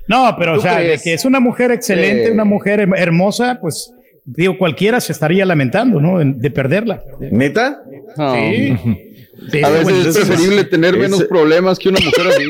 [0.06, 3.58] No, pero o ¿Tú sea, de que es una mujer excelente, una mujer her- hermosa,
[3.60, 3.90] pues
[4.26, 6.18] digo, cualquiera se estaría lamentando, ¿no?
[6.18, 7.02] De, de perderla.
[7.20, 7.82] ¿Neta?
[8.16, 8.76] Sí.
[9.50, 12.48] Sí, A veces bueno, es preferible tener menos problemas que una mujer así.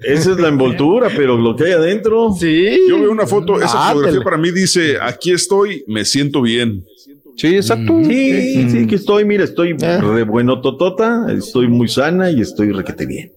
[0.02, 2.32] Esa es la envoltura, pero lo que hay adentro.
[2.38, 2.78] Sí.
[2.88, 6.84] Yo veo una foto, esa Ah, fotografía para mí dice, aquí estoy, me siento bien.
[7.36, 8.00] Sí, exacto.
[8.04, 13.06] Sí, sí, que estoy, mira, estoy re bueno totota, estoy muy sana y estoy requete
[13.06, 13.32] bien.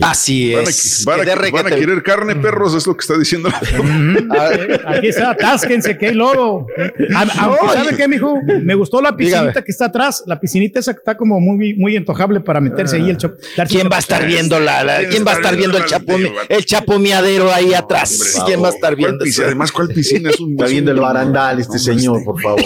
[0.00, 1.04] Así Van a, es.
[1.04, 3.50] van a- van querer carne, perros, es lo que está diciendo.
[4.86, 6.66] Aquí está, atásquense, que hay lodo.
[7.14, 8.38] A- No, ¿sabe qué, mijo?
[8.62, 9.64] Me gustó la piscinita Dígame.
[9.64, 10.22] que está atrás.
[10.26, 13.34] La piscinita esa que está como muy, muy antojable para meterse ahí el chop.
[13.56, 16.14] darse ¿Quién va a estar viendo la, la- quién va a estar viendo el chapo,
[16.48, 18.40] el chapomeadero ahí atrás?
[18.46, 19.44] ¿Quién va a estar ¿Cuál viendo?
[19.44, 20.30] Además, ¿cuál piscina?
[20.30, 22.62] Es un, Está viendo el barandal este señor, por favor.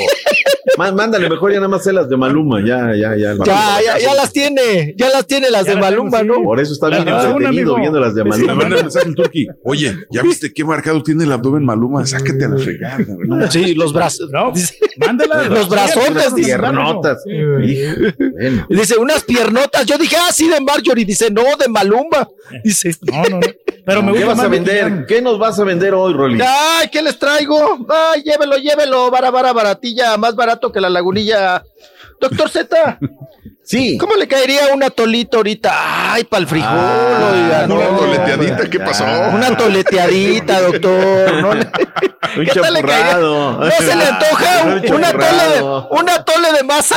[0.78, 3.34] Má- Mándale mejor ya nada más las de Maluma, ya, ya, ya.
[3.44, 6.42] Ya, ya, ya las tiene, ya las tiene las Ya de tengo, ¿no?
[6.42, 8.54] Por eso está La bien Maluma, entretenido viendo las de Le Maluma.
[8.54, 9.46] manda un mensaje al Turqui.
[9.64, 12.04] Oye, ¿ya viste qué marcado tiene el abdomen Maluma?
[12.06, 12.98] Sácate a la fregada.
[13.06, 13.50] güey.
[13.50, 14.30] Sí, los brazos.
[14.30, 15.44] No, Dice, mándala.
[15.44, 16.48] Los brazotes, dice.
[16.48, 17.22] Piernotas.
[18.68, 19.86] Dice, unas piernotas.
[19.86, 21.04] Yo dije, ah, sí, de Marjorie.
[21.04, 22.28] Dice, no, de Malumba.
[22.64, 23.46] Dice, No, no, no.
[23.86, 25.06] Pero me ¿Qué gusta vas a vender?
[25.06, 26.42] ¿Qué nos vas a vender hoy, Rolly?
[26.44, 27.78] ay, ¿qué les traigo?
[27.88, 29.10] Ay, llévelo, llévelo.
[29.12, 30.16] Vara, vara, baratilla.
[30.16, 31.62] Más barato que la lagunilla.
[32.20, 32.98] Doctor Z,
[33.62, 33.98] Sí.
[33.98, 36.12] ¿cómo le caería una tolita ahorita?
[36.12, 37.96] Ay, para el frijol, Ah, oiga, Una no.
[37.98, 39.04] toleteadita, ¿qué pasó?
[39.34, 41.34] Una toleteadita, doctor.
[41.42, 41.66] No, le-
[42.52, 43.16] ¿Qué tal le caería?
[43.18, 46.96] ¿No se le antoja Un un, una tole de, una tole de masa?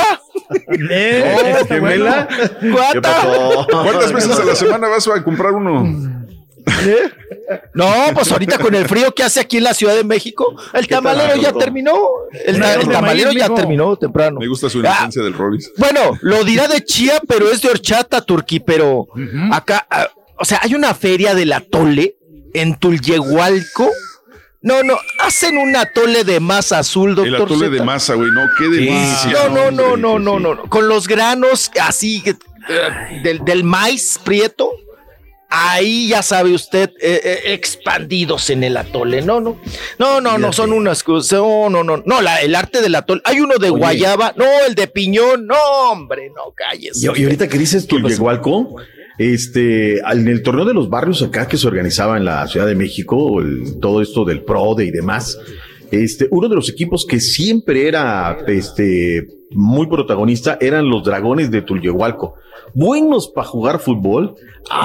[0.92, 1.88] Eh, Oh, está bueno.
[1.88, 2.28] gemela.
[2.62, 3.02] ¿Qué ¿Cuánta?
[3.02, 3.68] pasó?
[3.84, 6.29] ¿Cuántas veces a la semana vas a comprar uno?
[7.74, 10.88] No, pues ahorita con el frío que hace aquí en la Ciudad de México, el
[10.88, 11.98] ¿Qué tal, tamalero ya terminó.
[12.46, 14.40] El, tamalero ya terminó temprano.
[14.40, 15.72] Me gusta su Ah, inocencia del Rollis.
[15.78, 19.08] Bueno, lo dirá de chía, pero es de horchata, Turquí, pero
[19.52, 22.16] acá, ah, o sea, hay una feria del atole
[22.54, 23.90] en Tulyehualco.
[24.62, 27.28] No, no, hacen un atole de masa azul, doctor.
[27.28, 29.48] El atole de masa, güey, no, qué delicia.
[29.50, 30.64] No, no, no, no, no, no.
[30.70, 34.72] Con los granos así eh, del, del maíz prieto,
[35.50, 39.22] ahí ya sabe usted, eh, eh, expandidos en el atole.
[39.22, 39.60] No, no,
[39.98, 41.34] no, no, no, son unas cosas.
[41.40, 43.22] No, no, no, no, la- el arte del atole.
[43.26, 43.80] Hay uno de Oye.
[43.80, 45.56] guayaba, no, el de piñón, no,
[45.92, 47.02] hombre, no calles.
[47.02, 48.76] Y, y ahorita que dices que llegó Alco,
[49.18, 52.76] este, en el torneo de los barrios acá que se organizaba en la Ciudad de
[52.76, 55.38] México, el- todo esto del PRODE y demás,
[55.92, 61.62] este, uno de los equipos que siempre era, este, muy protagonista eran los Dragones de
[61.62, 62.36] Tulyehualco.
[62.74, 64.36] Buenos para jugar fútbol.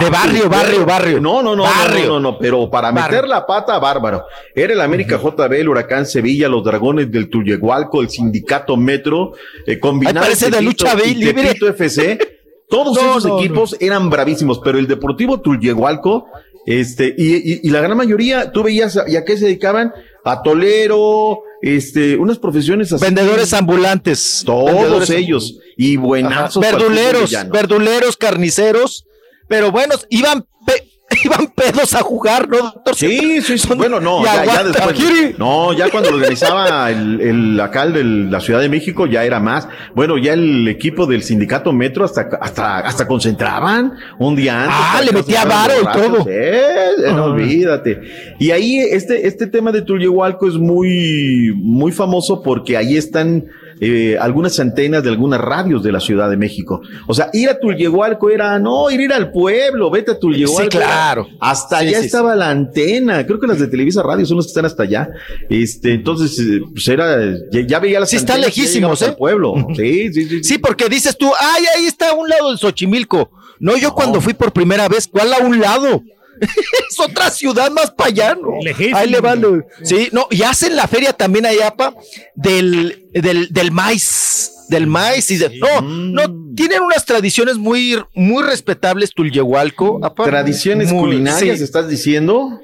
[0.00, 1.20] De barrio, barrio, barrio.
[1.20, 2.06] No, no, no, Barrio.
[2.06, 3.16] no, no, no, pero para Barrio.
[3.18, 4.24] meter la pata, bárbaro.
[4.54, 9.32] Era el América JB, el Huracán Sevilla, los Dragones del Tulyehualco, el Sindicato Metro,
[9.66, 10.20] eh, combinado.
[10.20, 11.50] Parece de Tepito lucha y libre.
[11.50, 12.18] FC.
[12.70, 16.24] Todos No, esos no, equipos eran bravísimos, pero el Deportivo Tulyehualco,
[16.64, 19.92] este, y, y- y la gran mayoría, tú veías a, y a qué se dedicaban,
[20.24, 23.04] a tolero, este, unas profesiones así.
[23.04, 24.42] Vendedores ambulantes.
[24.44, 25.58] Todos Vendedores ellos.
[25.76, 26.62] Y buenazos.
[26.62, 29.04] Verduleros, verduleros, carniceros,
[29.48, 30.90] pero buenos, iban, pe-
[31.24, 32.94] iban pedos a jugar, ¿no, doctor?
[32.94, 33.68] Sí, sí, sí.
[33.76, 35.38] Bueno, no, ya, ya después.
[35.38, 39.40] No, ya cuando lo organizaba el, el el de la Ciudad de México ya era
[39.40, 39.68] más.
[39.94, 44.76] Bueno, ya el equipo del sindicato Metro hasta hasta hasta concentraban un día antes.
[44.78, 46.24] Ah, le metía varo y todo.
[46.24, 48.00] Sí, eh, no, olvídate.
[48.38, 53.46] Y ahí este este tema de Tulyehualco es muy muy famoso porque ahí están
[53.80, 56.80] eh, algunas antenas de algunas radios de la Ciudad de México.
[57.06, 60.62] O sea, ir a Tulyehualco era, no, ir, ir al pueblo, vete a Tulyehualco.
[60.62, 61.28] Sí, claro.
[61.40, 63.26] Hasta Sí, allá sí, estaba la antena.
[63.26, 65.08] Creo que las de Televisa Radio son las que están hasta allá.
[65.48, 67.18] Este, entonces, eh, pues era,
[67.50, 69.16] ya, ya veía las Sí, está lejísimos, al ¿eh?
[69.18, 69.54] pueblo.
[69.76, 70.44] Sí, sí, sí.
[70.44, 73.30] Sí, porque dices tú, ay, ahí está a un lado del Xochimilco.
[73.60, 76.02] No, yo cuando fui por primera vez, ¿cuál a un lado?
[76.90, 78.48] es otra ciudad más para allá, ¿no?
[78.62, 78.96] Lejísimo.
[78.96, 79.64] Ahí le van.
[79.82, 81.94] Sí, no, y hacen la feria también allá, pa,
[82.34, 84.50] del, del, del maíz.
[84.68, 90.00] Del maíz y de, no, no, tienen unas tradiciones muy, muy respetables, Tulyehualco.
[90.02, 90.24] apa.
[90.24, 91.64] Tradiciones Muy- culinarias, sí.
[91.64, 92.60] ¿estás diciendo?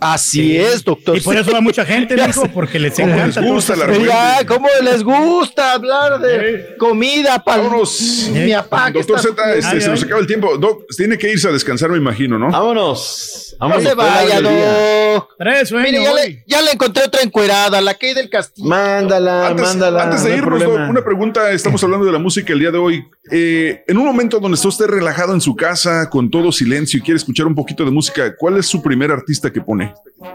[0.00, 1.16] Así es, doctor.
[1.16, 2.48] Y por eso va mucha gente, sé.
[2.52, 3.40] porque les ¿Cómo encanta.
[3.40, 8.28] les gusta la Ya, ¿cómo les gusta hablar de comida para Vámonos.
[8.32, 10.58] mi papá Doctor está- Z, este, se nos acaba el tiempo.
[10.58, 12.50] Doc, tiene que irse a descansar, me imagino, ¿no?
[12.50, 13.56] Vámonos.
[13.58, 13.84] No Vámonos.
[13.88, 14.40] se fue largo vaya.
[14.40, 15.66] Doc.
[15.66, 18.68] Sueño Mire, ya le, ya le encontré otra encuerada, la que hay del castillo.
[18.68, 20.02] Mándala, Antes, mándala.
[20.04, 21.50] antes de no irnos, Doc, una pregunta.
[21.52, 23.04] Estamos hablando de la música el día de hoy.
[23.30, 27.02] Eh, en un momento donde está usted relajado en su casa, con todo silencio y
[27.02, 29.85] quiere escuchar un poquito de música, ¿cuál es su primer artista que pone?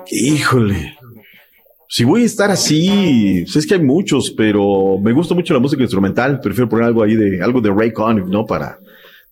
[0.09, 0.97] Híjole.
[1.87, 5.59] Si voy a estar así, pues es que hay muchos, pero me gusta mucho la
[5.59, 6.39] música instrumental.
[6.39, 8.45] Prefiero poner algo ahí de algo de Ray Conniff, ¿no?
[8.45, 8.79] Para,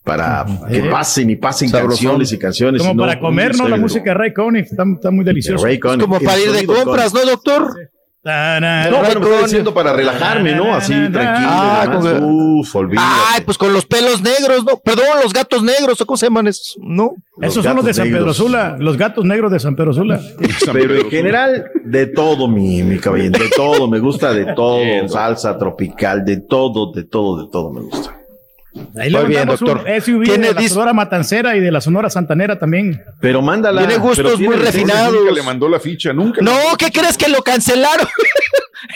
[0.03, 1.95] para que pasen y pasen Sabrosón.
[1.95, 2.81] canciones y canciones.
[2.81, 3.67] Como y no para comer, ¿no?
[3.69, 5.65] La música de Ray Conniff está, está muy de deliciosa.
[5.99, 7.73] Como para ir de compras, ¿no, doctor?
[8.21, 10.73] No, bueno, estoy diciendo para relajarme, ¿no?
[10.75, 11.49] Así, tranquilo.
[11.49, 12.75] Ah, con- Uf.
[12.97, 14.77] Ay, pues con los pelos negros, ¿no?
[14.77, 16.77] Perdón, los gatos negros, ¿o ¿cómo se llaman esos?
[16.81, 17.11] No.
[17.41, 18.37] Esos son los de San Pedro negros.
[18.37, 20.19] Sula, los gatos negros de San Pedro Sula.
[20.73, 25.57] Pero en general, de todo, mi, mi caballero, de todo, me gusta de todo, salsa
[25.57, 28.18] tropical, de todo, de todo, de todo me gusta.
[28.99, 29.83] Ahí Muy bien, doctor.
[29.85, 33.03] un SUV Tiene de la dis- Sonora Matancera y de la Sonora Santanera también.
[33.19, 33.81] Pero mándala.
[33.85, 35.13] Tiene gustos tiene- muy refinados.
[35.13, 36.41] Nunca le mandó la ficha, nunca.
[36.41, 38.07] No, ¿qué crees que lo cancelaron?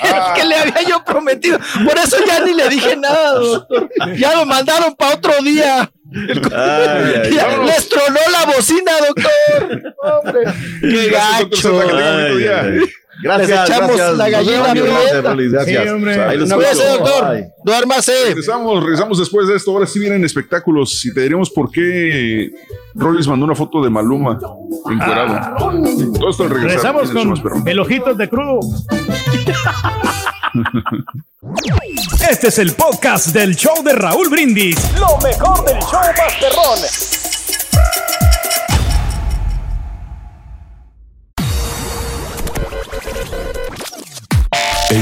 [0.02, 0.34] Ah.
[0.36, 1.60] Es que le había yo prometido.
[1.86, 3.90] Por eso ya ni le dije nada, doctor.
[4.18, 5.92] Ya lo mandaron para otro día.
[6.16, 9.94] Ay, ay, Ya les tronó la bocina, doctor.
[10.02, 11.62] Hombre, qué Gracias, doctor gacho.
[11.62, 12.62] Zeta, que tenga bonito Ay, día.
[12.62, 12.90] ay, ay.
[13.24, 14.18] Gracias, Les echamos gracias.
[14.18, 15.84] la gallina gracias, gracias.
[15.84, 16.22] Sí, hombre.
[16.22, 17.30] Ahí los Cuídese, doctor.
[17.30, 17.48] Bye.
[17.64, 18.12] Duérmase.
[18.28, 19.72] Regresamos, regresamos después de esto.
[19.72, 22.52] Ahora sí vienen espectáculos y te diremos por qué
[22.96, 24.40] Rollins mandó una foto de Maluma
[24.90, 25.56] encuerado.
[26.20, 26.96] Todo esto al regresar.
[26.96, 28.60] Regresamos más con el ojitos de crudo.
[32.30, 34.78] Este es el podcast del show de Raúl Brindis.
[35.00, 37.33] Lo mejor del show Masterrón.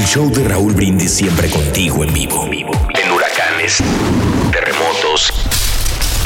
[0.02, 2.44] El show de Raúl Brindis siempre contigo en vivo.
[2.50, 3.78] En huracanes,
[4.50, 5.32] terremotos,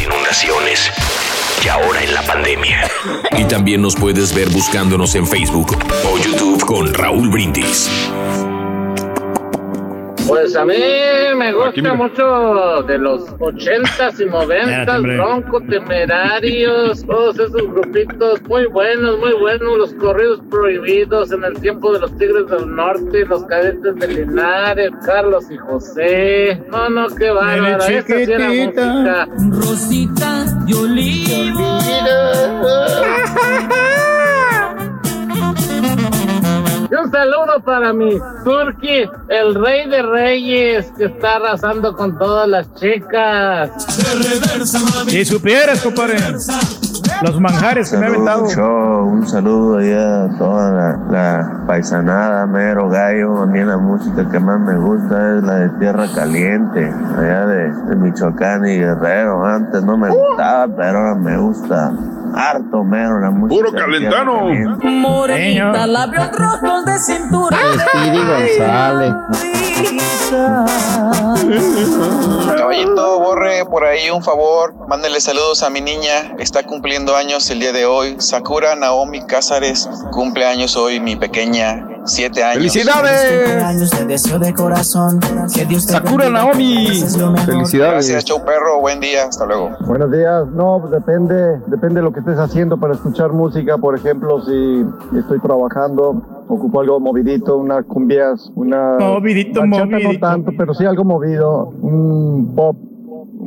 [0.02, 0.90] inundaciones
[1.62, 2.90] y ahora en la pandemia.
[3.36, 5.76] Y también nos puedes ver buscándonos en Facebook
[6.10, 7.90] o YouTube con Raúl Brindis.
[10.26, 10.74] Pues a mí
[11.36, 15.02] me Aquí, gusta mucho de los ochentas y noventas.
[15.02, 21.92] Bronco, Temerarios, todos esos grupitos muy buenos, muy buenos, los corridos prohibidos en el tiempo
[21.92, 26.60] de los Tigres del Norte, los cadetes de Linares, Carlos y José.
[26.70, 29.28] No, no, qué bárbaro, esa sí era música.
[29.52, 31.78] Rosita y olivo.
[36.90, 42.48] Y un saludo para mi Turki, el rey de reyes, que está arrasando con todas
[42.48, 43.70] las chicas.
[45.08, 46.18] Si supieras, compadre,
[47.22, 49.04] los manjares que me ha aventado.
[49.04, 53.42] un saludo ahí a toda la, la paisanada, mero gallo.
[53.42, 57.72] A mí la música que más me gusta es la de Tierra Caliente, allá de,
[57.72, 59.44] de Michoacán y Guerrero.
[59.44, 61.92] Antes no me gustaba, pero ahora me gusta
[62.34, 63.56] harto mero la música.
[63.56, 64.48] Puro calentano.
[64.82, 67.56] Morenita, labios rojos de cintura.
[67.90, 69.14] Speedy González.
[72.56, 77.58] Caballito, borre por ahí un favor, mándele saludos a mi niña, está cumpliendo años el
[77.58, 78.14] día de hoy.
[78.18, 82.58] Sakura Naomi Cázares cumple años hoy, mi pequeña, siete años.
[82.58, 83.90] ¡Felicidades!
[85.80, 86.86] Sakura Naomi.
[86.86, 87.74] Felicidades.
[87.74, 89.70] Gracias, show perro, buen día, hasta luego.
[89.86, 90.46] Buenos días.
[90.54, 93.76] No, pues depende, depende de lo que estés haciendo para escuchar música.
[93.78, 94.84] Por ejemplo, si
[95.18, 100.12] estoy trabajando, ocupo algo movidito, unas cumbias, una Movidito, movidito.
[100.12, 102.76] no tanto, pero sí algo movido, un pop,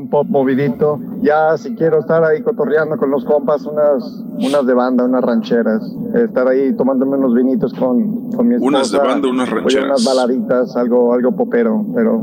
[0.09, 0.99] un pop movidito.
[1.21, 5.81] Ya si quiero estar ahí cotorreando con los compas, unas, unas de banda, unas rancheras,
[6.15, 8.67] estar ahí tomándome unos vinitos con, con mi esposa.
[8.67, 9.85] Unas de banda, unas oye, rancheras.
[9.85, 12.21] unas baladitas, algo, algo popero, pero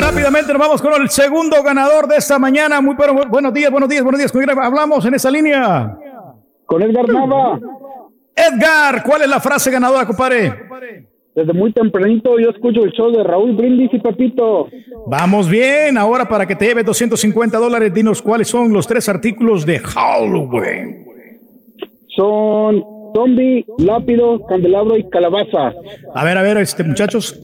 [0.00, 2.80] Rápidamente nos vamos con el segundo ganador de esta mañana.
[2.80, 4.30] Muy bueno, buenos días, buenos días, buenos días.
[4.32, 5.96] ¿Con quién hablamos en esa línea?
[6.66, 7.58] Con Edgar Nava.
[8.36, 10.68] Edgar, ¿cuál es la frase ganadora, compadre?
[11.38, 14.66] Desde muy tempranito yo escucho el show de Raúl Brindis y Pepito.
[15.06, 19.64] Vamos bien, ahora para que te lleves 250 dólares, dinos cuáles son los tres artículos
[19.64, 21.06] de Halloween.
[22.08, 22.82] Son
[23.14, 25.74] zombie, lápido, candelabro y calabaza.
[26.12, 27.40] A ver, a ver, este muchachos.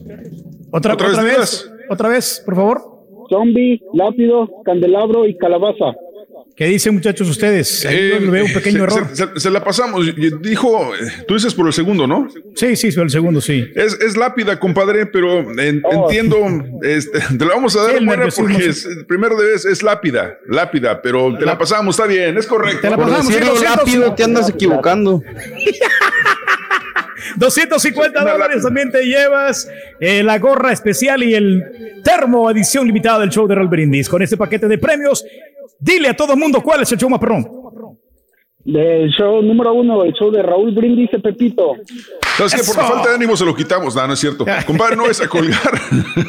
[0.73, 2.81] Otra, ¿Otra otra, vez, vez, otra vez, por favor.
[3.29, 5.95] Zombie, lápido, candelabro y calabaza.
[6.55, 7.85] ¿Qué dicen muchachos ustedes?
[7.85, 9.09] Ahí Eh, veo un pequeño se, error.
[9.11, 10.05] se- se- se la pasamos.
[10.41, 12.29] Dijo, eh, tú dices por el segundo, ¿no?
[12.55, 13.69] Sí, sí, por el segundo, sí.
[13.75, 16.05] Es, es lápida, compadre, pero en- Oh.
[16.09, 16.37] entiendo,
[16.81, 18.69] este, te la vamos a Sí, dar el buena porque sí.
[18.69, 22.79] es- primero de vez es lápida, lápida, pero te la pasamos, está bien, es correcto.
[22.81, 24.13] Te la Por pasamos, sí, decirlo 200, rápido, sí.
[24.15, 25.21] te andas equivocando.
[27.37, 29.67] 250 dólares también te llevas
[29.99, 34.07] eh, la gorra especial y el termo edición limitada del show de Raúl Brindis.
[34.07, 35.25] Con este paquete de premios,
[35.79, 37.47] dile a todo el mundo cuál es el show más perrón.
[38.67, 41.73] Del show número uno, el show de Raúl Brindis y Pepito.
[42.35, 42.63] ¿Sabes qué?
[42.65, 42.93] Por la Eso.
[42.93, 43.95] falta de ánimo se lo quitamos.
[43.95, 44.43] No, no es cierto.
[44.65, 45.79] Compadre, no es a colgar.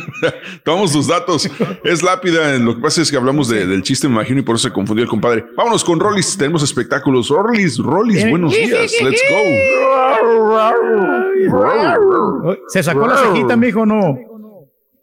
[0.62, 1.48] Tomamos tus datos.
[1.82, 2.58] Es lápida.
[2.58, 4.74] Lo que pasa es que hablamos de- del chiste, me imagino, y por eso se
[4.74, 5.46] confundió el compadre.
[5.56, 6.36] Vámonos con Rollis.
[6.36, 7.30] Tenemos espectáculos.
[7.30, 8.92] Rollis, Rollis, buenos días.
[9.02, 9.36] Let's go.
[12.68, 14.14] Se sacó la cejita, mijo, no.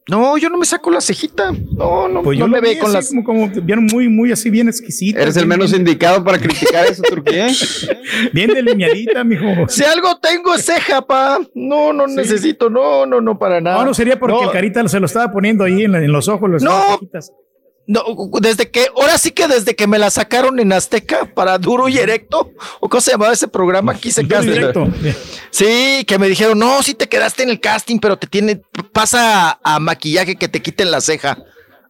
[0.09, 1.51] No, yo no me saco la cejita.
[1.77, 3.07] No, no, Pues yo no me lo ve con las.
[3.07, 5.17] como, como bien muy, muy así, bien exquisito.
[5.19, 7.48] Eres el menos bien- indicado para criticar eso, Turquía.
[8.33, 9.45] Bien delineadita, mijo.
[9.69, 11.40] Si algo tengo es ceja, pa.
[11.56, 12.69] No, no necesito.
[12.69, 13.77] No, no, no, para nada.
[13.77, 14.43] No, no sería porque No.
[14.43, 16.49] el carita se lo estaba poniendo ahí en, la- en los ojos.
[16.49, 16.99] Los No.
[17.85, 18.01] No,
[18.39, 21.97] desde que, ahora sí que desde que me la sacaron en Azteca para Duro y
[21.97, 24.87] Erecto, o cómo se llamaba ese programa, aquí se Duro.
[25.51, 28.61] Sí, que me dijeron, no, sí te quedaste en el casting, pero te tiene,
[28.93, 31.37] pasa a, maquillaje que te quiten la ceja.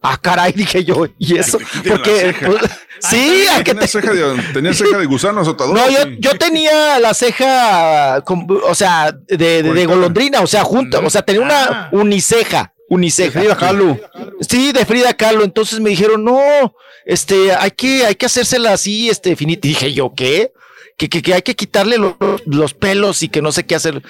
[0.02, 1.58] Ah, caray, dije yo, ¿y eso?
[1.88, 2.60] Porque, pues,
[3.00, 5.74] sí, a que ¿Tenía ceja de, tenía ceja de gusano azotador.
[5.76, 10.62] no, yo, yo tenía la ceja, con- o sea, de, de- de golondrina, o sea,
[10.64, 13.40] junta, o sea, tenía una uniceja, uniceja.
[13.40, 14.00] De Frida Kahlo.
[14.40, 15.44] Sí, de Frida Kahlo.
[15.44, 19.66] Entonces me dijeron, no, este, hay que, hay que hacérsela así, este, finita.
[19.66, 20.52] Y dije yo, ¿qué?
[20.96, 22.16] Que, que, que hay que quitarle lo-
[22.46, 24.00] los pelos y que no sé qué hacer.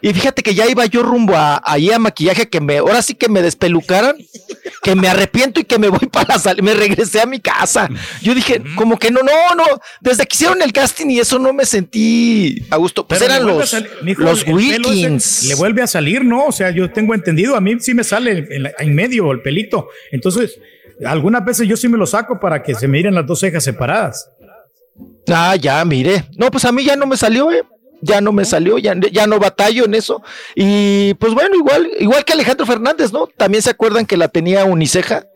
[0.00, 3.14] Y fíjate que ya iba yo rumbo a, ahí a maquillaje que me, ahora sí
[3.14, 4.16] que me despelucaran,
[4.82, 7.88] que me arrepiento y que me voy para salir, me regresé a mi casa.
[8.22, 9.62] Yo dije, como que no, no, no,
[10.00, 13.06] desde que hicieron el casting y eso no me sentí a gusto.
[13.06, 15.44] Pues Pero eran los, mijo, los Wilkins.
[15.44, 16.46] Le vuelve a salir, ¿no?
[16.46, 19.42] O sea, yo tengo entendido, a mí sí me sale en, la- en medio el
[19.42, 19.88] pelito.
[20.10, 20.58] Entonces,
[21.06, 23.62] algunas veces yo sí me lo saco para que se me miren las dos cejas
[23.62, 24.28] separadas.
[25.28, 26.24] Ah, ya, mire.
[26.36, 27.62] No, pues a mí ya no me salió, eh.
[28.04, 30.22] Ya no me salió, ya, ya no batallo en eso.
[30.56, 33.28] Y pues bueno, igual, igual que Alejandro Fernández, ¿no?
[33.28, 35.26] También se acuerdan que la tenía uniceja.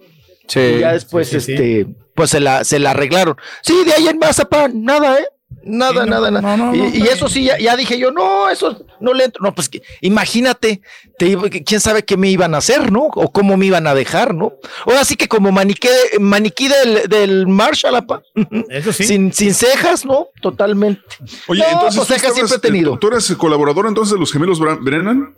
[0.49, 0.59] Sí.
[0.61, 1.53] Y ya después, Sí, sí, sí.
[1.53, 1.87] este,
[2.17, 3.37] pues se la, se la arreglaron.
[3.63, 5.27] Sí, de ahí en Mazapán, nada, ¿eh?
[5.65, 6.57] Nada, Sí, no, nada, nada.
[6.57, 9.13] no, no, y, no, y está eso sí, ya, ya dije yo, no, eso no
[9.15, 9.43] le entro.
[9.43, 10.81] No, pues que, imagínate,
[11.19, 13.09] te iba- que- quién sabe qué me iban a hacer, ¿no?
[13.15, 14.53] O cómo me iban a dejar, ¿no?
[14.87, 15.89] Ahora sí que como maniquí,
[16.21, 18.23] maniquí del, del Marshall, apa.
[18.71, 19.05] Eso sí.
[19.05, 20.29] Sin, sin cejas, ¿no?
[20.41, 21.03] Totalmente.
[21.49, 22.99] Oye, No, entonces pues cejas estabas- siempre he tenido.
[22.99, 25.35] ¿Tú eres colaborador entonces de los gemelos Brennan?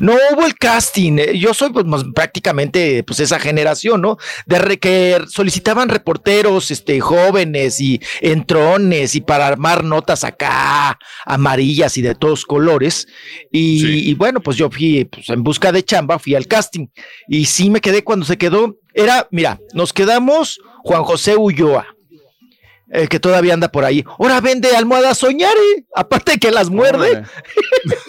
[0.00, 1.18] No hubo el casting.
[1.18, 4.16] eh, Yo soy pues, más prácticamente pues esa generación, ¿no?
[4.46, 11.96] De re- que solicitaban reporteros, este, jóvenes y entrones y para armar notas acá amarillas
[11.96, 13.06] y de todos colores.
[13.50, 16.86] Y, y bueno, pues yo fui pues, en busca de chamba, fui al casting
[17.28, 18.76] y sí me quedé cuando se quedó.
[18.94, 21.86] Era, mira, nos quedamos Juan José Ulloa.
[23.08, 24.04] Que todavía anda por ahí.
[24.18, 27.22] Ahora vende almohadas soñare, aparte de que las muerde.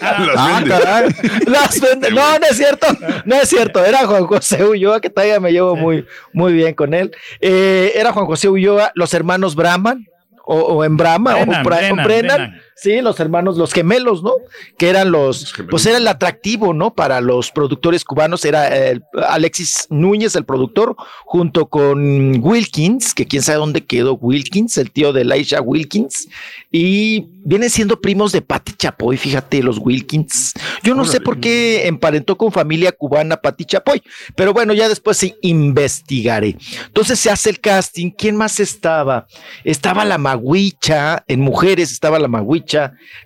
[0.00, 1.50] Las vende.
[1.50, 2.10] Las vende.
[2.10, 2.86] No, no es cierto.
[3.24, 3.84] No es cierto.
[3.84, 7.14] Era Juan José Ulloa, que todavía me llevo muy, muy bien con él.
[7.40, 10.06] Eh, era Juan José Ulloa, los hermanos Brahman.
[10.44, 12.02] O, o en Brahma, Brennan, o.
[12.02, 12.60] Brennan.
[12.82, 14.32] Sí, los hermanos, los gemelos, ¿no?
[14.76, 16.92] Que eran los, pues era el atractivo, ¿no?
[16.92, 23.42] Para los productores cubanos, era el Alexis Núñez, el productor, junto con Wilkins, que quién
[23.42, 26.28] sabe dónde quedó Wilkins, el tío de Laisha Wilkins,
[26.72, 30.52] y vienen siendo primos de Patti Chapoy, fíjate, los Wilkins.
[30.82, 34.02] Yo no sé por qué emparentó con familia cubana Patti Chapoy,
[34.34, 36.56] pero bueno, ya después sí investigaré.
[36.86, 39.28] Entonces se hace el casting, ¿quién más estaba?
[39.62, 42.26] Estaba la Magüicha, en mujeres estaba la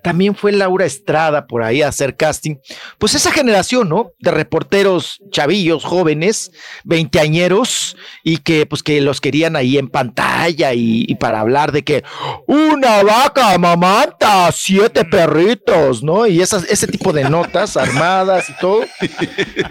[0.02, 2.56] También fue Laura Estrada por ahí a hacer casting.
[2.98, 4.12] Pues esa generación, ¿no?
[4.18, 6.52] De reporteros chavillos, jóvenes,
[6.84, 11.84] veinteañeros, y que pues que los querían ahí en pantalla y, y para hablar de
[11.84, 12.04] que
[12.46, 16.26] una vaca mamanta, siete perritos, ¿no?
[16.26, 18.84] Y esas, ese tipo de notas armadas y todo.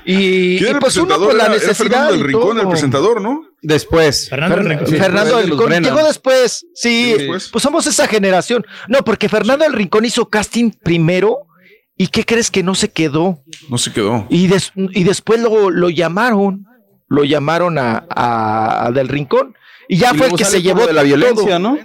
[0.05, 1.75] Y, ¿Quién y era el pues uno por la era necesidad.
[1.75, 3.54] Fernando del Rincón, el presentador, ¿no?
[3.61, 4.29] Después.
[4.29, 4.95] Fernando Fer- Rincón, sí.
[4.97, 6.65] Fernando del de Rincón llegó después.
[6.75, 7.49] Sí, después.
[7.51, 8.65] pues somos esa generación.
[8.87, 11.39] No, porque Fernando del Rincón hizo casting primero
[11.97, 13.39] ¿Y qué crees que no se quedó?
[13.69, 14.27] No se quedó.
[14.29, 16.65] Y, des- y después lo, lo llamaron,
[17.07, 19.55] lo llamaron a, a- a Del Rincón.
[19.87, 21.77] Y ya Y fue el que se por llevó lo de la violencia, todo.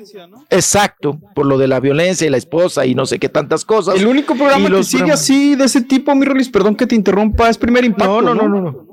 [0.50, 3.94] Exacto, por lo de la violencia y la esposa y no sé qué tantas cosas.
[3.94, 6.86] El único programa Y que sigue programas- así de ese tipo, mi Rolis, perdón que
[6.88, 8.20] te interrumpa, es primer impacto.
[8.20, 8.86] No, no, no, no, no.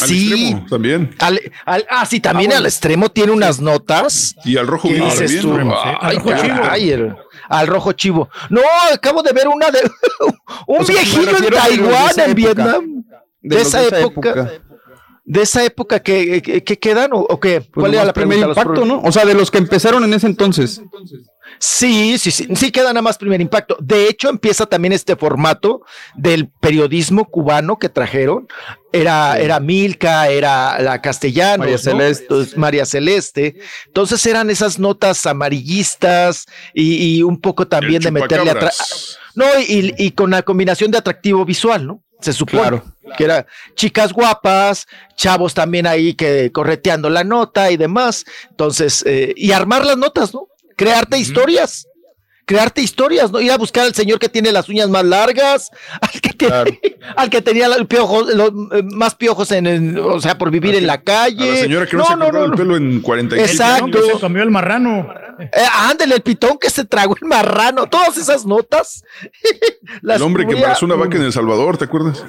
[0.00, 0.28] Al Sí.
[0.32, 1.14] extremo también.
[1.18, 4.34] Al- al- ah, sí, también al extremo tiene unas notas.
[4.44, 5.74] Y al rojo vivo dices tú, ¿no?
[5.82, 6.74] ay, Al rojo chivo.
[6.74, 7.16] el-
[7.48, 8.28] al rojo chivo.
[8.50, 8.60] No,
[8.92, 9.78] acabo de ver una de
[10.66, 12.34] un O sea, me viejillo en Taiwán, en época.
[12.34, 13.04] Vietnam.
[13.40, 14.50] De, esa, época,
[15.24, 17.60] De esa época que, que, que quedan o, o qué?
[17.60, 18.48] Pues ¿Cuál era la primer pregunta?
[18.60, 19.00] Los impacto, ¿no?
[19.08, 20.82] O sea, de los que empezaron en ese entonces.
[21.58, 23.76] Sí, sí, sí, sí queda nada más primer impacto.
[23.80, 25.82] De hecho, empieza también este formato
[26.14, 28.46] del periodismo cubano que trajeron.
[28.92, 32.34] Era, era Milka, era la castellana, María Celeste.
[32.56, 33.56] María Celeste.
[33.86, 39.18] Entonces eran esas notas amarillistas y, y un poco también de meterle chupacabras.
[39.34, 42.02] No, y, y con la combinación de atractivo visual, ¿no?
[42.20, 42.84] Se supone Claro.
[43.16, 43.46] que era
[43.76, 44.86] chicas guapas,
[45.16, 48.24] chavos también ahí que correteando la nota y demás.
[48.50, 50.48] Entonces, eh, y armar las notas, ¿no?
[50.78, 51.86] Crearte historias.
[52.46, 53.42] Crearte historias, ¿no?
[53.42, 56.80] Ir a buscar al señor que tiene las uñas más largas, al que, tiene-
[57.14, 60.86] al que tenía los piojos, los, eh, más piojos en, o sea, por vivir en
[60.86, 61.46] la A calle.
[61.50, 63.84] la señora que no, se ha cortado el pelo en 45 Exacto.
[63.98, 64.06] años.
[64.14, 65.12] Se comió el marrano.
[65.40, 69.02] Eh, ándale, el pitón que se tragó el marrano, todas esas notas.
[70.00, 72.24] las El hombre que embarazó una vaca en El Salvador, ¿te acuerdas?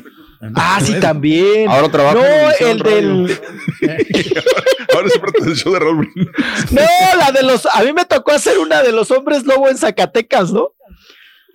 [0.55, 1.69] Ah, sí, también.
[1.69, 2.97] Ahora trabaja No, en el Radio.
[2.97, 3.39] del.
[4.93, 6.27] Ahora se trata del show de Raúl Brindis.
[6.71, 6.81] No,
[7.17, 7.65] la de los.
[7.65, 10.73] A mí me tocó hacer una de los hombres lobo en Zacatecas, ¿no?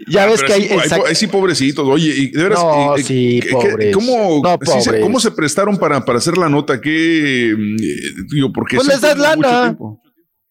[0.08, 0.62] Ya ves Pero que hay.
[0.78, 1.86] ahí Zac- sí, pobrecitos.
[1.88, 2.58] Oye, y de veras.
[2.62, 3.90] No, eh, sí, ¿qué-.
[3.92, 5.00] ¿cómo, No, sí se.
[5.00, 6.80] ¿Cómo se prestaron para, para hacer la nota?
[6.80, 7.54] ¿Qué?
[7.56, 9.62] mm, eh, digo, porque Pues les das mucho lana.
[9.62, 10.00] tiempo.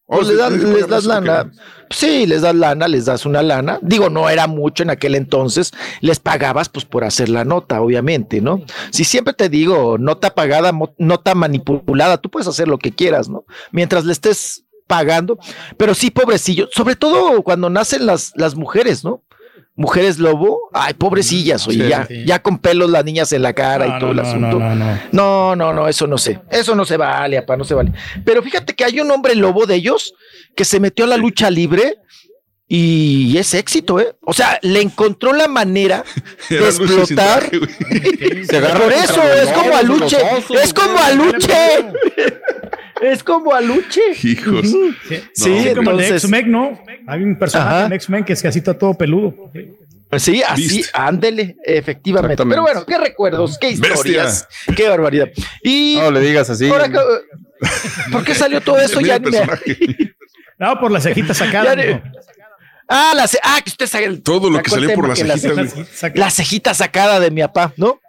[0.05, 1.51] Pues les, que les das lana.
[1.89, 3.79] Sí, les das lana, les das una lana.
[3.81, 5.71] Digo, no era mucho en aquel entonces.
[6.01, 8.61] Les pagabas pues por hacer la nota, obviamente, ¿no?
[8.91, 13.45] Si siempre te digo, nota pagada, nota manipulada, tú puedes hacer lo que quieras, ¿no?
[13.71, 15.37] Mientras le estés pagando.
[15.77, 19.23] Pero sí, pobrecillo, sobre todo cuando nacen las, las mujeres, ¿no?
[19.75, 22.25] Mujeres lobo, ay, pobrecillas, oye, Sí, ya, sí.
[22.25, 24.59] ya con pelos las niñas en la cara No, y todo no, el asunto.
[24.59, 24.99] no, no, no.
[25.11, 26.39] No, no, no, eso no sé.
[26.51, 27.91] Eso no se vale, apá, no se vale.
[28.23, 30.13] Pero fíjate que hay un hombre lobo de ellos
[30.55, 31.97] que se metió a la lucha libre
[32.67, 34.15] y es éxito, ¿eh?
[34.21, 36.03] O sea, le encontró la manera
[36.49, 37.49] de explotar.
[37.49, 40.97] Por eso es como osos, Es como.
[40.99, 41.57] Aluche.
[43.11, 44.01] Es como Aluche.
[44.23, 44.61] Hijos.
[44.69, 45.15] Sí, Sí,
[45.59, 46.79] Así como el de entonces- X-Men, ¿no?
[47.07, 47.85] Hay un personaje Ajá.
[47.87, 49.33] en X-Men que es está todo peludo.
[50.17, 50.89] Sí, así, Beast.
[50.93, 52.43] ándele, efectivamente.
[52.47, 53.93] Pero bueno, qué recuerdos, qué Bestia.
[53.93, 55.27] historias, qué barbaridad.
[55.63, 56.69] Y No le digas así.
[56.69, 56.87] ahora,
[58.11, 59.01] ¿por qué salió todo eso?
[59.01, 59.23] Ya el.
[60.59, 61.75] No, por la cejita Ya sacada.
[61.75, 62.01] ni- mijo.
[62.87, 64.17] Ah, la ce- ah, que usted sabe.
[64.17, 65.85] Todo lo que el salió por la que la cejita, ceja- güey.
[65.93, 67.99] Saca- La cejita sacada de mi papá, ¿no?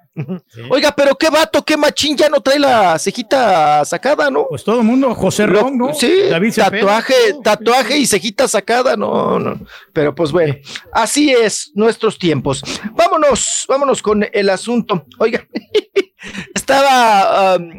[0.70, 4.46] Oiga, pero qué vato, qué machín, ya no trae la cejita sacada, ¿no?
[4.48, 5.92] Pues todo el mundo, José Lo- Ron, ¿no?
[5.94, 9.60] Sí, David tatuaje, tatuaje y cejita sacada, no, no.
[9.92, 10.54] Pero pues bueno,
[10.92, 12.62] así es nuestros tiempos.
[12.92, 15.04] Vámonos, vámonos con el asunto.
[15.18, 15.46] Oiga,
[16.54, 17.78] estaba um,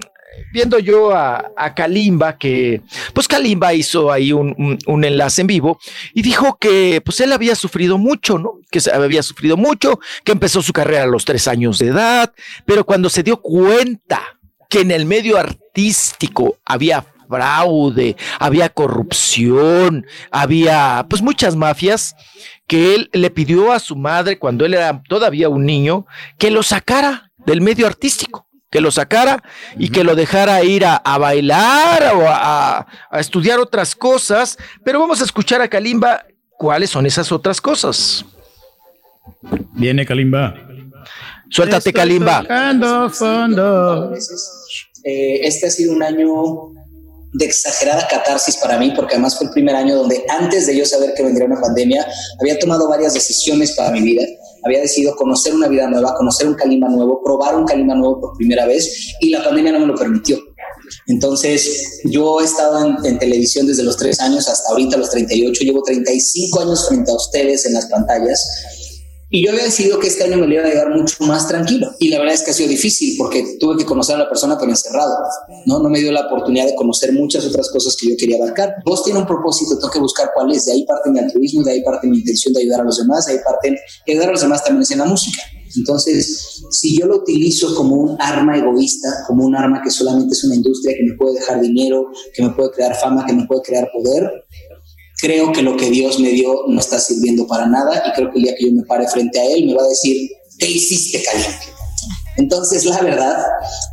[0.54, 2.82] viendo yo a, Kalimba que,
[3.14, 5.80] pues Kalimba hizo ahí un, un- un enlace en vivo
[6.14, 8.60] y dijo que pues él había sufrido mucho, ¿no?
[8.72, 12.34] Que había sufrido mucho, que empezó su carrera a los tres años de edad,
[12.66, 14.22] pero cuando se dio cuenta
[14.70, 22.16] que en el medio artístico había fraude, había corrupción, había pues muchas mafias,
[22.68, 26.06] que él le pidió a su madre cuando él era todavía un niño
[26.38, 29.42] que lo sacara del medio artístico, que lo sacara
[29.80, 32.36] y que lo dejara ir a, a bailar o a,
[32.80, 36.26] a- a estudiar otras cosas, pero vamos a escuchar a Kalimba
[36.58, 38.26] cuáles son esas otras cosas.
[39.72, 40.54] Viene Kalimba.
[41.50, 42.42] Suéltate, Estoy Kalimba.
[42.42, 44.14] tocando fondo.
[45.06, 46.28] Eh, este ha sido un año
[47.32, 50.86] de exagerada catarsis para mí, porque además fue el primer año donde antes de yo
[50.86, 52.06] saber que vendría una pandemia,
[52.42, 54.24] había tomado varias decisiones para mi vida.
[54.66, 58.38] Había decidido conocer una vida nueva, conocer un Calima nuevo, probar un Calima nuevo por
[58.38, 60.38] primera vez y la pandemia no me lo permitió.
[61.08, 65.84] Entonces, yo he estado en, televisión desde los tres años hasta ahorita los 38, llevo
[65.84, 68.44] 35 años frente a ustedes en las pantallas
[69.30, 71.90] y yo había decidido que este año me lo iba a llevar mucho más tranquilo.
[72.00, 74.58] Y la verdad es que ha sido difícil porque tuve que conocer a la persona
[74.58, 75.16] pero encerrado.
[75.66, 75.80] ¿no?
[75.80, 78.76] no me dio la oportunidad de conocer muchas otras cosas que yo quería abarcar.
[78.86, 80.66] Vos tiene un propósito, tengo que buscar cuál es.
[80.66, 83.26] De ahí parte mi altruismo, de ahí parte mi intención de ayudar a los demás,
[83.26, 85.42] de ahí parte y ayudar a los demás también es en la música.
[85.76, 90.44] Entonces, si yo lo utilizo como un arma egoísta, como un arma que solamente es
[90.44, 93.62] una industria que me puede dejar dinero, que me puede crear fama, que me puede
[93.62, 94.46] crear poder,
[95.26, 98.38] creo que lo que Dios me dio no está sirviendo para nada y creo que
[98.38, 100.30] el día que yo me pare frente a Él me va a decir,
[100.60, 101.66] ¿qué hiciste, caliente?
[102.38, 103.44] Entonces, la verdad,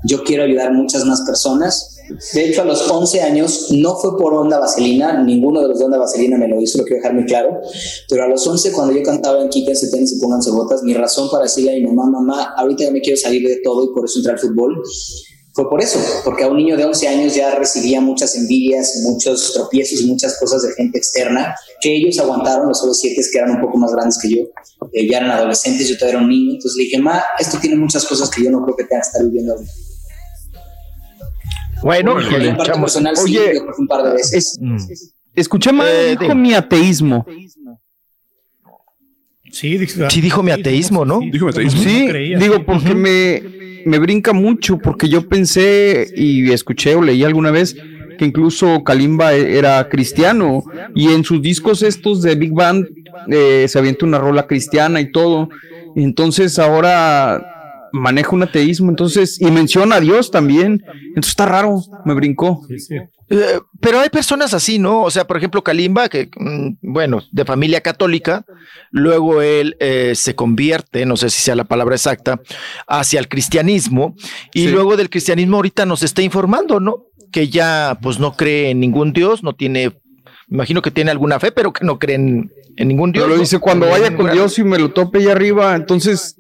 [0.05, 1.97] yo quiero ayudar muchas más personas.
[2.35, 5.87] De hecho, a los 11 años no fue por onda vaselina, ninguno de los de
[5.87, 7.61] onda vaselina me lo hizo, lo quiero dejar muy claro.
[8.11, 11.31] Pero a los 11, cuando yo cantaba en Quítense tenis y pónganse botas, mi razón
[11.31, 14.05] para decirle a mi mamá, mamá, ahorita ya me quiero salir de todo y por
[14.05, 14.83] eso entré al fútbol,
[15.55, 19.53] fue por eso, porque a un niño de 11 años ya recibía muchas envidias, muchos
[19.53, 23.51] tropiezos y muchas cosas de gente externa que ellos aguantaron, los otros siete que eran
[23.57, 24.45] un poco más grandes que yo,
[24.93, 27.77] eh, ya eran adolescentes, yo todavía era un niño, entonces le dije, ma, esto tiene
[27.77, 29.73] muchas cosas que yo no creo que tenga que estar viviendo ahorita.
[31.83, 34.59] Bueno, Y en parte personal, sí, Oye, yo creo que un par de veces.
[35.35, 37.27] Escuché mal, Eh, dijo mi ateísmo.
[39.51, 41.21] Sí, dice- Sí dijo mi ateísmo, ¿no?
[41.21, 41.83] Dijo mi ateísmo.
[41.83, 42.39] Sí, creía.
[42.39, 43.43] digo, porque me,
[43.87, 47.77] me brinca mucho, porque yo pensé y escuché o leí alguna vez
[48.19, 50.63] que incluso Kalimba era cristiano
[50.95, 52.87] y en sus discos estos de Big Band
[53.29, 55.49] eh, se avienta una rola cristiana y todo.
[55.97, 57.52] Entonces ahora
[57.93, 60.83] maneja un ateísmo, entonces, y menciona a Dios también.
[61.09, 62.63] Entonces está raro, me brincó.
[63.29, 65.03] Eh, pero hay personas así, ¿no?
[65.03, 68.45] O sea, por ejemplo, Kalimba, que, mm, bueno, de familia católica,
[68.91, 72.41] luego él eh, se convierte, no sé si sea la palabra exacta,
[72.87, 74.15] hacia el cristianismo,
[74.53, 74.69] y Sí.
[74.69, 77.07] luego del cristianismo ahorita nos está informando, ¿no?
[77.31, 79.89] Que ya, pues, no cree en ningún Dios, no tiene,
[80.49, 83.23] me imagino que tiene alguna fe, pero que no cree en, en ningún Dios.
[83.25, 83.41] Pero lo ¿no?
[83.41, 84.31] dice cuando vaya con.
[84.31, 86.37] Dios y me lo tope allá arriba, entonces,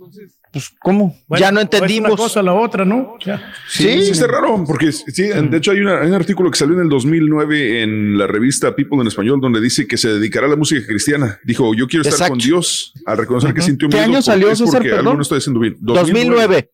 [0.53, 1.17] pues, ¿cómo?
[1.27, 2.11] Bueno, ya no entendimos.
[2.13, 3.17] Una cosa a la otra, ¿no?
[3.25, 3.43] Ya.
[3.69, 6.75] Sí, sí, está raro, porque sí, de hecho hay, una- hay un artículo que salió
[6.77, 10.51] en el 2009 en la revista People en español donde dice que se dedicará a
[10.51, 11.39] la música cristiana.
[11.45, 12.33] Dijo, yo quiero estar Exacto.
[12.33, 14.05] con Dios al reconocer que sintió ¿Qué miedo.
[14.05, 15.77] año porque- salió, es César, porque algo no está diciendo bien.
[15.81, 16.71] 2009.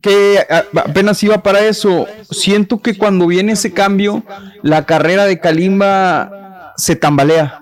[0.00, 0.38] que
[0.74, 2.06] apenas iba para eso.
[2.30, 4.24] Siento que cuando viene ese cambio,
[4.62, 7.60] la carrera de Kalimba se tambalea.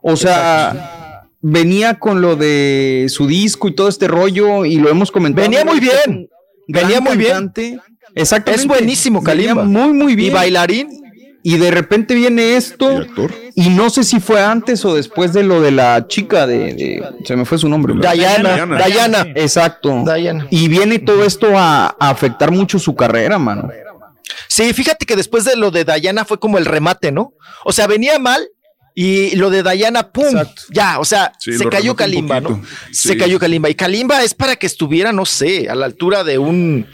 [0.00, 1.03] O sea,
[1.46, 5.46] venía con lo de su disco y todo este rollo y lo hemos comentado.
[5.46, 6.28] Venía muy bien.
[6.66, 7.52] Venía muy bien.
[7.54, 7.80] bien.
[8.14, 8.62] Exactamente.
[8.62, 9.64] Es buenísimo, Venía Kalimba.
[9.64, 10.30] Muy, muy bien.
[10.30, 10.88] Y bailarín.
[11.42, 13.04] Y de repente viene esto.
[13.54, 16.72] Y no sé si fue antes o después de lo de la chica de.
[16.72, 17.92] de- se me fue su nombre.
[17.92, 18.14] ¿verdad?
[18.14, 18.86] Diana, Diana.
[18.86, 19.26] Diana.
[19.34, 20.02] Exacto.
[20.16, 20.46] Diana.
[20.48, 23.68] Y viene todo esto a, a afectar mucho su carrera, mano.
[24.48, 27.34] Sí, fíjate que después de lo de Dayana fue como el remate, ¿no?
[27.66, 28.48] O sea, venía mal
[28.96, 30.36] y lo de Dayana, ¡pum!
[30.70, 32.62] Ya, o sea, Sí, se cayó Kalimba, ¿no?
[32.92, 33.68] Se cayó Kalimba.
[33.68, 36.86] Y Kalimba es para que estuviera, no sé, a la altura de un.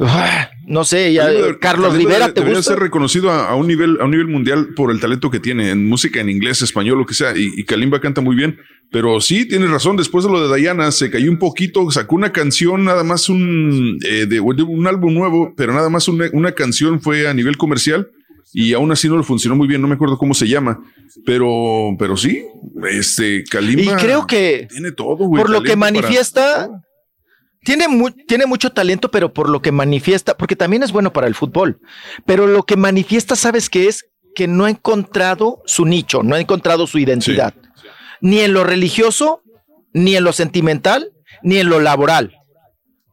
[0.00, 2.72] ah, no sé, ya, Kalimba- Carlos Kalimba Rivera, ¿te debería gusta?
[2.72, 5.70] ser reconocido a, a un nivel a un nivel mundial por el talento que tiene
[5.70, 7.36] en música en inglés, español, lo que sea.
[7.36, 8.58] Y, y Kalimba canta muy bien.
[8.90, 9.96] Pero sí, tienes razón.
[9.96, 13.98] Después de lo de Diana, se cayó un poquito, sacó una canción, nada más un,
[14.06, 17.56] eh, de, de un álbum nuevo, pero nada más una, una canción fue a nivel
[17.56, 18.08] comercial
[18.52, 19.80] y aún así no le funcionó muy bien.
[19.80, 20.80] No me acuerdo cómo se llama,
[21.24, 22.44] pero, pero sí,
[22.90, 23.82] este Kalimba.
[23.82, 26.68] Y creo que tiene todo, güey, por lo que para- manifiesta,
[27.64, 31.26] tiene, mu- tiene mucho talento, pero por lo que manifiesta, porque también es bueno para
[31.26, 31.80] el fútbol,
[32.26, 34.04] pero lo que manifiesta, ¿sabes qué es?
[34.34, 37.54] Que no ha encontrado su nicho, no ha encontrado su identidad,
[38.20, 39.42] ni en lo religioso,
[39.92, 41.10] ni en lo sentimental,
[41.42, 42.32] ni en lo laboral.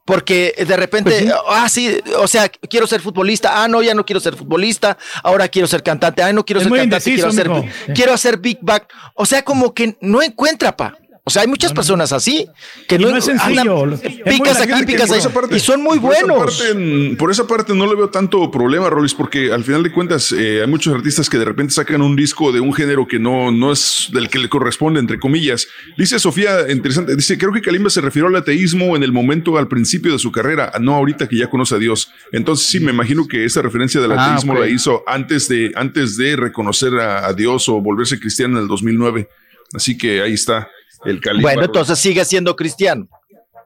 [0.09, 4.19] Porque de repente, ah, sí, o sea, quiero ser futbolista, ah, no, ya no quiero
[4.19, 7.93] ser futbolista, ahora quiero ser cantante, ah, no quiero Es ser cantante, quiero indeciso, mijo.
[7.93, 8.91] quiero hacer Big Back.
[9.13, 10.97] O sea, como que no encuentra, pa.
[11.29, 12.47] O sea, hay muchas personas así
[12.87, 15.83] que no, no es sencillo, andan- es muy picas aquí, picas ahí, parte- y son
[15.83, 16.57] muy por esa buenos.
[16.59, 20.31] parte, por esa parte no le veo tanto problema, Rolis, porque al final de cuentas
[20.31, 23.51] eh, hay muchos artistas que de repente sacan un disco de un género que no,
[23.51, 25.67] no es del que le corresponde, entre comillas.
[25.97, 29.67] Dice Sofía, interesante, dice, creo que Kalimba se refirió al ateísmo en el momento, al
[29.67, 32.11] principio de su carrera, no ahorita que ya conoce a Dios.
[32.31, 36.17] Entonces sí, me imagino que esa referencia del Ah, ateísmo la hizo antes de, antes
[36.17, 39.29] de reconocer a, a Dios o volverse cristiano en el 2009.
[39.73, 40.67] Así que ahí está
[41.05, 41.19] el.
[41.41, 43.07] Bueno, entonces sigue siendo cristiano.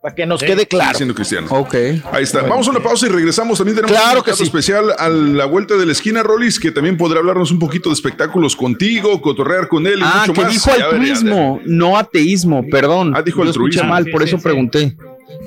[0.01, 0.97] Para que nos quede Sigue claro.
[0.97, 1.47] siendo cristiano.
[1.49, 1.75] Ok.
[2.11, 2.41] Ahí está.
[2.41, 3.57] Vamos a una pausa y regresamos.
[3.57, 4.43] También tenemos Claro un que sí.
[4.43, 7.93] especial a la vuelta de la esquina, Rolis, que también podrá hablarnos un poquito de
[7.93, 10.51] espectáculos contigo, cotorrear con él y Ah, mucho que más.
[10.51, 13.13] dijo altruismo, no ateísmo, perdón.
[13.15, 13.89] Ah, dijo Yo escuché altruismo.
[13.89, 14.97] mal, por eso pregunté.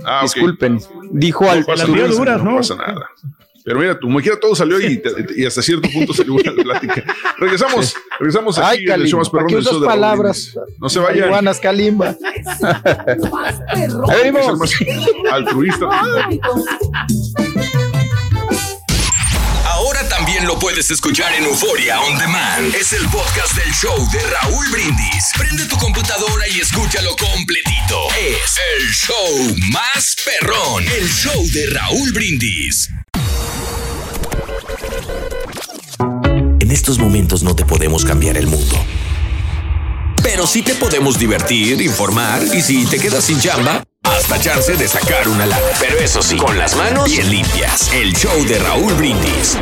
[0.07, 0.33] Ah, ok.
[0.35, 0.81] Disculpen.
[1.13, 2.57] Dijo No al pasa las vio nada, duras, no ¿no?
[2.57, 3.11] pasa nada.
[3.67, 5.03] Pero mira, tu quiera todo salió y,
[5.35, 7.03] y hasta cierto punto salió buena la plática.
[7.37, 10.57] Regresamos, regresamos Ay, aquí show más Kalimba, ¿para perrón qué del de Raúl palabras?
[10.79, 11.23] No se vayan.
[11.23, 12.17] Marihuanas, Kalimba.
[14.09, 14.71] Hay que ser más
[15.33, 15.87] altruista.
[19.65, 22.73] Ahora también lo puedes escuchar en Euforia On Demand.
[22.73, 25.33] Es el podcast del show de Raúl Brindis.
[25.37, 28.07] Prende tu computadora y escúchalo completito.
[28.17, 30.85] Es el show más perrón.
[30.85, 32.91] El show de Raúl Brindis.
[36.61, 38.77] En estos momentos no te podemos cambiar el mundo,
[40.23, 44.89] pero sí te podemos divertir, informar y si te quedas sin chamba, hasta chance de
[44.89, 45.63] sacar una lana.
[45.79, 47.93] Pero eso sí, con las manos bien limpias.
[47.93, 49.57] El show de Raúl Brindis.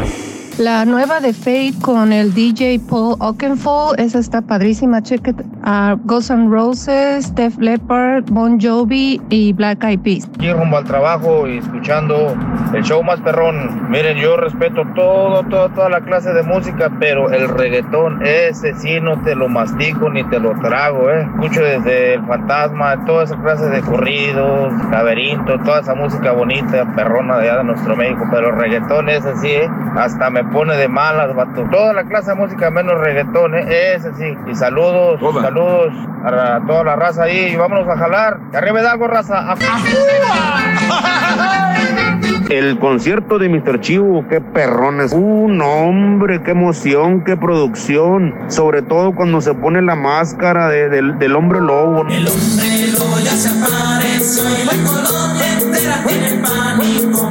[0.58, 5.02] La nueva de Fate con el DJ Paul Oakenfold, esa está padrísima.
[5.02, 6.00] Check it out.
[6.04, 10.28] Ghost N' Roses, Def Leppard, Bon Jovi y Black Eyed Peas.
[10.36, 12.36] Aquí rumbo al trabajo y escuchando
[12.72, 13.90] el show más perrón.
[13.90, 19.00] Miren, yo respeto todo, todo, toda la clase de música, pero el reggaetón, ese sí
[19.00, 21.26] no te lo mastico ni te lo trago, ¿eh?
[21.34, 27.38] Escucho desde El Fantasma, toda esa clase de corridos, laberinto, toda esa música bonita, perrona
[27.38, 29.68] de allá nuestro México, pero el reggaetón ese sí, ¿eh?
[29.96, 31.66] Hasta me pone de malas, vato.
[31.70, 33.94] Toda la clase de música menos reggaetón, ¿eh?
[33.96, 34.34] Ese sí.
[34.50, 35.92] Y saludos, saludos
[36.24, 38.38] a, a toda la raza ahí y vámonos a jalar.
[38.50, 39.52] Que arriba de algo, raza.
[39.52, 39.56] ¡A-
[42.50, 43.80] El concierto de Mr.
[43.80, 45.12] Chivo, qué perrones.
[45.12, 48.34] Un hombre, qué emoción, qué producción.
[48.48, 52.04] Sobre todo cuando se pone la máscara de- del, del hombre lobo.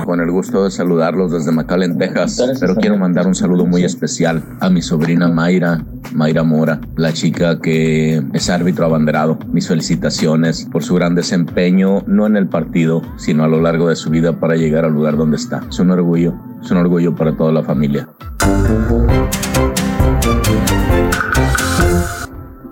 [0.06, 4.43] Con el gusto de saludarlos desde McAllen, Texas, pero quiero mandar un saludo muy especial
[4.59, 5.83] a mi sobrina Mayra,
[6.14, 9.40] Mayra Mora, la chica que es árbitro abanderado.
[9.51, 13.95] Mis felicitaciones por su gran desempeño, no en el partido, sino a lo largo de
[13.95, 15.64] su vida para llegar al lugar donde está.
[15.69, 18.09] Es un orgullo, es un orgullo para toda la familia.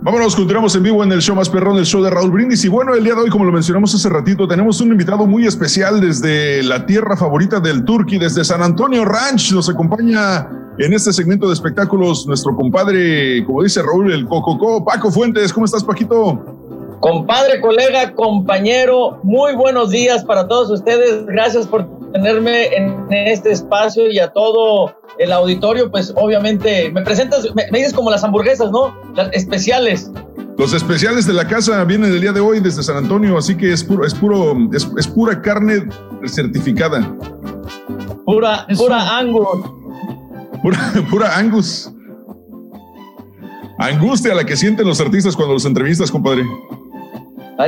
[0.04, 2.66] Vámonos, continuamos en vivo en el show más perrón, el show de Raúl Brindis.
[2.66, 5.46] Y bueno, el día de hoy, como lo mencionamos hace ratito, tenemos un invitado muy
[5.46, 9.52] especial desde la tierra favorita del Turqui, desde San Antonio Ranch.
[9.52, 10.50] Nos acompaña
[10.80, 15.54] en este segmento de espectáculos nuestro compadre, como dice Raúl, el Cococó, Paco Fuentes.
[15.54, 16.44] ¿Cómo estás, Paquito?
[17.00, 21.28] Compadre, colega, compañero, muy buenos días para todos ustedes.
[21.28, 25.90] Gracias por tenerme en este espacio y a todo el auditorio.
[25.92, 28.96] Pues obviamente me presentas, me, me dices como las hamburguesas, ¿no?
[29.16, 30.12] Las especiales.
[30.58, 33.74] Los especiales de la casa vienen el día de hoy desde San Antonio, así que
[33.74, 35.88] es puro, es puro, es, es pura carne
[36.26, 37.16] certificada.
[38.26, 39.48] Pura, pura Angus.
[40.62, 41.92] Pura, pura Angus.
[43.80, 46.44] Angustia la que sienten los artistas cuando los entrevistas, compadre.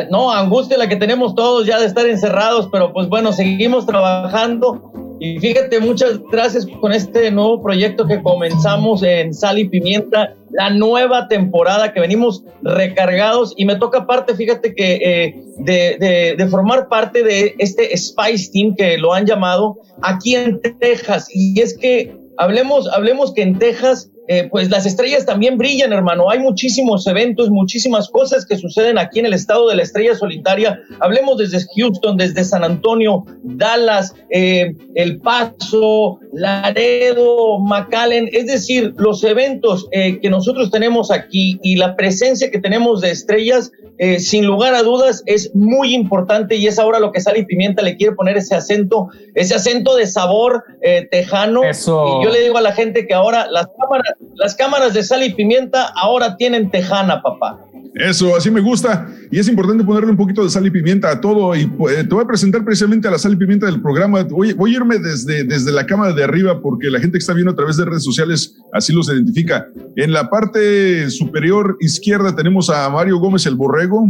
[0.09, 4.91] No, angustia la que tenemos todos ya de estar encerrados, pero pues bueno, seguimos trabajando.
[5.19, 10.69] Y fíjate, muchas gracias con este nuevo proyecto que comenzamos en Sal y Pimienta, la
[10.71, 16.89] nueva temporada que venimos recargados y me toca parte, fíjate que eh, de- de formar
[16.89, 21.27] parte de este Spice Team que lo han llamado aquí en Texas.
[21.33, 26.29] Y es que hablemos, hablemos que en Texas eh, pues las estrellas también brillan, hermano.
[26.29, 30.79] Hay muchísimos eventos, muchísimas cosas que suceden aquí en el estado de la estrella solitaria.
[31.01, 38.29] Hablemos desde Houston, desde San Antonio, Dallas, eh, El Paso, Laredo, McAllen.
[38.31, 43.11] Es decir, los eventos eh, que nosotros tenemos aquí y la presencia que tenemos de
[43.11, 47.37] estrellas, eh, sin lugar a dudas, es muy importante y es ahora lo que Sal
[47.37, 51.61] y Pimienta le quiere poner ese acento, ese acento de sabor eh, tejano.
[51.63, 55.23] Y yo le digo a la gente que ahora las cámaras, las cámaras de Sal
[55.23, 57.59] y Pimienta ahora tienen tejana, papá.
[57.95, 59.07] Eso, así me gusta.
[59.29, 61.55] Y es importante ponerle un poquito de sal y pimienta a todo.
[61.55, 64.23] Y eh, te voy a presentar precisamente a la sal y pimienta del programa.
[64.23, 67.33] Voy, voy a irme desde, desde la cámara de arriba porque la gente que está
[67.33, 69.67] viendo a través de redes sociales así los identifica.
[69.95, 74.07] En la parte superior izquierda tenemos a Mario Gómez el Borrego.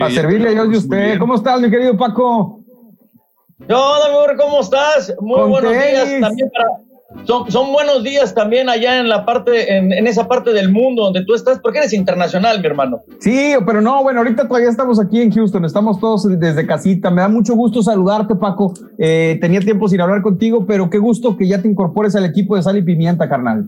[0.00, 1.18] A servirle a Dios de usted.
[1.18, 2.60] ¿Cómo estás, mi querido Paco?
[3.68, 5.14] Yo, amor, ¿cómo estás?
[5.20, 6.08] Muy Con buenos tenis.
[6.08, 6.83] días también para.
[7.22, 11.04] Son, son buenos días también allá en la parte, en, en esa parte del mundo
[11.04, 13.00] donde tú estás, porque eres internacional, mi hermano.
[13.18, 17.10] Sí, pero no, bueno, ahorita todavía estamos aquí en Houston, estamos todos desde casita.
[17.10, 18.74] Me da mucho gusto saludarte, Paco.
[18.98, 22.56] Eh, tenía tiempo sin hablar contigo, pero qué gusto que ya te incorpores al equipo
[22.56, 23.64] de Sal y Pimienta, carnal.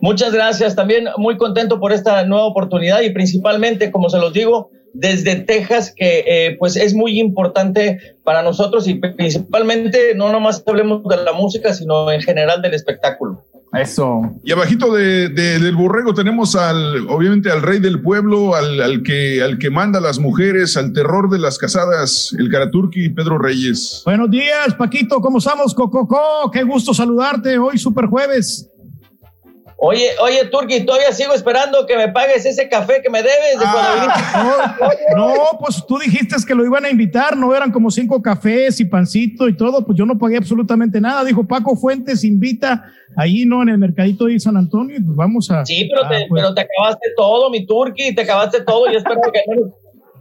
[0.00, 4.70] Muchas gracias, también muy contento por esta nueva oportunidad y principalmente, como se los digo,
[4.94, 11.02] desde Texas, que eh, pues es muy importante para nosotros y principalmente no nomás hablemos
[11.04, 13.44] de la música, sino en general del espectáculo.
[13.74, 14.20] Eso.
[14.44, 19.02] Y abajito de, de- del borrego tenemos al, obviamente, al rey del pueblo, al, al
[19.02, 23.38] que, al que manda a las mujeres, al terror de las casadas, el Karaturki Pedro
[23.38, 24.02] Reyes.
[24.04, 25.72] Buenos días, Paquito, ¿cómo estamos?
[25.72, 28.68] Cococó, qué gusto saludarte hoy, super jueves.
[29.84, 33.64] Oye, oye, Turki, todavía sigo esperando que me pagues ese café que me debes de
[33.64, 35.16] cuando viniste.
[35.16, 38.84] No, pues tú dijiste que lo iban a invitar, no eran como cinco cafés y
[38.84, 41.24] pancito y todo, pues yo no pagué absolutamente nada.
[41.24, 43.60] Dijo Paco Fuentes, invita ahí, ¿no?
[43.62, 45.66] En el mercadito de San Antonio, y pues vamos a.
[45.66, 48.94] Sí, pero, a, te, pues, pero te acabaste todo, mi Turki, te acabaste todo y
[48.94, 49.72] espero que al menos,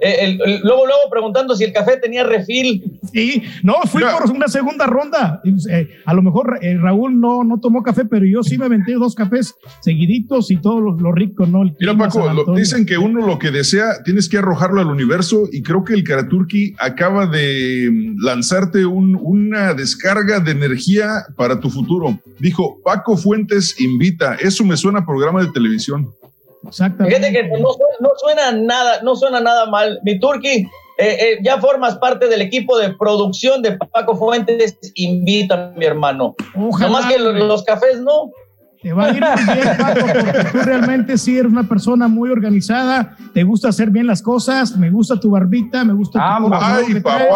[0.02, 3.00] el- el- luego, luego preguntando si el café tenía refil.
[3.14, 5.42] Sí, no, fui por una segunda ronda.
[5.44, 8.66] Y, eh, a lo mejor eh, Raúl no, no tomó café, pero yo sí me
[8.66, 11.64] aventé dos cafés seguiditos y todo lo, lo rico, ¿no?
[11.64, 15.44] El Mira, Paco, lo- dicen que uno lo que desea tienes que arrojarlo al universo
[15.52, 21.60] y creo que el Karaturki acaba de mm, lanzarte un- una descarga de energía para
[21.60, 22.20] tu futuro.
[22.40, 26.10] Dijo, Paco Fuentes invita, eso me suena a programa de televisión.
[27.06, 30.00] Fíjate que no, suena- no suena nada, no suena nada mal.
[30.04, 30.68] Mi Turki, eh,
[30.98, 34.78] eh, ya formas parte del equipo de producción de Paco Fuentes.
[34.96, 36.36] Invita, mi hermano.
[36.56, 38.32] Ojalá, Nomás que los cafés no.
[38.82, 42.32] Te va a ir muy bien, Paco, porque tú realmente sí eres una persona muy
[42.32, 46.84] organizada, te gusta hacer bien las cosas, me gusta tu barbita, me gusta tu corazón
[46.88, 47.28] ay, papá.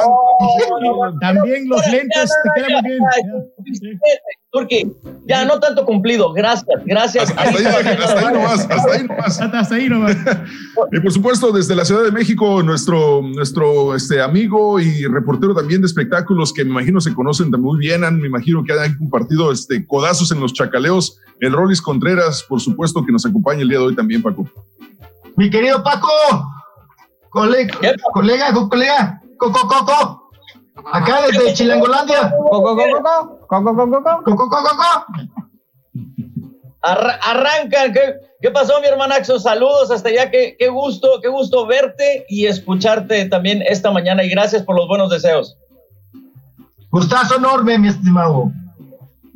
[1.21, 4.01] También los lentes te quedan muy bien.
[4.55, 4.89] Turki,
[5.25, 6.31] ya no tanto cumplido.
[6.31, 7.29] Gracias, gracias.
[7.29, 9.41] Hasta ahí, hasta ahí nomás, hasta ahí nomás.
[9.41, 10.15] Hasta ahí nomás.
[10.91, 15.81] Y por supuesto, desde la Ciudad de México, nuestro, nuestro este, amigo y reportero también
[15.81, 19.51] de espectáculos que me imagino se conocen muy bien, han, me imagino que han compartido
[19.51, 23.79] este, codazos en los chacaleos, el Rolis Contreras, por supuesto, que nos acompaña el día
[23.79, 24.47] de hoy también, Paco.
[25.35, 26.07] Mi querido Paco,
[27.29, 27.73] colega,
[28.13, 30.29] colega, co- colega, coco, coco,
[30.91, 32.31] acá desde Chilangolandia.
[32.49, 33.34] Coco, coco,
[36.81, 37.93] arrancan.
[37.93, 39.39] ¿Qué, qué pasó, mi hermanaxo?
[39.39, 40.29] Saludos hasta allá.
[40.29, 44.23] Qué, qué gusto, qué gusto verte y escucharte también esta mañana.
[44.23, 45.57] Y gracias por los buenos deseos.
[46.91, 48.51] Gustazo enorme, mi estimado.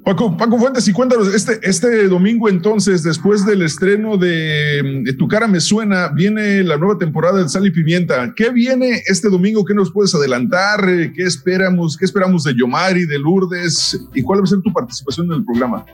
[0.04, 5.48] Paco, Paco Fuentes, y cuéntanos, este, este domingo entonces, después del estreno de, Tu cara
[5.48, 8.34] me suena, viene la nueva temporada de Sal y Pimienta.
[8.36, 9.66] ¿Qué viene este domingo?
[9.66, 10.80] ¿Qué nos puedes adelantar?
[11.14, 11.98] ¿Qué esperamos?
[11.98, 14.00] ¿Qué esperamos de Yomari, de Lourdes?
[14.14, 15.86] ¿Y cuál va a ser tu participación en el programa?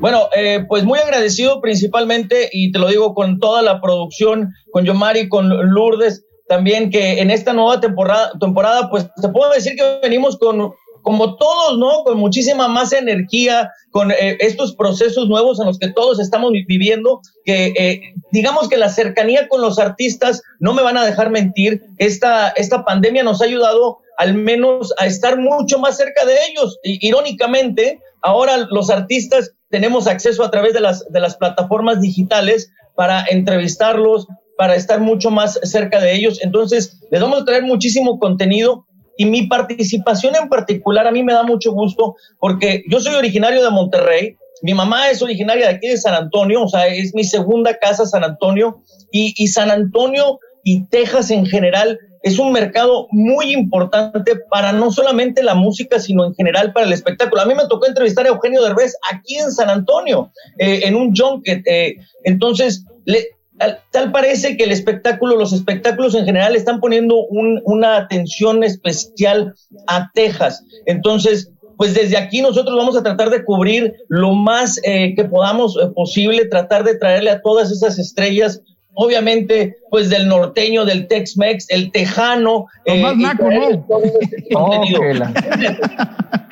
[0.00, 4.84] Bueno, eh, pues muy agradecido principalmente, y te lo digo con toda la producción, con
[4.84, 10.00] Yomari, con Lourdes, también que en esta nueva temporada, temporada pues te puedo decir que
[10.02, 10.72] venimos con,
[11.02, 12.04] como todos, ¿no?
[12.04, 16.64] Con muchísima más energía, con eh, estos procesos nuevos en los que todos estamos vi-
[16.64, 18.00] viviendo, que eh,
[18.30, 22.84] digamos que la cercanía con los artistas, no me van a dejar mentir, esta, esta
[22.84, 26.78] pandemia nos ha ayudado al menos a estar mucho más cerca de ellos.
[26.82, 32.70] Y, irónicamente, ahora los artistas tenemos acceso a través de las, de las plataformas digitales
[32.94, 36.38] para entrevistarlos, para estar mucho más cerca de ellos.
[36.42, 41.32] Entonces, les vamos a traer muchísimo contenido y mi participación en particular a mí me
[41.32, 45.88] da mucho gusto porque yo soy originario de Monterrey, mi mamá es originaria de aquí
[45.88, 50.38] de San Antonio, o sea, es mi segunda casa San Antonio y, y San Antonio
[50.64, 56.24] y Texas en general es un mercado muy importante para no solamente la música, sino
[56.24, 57.42] en general para el espectáculo.
[57.42, 61.14] A mí me tocó entrevistar a Eugenio Derbez aquí en San Antonio, eh, en un
[61.14, 61.62] junket.
[61.66, 63.26] eh, entonces, le,
[63.58, 68.64] tal, tal parece que el espectáculo, los espectáculos en general están poniendo un- una atención
[68.64, 69.54] especial
[69.86, 70.64] a Texas.
[70.86, 75.76] Entonces, pues desde aquí nosotros vamos a tratar de cubrir lo más eh, que podamos
[75.76, 78.60] eh, posible, tratar de traerle a todas esas estrellas,
[78.94, 82.66] obviamente, pues del norteño, del Tex-Mex, el tejano.
[82.84, 83.86] eh, más y naco, ¿no?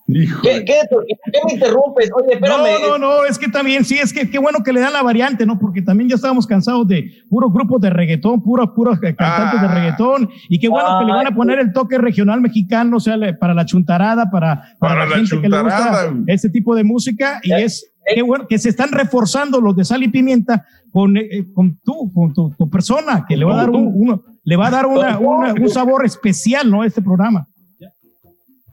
[0.09, 2.11] ¿Qué, qué, ¿Por qué me interrumpes?
[2.15, 2.63] Oye, espérame.
[2.81, 5.03] No, no, no, es que también, sí, es que qué bueno que le dan la
[5.03, 5.59] variante, ¿no?
[5.59, 9.67] Porque también ya estábamos cansados de puros grupos de reggaetón, puros, puros eh, cantantes de
[9.69, 13.17] reggaetón, y qué bueno que le van a poner el toque regional mexicano, o sea,
[13.41, 16.13] para la chuntarada, para, para, Para la, la gente que le gusta chuntarada.
[16.29, 20.05] ese tipo de música, y es qué bueno que se están reforzando los de sal
[20.05, 23.71] y pimienta con, eh, con tú, con tu, tu persona, que le va a dar
[23.71, 26.83] un, uno- le va a dar una- una- un sabor especial, ¿no?
[26.83, 27.49] a Este programa.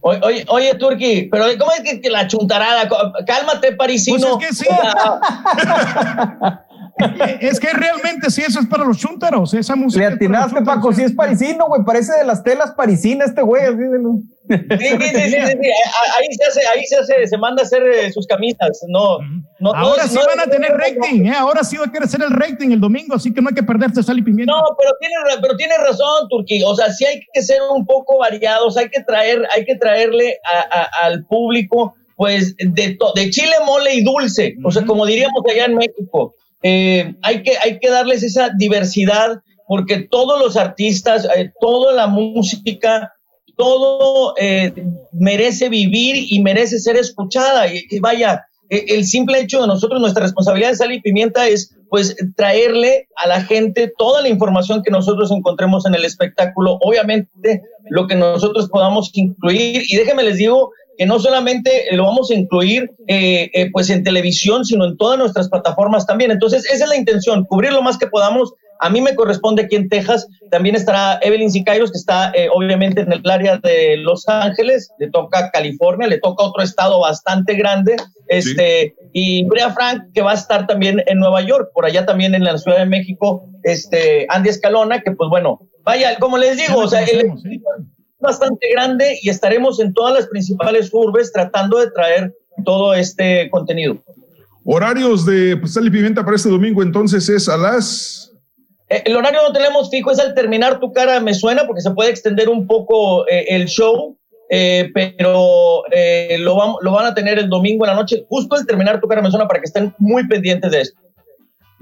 [0.05, 2.89] Oye, oye, oye, Turki, pero ¿cómo es que, que la chuntarada?
[3.25, 4.37] Cálmate, parisino.
[4.37, 4.69] Pues es que sí.
[7.41, 10.07] Es que realmente sí, eso es para los chúntaros, esa música.
[10.09, 13.77] Le atinaste, Paco, si es parisino, güey, parece de las telas parisinas este güey, así
[13.77, 17.81] de lo- Sí, sí, sí, Ahí se hace, ahí se hace, se manda a hacer
[17.83, 18.81] eh, sus camisas.
[18.89, 19.17] No,
[19.59, 21.33] no, Ahora no, sí no- van a tener rating, ¿eh?
[21.35, 23.63] ahora sí va a querer hacer el rating el domingo, así que no hay que
[23.63, 24.51] perderse sal y pimienta.
[24.53, 26.61] No, pero tiene, pero tiene razón, Turki.
[26.63, 30.37] O sea, sí hay que ser un poco variados, hay que traer, hay que traerle
[30.43, 34.55] a- a- al público, pues, de, to- de chile, mole y dulce.
[34.63, 36.35] O sea, como diríamos allá en México.
[36.63, 42.07] Eh, hay, que, hay que darles esa diversidad, porque todos los artistas, eh, toda la
[42.07, 43.13] música,
[43.57, 44.73] todo eh,
[45.11, 47.67] merece vivir y merece ser escuchada.
[47.67, 51.75] Y, vaya, eh, el simple hecho de nosotros, nuestra responsabilidad de sal y pimienta es
[51.89, 57.61] pues traerle a la gente toda la información que nosotros encontremos en el espectáculo, obviamente
[57.89, 59.83] lo que nosotros podamos incluir.
[59.87, 64.03] Y déjenme les digo que no solamente lo vamos a incluir eh, eh, pues en
[64.03, 66.31] televisión, sino en todas nuestras plataformas también.
[66.31, 69.75] Entonces, esa es la intención, cubrir lo más que podamos A mí me corresponde aquí
[69.77, 70.27] en Texas.
[70.51, 74.89] También estará Evelyn Sicairos, que está eh, obviamente en el área de Los Ángeles.
[74.99, 77.95] Le toca California, le toca otro estado bastante grande.
[78.27, 81.69] Este, Y Brea Frank, que va a estar también en Nueva York.
[81.73, 86.17] Por allá también en la Ciudad de México, este, Andy Escalona, que pues bueno, vaya,
[86.19, 87.31] como les digo, o sea, el
[88.23, 92.33] bastante grande y estaremos en todas las principales urbes tratando de traer
[92.65, 94.03] todo este contenido.
[94.65, 98.31] Horarios de Sal y Pimienta para este domingo, entonces es a las.
[98.89, 101.91] Eh, el horario no tenemos fijo, es al terminar tu cara me suena porque se
[101.91, 104.17] puede extender un poco eh, el show,
[104.49, 108.55] eh, pero eh, lo, vam- lo van a tener el domingo en la noche, justo
[108.55, 110.99] al terminar tu cara me suena para que estén muy pendientes de esto.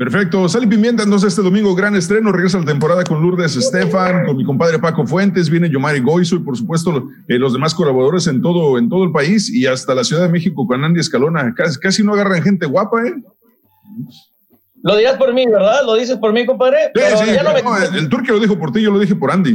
[0.04, 0.50] Perfecto.
[0.50, 2.32] Sal y Pimienta, entonces este domingo, gran estreno.
[2.32, 6.40] Regresa la temporada con Lourdes Estefan, con mi compadre Paco Fuentes, viene Yomari Goizo y
[6.40, 10.04] por supuesto eh, los demás colaboradores en todo, en todo el país y hasta la
[10.04, 11.54] Ciudad de México con Andy Escalona.
[11.56, 13.14] Casi, casi no agarran gente guapa, ¿eh?
[14.82, 15.82] Lo dirás por mí, ¿verdad?
[15.86, 16.86] ¿Lo dices por mí, compadre?
[16.86, 18.90] Sí, Pero sí, ya no me- no, el, el turque lo dijo por ti, yo
[18.90, 19.52] lo dije por Andy.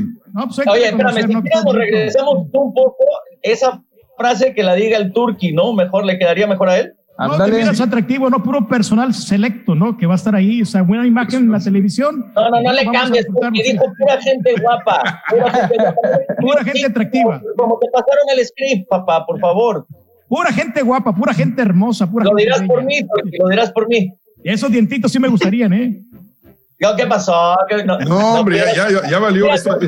[0.70, 2.94] Oye, espérame, si queremos regresamos un poco
[3.42, 3.82] esa
[4.16, 5.72] frase que la diga el turqui, ¿no?
[5.72, 6.92] Mejor le quedaría mejor a él.
[7.18, 9.96] No, que mira, es atractivo, no puro personal selecto, ¿no?
[9.96, 12.26] Que va a estar ahí, o sea, buena imagen en la televisión.
[12.34, 15.22] No, no, no le cambies, porque dijo pura gente guapa.
[15.30, 16.34] Pura gente, guapa.
[16.40, 17.42] Pura gente atractiva.
[17.56, 19.86] Como te pasaron el script, papá, por favor.
[20.28, 23.72] Pura gente guapa, pura gente hermosa, pura Lo gente dirás por mí, porque lo dirás
[23.72, 24.12] por mí.
[24.44, 25.98] Esos dientitos sí me gustarían, ¿eh?
[26.78, 27.56] ¿Qué pasó?
[27.68, 29.44] ¿Qué- No, No, hombre, ya, ya, ya, ya valió.
[29.44, 29.78] Mira, Esto,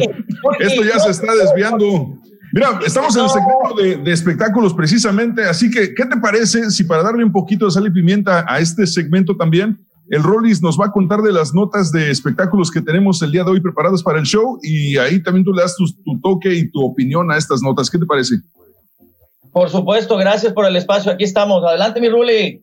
[0.60, 2.15] esto ya se está desviando.
[2.52, 6.85] Mira, estamos en el segmento de, de espectáculos precisamente, así que, ¿qué te parece si
[6.85, 9.78] para darle un poquito de sal y pimienta a este segmento también,
[10.10, 13.44] el Rollis nos va a contar de las notas de espectáculos que tenemos el día
[13.44, 16.55] de hoy preparadas para el show y ahí también tú le das tu, tu toque
[16.55, 17.91] y tu opinión a estas notas.
[17.91, 18.36] ¿Qué te parece?
[19.52, 21.12] Por supuesto, gracias por el espacio.
[21.12, 21.62] Aquí estamos.
[21.62, 22.62] Adelante, mi Ruli.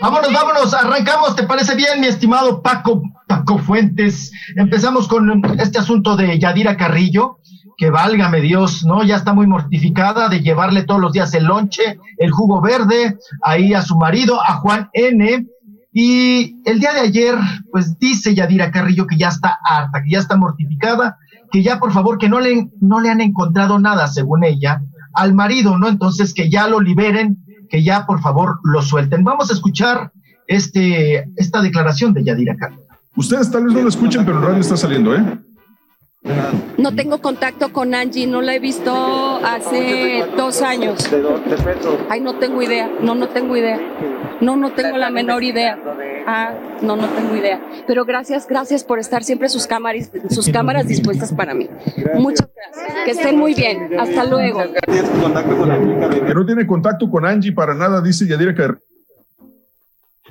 [0.00, 4.30] Vámonos, vámonos, arrancamos, ¿te parece bien, mi estimado Paco, Paco Fuentes?
[4.56, 7.38] Empezamos con este asunto de Yadira Carrillo,
[7.80, 9.02] que válgame Dios, ¿no?
[9.04, 13.72] Ya está muy mortificada de llevarle todos los días el lonche, el jugo verde, ahí
[13.72, 15.46] a su marido, a Juan N.
[15.90, 17.36] Y el día de ayer,
[17.72, 21.16] pues dice Yadira Carrillo que ya está harta, que ya está mortificada,
[21.50, 24.82] que ya por favor, que no le, no le han encontrado nada, según ella,
[25.14, 25.88] al marido, ¿no?
[25.88, 27.38] Entonces que ya lo liberen,
[27.70, 29.24] que ya por favor lo suelten.
[29.24, 30.12] Vamos a escuchar
[30.46, 32.82] este, esta declaración de Yadira Carrillo.
[33.16, 35.38] Ustedes tal vez no lo escuchen, pero el radio está saliendo, ¿eh?
[36.76, 41.08] No tengo contacto con Angie, no la he visto hace dos años.
[42.10, 43.80] Ay, no tengo idea, no, no tengo idea.
[44.40, 45.78] No, no tengo la menor idea.
[46.26, 47.60] Ah, no, no tengo idea.
[47.86, 51.68] Pero gracias, gracias por estar siempre sus cámaras, sus cámaras dispuestas para mí.
[52.14, 53.04] Muchas gracias.
[53.04, 53.98] Que estén muy bien.
[53.98, 54.62] Hasta luego.
[56.26, 58.80] Que no tiene contacto con Angie para nada, dice Yadira Carrillo.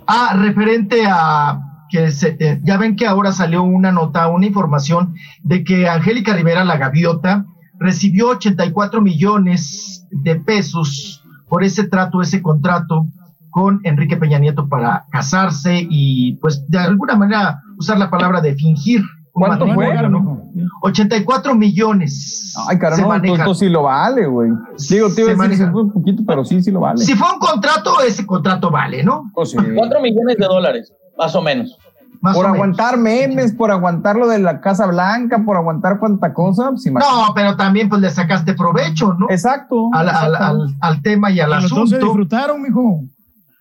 [0.06, 5.16] Ah, referente a que se- eh, ya ven que ahora salió una nota, una información
[5.43, 7.45] de que Angélica Rivera, la gaviota,
[7.80, 13.06] recibió 84 millones de pesos por ese trato, ese contrato
[13.50, 18.53] con Enrique Peña Nieto para casarse y pues de alguna manera usar la palabra de
[18.56, 19.01] fingir.
[19.34, 20.09] un ¿Cuánto fue?
[20.09, 20.43] ¿no?
[20.82, 22.53] 84 millones.
[22.68, 23.35] Ay, se caramba, maneja.
[23.43, 24.51] esto sí lo vale, güey.
[24.90, 26.98] Digo, te iba a decir, fue un poquito, pero sí, sí lo vale.
[27.03, 29.32] Si fue un contrato, ese contrato vale, ¿no?
[29.34, 31.78] Cuatro millones de dólares, más o menos.
[32.34, 36.72] por aguantar memes, por aguantar lo de la Casa Blanca, por aguantar cuánta cosa.
[36.72, 36.86] pues.
[36.94, 39.28] No, pero también pues le sacaste provecho, ¿no?
[39.30, 39.90] Exacto.
[39.94, 41.96] Al, al- al- al tema y al Y los dos asunto.
[41.98, 43.02] se disfrutaron, mijo.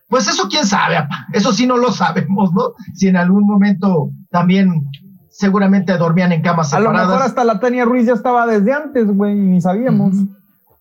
[0.08, 1.26] Pues eso quién sabe, apa.
[1.34, 2.62] eso sí no lo sabemos, ¿no?
[2.94, 4.86] Si en algún momento también
[5.30, 7.08] seguramente dormían en camas A lo separadas.
[7.10, 10.14] mejor hasta la Tania Ruiz ya estaba desde antes, güey, y ni sabíamos.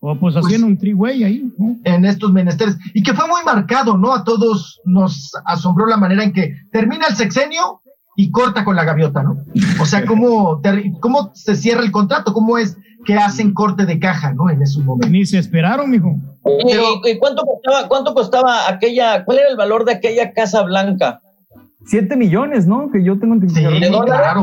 [0.09, 1.51] O pues haciendo un triway ahí.
[1.57, 1.75] ¿no?
[1.83, 2.77] en estos menesteres.
[2.93, 4.13] Y que fue muy marcado, ¿no?
[4.13, 7.81] A todos nos asombró la manera en que termina el sexenio
[8.15, 9.37] y corta con la gaviota, ¿no?
[9.81, 10.61] O sea, cómo,
[11.01, 14.49] cómo se cierra el contrato, cómo es que hacen corte de caja, ¿no?
[14.49, 15.11] En esos momentos.
[15.11, 16.15] Ni se esperaron, mijo.
[16.45, 21.19] ¿Y, y cuánto costaba, cuánto costaba aquella, cuál era el valor de aquella Casa Blanca?
[21.85, 22.89] Siete millones, ¿no?
[22.91, 23.71] Que yo tengo entendido.
[23.71, 24.33] ¿De dólares?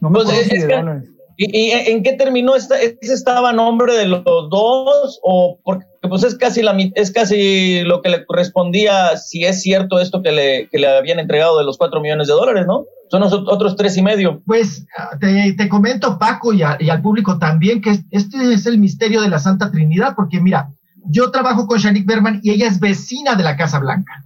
[0.00, 1.10] No me Pues acuerdo es- si es de que- dólares.
[1.40, 2.78] ¿Y, y en qué terminó esta?
[2.80, 5.20] ¿Ese estaba a nombre de los dos?
[5.22, 10.00] ¿O porque pues es casi la es casi lo que le correspondía, si es cierto
[10.00, 12.84] esto que le, que le habían entregado de los cuatro millones de dólares, ¿no?
[13.10, 14.42] Son los ot- otros tres y medio.
[14.46, 14.84] Pues
[15.20, 18.78] te, te comento, Paco, y, a- y al público también, que es- este es el
[18.78, 20.70] misterio de la Santa Trinidad, porque mira,
[21.08, 24.24] yo trabajo con Shanique Berman y ella es vecina de la Casa Blanca.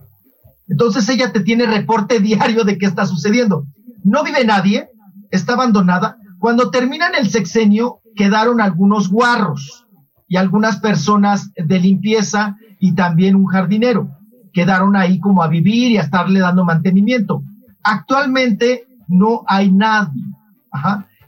[0.68, 3.64] Entonces ella te tiene reporte diario de qué está sucediendo.
[4.02, 4.88] No vive nadie,
[5.30, 6.16] está abandonada.
[6.42, 9.86] Cuando terminan el sexenio, quedaron algunos guarros
[10.26, 14.08] y algunas personas de limpieza y también un jardinero.
[14.52, 17.44] Quedaron ahí como a vivir y a estarle dando mantenimiento.
[17.84, 20.20] Actualmente no hay nadie.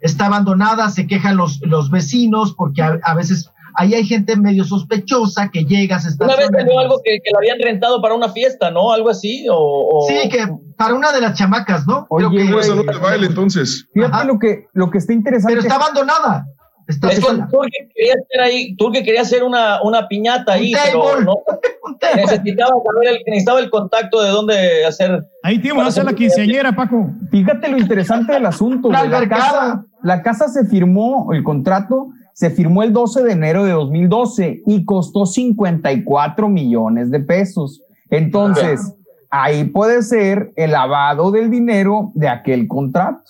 [0.01, 5.50] Está abandonada, se quejan los, los vecinos porque a veces ahí hay gente medio sospechosa
[5.52, 8.70] que llega, se Una vez salió algo que, que la habían rentado para una fiesta,
[8.70, 8.92] ¿no?
[8.92, 9.56] Algo así, o...
[9.56, 10.46] o- Sí, que
[10.76, 12.06] para una de las chamacas, ¿no?
[12.06, 13.86] Creo Oye, que- güey, Salón de baile, entonces.
[13.92, 15.54] Fíjate lo que, lo que está interesante.
[15.56, 16.46] Pero está abandonada.
[16.86, 17.48] Está Es que sola.
[17.50, 21.02] tú que quería hacer ahí, tú que quería hacer una, una piñata ahí, Un pero
[21.04, 21.24] table.
[21.24, 21.34] no,
[22.16, 25.24] necesitaba saber el, necesitaba el contacto de dónde hacer.
[25.42, 27.10] Ahí te vamos a hacer la quinceañera, Paco.
[27.30, 28.90] Fíjate lo interesante del asunto.
[28.90, 29.04] La.
[29.06, 33.72] La casa, la casa se firmó, el contrato se firmó el 12 de enero de
[33.72, 37.80] 2012 y costó 54 millones de pesos.
[38.10, 38.92] Entonces,
[39.30, 43.22] ahí puede ser el lavado del dinero de aquel contrato.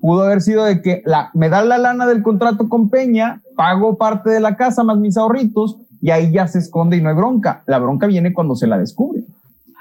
[0.00, 3.96] Pudo haber sido de que la, me dan la lana del contrato con Peña, pago
[3.96, 7.16] parte de la casa más mis ahorritos y ahí ya se esconde y no hay
[7.16, 7.62] bronca.
[7.66, 9.22] La bronca viene cuando se la descubre.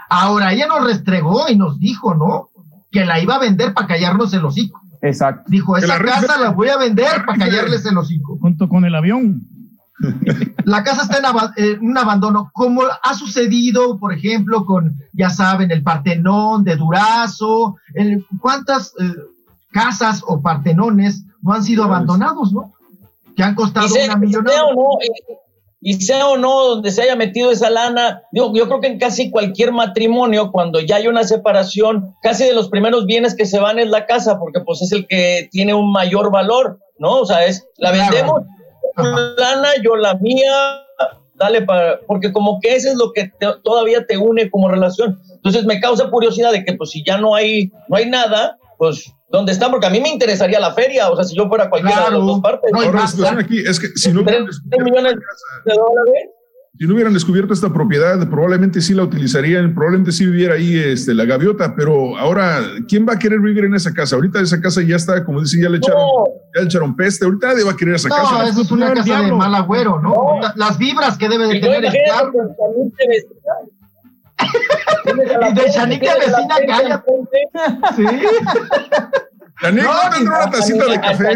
[0.08, 2.48] Ahora, ella nos restregó y nos dijo, ¿no?
[2.92, 4.80] Que la iba a vender para callarnos el hocico.
[5.04, 5.44] Exacto.
[5.48, 8.38] Dijo, esa la casa la voy a vender para callarles el hocico.
[8.40, 9.42] Junto con el avión.
[10.66, 11.20] La casa está
[11.56, 17.76] en, un abandono, como ha sucedido, por ejemplo, con, ya saben, el Partenón de Durazo.
[17.94, 19.14] el- ¿Cuántas eh,
[19.72, 22.74] casas o partenones no han sido abandonados, no?
[23.36, 24.56] Que han costado Y sea, una millonada.
[24.58, 24.98] sea o no,
[25.84, 29.00] y, sea o no donde se haya metido esa lana, digo, yo creo que en
[29.00, 33.60] casi cualquier matrimonio, cuando ya hay una separación, casi de los primeros bienes que se
[33.60, 37.20] van es la casa, porque pues es el que tiene un mayor valor, ¿no?
[37.22, 38.12] O sea, es, la Claro.
[38.12, 38.42] vendemos,
[38.96, 40.80] tu lana, yo la mía,
[41.36, 45.20] dale para, porque como que eso es lo que te- todavía te une como relación.
[45.36, 49.12] Entonces me causa curiosidad de que pues si ya no hay, no hay nada, pues
[49.30, 49.72] ¿dónde están?
[49.72, 52.20] Porque a mí me interesaría la feria, o sea, si yo fuera cualquiera de las
[52.20, 52.72] dos partes.
[52.74, 54.44] Ahora, la situación aquí es que si no, Tres
[54.84, 55.14] millones
[55.66, 56.30] de dólares.
[56.78, 61.14] si no hubieran descubierto esta propiedad, probablemente sí la utilizarían, probablemente sí viviera ahí este,
[61.14, 64.16] la gaviota, pero ahora, ¿quién va a querer vivir en esa casa?
[64.16, 66.00] Ahorita esa casa ya está, como dicen, ya le echaron,
[66.56, 68.48] ya le echaron peste, ahorita nadie va a querer esa No, casa.
[68.50, 70.40] eso es una casa de mal agüero, ¿no?
[70.42, 71.92] La- Las vibras que debe de no tener
[75.06, 77.42] Y de gente- Chanite tienes a la vecina, enfrente.
[77.96, 78.04] Sí.
[79.64, 81.34] No, ¿no ni- tendrá una tacita de café?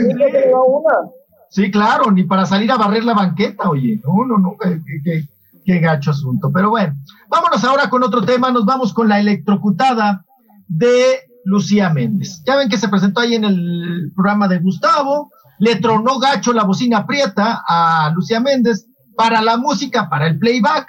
[1.50, 4.01] Sí, claro, ni para salir a barrer la banqueta, oye.
[4.03, 5.27] No, no, no, qué, qué- qué-
[5.66, 6.51] qué gacho asunto.
[6.53, 6.93] Pero bueno,
[7.30, 8.51] vámonos ahora con otro tema.
[8.51, 10.26] Nos vamos con la electrocutada
[10.67, 12.42] de Lucía Méndez.
[12.45, 15.32] Ya ven que se presentó ahí en el programa de Gustavo.
[15.59, 18.85] Le tronó gacho la bocina prieta a Lucía Méndez
[19.16, 20.85] para la música, para el playback.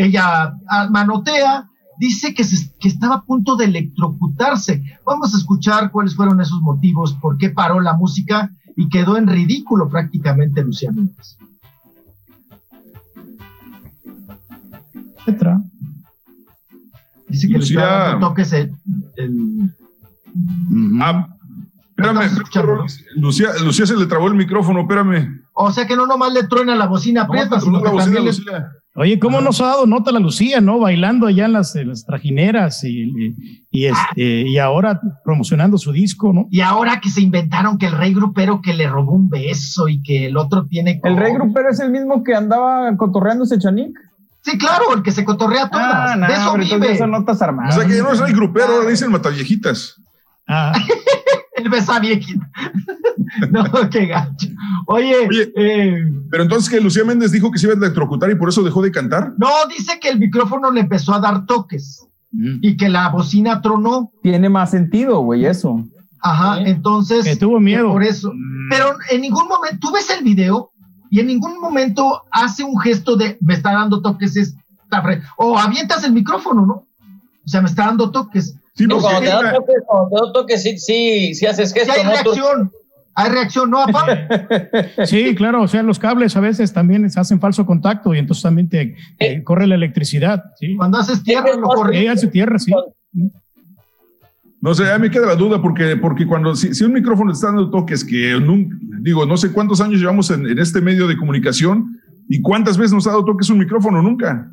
[0.00, 1.68] Ella ah, manotea,
[1.98, 4.80] dice que, se- que estaba a punto de electrocutarse.
[5.04, 9.26] Vamos a escuchar cuáles fueron esos motivos, por qué paró la música y quedó en
[9.26, 11.36] ridículo prácticamente Lucía Méndez.
[15.26, 15.60] Petra.
[17.28, 18.72] Dice que Lucía- le toques el,
[19.16, 19.74] el-
[21.02, 21.26] Ah,
[21.96, 22.30] espérame,
[23.16, 25.42] Lucía, Lucía se le trabó el micrófono, espérame.
[25.54, 28.24] O sea que no nomás le truena la bocina prieta, te sino que la también
[28.24, 28.72] bocina, le- Lucía.
[29.00, 30.80] Oye, ¿cómo nos ha dado nota la Lucía, no?
[30.80, 35.92] Bailando allá en las, en las trajineras y, y, y este, y ahora promocionando su
[35.92, 36.46] disco, ¿no?
[36.50, 40.02] Y ahora que se inventaron que el rey grupero que le robó un beso y
[40.02, 41.00] que el otro tiene...
[41.04, 43.96] El rey como- grupero es el mismo que andaba cotorreándose Chanik.
[44.42, 45.86] Sí, claro, el que se cotorrea todas.
[46.12, 46.96] Ah, no, de eso vive.
[46.98, 47.74] son notas O armadas.
[47.76, 49.94] sea que ya no es el grupero, ahora le dicen mataviejitas.
[50.48, 50.72] Ah,
[51.58, 52.44] El besa viejito.
[53.50, 54.48] no, qué gacho.
[54.86, 58.48] Oye, eh, Pero entonces que Lucía Méndez dijo que se iba a electrocutar y por
[58.48, 59.34] eso dejó de cantar.
[59.38, 64.12] no, dice que el micrófono le empezó a dar toques y que la bocina tronó.
[64.22, 65.84] Tiene más sentido, güey, eso.
[66.20, 67.24] Ajá, entonces.
[67.24, 67.92] Que tuvo miedo.
[67.92, 68.32] Por eso.
[68.70, 70.72] Pero en ningún momento, tú ves el video
[71.10, 75.02] y en ningún momento hace un gesto de me está dando toques esta
[75.36, 76.74] O avientas el micrófono, ¿no?
[76.74, 78.56] O sea, me está dando toques.
[78.78, 81.92] Sí, No, cuando te da cuando te da toques, sí, sí, sí haces Sí gesto,
[81.92, 82.70] hay reacción.
[83.14, 84.06] Hay reacción, ¿no, papá?
[85.04, 88.44] sí, claro, o sea, los cables a veces también se hacen falso contacto y entonces
[88.44, 88.94] también te
[89.42, 90.76] corre la electricidad, ¿sí?
[90.76, 91.98] Cuando haces tierra, lo corre.
[91.98, 92.72] Sí, hace tierra, sí.
[94.60, 97.34] No sé, a mí queda la duda porque, porque cuando si, si un micrófono te
[97.36, 98.68] está dando toques que nun-
[99.02, 102.92] digo, no sé cuántos años llevamos en, en este medio de comunicación y cuántas veces
[102.92, 104.50] nos ha dado toques un micrófono, nunca.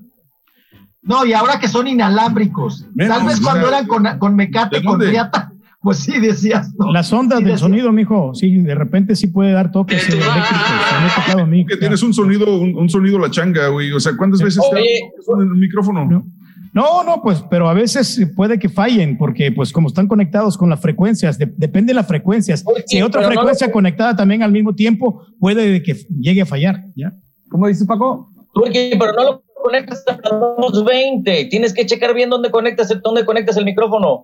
[1.05, 2.85] No, y ahora que son inalámbricos.
[2.93, 5.51] Menos, Tal vez cuando eran con, con mecate, ¿de con riata,
[5.81, 6.91] pues sí decías, ¿no?
[6.91, 11.15] Las ondas Sí, del sonido, mijo, sí, de repente sí puede dar toques eléctricos.
[11.15, 11.65] Tocado a mí.
[11.65, 13.91] Que tienes un sonido, un, un sonido la changa, güey.
[13.91, 14.95] O sea, ¿cuántas veces te Oye.
[15.25, 16.25] toques en el micrófono?
[16.73, 20.69] No, no, pues, pero a veces puede que fallen, porque pues como están conectados con
[20.69, 22.63] las frecuencias, de- depende de las frecuencias.
[22.65, 26.41] Oye, Si hay otra no frecuencia lo- conectada también al mismo tiempo, puede que llegue
[26.41, 27.13] a fallar, ¿ya?
[27.47, 28.29] ¿Cómo dices, Paco?
[28.53, 31.45] Turki, pero no lo conectas a 220.
[31.49, 34.23] Tienes que checar bien dónde conectas, el- dónde conectas el micrófono.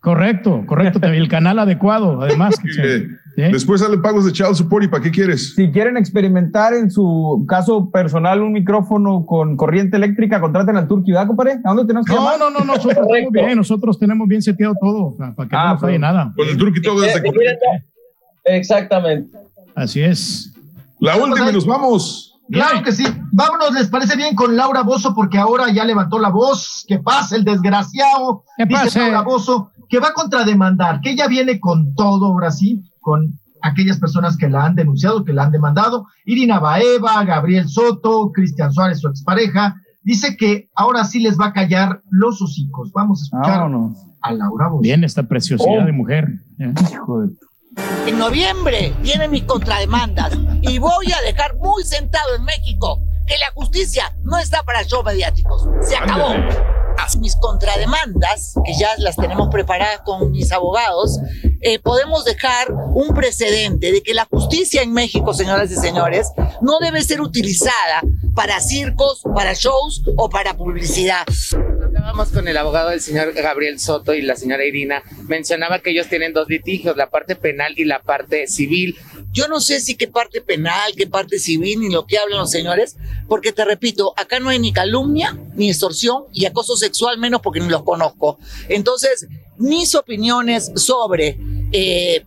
[0.00, 0.98] Correcto, correcto.
[1.06, 2.56] El canal adecuado, además.
[2.82, 3.06] Eh,
[3.50, 5.54] Después salen pagos de child support y ¿para qué quieres?
[5.54, 11.12] Si quieren experimentar en su caso personal un micrófono con corriente eléctrica, contraten al Turqui,
[11.12, 11.52] ¿verdad, compadre?
[11.64, 12.38] ¿A dónde tenemos que No, llamar?
[12.40, 15.98] no, no, nosotros bien, nosotros tenemos bien seteado todo, para para que no Ah, falle
[15.98, 16.32] nada.
[16.36, 17.22] Con el y todo desde
[18.44, 19.38] Exactamente.
[19.74, 20.52] Así es.
[20.98, 22.31] La última y nos vamos.
[22.52, 23.04] Claro que sí.
[23.32, 25.14] Vámonos, ¿les parece bien con Laura Bozo?
[25.14, 26.84] Porque ahora ya levantó la voz.
[26.86, 28.44] Que pasa el desgraciado.
[28.56, 28.98] ¿Qué Dice pase?
[29.00, 33.98] Laura Bozo que va a contrademandar, que ella viene con todo ahora sí, con aquellas
[33.98, 36.06] personas que la han denunciado, que la han demandado.
[36.24, 39.76] Irina Baeva, Gabriel Soto, Cristian Suárez, su expareja.
[40.02, 42.90] Dice que ahora sí les va a callar los hocicos.
[42.92, 43.98] Vamos a escuchar Vámonos.
[44.22, 44.80] a Laura Bozo.
[44.82, 45.86] Bien, esta preciosidad Oh.
[45.86, 46.28] de mujer.
[46.58, 46.72] ¿eh?
[48.06, 53.50] En noviembre vienen mis contrademandas y voy a dejar muy sentado en México que la
[53.54, 55.66] justicia no está para show mediáticos.
[55.80, 56.34] Se acabó.
[57.18, 61.18] Mis contrademandas, que ya las tenemos preparadas con mis abogados,
[61.62, 66.28] eh, podemos dejar un precedente de que la justicia en México, señoras y señores,
[66.60, 68.02] no debe ser utilizada
[68.34, 71.24] para circos, para shows o para publicidad.
[71.52, 75.02] Hablábamos con el abogado del señor Gabriel Soto y la señora Irina.
[75.28, 78.98] Mencionaba que ellos tienen dos litigios, la parte penal y la parte civil.
[79.32, 82.50] Yo no sé si qué parte penal, qué parte civil, ni lo que hablan los
[82.50, 82.96] señores,
[83.28, 87.60] porque te repito, acá no hay ni calumnia, ni extorsión y acoso sexual, menos porque
[87.60, 88.38] ni los conozco.
[88.68, 89.26] Entonces,
[89.62, 91.38] mis opiniones sobre
[91.72, 92.24] eh,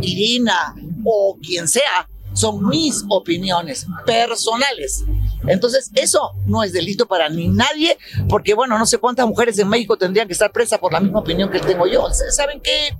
[0.00, 5.04] Irina o quien sea son mis opiniones personales.
[5.48, 7.96] Entonces, eso no es delito para ni nadie,
[8.28, 11.18] porque bueno, no sé cuántas mujeres en México tendrían que estar presas por la misma
[11.20, 12.06] opinión que tengo yo.
[12.30, 12.94] ¿Saben qué?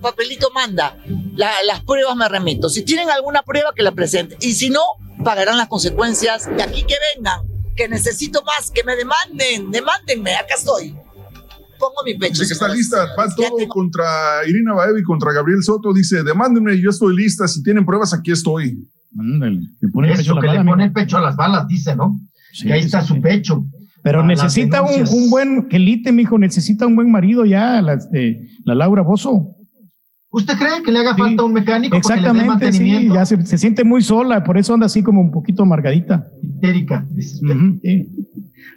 [0.00, 0.96] papelito manda,
[1.36, 2.68] La- las pruebas me remito.
[2.70, 4.38] Si tienen alguna prueba, que la presenten.
[4.40, 4.80] Y si no,
[5.22, 6.46] pagarán las consecuencias.
[6.56, 7.40] De aquí que vengan,
[7.76, 10.96] que necesito más, que me demanden, demándenme, acá estoy.
[11.80, 12.42] Pongo mi pecho.
[12.42, 13.08] Dice que está lista.
[13.18, 14.04] Va todo contra
[14.46, 15.92] Irina Baeva y contra Gabriel Soto.
[15.92, 17.48] Dice, demándenme, yo estoy lista.
[17.48, 18.86] Si tienen pruebas, aquí estoy.
[20.08, 22.20] Eso, que le pone el pecho a las balas, dice, ¿no?
[22.62, 23.64] y ahí está su pecho.
[24.02, 28.74] Pero necesita un, un buen quelite, mijo, necesita un buen marido ya, la, este, la
[28.74, 29.56] Laura Bozo.
[30.30, 33.14] ¿Usted cree que le haga falta un mecánico porque le dé Exactamente, sí, mantenimiento?
[33.14, 36.24] ya se, se siente muy sola, por eso anda así como un poquito amargadita.
[36.40, 37.04] Histérica.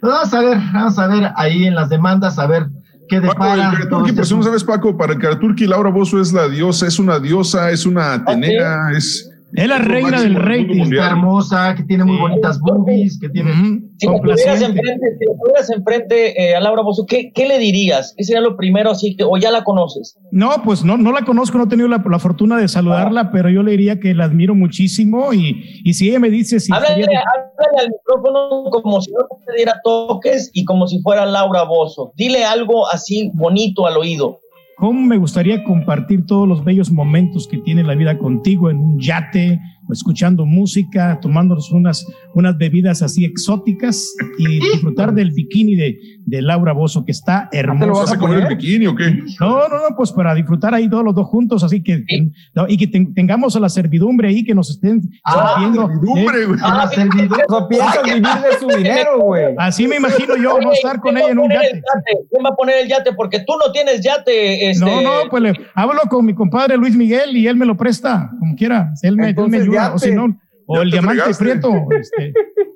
[0.02, 2.68] Vamos a ver, vamos a ver ahí en las demandas, a ver
[3.08, 3.72] qué Paco, depara.
[3.80, 6.98] el por si no sabes, Paco, para el Karaturki, Laura Bozo es la diosa, es
[6.98, 9.30] una diosa, es una atenea, es...
[9.52, 10.80] Es la reina del rating.
[10.82, 13.52] Está hermosa, que tiene muy bonitas boobies, que tiene...
[13.98, 17.58] Si la tuvieras enfrente, si la tuvieras enfrente eh, a Laura Bozo, ¿qué, ¿qué le
[17.60, 18.14] dirías?
[18.16, 20.18] ¿Qué sería lo primero así que, o ya la conoces?
[20.32, 23.48] No, pues no, no la conozco, no he tenido la, la fortuna de saludarla, pero
[23.48, 27.04] yo le diría que la admiro muchísimo y, y si ella me dice si Háblale,
[27.04, 31.24] sería de- háblale al micrófono como si no te diera toques y como si fuera
[31.26, 32.12] Laura Bozo.
[32.16, 34.40] Dile algo así bonito al oído.
[34.76, 38.98] Cómo me gustaría compartir todos los bellos momentos que tiene la vida contigo en un
[38.98, 46.42] yate, escuchando música, tomándonos unas, unas bebidas así exóticas y disfrutar del bikini de, de
[46.42, 48.00] Laura Bozo, que está hermoso.
[48.00, 49.10] vas a comer el bikini o qué?
[49.40, 52.66] No, no, no, pues para disfrutar ahí todos los dos juntos, así que, que- no,
[52.68, 55.86] y que ten- tengamos a la servidumbre ahí que nos estén Ah, sirviendo.
[55.88, 56.60] servidumbre, güey.
[56.62, 57.42] A la servidumbre.
[57.48, 59.54] O sea, piensas vivir de su dinero, güey.
[59.58, 61.74] Así me imagino yo, no estar con ¿quién va ella en a un poner el
[61.74, 62.26] yate.
[62.30, 63.12] ¿Quién va a poner el yate?
[63.14, 64.70] Porque tú no tienes yate.
[64.70, 67.76] Este, No, no, pues le hablo con mi compadre Luis Miguel y él me lo
[67.76, 68.92] presta, como quiera.
[69.02, 71.44] Él me, él me Entonces, ayuda, o si no, o el te diamante fregaste.
[71.44, 72.32] prieto, este,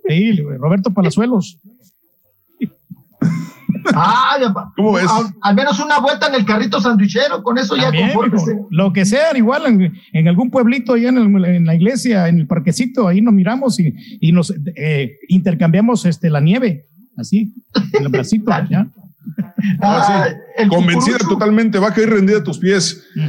[0.08, 1.58] sí, Roberto Palazuelos.
[3.94, 4.36] Ah.
[4.36, 8.58] Al, al menos una vuelta en el carrito sandwichero, con eso ya También, confórmese.
[8.70, 12.40] lo que sea, igual en, en algún pueblito allá en, el- en la iglesia, en
[12.40, 16.84] el parquecito, ahí nos miramos y, y nos eh, intercambiamos este, la nieve,
[17.16, 17.54] así,
[17.94, 18.86] en el bracito, ¿ya?
[19.80, 20.28] Ah,
[20.68, 21.28] Convencida cucurucho.
[21.28, 23.04] totalmente, va a caer rendida a tus pies.
[23.14, 23.26] No,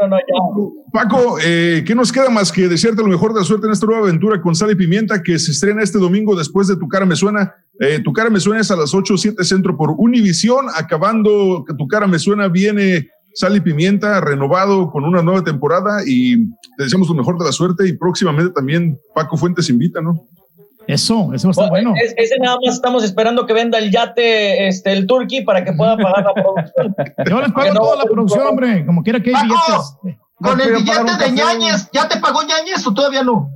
[0.00, 0.72] no, no.
[0.92, 3.86] Paco, eh, ¿qué nos queda más que desearte lo mejor de la suerte en esta
[3.86, 7.06] nueva aventura con Sal y Pimienta que se estrena este domingo después de Tu Cara
[7.06, 7.54] Me Suena?
[7.78, 10.66] Eh, tu Cara Me Suena es a las 8 7 Centro por Univisión.
[10.74, 16.02] Acabando que Tu Cara Me Suena viene Sal y Pimienta renovado con una nueva temporada
[16.06, 20.26] y te deseamos lo mejor de la suerte y próximamente también Paco Fuentes invita, ¿no?
[20.86, 21.94] Eso, eso está bueno.
[21.96, 25.72] Es- ese nada más estamos esperando que venda el yate, este, el Turkey, para que
[25.72, 26.94] pueda pagar la producción.
[27.28, 29.54] Yo les pago no toda la producción, hombre, como quiera que hay Paco,
[30.02, 30.18] billetes.
[30.42, 33.50] Con el billete de ñañez, ¿ya te pagó ñañez o todavía no?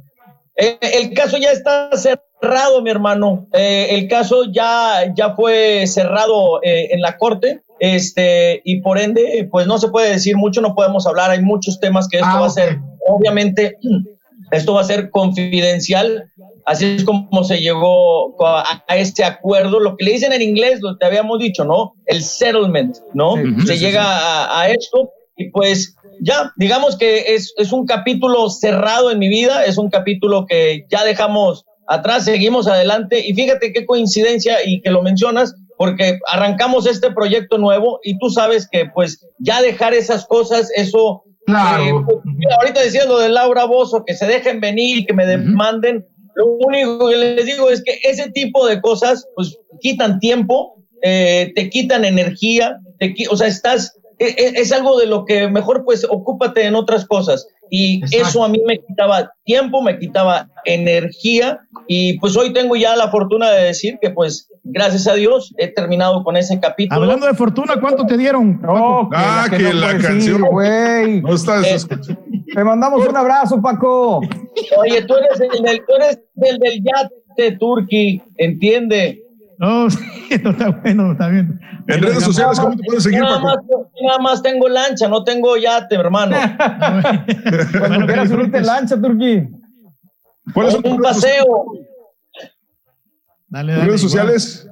[0.56, 3.48] Eh, el caso ya está cerrado, mi hermano.
[3.52, 7.62] Eh, el caso ya, ya fue cerrado eh, en la corte.
[7.80, 11.30] Este, y por ende, pues no se puede decir mucho, no podemos hablar.
[11.32, 12.78] Hay muchos temas que esto Ah, va a ser,
[13.08, 13.76] obviamente,
[14.50, 16.30] esto va a ser confidencial
[16.64, 20.80] así es como se llegó a, a este acuerdo, lo que le dicen en inglés,
[20.80, 21.94] lo que te habíamos dicho, ¿no?
[22.06, 23.36] El settlement, ¿no?
[23.36, 23.66] Sí.
[23.66, 24.08] se sí, llega sí.
[24.10, 29.28] A, a esto y pues ya, digamos que es, es un capítulo cerrado en mi
[29.28, 34.80] vida, es un capítulo que ya dejamos atrás, seguimos adelante y fíjate qué coincidencia y
[34.80, 39.94] que lo mencionas porque arrancamos este proyecto nuevo y tú sabes que pues ya dejar
[39.94, 41.24] esas cosas, eso...
[41.46, 45.26] eh, pues, mira, ahorita decías lo de Laura Bozo, que se dejen venir que me
[45.26, 50.82] demanden, lo único que les digo es que ese tipo de cosas pues quitan tiempo,
[51.02, 55.48] eh, te quitan energía, te, o sea, estás, e- e- es, algo de lo que
[55.48, 57.46] mejor pues ocúpate en otras cosas.
[57.70, 62.94] Y eso a mí me quitaba tiempo, me quitaba energía y pues hoy tengo ya
[62.96, 67.00] la fortuna de decir que pues gracias a Dios he terminado con ese capítulo.
[67.02, 68.60] Hablando de fortuna, ¿cuánto te dieron?
[68.60, 69.10] Paco?
[69.12, 70.42] Ah, que, no la canción.
[70.42, 71.20] güey.
[71.22, 72.20] No estás Eh, escuchando.
[72.54, 74.20] Te mandamos un abrazo, Paco.
[74.78, 79.23] Oye, tú eres el del, tú eres el del yate, Turki, entiende.
[79.58, 79.98] No, sí,
[80.42, 81.60] no está bueno, está bien.
[81.86, 83.78] En redes sociales, ¿cómo te puedes seguir, nada Paco?
[83.78, 86.36] Más, nada más tengo lancha, no tengo yate, hermano.
[87.78, 89.48] Cuando quieras subirte lancha, Turki.
[90.52, 91.44] ¿Cuáles son tus un paseo.
[93.48, 94.68] Dale, dale, redes sociales?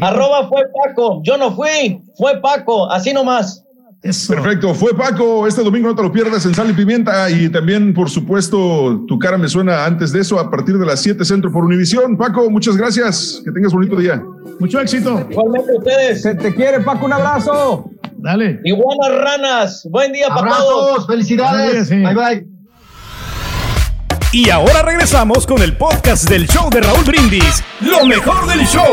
[0.00, 1.22] Arroba fue Paco.
[1.22, 3.64] Yo no fui, fue Paco, así nomás.
[4.02, 4.32] Eso.
[4.32, 5.46] Perfecto, fue Paco.
[5.46, 7.28] Este domingo no te lo pierdas en Sal y Pimienta.
[7.30, 11.00] Y también, por supuesto, tu cara me suena antes de eso, a partir de las
[11.02, 12.16] 7 Centro por Univisión.
[12.16, 13.42] Paco, muchas gracias.
[13.44, 14.22] Que tengas bonito día.
[14.60, 15.26] Mucho éxito.
[15.28, 16.22] Igualmente ustedes.
[16.22, 17.90] Se te quiere, Paco, un abrazo.
[18.18, 18.60] Dale.
[18.64, 19.88] Iguanas ranas.
[19.90, 21.06] Buen día para todos.
[21.06, 21.90] felicidades.
[21.90, 22.46] Bye bye.
[24.32, 27.64] Y ahora regresamos con el podcast del show de Raúl Brindis.
[27.80, 28.92] Lo mejor del show.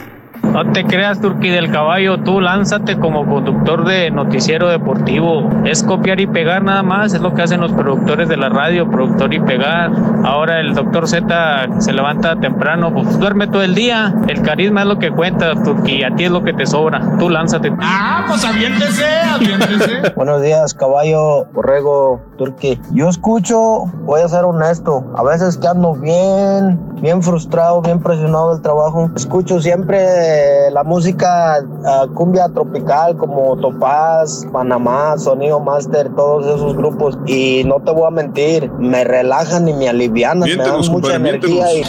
[0.51, 5.49] No te creas, Turqui del Caballo, tú lánzate como conductor de noticiero deportivo.
[5.65, 8.89] Es copiar y pegar nada más, es lo que hacen los productores de la radio,
[8.89, 9.91] productor y pegar.
[10.25, 14.13] Ahora el doctor Z se levanta temprano, pues duerme todo el día.
[14.27, 17.01] El carisma es lo que cuenta, Turqui, a ti es lo que te sobra.
[17.17, 17.71] Tú lánzate.
[17.79, 20.09] Ah, pues aviéntese, aviéntese.
[20.17, 22.79] Buenos días, caballo, borrego, turqui.
[22.91, 28.53] Yo escucho, voy a ser honesto, a veces que ando bien, bien frustrado, bien presionado
[28.53, 29.09] del trabajo.
[29.15, 30.40] Escucho siempre
[30.71, 37.17] la música ah, cumbia tropical como Topaz, Panamá, Sonido Master, todos esos grupos.
[37.25, 41.73] Y no te voy a mentir, me relajan y me alivianan, me dan mucha energía.
[41.73, 41.83] Y...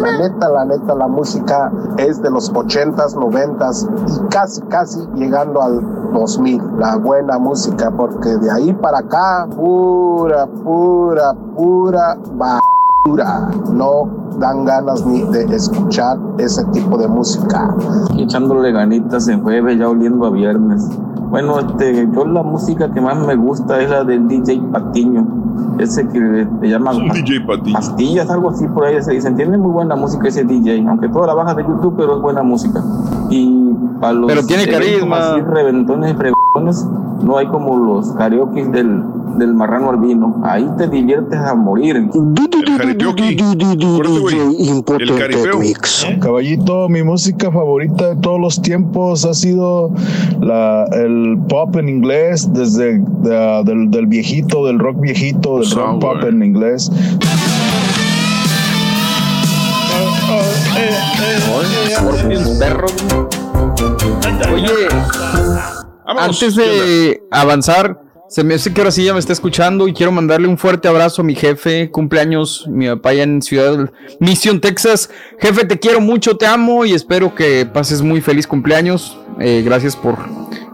[0.00, 5.62] La neta, la neta, la música es de los 80s, 90s y casi, casi llegando
[5.62, 6.62] al 2000.
[6.78, 12.79] La buena música, porque de ahí para acá, pura, pura, pura basura.
[13.06, 17.74] No dan ganas ni de escuchar ese tipo de música.
[18.18, 20.86] Echándole ganitas en jueves, ya oliendo a viernes.
[21.30, 25.26] Bueno, este, yo la música que más me gusta es la del DJ Patiño,
[25.78, 27.72] ese que le llaman DJ Patiño.
[27.72, 29.28] pastillas, algo así por ahí se dice.
[29.28, 32.42] Entiende muy buena música ese DJ, aunque toda la baja de YouTube, pero es buena
[32.42, 32.84] música.
[33.30, 35.32] Y para los Pero tiene carisma.
[35.32, 39.04] así, reventones y no hay como los karaoke del,
[39.36, 40.40] del marrano albino.
[40.44, 41.96] Ahí te diviertes a morir.
[41.96, 42.10] El.
[45.02, 45.58] El caripeo.
[46.20, 49.90] Caballito, mi música favorita de todos los tiempos ha sido
[50.40, 56.00] la, el pop en inglés, desde de- del, del viejito, del rock viejito, del rock
[56.00, 56.90] pop en inglés.
[64.52, 64.88] Oye,
[66.06, 68.00] antes de avanzar,
[68.30, 70.86] se me hace que ahora sí ya me está escuchando y quiero mandarle un fuerte
[70.86, 75.10] abrazo a mi jefe, cumpleaños, mi papá allá en Ciudad Mission, Texas.
[75.40, 79.18] Jefe, te quiero mucho, te amo y espero que pases muy feliz cumpleaños.
[79.40, 80.16] Eh, gracias por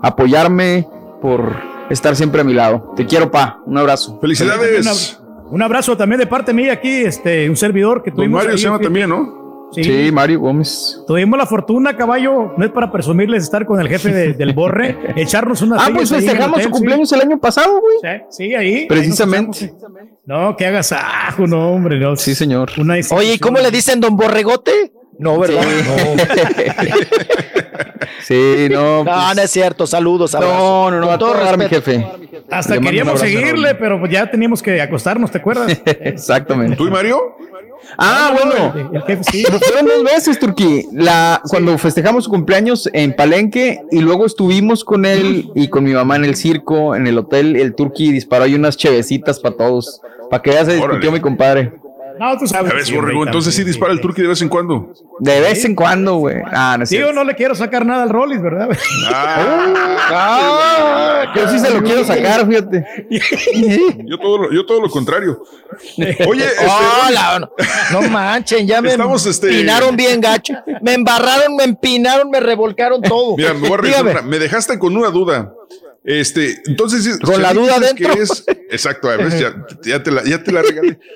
[0.03, 0.87] apoyarme,
[1.23, 1.57] por
[1.89, 2.93] estar siempre a mi lado.
[2.95, 3.63] Te quiero, pa.
[3.65, 4.19] Un abrazo.
[4.21, 5.19] Felicidades.
[5.49, 8.39] Un abrazo también de parte mía aquí, este, un servidor que Don tuvimos.
[8.39, 9.46] Mario ahí, se llama también, ¿no?
[9.73, 9.83] Sí.
[9.85, 11.03] Sí, Mario Gómez.
[11.07, 14.97] Tuvimos la fortuna, caballo, no es para presumirles estar con el jefe de- del Borre,
[15.17, 17.15] echarnos unas Ah, pues festejamos su cumpleaños sí.
[17.17, 17.97] el año pasado, güey.
[18.01, 18.87] Sí, sí, ahí.
[18.87, 19.65] Precisamente.
[19.65, 19.71] ahí.
[20.25, 21.99] No, que hagas ajo, no, hombre.
[21.99, 22.17] No.
[22.17, 22.71] Sí, señor.
[23.11, 24.93] Oye, ¿y cómo le dicen don Borregote?
[25.19, 25.63] No, ¿verdad?
[28.23, 29.05] Sí, no.
[29.05, 29.87] No, pues- no es cierto.
[29.87, 30.33] Saludos.
[30.33, 30.61] No, abrazos.
[30.93, 32.05] no, no, a todo mi jefe.
[32.51, 35.81] Hasta queríamos seguirle, pero pues ya teníamos que acostarnos, ¿te acuerdas?
[35.85, 36.77] Exactamente.
[36.77, 37.37] ¿Tú y Mario?
[37.99, 38.91] Ah, No, no, bueno.
[38.91, 39.45] el- el jefe sí.
[39.69, 40.87] Fueron dos veces, Turquí.
[40.93, 45.93] La, Cuando festejamos su cumpleaños en Palenque y luego estuvimos con él y con mi
[45.93, 50.01] mamá en el circo, en el hotel, el Turquí disparó ahí unas chevecitas para todos.
[50.31, 51.11] Para que ya se discutió Órale.
[51.13, 51.73] mi compadre.
[52.19, 52.91] No, tú sabes.
[52.93, 54.93] Borrego, entonces sí dispara el turqui de vez en cuando.
[55.21, 56.37] De vez en cuando, güey.
[56.53, 57.13] Ah, no es cierto.
[57.13, 58.69] no le quiero sacar nada al Rollis, ¿verdad?
[60.09, 62.85] Ah, yo sí se lo quiero sacar, fíjate.
[64.07, 65.43] Yo todo lo, yo todo lo contrario.
[66.29, 66.65] Oye, este,
[67.09, 67.51] Hola, no,
[68.01, 70.55] no manchen, ya me Estamos, este- empinaron bien gacho.
[70.83, 73.37] Me embarraron, me empinaron, me revolcaron todo.
[73.37, 75.53] Mira, me voy a una- Me dejaste con una duda.
[76.05, 77.19] Este, entonces.
[77.19, 78.13] Con la duda dentro.
[78.13, 80.99] es- exacto, a ver, ya, ya te la, ya te la regalé.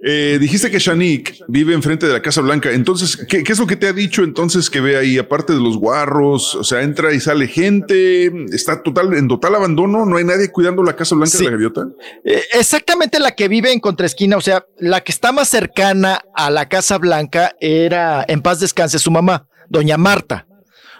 [0.00, 2.70] Eh, dijiste que Shanique vive enfrente de la Casa Blanca.
[2.70, 5.18] Entonces, ¿qué, qué es lo que te ha dicho entonces que ve ahí?
[5.18, 10.06] Aparte de los guarros, o sea, entra y sale gente, está total, en total abandono,
[10.06, 11.88] no hay nadie cuidando la Casa Blanca de la Gaviota.
[12.24, 16.50] Eh, exactamente la que vive en contraesquina, o sea, la que está más cercana a
[16.50, 20.46] la Casa Blanca era, en paz descanse, su mamá, doña Marta.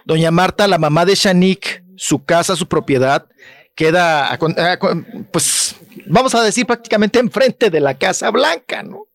[0.05, 3.27] Doña Marta, la mamá de Shanik, su casa, su propiedad,
[3.75, 4.79] queda, a a
[5.31, 5.77] pues,
[6.09, 9.08] vamos a decir prácticamente enfrente de la Casa Blanca, ¿no?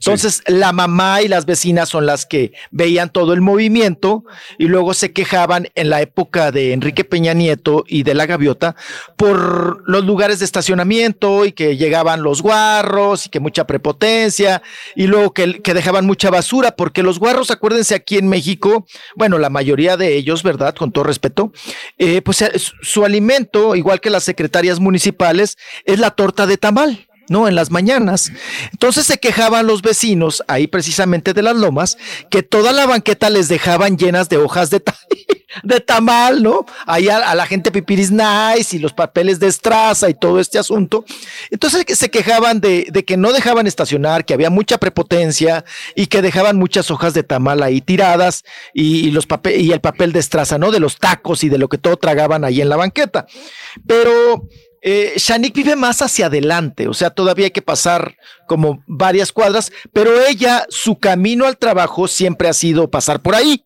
[0.00, 4.24] Entonces, la mamá y las vecinas son las que veían todo el movimiento
[4.58, 8.76] y luego se quejaban en la época de Enrique Peña Nieto y de la Gaviota
[9.16, 14.62] por los lugares de estacionamiento y que llegaban los guarros y que mucha prepotencia
[14.96, 19.38] y luego que, que dejaban mucha basura, porque los guarros, acuérdense aquí en México, bueno,
[19.38, 20.74] la mayoría de ellos, ¿verdad?
[20.74, 21.52] Con todo respeto,
[21.98, 26.56] eh, pues eh, su, su alimento, igual que las secretarias municipales, es la torta de
[26.56, 27.09] tamal.
[27.30, 27.46] ¿No?
[27.46, 28.32] En las mañanas.
[28.72, 31.96] Entonces se quejaban los vecinos, ahí precisamente de las lomas,
[32.28, 34.82] que toda la banqueta les dejaban llenas de hojas de,
[35.62, 36.66] de tamal, ¿no?
[36.86, 41.04] Ahí a, la gente pipiris nice y los papeles de estraza y todo este asunto.
[41.52, 46.56] Entonces se quejaban de, que no dejaban estacionar, que había mucha prepotencia y que dejaban
[46.56, 48.42] muchas hojas de tamal ahí tiradas
[48.74, 50.72] y, los pape- y el papel de estraza, ¿no?
[50.72, 53.26] De los tacos y de lo que todo tragaban ahí en la banqueta.
[53.86, 54.48] Pero
[54.82, 59.70] eh, Shanik vive más hacia adelante, o sea, todavía hay que pasar como varias cuadras,
[59.92, 63.64] pero ella, su camino al trabajo siempre ha sido pasar por ahí,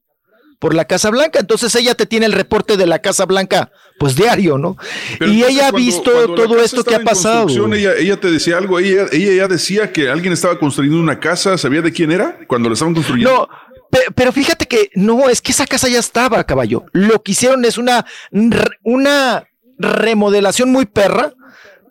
[0.59, 1.41] por la Casa Blanca.
[1.41, 4.77] Entonces ella te tiene el reporte de la Casa Blanca, pues diario, ¿no?
[5.19, 7.49] Pero y ella ha visto cuando todo esto que ha pasado.
[7.75, 11.59] Ella, ella te decía algo, ella, ella ya decía que alguien estaba construyendo una casa,
[11.59, 13.31] ¿sabía de quién era cuando la estaban construyendo?
[13.31, 13.49] No,
[13.91, 16.85] pe- pero fíjate que no, es que esa casa ya estaba, caballo.
[16.93, 18.07] Lo que hicieron es una,
[18.83, 19.45] una
[19.79, 21.33] remodelación muy perra.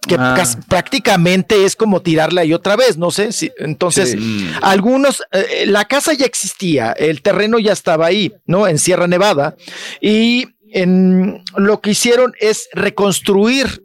[0.06, 0.36] Que Ah.
[0.68, 4.52] prácticamente es como tirarla ahí otra vez, no sé si entonces Sí.
[4.62, 8.68] algunos eh, la casa ya existía, el terreno ya estaba ahí, ¿no?
[8.68, 9.56] En Sierra Nevada
[10.02, 13.84] y en lo que hicieron es reconstruir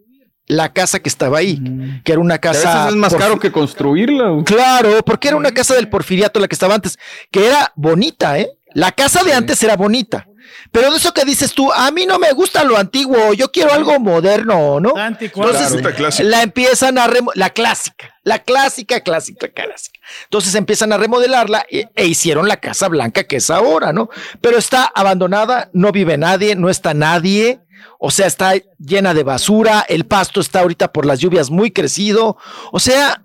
[0.49, 1.61] la casa que estaba ahí,
[2.05, 4.43] que era una A casa veces es más caro que construirla.
[4.45, 6.99] Claro, porque era una casa del porfiriato la que estaba antes,
[7.31, 8.49] que era bonita, ¿eh?
[8.75, 10.27] La casa de antes era bonita.
[10.71, 13.73] Pero de eso que dices tú, a mí no me gusta lo antiguo, yo quiero
[13.73, 14.93] algo moderno, ¿no?
[14.99, 15.97] Entonces Claro.
[15.97, 16.29] Clásica.
[16.29, 19.99] la empiezan a la clásica, la clásica, clásica, clásica.
[20.25, 24.11] Entonces empiezan a remodelarla e, e hicieron la Casa Blanca que es ahora, ¿no?
[24.41, 27.61] Pero está abandonada, no vive nadie, no está nadie.
[27.99, 32.37] O sea, está llena de basura, el pasto está ahorita por las lluvias muy crecido.
[32.71, 33.25] O sea,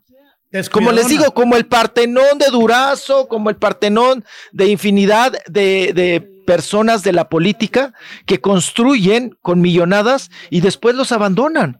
[0.71, 6.32] como les digo, como el Partenón de Durazo, como el Partenón de infinidad de, de
[6.45, 7.93] personas de la política
[8.25, 11.79] que construyen con millonadas y después los abandonan.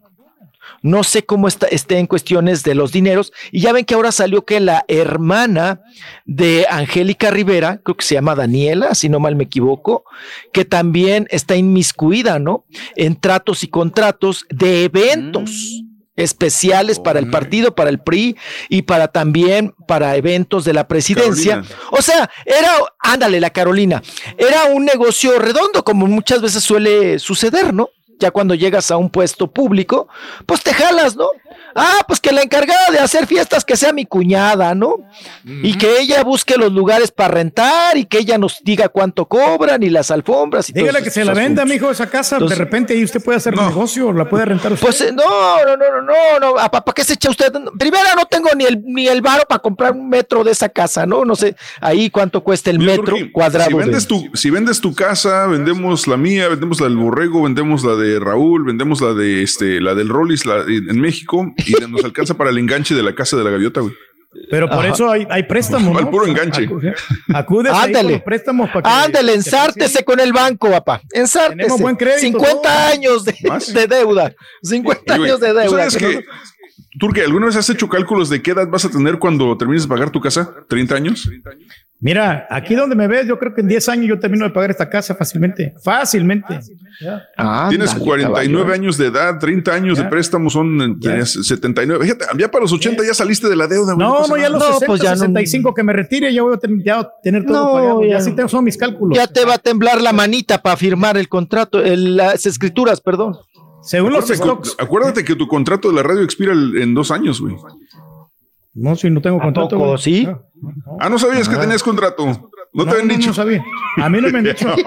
[0.82, 3.32] No sé cómo está, esté en cuestiones de los dineros.
[3.52, 5.80] Y ya ven que ahora salió que la hermana
[6.26, 10.04] de Angélica Rivera, creo que se llama Daniela, si no mal me equivoco,
[10.52, 12.66] que también está inmiscuida, ¿no?
[12.96, 15.84] En tratos y contratos de eventos
[16.16, 18.36] especiales para el partido, para el PRI
[18.68, 21.62] y para también para eventos de la presidencia.
[21.62, 21.76] Carolina.
[21.90, 24.02] O sea, era, ándale, la Carolina,
[24.38, 27.90] era un negocio redondo, como muchas veces suele suceder, ¿no?
[28.20, 30.08] Ya cuando llegas a un puesto público,
[30.46, 31.28] pues te jalas, ¿no?
[31.74, 34.96] Ah, pues que la encargada de hacer fiestas que sea mi cuñada, ¿no?
[35.44, 39.82] Y que ella busque los lugares para rentar y que ella nos diga cuánto cobran
[39.82, 42.36] y las alfombras y Dígale que se la venda, mijo, esa casa.
[42.36, 44.86] Entonces- de repente ahí usted puede hacer negocio, la puede rentar usted.
[44.86, 45.24] Pues eh, no,
[45.64, 46.02] no, no, no,
[46.40, 46.54] no, no.
[46.70, 47.52] ¿Para qué se echa usted?
[47.78, 51.06] Primero no tengo ni el ni el varo para comprar un metro de esa casa,
[51.06, 51.24] ¿no?
[51.24, 53.70] No sé ahí cuánto cuesta el Mira, metro cuadrado.
[53.70, 57.42] Si de- vendes, tu, si vendes tu casa, vendemos la mía, vendemos la del borrego,
[57.42, 61.72] vendemos la de Raúl, vendemos la de este, la del Rollis la, en México y
[61.90, 63.94] nos alcanza para el enganche de la casa de la gaviota, güey.
[64.50, 64.88] Pero por Ajá.
[64.94, 65.96] eso hay, hay préstamos.
[65.96, 66.10] Al ¿no?
[66.10, 66.68] puro enganche.
[66.68, 66.94] Acu-
[67.34, 68.12] Acudes ahí con Ándale.
[68.14, 68.88] los préstamos para que.
[69.06, 71.00] Ándale, que ensártese con el banco, papá.
[71.12, 71.56] Ensártese.
[71.56, 72.72] Tenemos buen crédito, 50 todo.
[72.92, 73.34] años de,
[73.74, 74.34] de deuda.
[74.62, 75.90] 50 Oye, güey, años de ¿tú deuda.
[75.90, 76.24] sabes que,
[76.98, 79.88] Turque, ¿alguna vez has hecho cálculos de qué edad vas a tener cuando termines de
[79.88, 80.52] pagar tu casa?
[80.68, 81.30] ¿30 años?
[82.00, 84.70] Mira, aquí donde me ves, yo creo que en 10 años yo termino de pagar
[84.70, 85.74] esta casa fácilmente.
[85.82, 86.60] Fácilmente.
[87.70, 92.04] Tienes 49 años de edad, 30 años de préstamo, son tenías 79.
[92.04, 93.94] Fíjate, ya para los 80 ya saliste de la deuda.
[93.94, 97.08] güey, No, no, ya los 60, 65 que me retire, ya voy a ten- ya
[97.22, 98.02] tener todo No, pagado.
[98.02, 98.20] Ya, ya.
[98.20, 99.16] sí tengo, son mis cálculos.
[99.16, 103.34] Ya te va a temblar la manita para firmar el contrato, el- las escrituras, perdón.
[103.82, 104.76] Según los Acuérdate, stocks.
[104.76, 107.54] que, acuérdate que tu contrato de la radio expira el- en dos años, güey.
[108.74, 109.78] No, si no tengo contrato.
[109.78, 109.98] poco?
[109.98, 110.26] ¿Sí?
[110.26, 110.42] No.
[111.00, 111.60] Ah, no sabías que Ah.
[111.60, 112.50] tenías contrato.
[112.72, 113.28] No, te habían dicho.
[113.28, 113.62] no sabía.
[113.98, 114.68] A mí no me han dicho.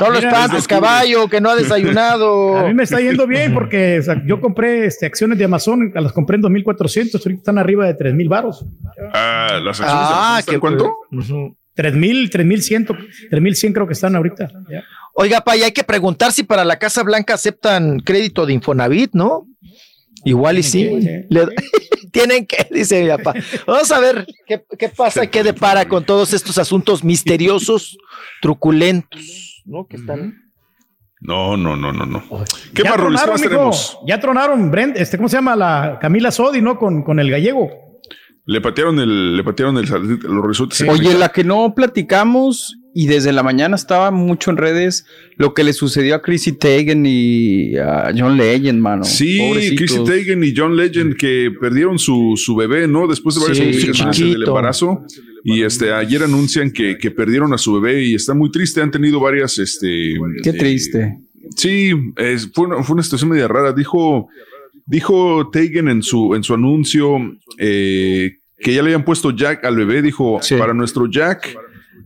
[0.00, 2.56] No lo espantes, caballo, que no ha desayunado.
[2.56, 5.92] A mí me está yendo bien porque o sea, yo compré este, acciones de Amazon,
[5.94, 8.64] las compré en 2400, ahorita están arriba de 3000 baros.
[9.12, 10.96] Ah, las acciones de Ah, Amazon están qué cuánto?
[11.12, 11.56] Ujú.
[11.74, 12.86] 3000, 3100,
[13.30, 14.48] 3100 creo que están ahorita.
[14.70, 14.84] Ya.
[15.14, 19.12] Oiga, pa, y hay que preguntar si para la Casa Blanca aceptan crédito de Infonavit,
[19.12, 19.46] ¿no?
[20.24, 20.90] Igual y sí.
[21.28, 21.48] Le-
[22.12, 23.34] Tienen que, dice mi papá.
[23.66, 27.96] Vamos a ver qué, qué pasa y qué depara con todos estos asuntos misteriosos,
[28.42, 29.86] truculentos, ¿no?
[29.86, 30.50] Que están.
[31.20, 32.22] No, no, no, no, no.
[32.74, 33.98] ¿Qué Ya más, tronaron, tenemos?
[34.06, 35.54] Ya tronaron, Brent, este, ¿cómo se llama?
[35.54, 36.78] La Camila Sodi, ¿no?
[36.78, 37.70] Con, con el gallego.
[38.46, 40.80] Le patearon el, le patearon el, los resortes.
[40.88, 45.62] Oye, la que no platicamos y desde la mañana estaba mucho en redes lo que
[45.62, 49.04] le sucedió a Chrissy Teigen y a John Legend, mano.
[49.04, 49.76] Sí, Pobrecitos.
[49.78, 53.06] Chrissy Teigen y John Legend que perdieron su, su bebé, ¿no?
[53.06, 54.50] Después de varias Sí, complicaciones en el chiquito.
[54.50, 55.04] embarazo.
[55.44, 58.82] Y este, ayer anuncian que, que perdieron a su bebé y está muy triste.
[58.82, 60.14] Han tenido varias, este.
[60.42, 61.16] Qué eh, triste.
[61.56, 63.72] Sí, es- fue, una, fue una situación media rara.
[63.72, 64.28] Dijo,
[64.86, 67.16] dijo Teigen en su, en su anuncio
[67.58, 70.02] eh, que ya le habían puesto Jack al bebé.
[70.02, 71.56] Dijo, para nuestro Jack,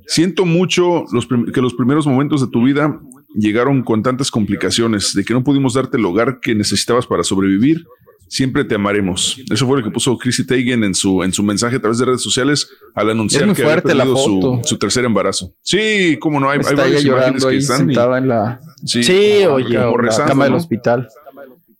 [0.06, 3.00] siento mucho los que los primeros momentos de tu vida
[3.34, 7.84] llegaron con tantas complicaciones, de que no pudimos darte el hogar que necesitabas para sobrevivir.
[8.26, 9.38] Siempre te amaremos.
[9.50, 12.06] Eso fue lo que puso Chrissy Teigen en su, en su mensaje a través de
[12.06, 15.52] redes sociales al anunciar que había perdido su, su tercer embarazo.
[15.62, 17.90] Sí, cómo no, hay, hay varias imágenes que están.
[17.90, 20.58] y- en la, Sí, Sí, oye, como en la rezando, cama del ¿no?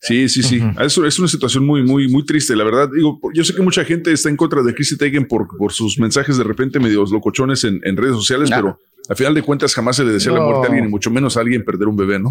[0.07, 0.63] Sí, sí, sí.
[0.81, 2.91] Eso es una situación muy, muy, muy triste, la verdad.
[2.95, 5.99] Digo, yo sé que mucha gente está en contra de Chrissy Teigen por, por sus
[5.99, 8.57] mensajes de repente medios locochones en, en redes sociales, Nah.
[8.57, 10.47] pero al final de cuentas jamás se le desea la No.
[10.47, 12.31] muerte a alguien, y mucho menos a alguien perder un bebé, ¿no?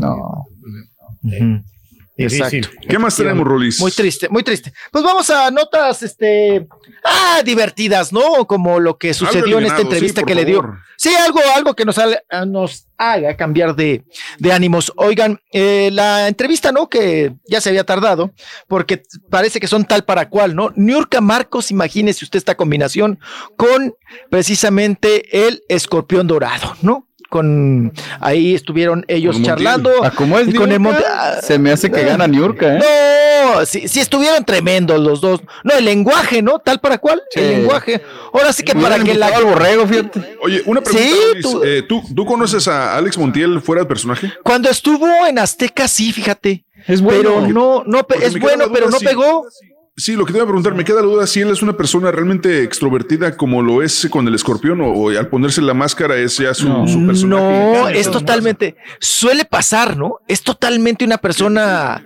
[2.15, 2.69] Exacto.
[2.87, 3.79] ¿Qué más tenemos, Rolis?
[3.79, 4.71] Muy triste, muy triste.
[4.91, 6.67] Pues vamos a notas, este,
[7.03, 8.45] ah, divertidas, ¿no?
[8.45, 10.61] Como lo que sucedió en esta entrevista sí, que le dio.
[10.95, 14.03] Sí, algo, algo que nos, ha- ah, nos haga cambiar de,
[14.37, 14.93] de ánimos.
[14.95, 16.87] Oigan, eh, la entrevista, ¿no?
[16.87, 18.31] Que ya se había tardado,
[18.67, 19.01] porque
[19.31, 20.71] parece que son tal para cual, ¿no?
[20.75, 23.19] Niurka Marcos, imagínese usted esta combinación
[23.57, 23.95] con
[24.29, 27.07] precisamente el escorpión dorado, ¿no?
[27.33, 29.89] Con ahí estuvieron ellos charlando.
[30.03, 32.79] Ah, ¿cómo es y con el ah, Se me hace que gana Niurka, ¿eh?
[32.79, 35.41] no, sí, sí estuvieron tremendos los dos.
[35.63, 36.59] No, el lenguaje, ¿no?
[36.59, 37.39] Tal para cual, Sí.
[37.39, 38.03] el lenguaje.
[38.31, 39.29] Ahora sí que para que la...
[39.29, 40.37] al borrego, fíjate.
[40.43, 44.31] Oye, una pregunta, Sí, tú- Eh, ¿tú, ¿tú conoces a Alex Montiel fuera del personaje?
[44.43, 46.65] Cuando estuvo en Azteca, sí, fíjate.
[46.85, 47.17] Es bueno.
[47.23, 49.47] Pero no, no, es bueno, pero no si- pegó.
[49.95, 51.77] Sí, lo que te iba a preguntar, me queda la duda si él es una
[51.77, 56.17] persona realmente extrovertida como lo es con el escorpión o, o al ponerse la máscara
[56.17, 57.73] es ya su, su personaje.
[57.77, 60.15] No, es totalmente, suele pasar, ¿no?
[60.27, 62.03] Es totalmente una persona,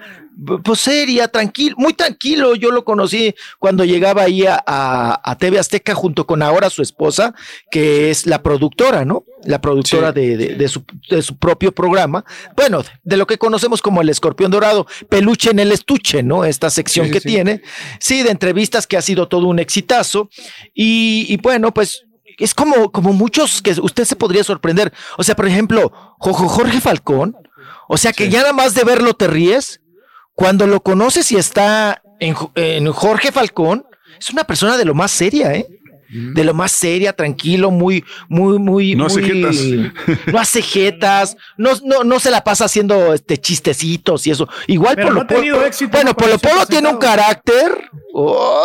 [0.64, 2.56] pues seria, tranquilo, muy tranquilo.
[2.56, 6.82] Yo lo conocí cuando llegaba ahí a, a, a TV Azteca junto con ahora su
[6.82, 7.34] esposa,
[7.72, 9.24] que es la productora, ¿no?
[9.44, 12.24] La productora de, de- de su, de su propio programa.
[12.56, 16.46] Bueno, de lo que conocemos como el escorpión dorado, peluche en el estuche, ¿no?
[16.46, 17.28] Esta sección Sí, que sí.
[17.30, 17.62] tiene.
[18.00, 20.30] Sí, de entrevistas que ha sido todo un exitazo.
[20.74, 22.04] Y, y bueno, pues
[22.38, 24.94] es como, como muchos que usted se podría sorprender.
[25.18, 27.36] O sea, por ejemplo, Jorge Falcón,
[27.90, 29.82] o sea que ya nada más de verlo te ríes.
[30.38, 33.86] Cuando lo conoces y está en, Jo- en Jorge Falcón,
[34.20, 35.68] es una persona de lo más seria, ¿eh?
[36.10, 38.96] De lo más seria, tranquilo, muy, muy, muy.
[38.96, 39.58] No hace muy- jetas.
[40.32, 44.48] No hace jetas, no, no, no se la pasa haciendo este chistecitos y eso.
[44.68, 47.90] Igual Pero Polo no Polo- éxito, Bueno, Polo Polo tiene un carácter.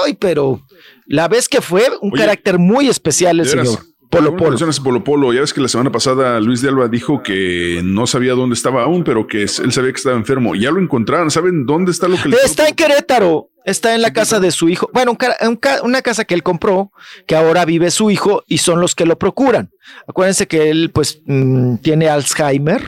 [0.05, 0.60] Ay, pero
[1.07, 3.81] la vez que fue, un Oye, carácter muy especial el señor.
[4.12, 4.50] Polo Polo.
[4.50, 5.32] mencionas Polo Polo.
[5.32, 8.82] Ya ves que la semana pasada Luis de Alba dijo que no sabía dónde estaba
[8.82, 10.55] aún, pero que él sabía que estaba enfermo.
[10.55, 11.31] Ya lo encontraron.
[11.31, 14.68] ¿Saben dónde está lo que le Está en Querétaro, está en la casa de su
[14.68, 14.91] hijo.
[14.92, 15.16] Bueno,
[15.82, 16.92] una casa que él compró,
[17.26, 19.70] que ahora vive su hijo y son los que lo procuran.
[20.07, 22.82] Acuérdense que él, pues, mm, tiene Alzheimer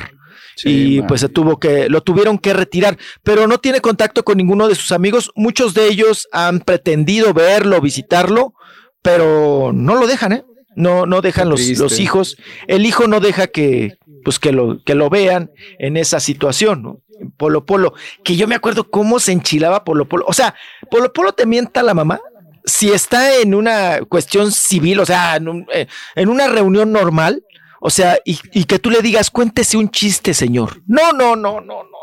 [0.62, 1.06] y man.
[1.08, 4.74] pues se tuvo que, lo tuvieron que retirar, pero no tiene contacto con ninguno de
[4.74, 5.32] sus amigos.
[5.34, 8.52] Muchos de ellos han pretendido verlo, visitarlo,
[9.00, 10.44] pero no lo dejan, ¿eh?
[10.76, 12.36] No, no dejan los, los hijos.
[12.66, 17.00] El hijo no deja que, pues que lo, que lo vean en esa situación, ¿no?
[17.36, 17.94] Polo Polo,
[18.24, 20.24] que yo me acuerdo cómo se enchilaba Polo Polo.
[20.26, 20.54] O sea,
[20.90, 22.20] Polo Polo te mienta la mamá
[22.64, 25.86] si está en una cuestión civil, o sea, en, un- eh,
[26.16, 27.44] en una reunión normal,
[27.80, 30.82] o sea, y, y que tú le digas, cuéntese un chiste, señor.
[30.86, 31.98] No, no, no, no, no, no, no.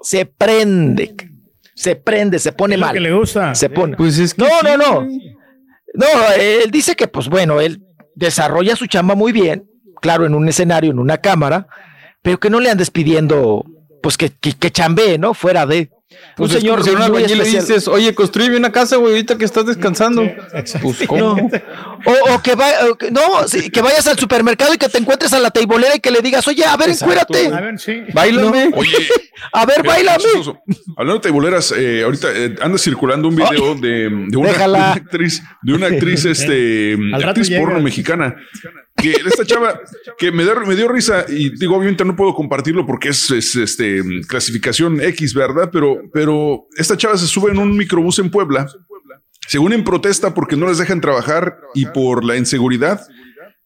[0.00, 1.14] Se prende,
[1.74, 2.94] se prende, se pone Es lo mal.
[2.94, 3.54] que le gusta.
[3.54, 3.96] Se pone.
[3.96, 5.00] Pues es que no, no, no.
[5.94, 6.06] No,
[6.38, 7.82] él dice que, pues bueno, él
[8.14, 9.68] desarrolla su chamba muy bien,
[10.00, 11.66] claro, en un escenario, en una cámara,
[12.22, 13.64] pero que no le andes pidiendo,
[14.02, 15.34] pues que, que, que chambee, ¿no?
[15.34, 15.90] Fuera de.
[16.36, 18.96] Pues un señor como si a un muy albañil le dices, oye, construye una casa,
[18.96, 20.22] güey, ahorita que estás descansando.
[20.82, 21.36] Pues, ¿cómo?
[21.36, 21.50] No.
[22.06, 24.98] O, o que va, o que- no, sí, que vayas al supermercado y que te
[24.98, 27.46] encuentres a la teibolera y que le digas, oye, a ver, encuérate.
[27.48, 28.02] A ver, sí.
[28.12, 28.70] Báilame.
[28.74, 28.96] Oye,
[29.52, 30.24] A ver, Mira, bailame.
[30.96, 34.78] Hablando de teiboleras, eh, ahorita eh, anda circulando un video de, de una, déjala.
[34.78, 37.60] de una actriz, de una actriz, este, actriz llega.
[37.60, 38.36] porno mexicana.
[38.96, 39.80] Que esta chava
[40.16, 43.54] que me, da- me dio risa y digo, obviamente no puedo compartirlo porque es, es,
[43.56, 45.68] este clasificación X, ¿verdad?
[45.72, 48.66] Pero, pero esta chava se sube en un microbús en Puebla,
[49.48, 53.00] según en protesta porque no les dejan trabajar y por la inseguridad.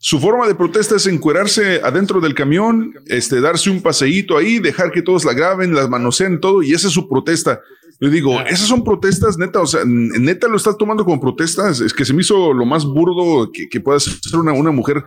[0.00, 4.92] Su forma de protesta es encuerarse adentro del camión, este, darse un paseíto ahí, dejar
[4.92, 7.60] que todos la graben, las manoseen, todo, y esa es su protesta.
[8.00, 11.92] Yo digo, esas son protestas, neta, o sea, neta lo estás tomando como protestas, es
[11.92, 13.98] que se me hizo lo más burdo que, que pueda
[14.34, 15.02] una, una mujer.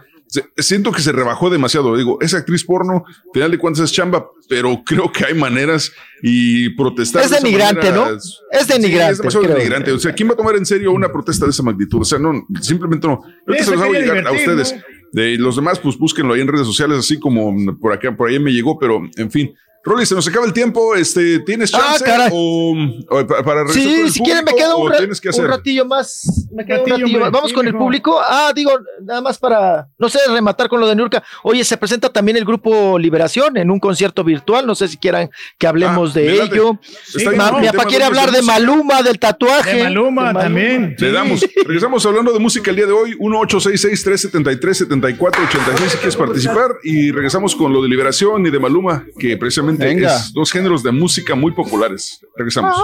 [0.58, 4.26] Siento que se rebajó demasiado, digo, esa actriz porno, al final de cuentas es chamba,
[4.48, 5.92] pero creo que hay maneras
[6.24, 7.24] y protestar.
[7.24, 8.18] Es de denigrante, manera ¿no?
[8.52, 9.58] Es denigrante, Sí, es demasiado creo.
[9.58, 9.92] denigrante.
[9.92, 12.02] O sea, ¿quién va a tomar en serio una protesta de esa magnitud?
[12.02, 13.20] O sea, no, simplemente no.
[13.46, 14.74] Yo se los hago llegar a ustedes.
[14.74, 14.82] ¿no?
[15.12, 18.40] De los demás, pues búsquenlo ahí en redes sociales, así como por acá, por ahí
[18.40, 19.54] me llegó, pero en fin.
[19.84, 20.94] Rolly, se nos acaba el tiempo.
[20.96, 22.30] Este, ¿tienes Ah, chance caray.
[22.32, 22.76] o,
[23.10, 25.06] o pa- para Sí, el si quieren me quedo un, ra- que
[25.42, 26.48] un ratillo más.
[26.54, 27.32] Me quedo un Ratillo, más.
[27.32, 28.20] Vamos sí, con el público.
[28.22, 28.72] Ah, digo,
[29.04, 31.24] nada más para, no sé, rematar con lo de Nurka.
[31.44, 34.68] Oye, se presenta también el grupo Liberación en un concierto virtual.
[34.68, 36.78] No sé si quieran que hablemos Ah, de ello.
[37.16, 37.26] Mi
[37.68, 38.42] papá quiere hablar de.
[38.44, 39.78] Maluma, del tatuaje.
[39.78, 40.96] De Maluma también.
[41.00, 41.44] Le damos.
[41.66, 43.16] Regresamos hablando de música el día de hoy.
[43.20, 46.76] 1-866-373-7485 si quieres participar.
[46.84, 50.16] Y regresamos con lo de Liberación y de Maluma, que precisamente Venga.
[50.16, 52.20] es dos géneros de música muy populares.
[52.36, 52.76] Regresamos.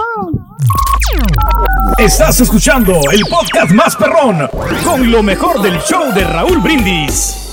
[1.98, 4.48] Estás escuchando el podcast más perrón
[4.84, 7.44] con lo mejor del show de Raúl Brindis.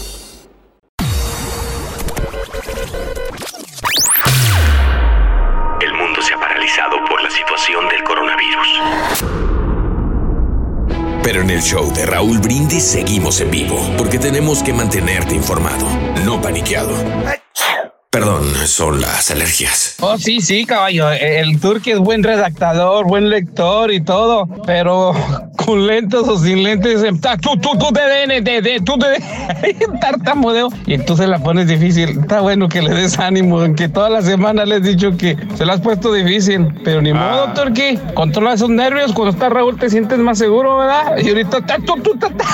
[5.82, 8.68] El mundo se ha paralizado por la situación del coronavirus.
[11.24, 15.88] Pero en el show de Raúl Brindis seguimos en vivo, porque tenemos que mantenerte informado,
[16.24, 16.94] no paniqueado.
[18.16, 19.98] Perdón, son las alergias.
[20.00, 21.12] Oh, sí, sí, caballo.
[21.12, 25.12] El turque es buen redactador, buen lector y todo, pero
[25.66, 27.04] con lentes o sin lentes,
[27.42, 32.20] tú, tú, tú te den, de, de, tú te tartamudeo y entonces la pones difícil.
[32.22, 35.66] Está bueno que le des ánimo, aunque toda la semana le he dicho que se
[35.66, 38.00] la has puesto difícil, pero ni modo, turque.
[38.14, 39.12] Controla esos nervios.
[39.12, 41.18] Cuando está Raúl te sientes más seguro, ¿verdad?
[41.18, 42.46] Y ahorita, ta- tú, tú, ta- ta-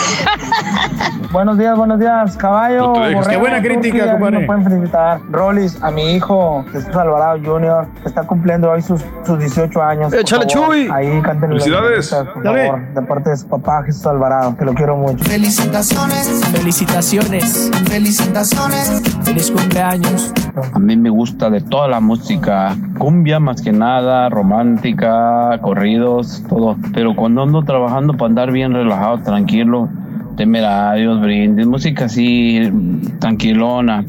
[1.31, 2.93] Buenos días, buenos días, caballo.
[3.29, 4.39] Qué buena crítica, compadre.
[4.39, 5.21] Me pueden felicitar.
[5.51, 10.13] Rolis, a mi hijo Jesús Alvarado Jr., que está cumpliendo hoy sus, sus 18 años.
[10.13, 10.47] Échale.
[10.47, 10.87] Chuy.
[10.93, 12.09] Ahí las Felicidades.
[12.09, 15.23] Por favor, de parte de su papá Jesús Alvarado, que lo quiero mucho.
[15.25, 20.33] Felicitaciones, felicitaciones, felicitaciones, feliz cumpleaños.
[20.71, 26.77] A mí me gusta de toda la música, cumbia más que nada, romántica, corridos, todo.
[26.93, 29.89] Pero cuando ando trabajando para andar bien relajado, tranquilo,
[30.37, 32.71] temerarios, brindis, música así,
[33.19, 34.05] tranquilona.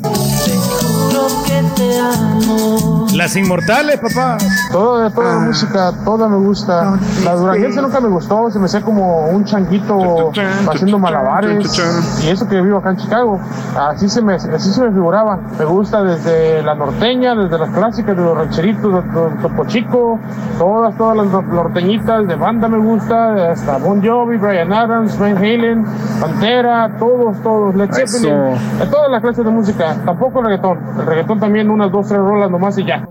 [1.47, 3.07] Que te amo.
[3.15, 4.39] Las inmortales, papá.
[4.70, 6.94] Toda, toda la música, toda me gusta.
[7.25, 10.33] La duranguense nunca me gustó, se me hacía como un changuito
[10.70, 11.78] haciendo malabares.
[12.25, 13.39] Y eso que vivo acá en Chicago,
[13.78, 15.39] así se me, así se me figuraba.
[15.59, 20.18] Me gusta desde la norteña, desde las clásicas de los rancheritos, de, de Topo Chico,
[20.59, 25.36] todas, todas las no- norteñitas de banda me gusta, hasta Bon Jovi, Brian Adams, Van
[25.36, 25.84] Halen,
[26.20, 28.59] Pantera, todos, todos, Led Zeppelin,
[28.91, 29.97] todas las clases de música.
[30.07, 30.78] Tampoco el reggaetón.
[30.99, 33.07] El reggaetón también unas dos, tres rolas nomás y ya.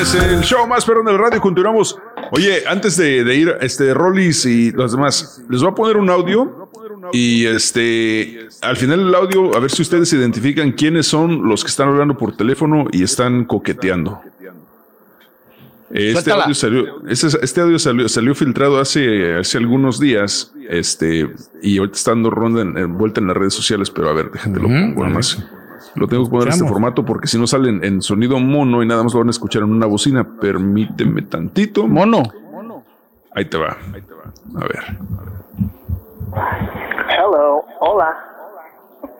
[0.00, 1.40] Es el show más perrón del radio.
[1.40, 1.98] Continuamos.
[2.32, 6.10] Oye, antes de, de ir, este, Rollis y los demás, les voy a poner un
[6.10, 6.68] audio.
[7.12, 11.68] Y este, al final del audio, a ver si ustedes identifican quiénes son los que
[11.68, 14.20] están hablando por teléfono y están coqueteando.
[15.90, 20.52] Este audio salió, este, este audio salió, salió filtrado hace, hace algunos días.
[20.68, 21.30] Este,
[21.62, 24.30] y ahorita está dando ronda en, en- vuelta en las redes sociales, pero a ver,
[24.32, 25.42] déjate lo pongo nomás.
[25.94, 28.82] Lo tengo que poner en este formato porque si no sale en, en sonido mono
[28.82, 30.24] y nada más lo van a escuchar en una bocina.
[30.40, 31.86] Permíteme tantito.
[31.86, 32.22] Mono.
[33.32, 33.76] Ahí te va.
[34.56, 34.96] A ver.
[37.08, 38.16] Hello, hola.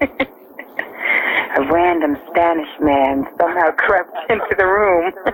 [1.57, 5.12] A random Spanish man somehow crept into the room.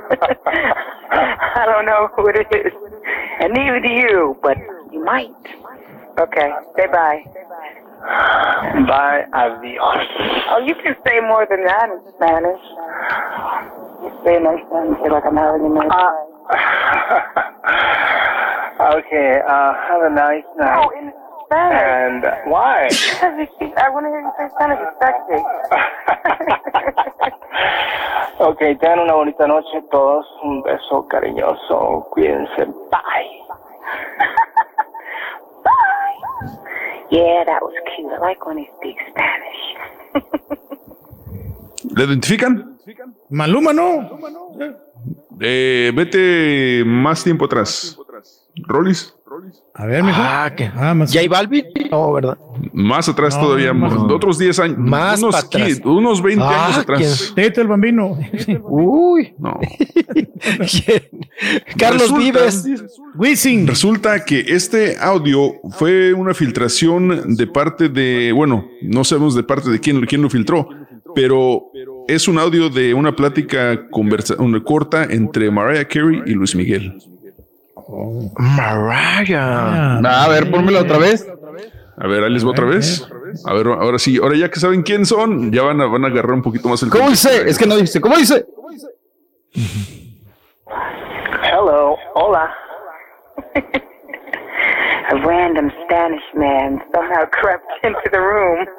[1.10, 2.72] I don't know who it is,
[3.40, 4.56] and neither do you, but
[4.92, 5.30] you might.
[6.18, 7.24] Okay, say bye.
[8.86, 10.06] Bye, adios.
[10.50, 12.60] Oh, you can say more than that in Spanish.
[14.02, 16.28] You say nice things like I'm having a nice time.
[18.82, 20.74] Okay, uh, have a nice night.
[20.82, 21.21] Oh,
[21.52, 21.84] Spanish.
[21.84, 22.88] And why?
[23.36, 24.80] Because I want to hear you say Spanish.
[24.80, 25.38] It's sexy.
[28.38, 30.26] Ok, tengan una bonita noche todos.
[30.42, 32.08] Un beso cariñoso.
[32.10, 32.64] Cuídense.
[32.90, 33.28] Bye.
[37.12, 38.10] Yeah, that was cute.
[38.10, 39.76] I like when he speaks Spanish.
[41.94, 42.71] ¿Le identifican?
[43.30, 44.10] Maluma, ¿no?
[45.40, 47.96] Eh, vete más tiempo atrás.
[48.66, 49.14] Rolis.
[49.74, 50.22] A ver, mejor.
[50.26, 50.70] Ah, ¿qué?
[50.76, 51.10] Ah, más.
[51.10, 51.64] ¿Ya hay Balvin?
[51.90, 52.36] No, ¿verdad?
[52.74, 54.76] Más atrás No, todavía, más- de otros 10 años.
[54.78, 55.64] Más unos, atrás.
[55.68, 57.32] 15, unos 20 Ah, años atrás.
[57.34, 58.18] Teto el bambino.
[58.68, 59.32] Uy.
[59.38, 59.58] No.
[61.78, 62.68] Carlos Resulta- Vives.
[63.14, 63.66] Wisin.
[63.66, 69.70] Resulta que este audio fue una filtración de parte de, bueno, no sabemos de parte
[69.70, 70.68] de quién, quién lo filtró,
[71.14, 71.70] pero
[72.08, 76.98] es un audio de una plática conversa, una corta entre Mariah Carey y Luis Miguel.
[78.36, 79.98] Mariah.
[79.98, 81.26] A ver, pónmela otra vez.
[81.96, 83.06] A ver, ahí les va otra vez.
[83.44, 86.08] A ver, ahora sí, ahora ya que saben quién son, ya van a, van a
[86.08, 87.48] agarrar un poquito más el ¿Cómo dice?
[87.48, 88.00] Es que no dice.
[88.00, 88.44] ¿Cómo dice?
[91.42, 92.54] Hello, hola.
[95.10, 98.66] A random Spanish man somehow crept into the room.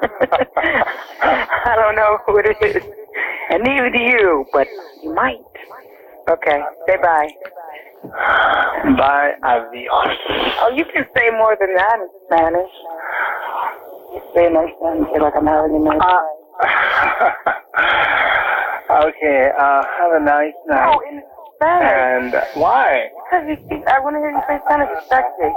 [1.22, 2.82] I don't know who it is,
[3.50, 4.66] and neither do you, but
[5.02, 5.38] you might.
[6.28, 7.28] Okay, say bye.
[8.98, 10.16] Bye, adios.
[10.60, 12.70] Oh, you can say more than that in Spanish.
[14.12, 17.54] You say nice things like I'm having a nice time.
[18.90, 20.94] Okay, uh, have a nice night.
[20.94, 21.22] Oh, in
[21.64, 22.34] Spanish.
[22.34, 23.08] And why?
[23.24, 24.90] Because you speak, I want to hear you say Spanish.
[25.08, 25.48] Sexy.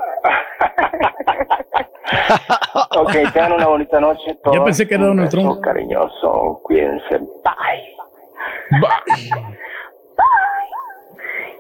[2.98, 4.56] Ok, tengan una bonita noche todos.
[4.56, 5.62] Yo pensé que era Un Donald Trump.
[5.62, 6.62] cariñoso.
[6.64, 7.20] Cuídense.
[7.44, 7.84] Bye.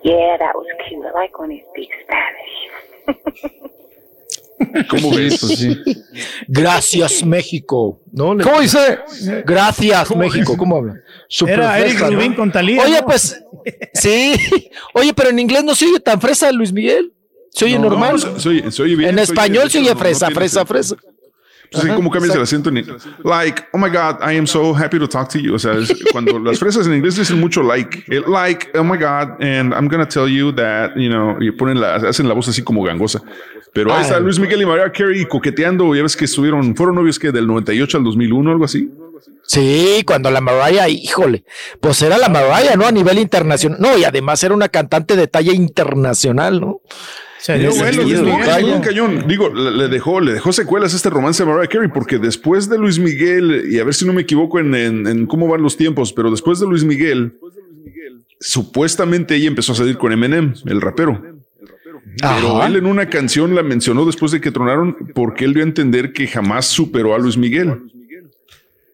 [0.04, 1.06] Yeah, that was cute.
[1.06, 3.64] I like when he speaks Spanish.
[4.90, 5.40] ¿Cómo ves?
[5.40, 5.78] Sí.
[6.48, 8.02] Gracias, México.
[8.12, 8.34] ¿No?
[8.34, 9.00] Le- ¿Cómo dice?
[9.46, 10.56] Gracias, México.
[10.58, 10.96] ¿Cómo habla?
[11.28, 12.36] Super Era Eric fresa, ¿no?
[12.36, 12.82] Con Talía.
[12.84, 13.06] Oye, ¿no?
[13.06, 13.44] pues,
[13.94, 14.34] sí.
[14.94, 17.14] Oye, pero en inglés no se oye tan fresa, Luis Miguel.
[17.52, 18.14] Se oye No, normal.
[18.14, 20.00] no, se- se oye- se oye bien, en oye español bien, se oye no- no
[20.00, 20.96] fresa, fresa, fresa.
[21.74, 22.86] Ajá, ¿cómo cambias el acento en
[23.24, 25.56] Like, oh my God, I am so happy to talk to you.
[25.56, 28.98] O sea, es- cuando las fresas en inglés dicen mucho like, el like, oh my
[28.98, 32.48] God, and I'm gonna tell you that, you know, y ponen la, hacen la voz
[32.48, 33.22] así como gangosa.
[33.74, 34.06] Pero ahí Ay.
[34.06, 35.94] está Luis Miguel y Mariah Carey coqueteando.
[35.94, 38.90] Ya ves que estuvieron, fueron novios que del 98 al 2001, algo así.
[39.44, 41.44] Sí, cuando la Mariah, híjole,
[41.80, 42.86] pues era la Mariah, ¿no?
[42.86, 43.80] A nivel internacional.
[43.80, 46.82] No, y además era una cantante de talla internacional, ¿no?
[47.58, 47.78] Luis
[48.22, 48.82] Miguel.
[48.82, 49.24] cañón.
[49.28, 53.00] Digo, le, dejó, le dejó secuelas este romance a Mariah Carey, porque después de Luis
[53.00, 56.14] Miguel, y a ver si no me equivoco en, en- en cómo van los tiempos,
[56.14, 57.34] pero después de Luis Miguel,
[58.40, 61.22] supuestamente ella empezó a salir con Eminem, el rapero.
[62.20, 62.68] Pero Ajá.
[62.68, 66.14] él en una canción la mencionó después de que tronaron porque él dio a entender
[66.14, 67.92] que jamás superó a Luis Miguel.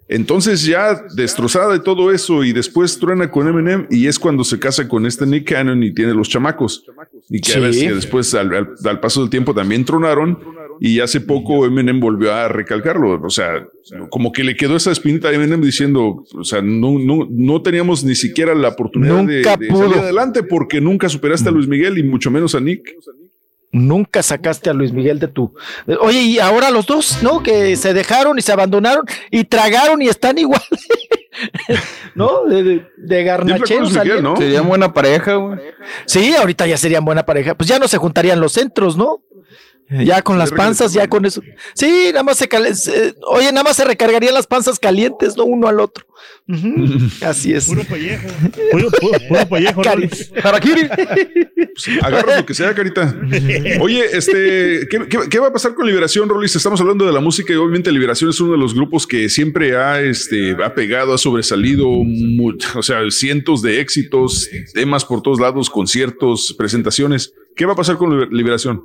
[0.10, 4.60] Entonces ya destrozada de todo eso y después truena con Eminem y es cuando se
[4.60, 6.84] casa con este Nick Cannon y tiene los chamacos.
[7.30, 7.88] Y que, Sí.
[7.88, 10.38] después al, al- al paso del tiempo también tronaron
[10.80, 13.22] y hace poco Eminem volvió a recalcarlo.
[13.24, 13.66] O sea,
[14.10, 18.04] como que le quedó esa espinita a Eminem diciendo, o sea, no, no, no teníamos
[18.04, 21.98] ni siquiera la oportunidad de, Nunca de salir adelante porque nunca superaste a Luis Miguel
[21.98, 22.84] y mucho menos a Nick.
[23.74, 25.56] Nunca sacaste a Luis Miguel de tu.
[26.00, 27.42] Oye, y ahora los dos, ¿no?
[27.42, 30.61] Que se dejaron y se abandonaron y tragaron y están igual.
[32.16, 32.43] ¿No?
[32.45, 34.24] De, de, de Miguel, salieron.
[34.24, 34.38] ¿no?
[34.38, 35.60] Sería buena pareja, güey.
[36.06, 37.56] Sí, ahorita ya serían buena pareja.
[37.56, 39.24] Pues ya no se juntarían los centros, ¿no?
[39.90, 41.42] Ya con las panzas, ya con eso.
[41.76, 45.44] Sí, nada más se, cal- se- Oye, nada más se recargarían las panzas calientes, ¿no?
[45.44, 46.06] Uno al otro.
[47.22, 47.66] Así es.
[47.66, 48.28] Puro pellejo.
[48.72, 49.82] Puro, puro, puro pellejo.
[50.44, 50.82] Harakiri.
[52.02, 53.16] Agarra lo que sea, carita.
[53.82, 56.56] Oye, este, ¿qué, qué, qué va a pasar con Liberación, Rolis?
[56.56, 59.76] Estamos hablando de la música y obviamente Liberación es uno de los grupos que siempre
[59.76, 65.70] ha, este, ha pegado, ha sobresalido, o sea, cientos de éxitos, temas por todos lados,
[65.70, 67.34] conciertos, presentaciones.
[67.56, 68.82] ¿Qué va a pasar con Liber- Liberación?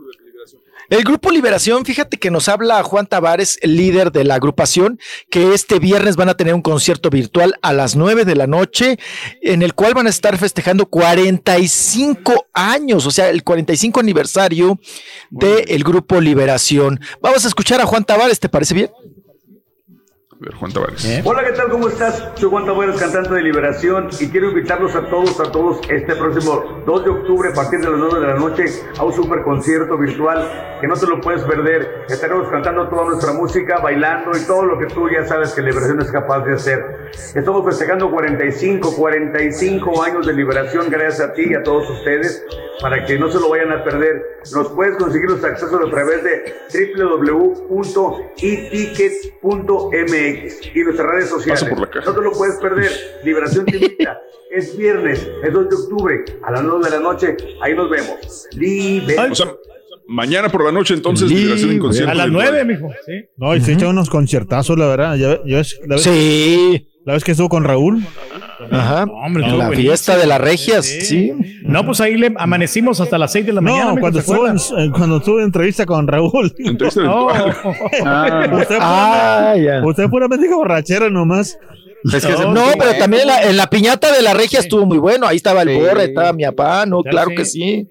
[0.91, 4.99] El grupo Liberación, fíjate que nos habla Juan Tavares, el líder de la agrupación,
[5.31, 8.99] que este viernes van a tener un concierto virtual a las 9 de la noche,
[9.42, 14.81] en el cual van a estar festejando 45 años, o sea, el 45 aniversario
[15.31, 16.99] del grupo Liberación.
[17.20, 18.91] Vamos a escuchar a Juan Tavares, ¿te parece bien?
[20.41, 21.20] A ver, Juan Tavares.
[21.25, 21.68] Hola, ¿qué tal?
[21.68, 22.25] ¿Cómo estás?
[22.36, 26.84] Soy Juan Tavares, cantante de Liberación, y quiero invitarlos a todos, a todos, este próximo
[26.86, 28.65] 2 de octubre, a partir de las 9 de la noche,
[28.97, 32.05] a un super concierto virtual que no te lo puedes perder.
[32.08, 36.00] Estaremos cantando toda nuestra música, bailando y todo lo que tú ya sabes que Liberación
[36.02, 37.10] es capaz de hacer.
[37.34, 42.47] Estamos festejando 45, 45 años de Liberación, gracias a ti y a todos ustedes,
[42.81, 44.23] para que no se lo vayan a perder.
[44.55, 46.55] Nos puedes conseguir los accesos a través de
[50.74, 51.62] y nuestras redes sociales.
[51.62, 52.07] Paso por la caja.
[52.10, 52.90] No te lo puedes perder.
[53.24, 54.18] Liberación te invita.
[54.50, 57.36] Es viernes, es 2 de octubre, a las 9 de la noche.
[57.62, 58.47] Ahí nos vemos.
[58.52, 59.16] Libre.
[59.31, 59.52] O sea,
[60.07, 62.10] mañana por la noche entonces liberación en concierto.
[62.10, 62.50] A las virtual.
[62.52, 62.89] nueve, mijo.
[63.05, 63.12] Sí.
[63.36, 65.16] No, y se echa unos conciertazos, la verdad.
[65.16, 66.89] ¿Ya, ves, la vez, Sí.
[67.05, 68.02] La vez que estuvo con Raúl.
[68.70, 69.05] Ajá.
[69.05, 69.91] hombre, En estuvo la buenísimo.
[69.93, 71.33] fiesta de las regias, sí.
[71.62, 73.85] No, pues ahí le amanecimos hasta las 6 de la mañana.
[73.85, 76.53] No, mijo, cuando ¿se estuvo, en, eh, cuando estuvo en entrevista con Raúl.
[76.59, 77.27] Entrevista No.
[77.28, 78.55] virtual.
[78.61, 79.55] Usted, Ah,
[79.85, 81.59] usted puramente borrachera nomás.
[82.12, 84.61] Es que- No, no, sí, pero también en la, en la piñata de la regia
[84.61, 85.27] estuvo muy bueno.
[85.27, 85.75] Ahí estaba el Sí.
[85.77, 87.89] borre, estaba mi papá, no, Ya claro que sí.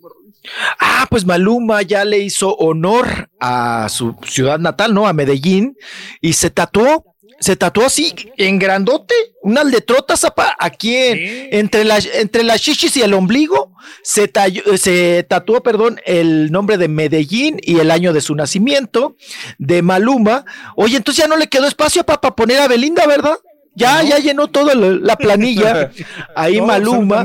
[0.78, 5.06] Ah, pues Maluma ya le hizo honor a su ciudad natal, ¿no?
[5.06, 5.76] A Medellín,
[6.20, 11.18] y se tatuó, se tatuó así en grandote, unas letrotas apa, aquí en-
[11.52, 16.50] entre, las entre las chichis y el ombligo, se, talló- eh, se tatuó, perdón, el
[16.50, 19.16] nombre de Medellín y el año de su nacimiento,
[19.58, 20.44] de Maluma.
[20.76, 23.36] Oye, entonces ya no le quedó espacio para poner a Belinda, ¿verdad?
[23.74, 25.92] Ya, ya llenó toda la, la planilla.
[26.34, 27.22] Ahí Maluma.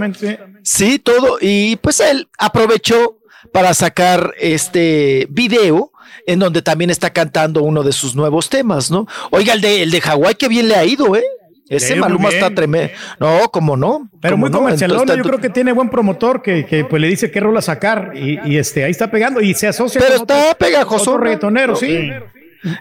[0.62, 1.38] Sí, todo.
[1.42, 3.18] Y pues él aprovechó
[3.52, 5.92] para sacar este video
[6.26, 9.08] en donde también está cantando uno de sus nuevos temas, ¿no?
[9.32, 11.24] Oiga, el de, el de Hawái, que bien le ha ido, ¿eh?
[11.70, 12.44] Ese Maluma bien.
[12.44, 12.94] está tremendo.
[13.20, 14.10] No, ¿cómo no?
[14.22, 14.60] Pero ¿Cómo muy no?
[14.60, 17.62] comercialón, Entonces, yo creo que tiene buen promotor que, que, pues le dice qué rola
[17.62, 21.18] sacar y, y, este ahí está pegando y se asocia Pero con está otro- pegajoso.
[21.18, 22.12] reggaetonero, sí.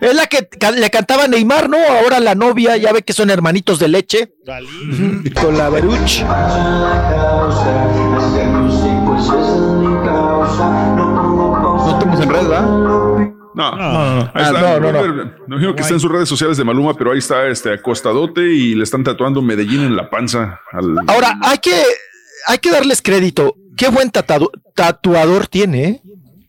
[0.01, 0.47] Es la que
[0.77, 1.77] le cantaba Neymar, ¿no?
[1.79, 4.33] Ahora la novia, ya ve que son hermanitos de leche.
[5.41, 6.23] Con la Beruch.
[10.53, 13.12] No estamos en red, ¿verdad?
[13.55, 14.31] No, no, no.
[14.35, 14.75] Ahí está.
[14.75, 15.15] Ah, no, no, no.
[15.25, 15.33] no.
[15.47, 18.43] No digo que está en sus redes sociales de Maluma, pero ahí está este acostadote
[18.53, 20.61] y le están tatuando Medellín en la panza.
[20.73, 21.75] al- Ahora, hay que,
[22.47, 23.55] hay que darles crédito.
[23.77, 26.03] Qué buen tatado- tatuador tiene, ¿eh?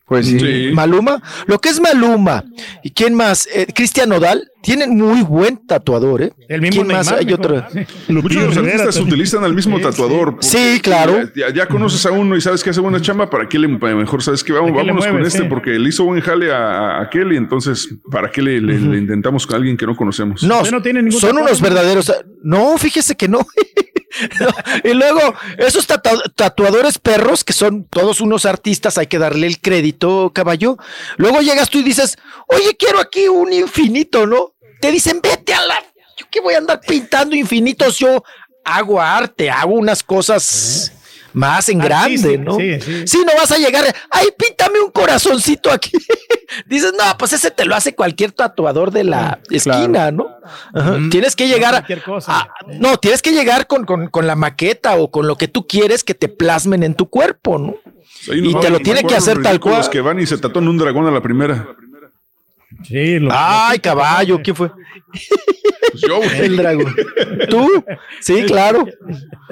[0.06, 0.38] Pues sí.
[0.40, 0.72] Sí.
[0.74, 2.44] Maluma, lo que es Maluma
[2.84, 6.34] y quién más, Eh, Cristian Nodal, tienen muy buen tatuador, ¿eh?
[6.50, 7.12] El mismo ¿Quién más?
[7.12, 7.66] Hay otro.
[8.10, 10.38] Muchos de los artistas utilizan al mismo tatuador.
[10.42, 11.22] Sí, claro.
[11.36, 14.22] Ya, ya conoces a uno y sabes que hace buena chamba, ¿para qué le mejor
[14.22, 15.40] sabes que vamos, ¿Para qué le vámonos con este?
[15.40, 15.46] sí?
[15.50, 18.98] Porque le hizo buen jale a, a aquel y entonces, ¿para qué le, le- le
[18.98, 20.44] intentamos con alguien que no conocemos?
[20.44, 21.64] No, no tiene ningún son unos ¿no?
[21.68, 22.12] verdaderos.
[22.44, 23.40] No, fíjese que no.
[24.84, 25.20] Y luego,
[25.58, 30.78] esos tatu- tatuadores perros, que son todos unos artistas, hay que darle el crédito, caballo.
[31.18, 32.18] Luego llegas tú y dices,
[32.48, 34.54] oye, quiero aquí un infinito, ¿no?
[34.82, 35.76] Te dicen, vete a la.
[36.18, 38.24] Yo que voy a andar pintando infinitos, yo
[38.66, 40.92] hago arte, hago unas cosas
[41.34, 42.56] más en grande, ¿no?
[42.58, 43.08] sí, sí.
[43.08, 45.92] Sí, no vas a llegar, ay, píntame un corazoncito aquí.
[46.68, 50.28] Dices, no, pues ese te lo hace cualquier tatuador de la esquina, ¿no?
[50.74, 50.98] Ajá.
[51.10, 52.40] Tienes que llegar a, cualquier cosa.
[52.40, 55.66] a- no, tienes que llegar con, con- con la maqueta o con lo que tú
[55.68, 57.76] quieres que te plasmen en tu cuerpo, ¿no?
[58.32, 59.90] Hay Y te lo tiene que hacer tal cual.
[59.90, 61.68] que van y se tatúan un dragón a la primera.
[62.84, 64.72] Sí, lo- Ay, caballo, ¿quién fue?
[65.92, 66.40] Pues yo, güey.
[66.40, 66.96] El dragón.
[67.50, 67.68] ¿Tú?
[68.20, 68.86] Sí, claro.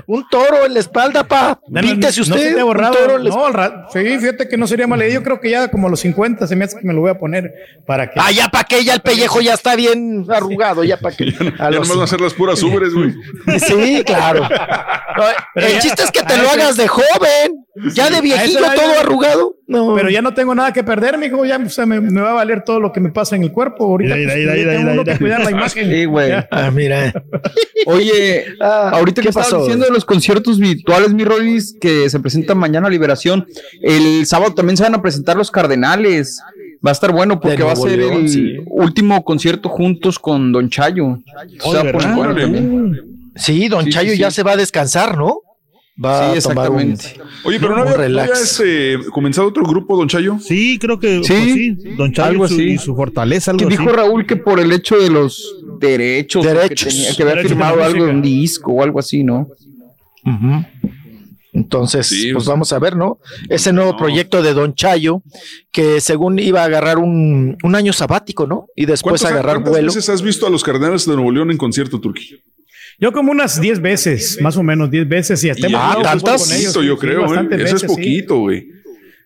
[0.07, 1.59] Un toro en la espalda, pa.
[1.67, 2.53] No, no, Píntese no se usted.
[2.55, 2.93] te ha un borrado.
[2.95, 5.15] toro en la No, ra- sí, fíjate que no sería mala idea.
[5.15, 7.11] Yo creo que ya como a los 50 se me hace que me lo voy
[7.11, 7.51] a poner
[7.85, 8.19] para que.
[8.19, 11.25] Ah, ya para que ya el pellejo ya está bien arrugado, ya para que.
[11.59, 13.13] a Ya los- nomás van a hacer las puras ubres, güey.
[13.59, 14.41] Sí, claro.
[14.41, 18.09] No, Pero el ya- chiste es que te a lo ese- hagas de joven, ya
[18.09, 19.03] de viejillo todo ya-
[19.77, 19.95] arrugado.
[19.95, 21.45] Pero ya no tengo nada que perder, mijo.
[21.45, 23.51] Ya o sea, me, me va a valer todo lo que me pasa en el
[23.51, 23.85] cuerpo.
[23.85, 25.89] Ahorita Mira, pues, mira, mira, tengo mira, que cuidar la imagen.
[25.89, 26.31] Sí, güey.
[26.51, 27.13] Ah, mira.
[27.85, 29.61] Oye, ahorita ¿qué que estabas pasó?
[29.61, 33.47] diciendo de los conciertos virtuales, mi Rolis, que se presentan mañana a Liberación,
[33.81, 36.41] el sábado también se van a presentar los Cardenales.
[36.85, 38.55] Va a estar bueno porque va a ser León, el sí.
[38.65, 41.19] último concierto juntos con Don Chayo.
[41.59, 43.01] Se va a poner bueno también.
[43.35, 45.37] Sí, don Sí, Chayo sí, ya se va a descansar, ¿no?
[46.03, 47.21] Va Sí, a tomar un, exactamente.
[47.43, 50.37] Oye, pero no había, no había, este, comenzado otro grupo, Don Chayo.
[50.39, 52.63] Sí, creo que Sí, pues sí, Don Chayo algo y su, así.
[52.63, 53.91] y su fortaleza, algo Que dijo así.
[53.91, 56.69] Raúl que por el hecho de los derechos, Derechos.
[56.93, 59.23] que, tenía- que había Derechos de la firmado algo de un disco o algo así,
[59.23, 59.47] ¿no?
[60.25, 60.65] Ujú.
[61.53, 63.19] Entonces, Sí, pues o sea, vamos a ver, ¿no?
[63.49, 63.97] Ese nuevo no.
[63.97, 65.21] proyecto de Don Chayo,
[65.71, 68.67] que según iba a agarrar un, un año sabático, ¿no?
[68.75, 69.87] Y después ¿Cuántas, agarrar cuántas vuelo.
[69.87, 72.37] veces has visto a los Cardenales de Nuevo León en concierto, Turquía?
[73.01, 75.43] Yo como unas 10 veces, más o menos 10 veces.
[75.43, 76.47] Y hasta Y hemos Ah, ido eso es ¿tantas?
[76.47, 77.23] con ellos, yo sí, creo, ¿eh?
[77.23, 78.67] bastantes Eso es poquito, güey.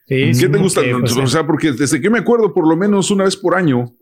[0.07, 0.81] Sí, ¿Qué te gusta?
[0.99, 3.93] pues, o sea, porque desde que me acuerdo, por lo menos una vez por año.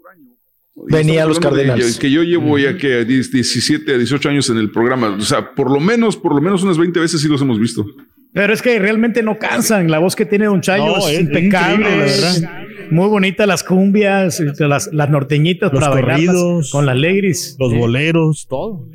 [0.76, 1.98] Venía estamos los Cardenales.
[2.00, 5.10] Que, yo llevo ya que 10, 17, 18 años en el programa.
[5.10, 7.86] O sea, por lo menos, por lo menos unas 20 veces sí los hemos visto.
[8.34, 9.90] Pero es que realmente no cansan.
[9.92, 11.90] La voz que tiene Don Chayo No, es, es impecable.
[11.90, 12.52] la verdad.
[12.90, 17.56] muy bonita las cumbias, este, las, las norteñitas Los para bailarlas con las ladies.
[17.60, 18.88] Los boleros, todo.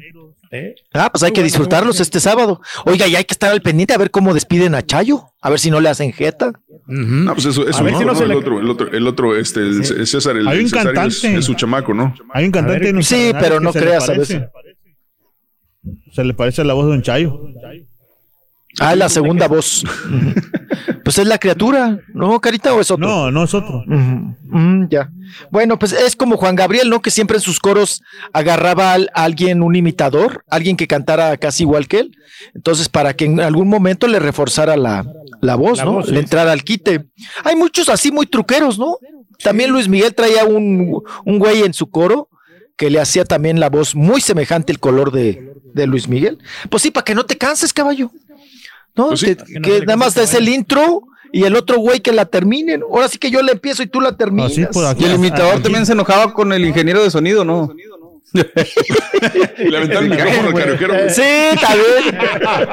[0.50, 0.74] ¿Eh?
[0.94, 2.60] Ah, pues hay que disfrutarlos este sábado.
[2.86, 5.58] Oiga, y hay que estar al pendiente a ver cómo despiden a Chayo, a ver
[5.58, 6.52] si no le hacen jeta.
[6.86, 9.06] No, pues eso, eso A ver no, si no el, le- otro, el otro, el
[9.06, 12.14] otro, este, el César, el, Hay un es, su chamaco, ¿no?
[12.32, 14.34] Hay un cantante ver, en sí, pero no creas, parece.
[14.34, 14.48] ¿sabes?
[16.12, 17.38] Se le parece a la voz de Don Chayo.
[18.80, 19.84] Ah, la segunda voz.
[21.04, 23.06] pues es la criatura, ¿no, Carita, o es otro?
[23.06, 23.82] No, no es otro.
[23.86, 25.10] Mm, ya.
[25.50, 27.00] Bueno, pues es como Juan Gabriel, ¿no?
[27.02, 31.88] Que siempre en sus coros agarraba a alguien, un imitador, alguien que cantara casi igual
[31.88, 32.16] que él.
[32.54, 35.04] Entonces, para que en algún momento le reforzara la,
[35.40, 35.92] la voz, La ¿no?
[35.94, 37.06] voz, le entrara al quite.
[37.44, 38.98] Hay muchos así muy truqueros, ¿no?
[39.42, 42.28] También Luis Miguel traía un, un güey en su coro
[42.76, 46.38] que le hacía también la voz muy semejante el color de, de Luis Miguel.
[46.70, 48.10] Pues sí, para que no te canses, caballo.
[48.96, 49.08] ¿No?
[49.08, 49.26] Pues sí.
[49.36, 51.02] Que- Que no que le nada más es el intro
[51.32, 52.82] y el otro güey que la terminen.
[52.82, 54.52] Ahora sí que yo la empiezo y tú la terminas.
[54.52, 57.44] Así, pues, aquí- Y el imitador aquí- también se enojaba con el ingeniero de sonido,
[57.44, 57.72] ¿no?
[58.34, 60.50] Le el micrófono.
[61.08, 61.22] Sí,
[61.62, 62.18] también.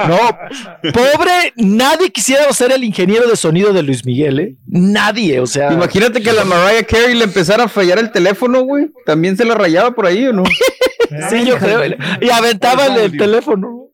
[0.10, 4.56] No, pobre, nadie quisiera ser el ingeniero de sonido de Luis Miguel, ¿eh?
[4.68, 5.72] Nadie, o sea.
[5.72, 8.88] Imagínate que a la Mariah Carey le empezara a fallar el teléfono, güey.
[9.06, 10.44] ¿También se la rayaba por ahí o no?
[11.30, 11.82] Sí, yo creo.
[12.20, 13.85] Y aventaba el, el teléfono.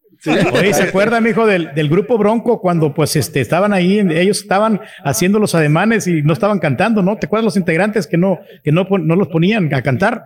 [0.53, 4.79] Oye, ¿se acuerda, mijo, del, del grupo Bronco cuando pues este estaban ahí, ellos estaban
[5.03, 7.17] haciendo los ademanes y no estaban cantando, ¿no?
[7.17, 10.23] ¿Te acuerdas los integrantes que no, que no, no los ponían a cantar?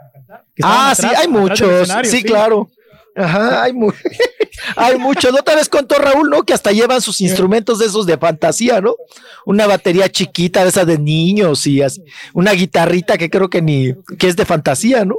[0.53, 1.61] Que Ah, atrás, sí, hay muchos.
[1.71, 2.67] escenario, Sí, claro.
[3.15, 3.91] Ajá, hay, mu-
[4.75, 5.33] hay muchos.
[5.33, 6.43] La Otra vez contó Raúl, ¿no?
[6.43, 8.95] Que hasta llevan sus instrumentos de esos de fantasía, ¿no?
[9.45, 12.01] Una batería chiquita de esas de niños y así,
[12.33, 15.17] una guitarrita que creo que ni, que es de fantasía, ¿no?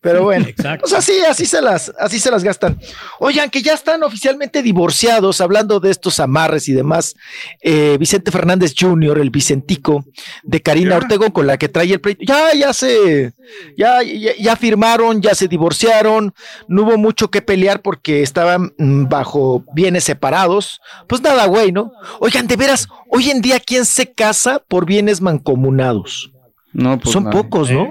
[0.00, 0.82] Pero bueno, Exacto.
[0.82, 2.78] pues así, así se las, así se las gastan.
[3.18, 7.14] Oigan, que ya están oficialmente divorciados, hablando de estos amarres y demás.
[7.60, 10.04] eh, Vicente Fernández Jr., el Vicentico,
[10.44, 12.24] de Karina Ortega, con la que trae el pleito.
[12.26, 13.32] Ya, ya se,
[13.76, 16.32] ya, ya, ya firmaron, ya se divorciaron,
[16.68, 20.80] no hubo mucho que pelear porque estaban bajo bienes separados.
[21.08, 21.92] Pues nada, güey, ¿no?
[22.20, 26.30] Oigan, de veras, hoy en día, ¿quién se casa por bienes mancomunados?
[26.72, 27.36] No, pues Son nada.
[27.42, 27.88] pocos, ¿no?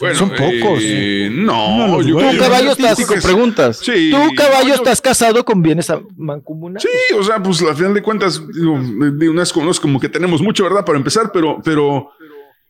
[0.00, 0.80] Bueno, Son pocos.
[0.82, 2.16] eh, no, No, yo.
[2.18, 3.78] Tú, caballo, estás, preguntas.
[3.82, 4.10] Sí.
[4.10, 6.82] tú, caballo, yo- estás casado con bienes mancomunados.
[6.82, 8.78] Sí, o sea, pues al final de cuentas, digo,
[9.18, 10.84] digo, no, es como, no es como que tenemos mucho, ¿verdad?
[10.84, 12.10] Para empezar, pero, pero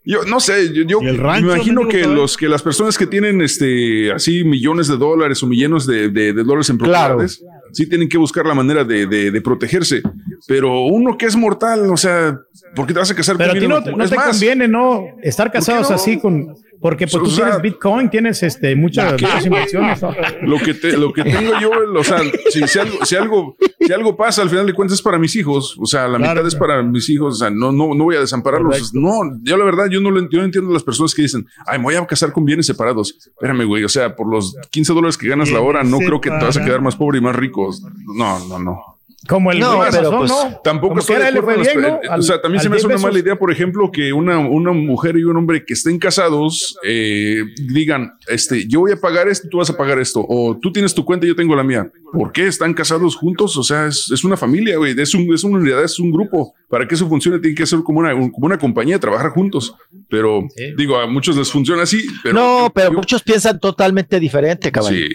[0.05, 2.99] yo no sé, yo, yo ¿Y el rancho, me imagino que los que las personas
[2.99, 7.17] que tienen este así millones de dólares o millones de, de- de dólares en Claro.
[7.19, 10.03] propiedades, sí tienen que buscar la manera de, de- protegerse.
[10.49, 12.39] Pero uno que es mortal, o sea,
[12.75, 15.05] ¿por qué te vas a casar Pero a ti no, no te más, conviene, ¿no?
[15.23, 15.95] Estar casados no?
[15.97, 16.55] así con.
[16.83, 19.13] Porque pues O tú sea, tienes Bitcoin, tienes este, muchas,
[19.47, 20.03] inversiones.
[20.43, 22.19] Lo que, te- lo que tengo yo, o sea,
[22.51, 25.37] si, si algo, si, algo, si algo pasa, al final de cuentas es para mis
[25.37, 25.77] hijos.
[25.81, 26.35] O sea, la Claro.
[26.35, 27.35] mitad es para mis hijos.
[27.35, 28.93] O sea, no, no, no voy a desampararlos.
[28.95, 29.13] No,
[29.43, 31.85] yo la verdad, yo no, yo no entiendo a las personas que dicen, ay, me
[31.85, 33.15] voy a casar con bienes separados.
[33.17, 33.85] Espérame, güey.
[33.85, 36.57] O sea, por los 15 dólares que ganas la hora, no creo que te vas
[36.57, 37.71] a quedar más pobre y más rico.
[38.17, 38.92] No, no, no.
[39.29, 40.61] Como el No, pero, pues, ¿no?
[40.65, 41.17] Tampoco Como estoy
[42.09, 45.23] Al- también se me hace una mala idea, por ejemplo, que una, una mujer y
[45.23, 49.71] un hombre que estén casados eh, digan, este, yo voy a pagar esto, tú vas
[49.71, 51.89] a pagar esto, o tú tienes tu cuenta y yo tengo la mía.
[52.13, 53.57] ¿Por qué están casados juntos?
[53.57, 56.55] O sea, es, es una familia, güey, es, un, es una unidad, es un grupo.
[56.69, 59.75] Para que eso funcione, tiene que ser como una, un- como una compañía, trabajar juntos.
[60.09, 60.43] Pero
[60.77, 62.05] digo, a muchos les funciona así.
[62.23, 64.97] Pero no, yo- pero yo- muchos piensan totalmente diferente, caballo.
[64.97, 65.15] Sí.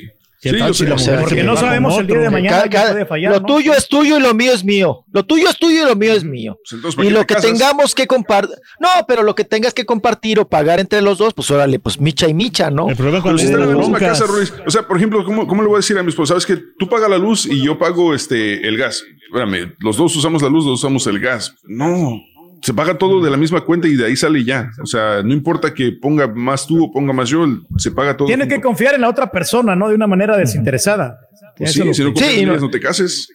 [0.52, 2.50] ¿Qué tal si la o sea, mujer porque no con sabemos el día de mañana
[2.58, 3.46] Cada- que cada- puede fallar, lo ¿no?
[3.46, 5.06] tuyo es tuyo y lo mío es mío.
[5.12, 6.58] Lo tuyo es tuyo y lo mío es mío.
[6.64, 7.52] Pues entonces, ¿para Y lo que casas?
[7.52, 11.34] tengamos que compartir, no, pero lo que tengas que compartir o pagar entre los dos,
[11.34, 12.90] pues órale, pues micha y micha, ¿no?
[12.90, 14.20] El problema Pero cuando si la misma broncas.
[14.20, 14.54] casa, Ruiz.
[14.66, 16.30] O sea, por ejemplo, ¿cómo, ¿cómo le voy a decir a mi esposa?
[16.30, 19.04] Sabes que tú pagas la luz y yo pago este el gas.
[19.28, 21.54] Espérame, los dos usamos la luz, los dos usamos el gas.
[21.66, 22.20] No,
[22.62, 24.72] se paga todo de la misma cuenta y de ahí sale ya.
[24.82, 27.46] O sea, no importa que ponga más tú o ponga más yo,
[27.78, 28.28] se paga todo.
[28.28, 29.90] Tienes que confiar en la otra persona, ¿no?
[29.90, 31.20] De una manera desinteresada.
[31.58, 33.30] Pues sí, si no Sí, te cases.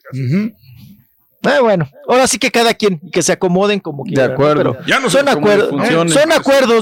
[1.44, 4.28] Ah, bueno, ahora sí que cada quien, que se acomoden como quieran.
[4.28, 4.34] ¿no?
[4.34, 4.78] acuerdo.
[4.86, 5.70] Ya no sé son, cómo acuerdos,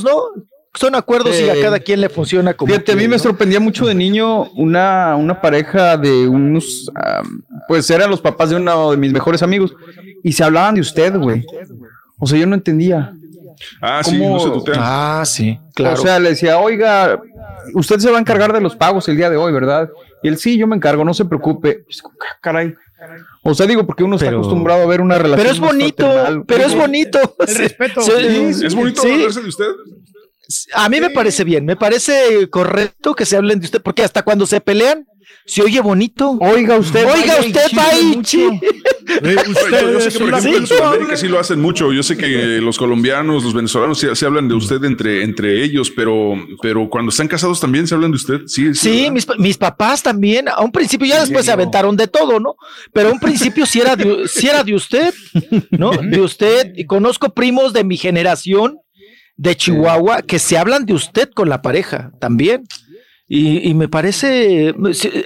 [0.03, 0.45] son ¿no?
[0.75, 3.87] Son acuerdos y a cada quien le funciona como Fíjate, a mí me sorprendía mucho
[3.87, 8.97] de niño una, una pareja de unos, am, pues eran los papás de uno de
[8.97, 9.75] mis mejores amigos
[10.23, 11.45] y se hablaban de usted, güey.
[12.21, 13.13] O sea, yo no entendía.
[13.81, 14.79] Ah, sí, no se tutean.
[14.81, 15.99] Ah, sí, claro.
[16.01, 17.21] O sea, le decía, oiga,
[17.75, 19.91] usted se va a encargar de los pagos el día de hoy, ¿verdad?
[20.23, 21.85] Y él, sí, yo me encargo, no se preocupe.
[22.21, 22.75] "Ah, Caray.
[23.43, 25.39] O sea, digo, porque uno está acostumbrado a ver una relación.
[25.39, 27.19] pero es bonito, pero es bonito.
[27.47, 28.01] El respeto.
[28.03, 28.13] Sí,
[28.55, 29.11] Sí, ¿Es bonito sí.
[29.11, 29.65] hablarse de usted?
[30.75, 34.23] A mí me parece bien, me parece correcto que se hablen de usted, porque hasta
[34.23, 35.07] cuando se pelean,
[35.47, 36.37] se oye bonito.
[36.41, 37.07] Oiga usted.
[37.07, 38.23] Oiga usted, chisme va y mucho.
[38.39, 38.61] chi-
[39.23, 41.93] Eh, Yo, yo sé ustedes que, por ejemplo, en Sudamérica sí lo hacen mucho.
[41.93, 45.91] Yo sé que los colombianos, los venezolanos sí, sí hablan de usted entre, entre ellos,
[45.91, 48.41] pero, pero cuando están casados también se hablan de usted.
[48.47, 52.39] Sí, Sí, mis, mis papás también, a un principio ya después se aventaron de todo,
[52.39, 52.55] ¿no?
[52.93, 55.13] Pero a un principio sí era de, sí era de usted,
[55.71, 55.91] ¿no?
[56.03, 56.73] De usted.
[56.77, 58.79] Y conozco primos de mi generación
[59.41, 62.67] de Chihuahua que se hablan de usted con la pareja también.
[63.27, 64.75] Y, y me parece,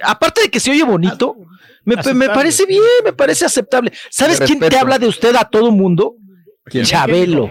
[0.02, 1.36] aparte de que se oye bonito,
[1.84, 1.96] me,
[2.28, 3.92] parece bien, me parece aceptable.
[4.10, 6.14] ¿Sabes quién te habla de usted a todo mundo?
[6.64, 6.84] ¿Quién?
[6.84, 7.50] Chabelo.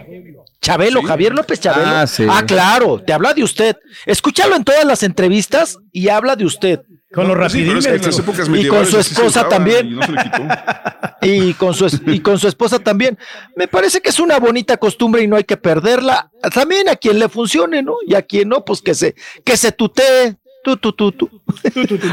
[0.61, 1.07] Chabelo, Sí.
[1.07, 1.89] Javier López Chabelo.
[1.89, 2.25] Ah, sí.
[2.47, 3.75] claro, te habla de usted.
[4.05, 6.81] Escúchalo en todas las entrevistas y habla de usted.
[7.13, 8.19] Con los Pues sí, es que en las rapidines.
[8.19, 9.87] épocas Y con su esposa también.
[11.21, 13.17] y no con su es- y con su esposa también.
[13.55, 16.31] Me parece que es una bonita costumbre y no hay que perderla.
[16.53, 17.95] También a quien le funcione, ¿no?
[18.07, 19.13] Y a quien no, pues que se
[19.45, 20.37] que se tutee.
[20.65, 21.29] Tu, tu, tu, tu.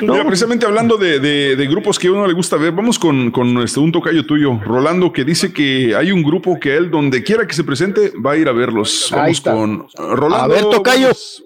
[0.02, 3.30] Mira, precisamente hablando de, de- de grupos que a uno le gusta ver, vamos con,
[3.30, 7.22] con este, un tocayo tuyo, Rolando, que dice que hay un grupo que él, donde
[7.22, 9.08] quiera que se presente, va a ir a verlos.
[9.12, 10.44] Vamos con uh, Rolando.
[10.44, 11.02] A ver, tocayo.
[11.06, 11.44] Buenos,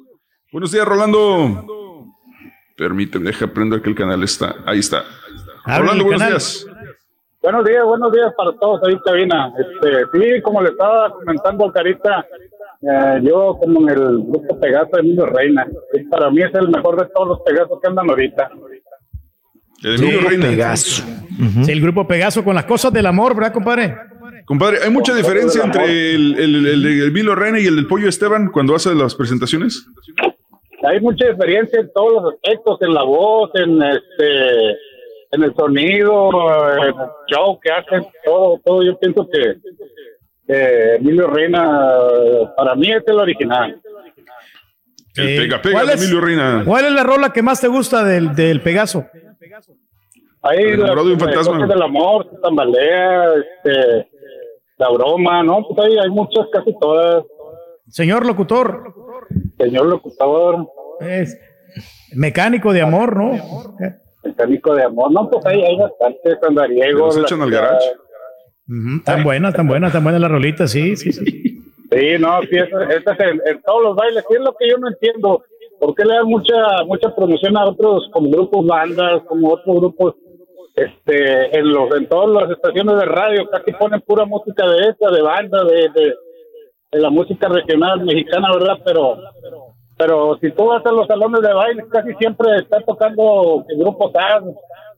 [0.50, 1.66] buenos días, Rolando.
[2.76, 4.56] Permíteme, deja aprender que el canal está.
[4.66, 5.04] Ahí está.
[5.66, 6.28] El buenos canal.
[6.30, 6.66] días.
[7.42, 9.52] Buenos días, buenos días para todos ahí en cabina.
[9.58, 12.26] Este, sí, como le estaba comentando Carita,
[12.80, 15.66] eh, yo como en el grupo Pegaso de Emilio Reina,
[16.10, 18.50] para mí es el mejor de todos los Pegasos que andan ahorita.
[19.82, 20.46] El Emilio Sí, Reina.
[20.48, 21.02] Pegaso.
[21.64, 23.94] Sí, el grupo Pegaso con las cosas del amor, ¿verdad, compadre?
[24.46, 28.08] Compadre, ¿hay mucha diferencia entre el, el, el, el Emilio Reina y el del Pollo
[28.08, 29.86] Esteban cuando hace las presentaciones?
[30.86, 34.70] Hay mucha diferencia en todos los aspectos, en la voz, en este,
[35.32, 36.30] en el sonido,
[36.76, 36.94] en el
[37.28, 38.82] show que hacen, todo, todo.
[38.82, 39.56] Yo pienso que
[40.48, 41.90] eh, Emilio Reina,
[42.56, 43.80] para mí es el original.
[45.16, 46.62] El Eh, pega pega ¿cuál es- Emilio Reina.
[46.66, 49.06] ¿Cuál es la rola que más te gusta del, del Pegaso?
[50.42, 51.66] Ahí enamorado de un fantasma.
[51.66, 54.08] del amor, se tambalea, este,
[54.76, 55.64] la broma, ¿no?
[55.66, 57.24] Pues ahí hay muchas, casi todas.
[57.88, 58.94] Señor locutor,
[59.58, 60.66] Señor locutor,
[61.00, 61.38] es
[62.14, 63.32] mecánico de amor, ¿no?
[64.24, 67.16] mecánico de amor, no, pues ahí hay bastantes, andariegos.
[67.16, 67.86] Los echan al garage.
[68.66, 71.24] Ujú, Tan buenas, tan buenas, tan buenas las rolitas, sí, sí, sí.
[71.90, 74.24] Sí, no, sí, eso, eso es en, en todos los bailes.
[74.28, 75.44] Sí, es lo que yo no entiendo.
[75.78, 76.54] ¿Por qué le dan mucha
[76.86, 80.14] mucha promoción a otros como grupos, bandas, como otros grupos?
[80.74, 85.10] Este, en los en todas las estaciones de radio casi ponen pura música de esta,
[85.10, 86.14] de banda, de, de,
[87.00, 88.78] la música regional mexicana, ¿verdad?
[88.84, 89.18] Pero
[89.96, 94.40] pero si tú vas a los salones de baile, casi siempre está tocando grupos A,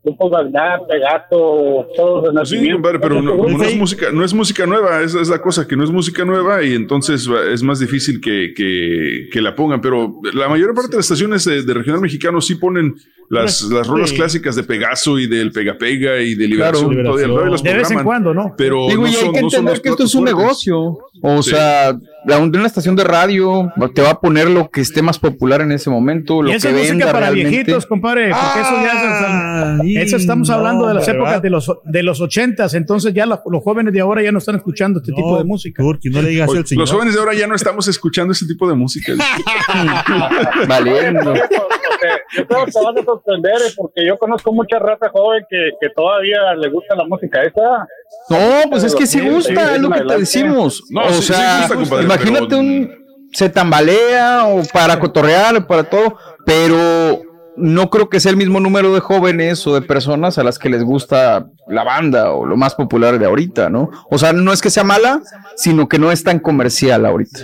[0.07, 2.77] grupos Bagdad, Pegato, todos de Sí, nacimiento.
[2.77, 5.67] compadre, pero no, como no es música, no es música nueva, esa es la cosa,
[5.67, 9.55] que no es música nueva y entonces va- es más difícil que, que, que la
[9.55, 9.81] pongan.
[9.81, 12.95] Pero la mayor parte de las estaciones de, de regional mexicano sí ponen
[13.29, 14.17] las, las rolas Sí.
[14.17, 16.91] clásicas de Pegaso y del Pega Pega y de Liberación.
[16.95, 17.03] Claro.
[17.11, 18.55] todavía, todavía las De vez en cuando, ¿no?
[18.57, 20.39] Pero Digo, no y hay son- que entender los que esto es un fuertes.
[20.39, 20.99] negocio.
[21.23, 21.51] O Sí.
[21.51, 25.19] sea, la, de una estación de radio te va a poner lo que esté más
[25.19, 27.51] popular en ese momento, lo Y esa que música venda para realmente.
[27.51, 31.23] viejitos, compadre, porque eso ya Ah, es, eso estamos no, hablando de las ¿verdad?
[31.23, 34.39] épocas de los de los ochentas, entonces ya la- los jóvenes de ahora ya no
[34.39, 35.83] están escuchando este tipo de música.
[35.83, 36.81] Turki, no le digas Oye, al señor.
[36.83, 39.13] los jóvenes de ahora ya no estamos escuchando ese tipo de música.
[40.69, 41.35] Valiendo.
[41.35, 45.71] Yo creo que te vas a sorprender eh, porque yo conozco mucha raza joven que,
[45.81, 47.87] que todavía le gusta la música esa.
[48.29, 50.85] No, pues es que sí gusta, es lo que te decimos.
[50.91, 55.57] No, o sí- sí sea, gusta, compadre, imagínate pero- un se tambalea o para cotorrear
[55.57, 57.21] o para todo, pero
[57.57, 60.69] no creo que sea el mismo número de jóvenes o de personas a las que
[60.69, 63.91] les gusta la banda o lo más popular de ahorita, ¿no?
[64.11, 65.21] O sea, no es que sea mala,
[65.57, 67.41] sino que no es tan comercial ahorita.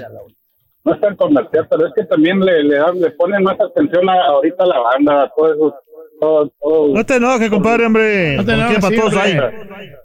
[0.84, 4.08] No es tan comercial, pero es que también le, le, dan- le ponen más atención
[4.08, 5.74] a, ahorita a la banda, a todo eso.
[6.20, 6.94] Todo, todo.
[6.94, 8.36] No te enojes, compadre, hombre.
[8.36, 9.34] No te enojes, sí, todos hay.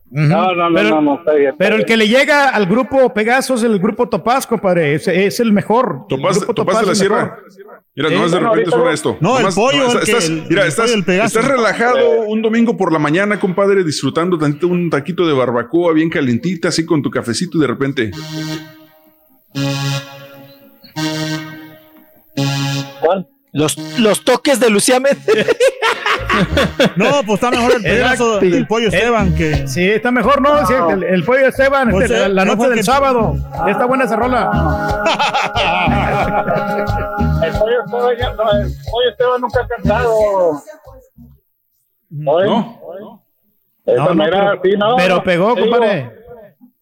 [0.10, 2.66] No, no, no, pero, no, no, está bien, está pero el que le llega al
[2.66, 4.96] grupo Pegaso es el grupo Topaz, compadre.
[4.96, 6.06] Es, es el mejor.
[6.10, 7.38] Topaz, El grupo Topaz de la es el Sierra.
[7.98, 9.18] Mira, nomás de repente suena no- esto.
[9.22, 12.78] No, el pollo, el estás- que- el- mira, el estás, pollo estás relajado un domingo
[12.78, 17.10] por la mañana, compadre, disfrutando tantito un taquito de barbacoa bien calentita, así con tu
[17.10, 18.12] cafecito y de repente.
[23.54, 25.48] Los, los toques de Lucía Méndez.
[26.98, 29.68] No, pues está mejor el pedazo del pollo Esteban que.
[29.68, 30.68] Sí, está mejor, ¿no?
[30.68, 33.34] Sí, el, el pollo de Esteban, Pues, este, la, eh, la noche del que- sábado.
[33.68, 34.52] Está buena esa rola.
[37.86, 40.54] El pollo Esteban, no, nunca ha cantado.
[43.86, 44.96] Esa No, no, mera, pero- sí, no.
[44.98, 46.17] pero pegó, compadre.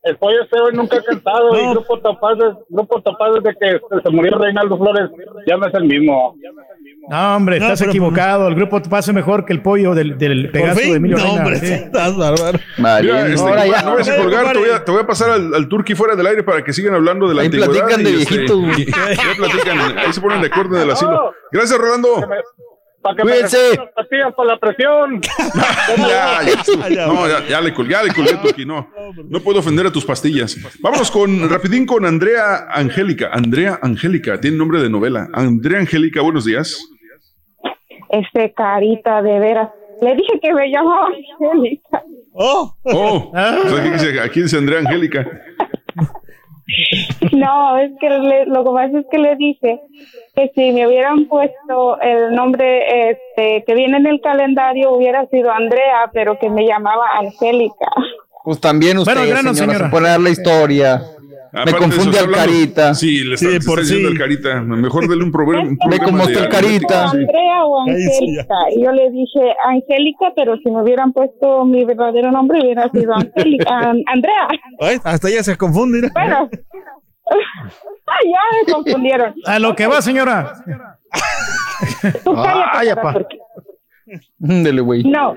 [0.05, 1.57] El pollo Esteban nunca ha cantado.
[1.59, 5.09] Y Grupo Topaz, es- Grupo Topaz desde que se murió Reinaldo Flores,
[5.47, 6.35] ya no es el mismo.
[7.09, 8.47] No, hombre, No, estás pero- equivocado.
[8.47, 11.23] El grupo Topaz es mejor que el pollo del, del Pegaso fin, de Emilio no,
[11.23, 11.39] Reina.
[11.41, 11.73] hombre, sí.
[11.73, 12.59] Estás bárbaro.
[12.77, 13.81] Mira, este, Ahora ya.
[13.83, 16.15] no vayas a colgar, te voy a, te voy a pasar al, al turqui fuera
[16.15, 17.71] del aire para que sigan hablando de la Ahí antigüedad.
[17.71, 18.81] platican de este, viejitos, güey.
[18.81, 21.33] y- ahí platican, ahí se ponen de acuerdo en el asilo.
[21.51, 22.09] Gracias, Rolando.
[23.05, 23.57] Para que Cuídense.
[23.77, 25.21] me las pastillas para la presión.
[25.97, 26.39] Ya,
[26.89, 28.89] ya, no, ya, ya le colgué, ya le colgué, Turqui, no.
[29.29, 30.57] No puedo ofender a tus pastillas.
[30.81, 33.29] Vámonos con, rapidín con Andrea Angélica.
[33.31, 35.29] Andrea Angélica, tiene nombre de novela.
[35.33, 36.83] Andrea Angélica, buenos días.
[38.09, 39.69] Este carita, de veras.
[40.01, 42.01] Le dije que me llamaba Angélica.
[42.33, 45.29] Oh, Oh, aquí dice, aquí dice Andrea Angélica.
[47.31, 49.79] No, es que le- lo que pasa es que le dije
[50.35, 55.51] que si me hubieran puesto el nombre este que viene en el calendario hubiera sido
[55.51, 57.87] Andrea, pero que me llamaba Angélica.
[58.43, 59.85] Pues también usted, Bueno, grano, señora, señora.
[59.89, 61.01] se pone a dar la historia.
[61.51, 62.93] Me confunde al carita.
[62.93, 64.05] Sí, le está, Sí, está por sí.
[64.05, 64.61] al carita.
[64.61, 65.63] Mejor dele un problema.
[65.63, 67.09] un de- está el carita.
[67.09, 68.55] Andrea o Angélica.
[68.75, 73.13] Y yo le dije Angélica, pero si me hubieran puesto mi verdadero nombre hubiera sido
[73.13, 73.69] Angélica.
[73.89, 74.47] An- Andrea.
[74.79, 76.01] Ay, hasta ella se confunde.
[76.01, 76.11] mira.
[76.13, 76.49] Bueno.
[78.23, 79.33] Ya me confundieron.
[79.45, 80.53] A lo que va, señora.
[82.23, 83.13] Tú cállate, apa.
[83.13, 83.37] porque-
[84.37, 85.03] Dele, güey.
[85.03, 85.35] No,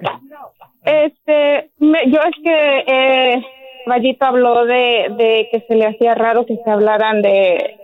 [0.85, 3.43] este, me- yo es que eh,
[3.86, 7.76] Vallito habló de, de que se le hacía raro que se hablaran de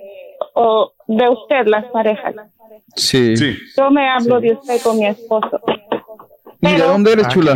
[0.54, 2.34] o de usted las parejas.
[2.96, 3.34] Sí.
[3.76, 5.60] Yo me hablo de usted con mi esposo.
[6.60, 7.54] ¿Y de dónde eres, Ah, chula?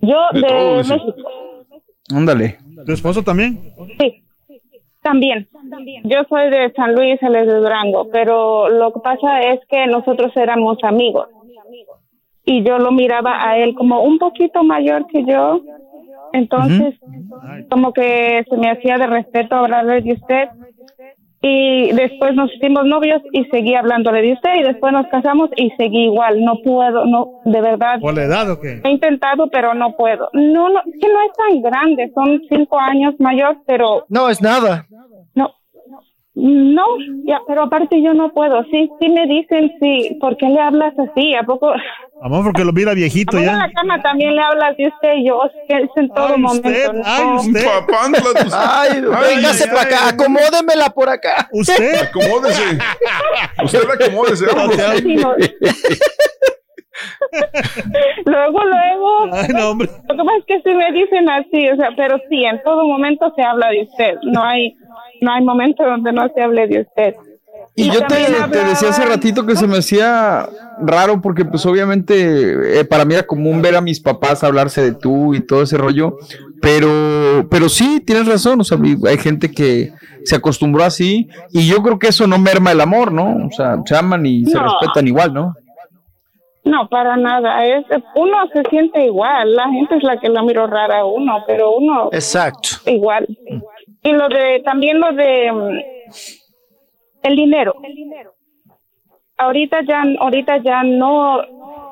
[0.00, 0.94] Yo De de, todo, dice.
[0.94, 1.30] México.
[2.14, 2.58] Ándale.
[2.86, 3.58] ¿Tu esposo también?
[3.98, 4.22] Sí,
[5.02, 5.48] también.
[6.04, 9.86] Yo soy de San Luis, él es de Durango, pero lo que pasa es que
[9.86, 11.28] nosotros éramos amigos
[12.44, 15.60] y yo lo miraba a él como un poquito mayor que yo,
[16.32, 16.94] entonces
[17.70, 20.48] como que se me hacía de respeto hablarle de usted
[21.40, 25.70] y después nos hicimos novios y seguí hablándole de usted y después nos casamos y
[25.76, 28.00] seguí igual, no puedo, no, de verdad.
[28.00, 28.80] ¿Por la edad o qué?
[28.82, 30.30] He intentado, pero no puedo.
[30.32, 34.04] No, no, es que no es tan grande, son cinco años mayor, pero...
[34.08, 34.86] No, es nada.
[35.34, 35.54] No,
[36.34, 36.84] no,
[37.24, 38.64] ya, pero aparte yo no puedo.
[38.64, 41.34] Sí, sí me dicen, sí, ¿por qué le hablas así?
[41.34, 41.72] ¿A poco?
[42.20, 43.52] Amor, porque lo mira viejito en ya.
[43.52, 46.92] la cama también le hablas de usted y yo, es en todo momento.
[46.92, 47.40] no.
[48.52, 51.48] Ay, véngase para acá, acomódemela por acá.
[51.52, 51.94] ¿Usted?
[52.02, 52.62] Acomódese.
[53.64, 54.46] Usted acomódese.
[54.98, 55.34] Sí, no.
[58.24, 59.26] luego, luego.
[59.54, 59.88] no, hombre.
[60.08, 62.84] Lo que pasa es que sí me dicen así, o sea, pero sí, en todo
[62.84, 64.14] momento se habla de usted.
[64.22, 64.74] No hay,
[65.20, 67.14] no hay momento donde no se hable de usted.
[67.80, 70.48] Y yo te, decía hace ratito que se me hacía
[70.80, 74.92] raro porque pues obviamente eh, para mí era común ver a mis papás hablarse de
[74.92, 76.18] tú y todo ese rollo,
[76.60, 79.92] pero, pero sí, tienes razón, o sea, hay gente que
[80.24, 83.46] se acostumbró así y yo creo que eso no merma el amor, ¿no?
[83.46, 84.64] O sea, se aman y se No.
[84.64, 85.54] respetan igual, ¿no?
[86.64, 87.64] No, para nada.
[87.64, 89.54] Es, uno se siente igual.
[89.54, 92.10] La gente es la que lo miro rara a uno, pero uno.
[92.12, 92.68] Exacto.
[92.84, 93.26] Igual.
[94.02, 95.50] Y lo de, también lo de.
[97.30, 98.34] Mm, El dinero.
[99.36, 101.40] Ahorita ya, ahorita ya no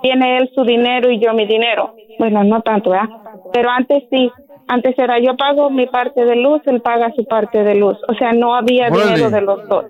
[0.02, 1.94] tiene él su dinero y yo mi dinero.
[2.18, 3.08] Bueno, no tanto, ¿verdad?
[3.52, 4.30] Pero antes sí.
[4.68, 7.96] Antes era yo pago mi parte de luz, él paga su parte de luz.
[8.08, 9.04] O sea, no había Órale.
[9.12, 9.84] dinero de los dos.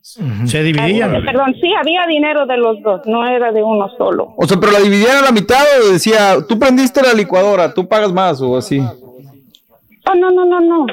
[0.00, 1.14] Se dividían.
[1.14, 4.32] Ah, Perdón, sí había dinero de los dos, no era de uno solo.
[4.36, 7.86] O sea, pero la dividían a la mitad o decía, tú prendiste la licuadora, tú
[7.86, 8.80] pagas más o así.
[8.80, 10.86] Oh, no, no, no, no.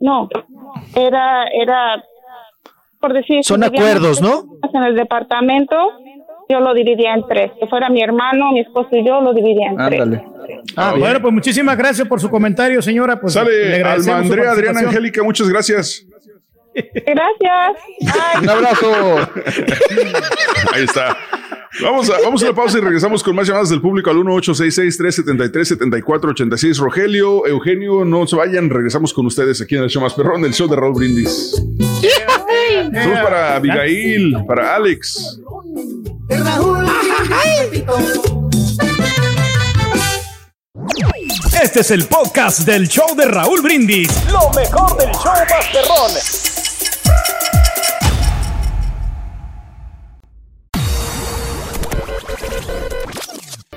[0.00, 0.28] No.
[0.94, 2.04] Era, era,
[3.00, 3.42] por decir.
[3.42, 4.44] Son si acuerdos, ¿no?
[4.72, 5.76] En el departamento,
[6.48, 7.52] yo lo dividía en tres.
[7.58, 10.20] Que fuera mi hermano, mi esposo y yo lo dividía en tres.
[10.76, 13.20] Ah, bueno, pues muchísimas gracias por su comentario, señora.
[13.20, 14.80] Pues, le Sale Alma Andrea, Adriana.
[14.80, 16.04] Angélica, muchas gracias.
[16.74, 17.76] Gracias.
[18.42, 18.86] Un abrazo.
[20.74, 21.16] Ahí está.
[21.82, 26.78] Vamos a, vamos a la pausa y regresamos con más llamadas del público al 1866-373-7486.
[26.78, 28.70] Rogelio, Eugenio, no se vayan.
[28.70, 31.62] Regresamos con ustedes aquí en el show más perrón del show de Raúl Brindis.
[32.68, 35.40] Saludos para Abigail, para Alex.
[41.62, 44.10] Este es el podcast del show de Raúl Brindis.
[44.30, 46.12] Lo mejor del show Masterrón.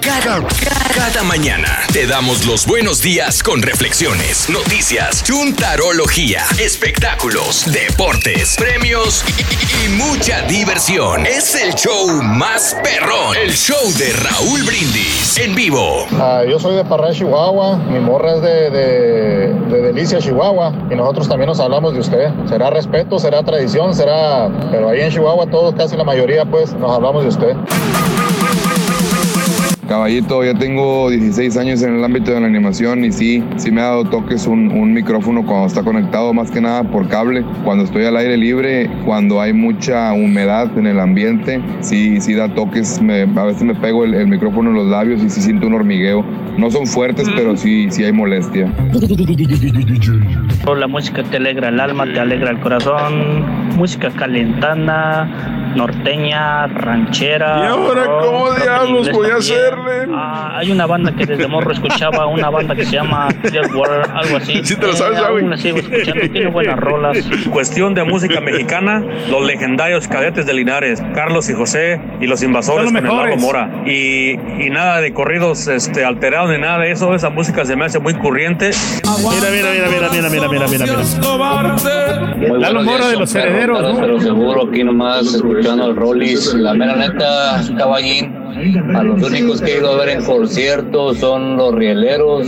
[0.01, 0.41] Cada,
[1.13, 9.23] cada mañana te damos los buenos días con reflexiones, noticias, chuntarología, espectáculos, deportes, premios
[9.85, 11.25] y, mucha diversión.
[11.25, 16.05] Es el show más perrón, el show de Raúl Brindis en vivo.
[16.13, 17.77] Ah, yo soy de Parral, Chihuahua.
[17.77, 20.73] Mi morra es de, de, de Delicia, Chihuahua.
[20.89, 22.29] Y nosotros también nos hablamos de usted.
[22.47, 24.49] Será respeto, será tradición, será.
[24.71, 27.55] Pero ahí en Chihuahua, todos, casi la mayoría, pues, nos hablamos de usted.
[29.95, 33.81] Caballito, ya tengo 16 años en el ámbito de la animación y sí, sí me
[33.81, 37.43] ha dado toques un, un micrófono cuando está conectado más que nada por cable.
[37.65, 42.47] Cuando estoy al aire libre, cuando hay mucha humedad en el ambiente, sí, sí da
[42.55, 43.01] toques.
[43.01, 45.73] me- a veces me pego el, el micrófono en los labios y sí siento un
[45.73, 46.23] hormigueo.
[46.57, 48.71] No son fuertes, pero sí, sí hay molestia.
[50.77, 57.59] La música te alegra el alma, te alegra el corazón música calentana, norteña, ranchera.
[57.63, 60.07] ¿Y ahora rock, cómo diablos voy a hacerle?
[60.13, 64.37] Ah, hay una banda que desde morro escuchaba, una banda que se llama Clearwater, algo
[64.37, 64.61] así.
[64.63, 67.17] Sí, te lo sabes, eh, aún sigo escuchando, tiene buenas rolas.
[67.51, 72.91] Cuestión de música mexicana, los legendarios cadetes de Linares, Carlos y José y los invasores
[72.91, 73.83] con el Lago Mora.
[73.85, 77.85] Y, y, nada de corridos este, alterados ni nada de eso, esa música se me
[77.85, 78.71] hace muy corriente.
[79.03, 80.85] Mira, mira, mira, mira, mira, mira, mira, mira.
[80.85, 80.97] mira.
[82.37, 86.51] Muy Lalo Mora de los herederos pero seguro aquí nomás escuchando el Rollis.
[86.55, 88.40] La mera neta, caballín.
[88.95, 92.47] A los únicos que he ido a ver en concierto son los rieleros,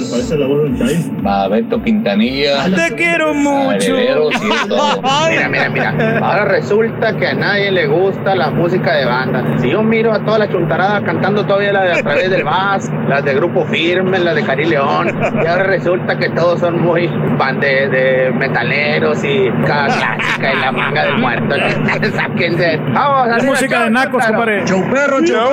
[1.26, 3.96] a Beto Quintanilla, Te quiero a mucho.
[5.30, 6.18] Mira, mira, mira.
[6.22, 9.58] Ahora resulta que a nadie le gusta la música de banda.
[9.60, 12.92] Si yo miro a toda la chuntarada cantando todavía la de a través del Vaz,
[13.08, 15.08] las de Grupo Firme, las de Cari León,
[15.44, 20.60] y ahora resulta que todos son muy fan de, de metaleros y ca- clásica y
[20.60, 21.56] la manga del muerto.
[22.16, 22.78] Sáquense.
[22.94, 24.64] Vamos, La así, música de Nacos, compadre.
[24.66, 25.50] Chau perro, chau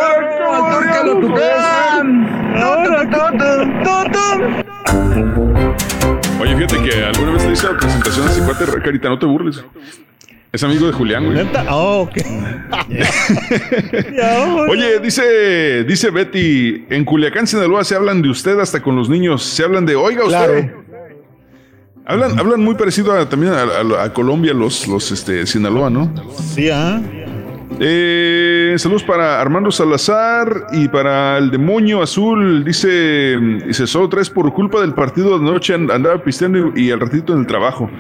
[6.41, 9.27] Oye, fíjate que alguna vez le hice la presentación a ese cuate, Carita, no te
[9.27, 9.63] burles.
[10.53, 11.47] Es amigo de Julián, güey.
[11.71, 12.17] Oh, ok.
[14.71, 19.45] Oye, dice, dice Betty, en Culiacán, Sinaloa, se hablan de usted hasta con los niños.
[19.45, 20.73] Se hablan de, oiga usted.
[22.05, 26.13] Hablan, hablan muy parecido a- también a, a- a Colombia, los, los este, Sinaloa, ¿no?
[26.55, 27.01] Sí, ah.
[27.13, 27.20] Eh,
[28.77, 32.63] saludos para Armando Salazar y para el demonio azul.
[32.63, 36.91] Dice, dice solo tres por culpa del partido de noche and- andaba pisteando y, y
[36.91, 37.91] al ratito en el trabajo.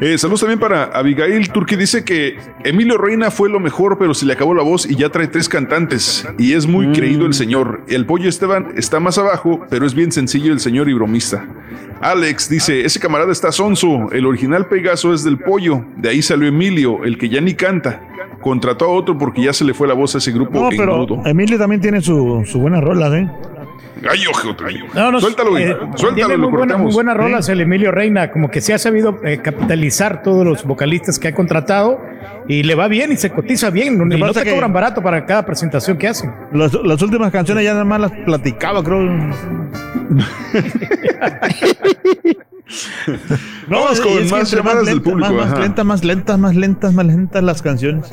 [0.00, 1.74] Eh, saludos también para Abigail Turki.
[1.74, 5.08] Dice que Emilio Reina fue lo mejor, pero se le acabó la voz y ya
[5.08, 6.24] trae tres cantantes.
[6.38, 7.80] Y es muy creído el señor.
[7.88, 11.44] El pollo Esteban está más abajo, pero es bien sencillo el señor y bromista.
[12.00, 14.08] Alex dice, ese camarada está sonso.
[14.12, 15.84] El original Pegaso es del pollo.
[15.96, 18.02] De ahí salió Emilio, el que ya ni canta.
[18.46, 21.02] Contrató a otro porque ya se le fue la voz a ese grupo No, pero
[21.02, 21.22] engrudo.
[21.26, 23.28] Emilio también tiene su, su buena rola, ¿eh?
[24.08, 24.68] Ay, ojo, otro.
[24.94, 28.30] No, no, suéltalo, eh, suéltalo, tiene lo muy, buena- muy buenas rolas el Emilio Reina,
[28.30, 31.98] como que se ha sabido eh, capitalizar todos los vocalistas que ha contratado
[32.46, 33.94] y le va bien y se cotiza bien.
[34.12, 36.30] Y no te que- cobran barato para cada presentación que hacen.
[36.52, 39.00] Las, las últimas canciones ya nada más las platicaba, creo.
[43.68, 46.92] Vamos es- con es más llamadas del lenta, público, Más, lentas, más lentas, más lentas,
[46.94, 48.12] más lentas las canciones.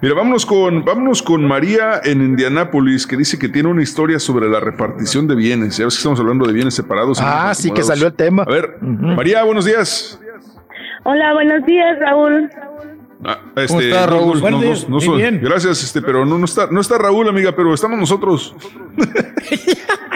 [0.00, 4.48] Mira, vámonos con, vámonos con María en Indianápolis, que dice que tiene una historia sobre
[4.48, 5.76] la repartición de bienes.
[5.76, 7.18] Ya ves que estamos hablando de bienes separados.
[7.20, 8.44] Ah, sí que salió el tema.
[8.44, 10.20] A ver, María, buenos días.
[11.02, 12.48] Hola, buenos días, Raúl.
[13.24, 14.34] Ah, este, ¿Cómo está, no, Raúl?
[14.36, 15.40] no, Buenos no, días, no muy soy- bien.
[15.42, 18.54] Gracias, este, pero no, no está, no está Raúl, amiga, pero estamos nosotros.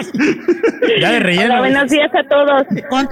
[0.99, 1.45] Ya de relleno.
[1.45, 2.63] Hola, buenos días a todos.
[2.89, 3.07] ¡Con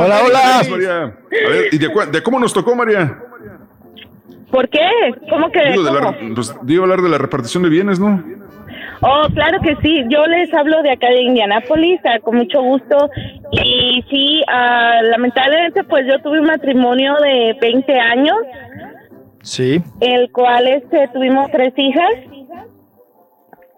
[0.00, 0.62] Hola, hola.
[0.70, 1.02] María.
[1.02, 3.16] A ver, ¿y de, de cómo nos tocó, María?
[4.50, 4.80] ¿Por qué?
[5.28, 5.62] ¿Cómo que?
[5.70, 8.22] Digo, de la, pues, digo hablar de la repartición de bienes, ¿no?
[9.02, 10.02] Oh, claro que sí.
[10.08, 13.08] Yo les hablo de acá de Indianápolis, ah, con mucho gusto.
[13.52, 18.36] Y sí, ah, lamentablemente, pues yo tuve un matrimonio de 20 años,
[19.42, 19.80] Sí.
[20.00, 22.10] el cual este, tuvimos tres hijas.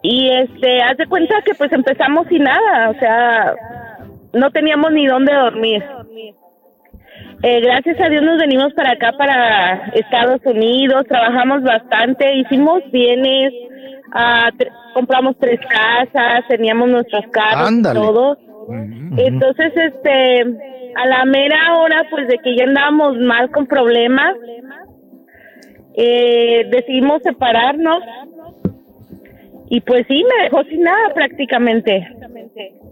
[0.05, 3.55] Y este, haz de cuenta que pues empezamos sin nada, o sea,
[4.33, 5.81] no teníamos ni dónde dormir.
[7.41, 13.53] Eh, gracias a Dios nos venimos para acá, para Estados Unidos, trabajamos bastante, hicimos bienes,
[14.13, 17.99] ah, tre- compramos tres casas, teníamos nuestros carros, y Ándale.
[17.99, 18.37] todo.
[19.17, 20.41] Entonces, este,
[20.95, 24.35] a la mera hora, pues de que ya andábamos mal con problemas,
[25.95, 27.99] eh, decidimos separarnos.
[29.75, 32.07] Y pues sí, me dejó sin nada prácticamente.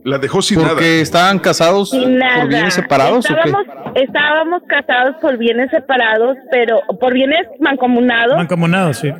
[0.03, 0.69] La dejó sin nada.
[0.71, 2.39] Porque estaban casados Sin nada.
[2.39, 3.39] por bienes separados o qué?
[3.39, 8.35] estábamos, estábamos casados por bienes separados, pero por bienes mancomunados.
[8.35, 9.11] Mancomunados, sí.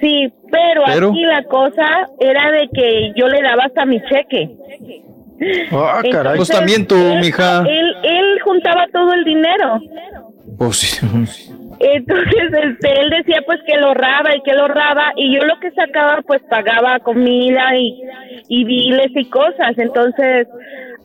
[0.00, 1.86] Sí, pero, Pero- aquí la cosa
[2.18, 4.56] era de que yo le daba hasta mi cheque.
[5.72, 6.32] Ah, caray.
[6.32, 7.58] Entonces, Pues también tú, él- mija.
[7.68, 9.80] Él, él juntaba todo el dinero.
[10.56, 11.06] Pues sí.
[11.80, 15.58] Entonces, este, él decía pues que lo ahorraba y que lo ahorraba y yo lo
[15.60, 18.00] que sacaba pues pagaba comida y,
[18.48, 19.76] y biles y cosas.
[19.76, 20.48] Entonces,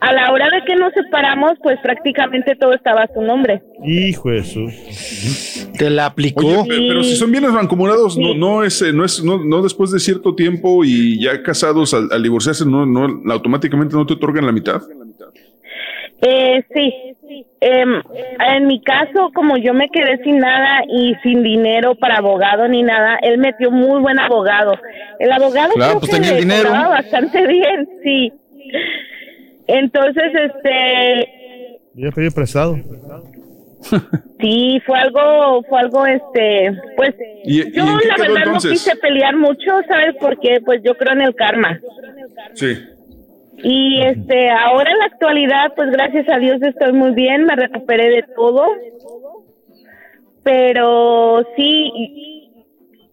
[0.02, 3.62] a la hora de que nos separamos, pues prácticamente todo estaba a su nombre.
[3.84, 4.68] Hijo de su.
[5.78, 6.62] Te la aplicó.
[6.62, 9.92] Oye, pero si son bienes mancomunados, no, no es, eh, no es, no, no después
[9.92, 14.46] de cierto tiempo y ya casados al, al divorciarse, no, no, automáticamente no te otorgan
[14.46, 14.82] la mitad.
[16.24, 16.94] Eh, sí.
[17.62, 18.02] Em,
[18.56, 22.84] en mi caso, como yo me quedé sin nada y sin dinero para abogado ni
[22.84, 24.78] nada, él metió muy buen abogado.
[25.20, 26.70] El abogado Claro, creo pues que tenía dinero.
[26.72, 28.32] bastante bien, sí.
[29.68, 32.78] Entonces, este, Yo pedí prestado.
[34.40, 38.66] sí, fue algo, fue algo, este, pues, ¿Y- y yo la verdad entonces?
[38.66, 40.60] no quise pelear mucho, ¿sabes por qué?
[40.64, 41.80] Pues yo creo en el karma.
[42.54, 42.78] Sí.
[43.64, 48.10] Y este, ahora en la actualidad, pues gracias a Dios estoy muy bien, me recuperé
[48.10, 48.66] de todo.
[50.44, 51.92] Pero sí,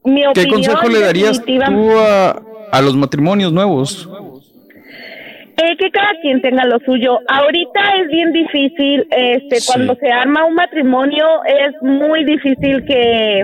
[0.05, 1.52] mi ¿Qué opinión consejo le darías tú
[1.99, 4.09] a, a los matrimonios nuevos?
[5.60, 7.18] Eh, que cada quien tenga lo suyo.
[7.27, 13.43] Ahorita es bien difícil, este, cuando se arma un matrimonio es muy difícil que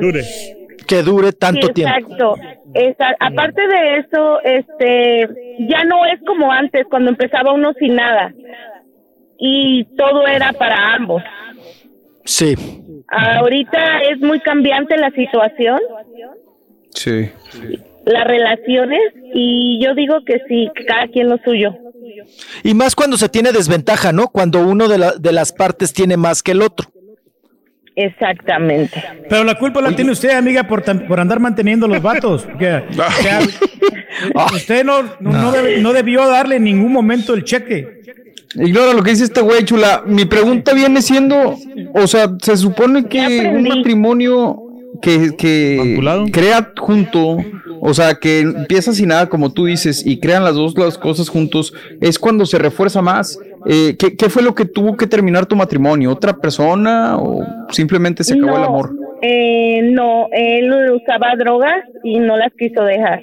[0.87, 1.97] Que dure tanto Sí, tiempo.
[1.99, 2.35] Exacto.
[2.75, 5.29] Esa- aparte de eso, este,
[5.69, 8.33] ya no es como antes cuando empezaba uno sin nada
[9.39, 11.23] y todo era para ambos.
[12.25, 12.55] Sí.
[13.09, 15.79] Ahorita es muy cambiante la situación,
[16.91, 17.31] Sí.
[18.07, 19.01] las relaciones
[19.35, 21.75] y yo digo que sí, que cada quien lo suyo.
[22.63, 24.29] Y más cuando se tiene desventaja, ¿no?
[24.29, 26.89] Cuando uno de, la- de las partes tiene más que el otro.
[27.97, 29.03] Exactamente.
[29.29, 32.47] Pero la culpa la tiene usted, amiga, por, tan- por andar manteniendo los vatos.
[32.59, 33.41] Que- o sea,
[34.55, 38.03] usted no, no, no debió darle en ningún momento el cheque.
[38.57, 40.03] Ignora lo que dice este güey, chula.
[40.07, 41.57] Mi pregunta viene siendo,
[41.93, 44.61] o sea, se supone que un matrimonio
[45.03, 45.99] que, que
[46.33, 47.39] crea junto,
[47.81, 51.29] o sea, que empieza sin nada, como tú dices, y crean las dos las cosas
[51.29, 53.39] juntos, es cuando se refuerza más.
[53.67, 56.11] Eh, ¿qué, qué fue lo que tuvo que terminar tu matrimonio?
[56.13, 58.91] ¿Otra persona o simplemente se acabó el No, amor?
[59.23, 63.23] eh, no, él usaba drogas y no las quiso dejar.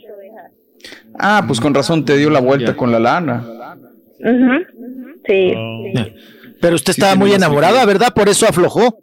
[1.20, 3.44] Ah, pues con razón te dio la vuelta con la lana.
[4.20, 4.66] Ujú.
[5.28, 5.53] Sí.
[6.60, 8.14] Pero usted estaba muy enamorada, ¿verdad?
[8.16, 8.98] Por eso aflojó.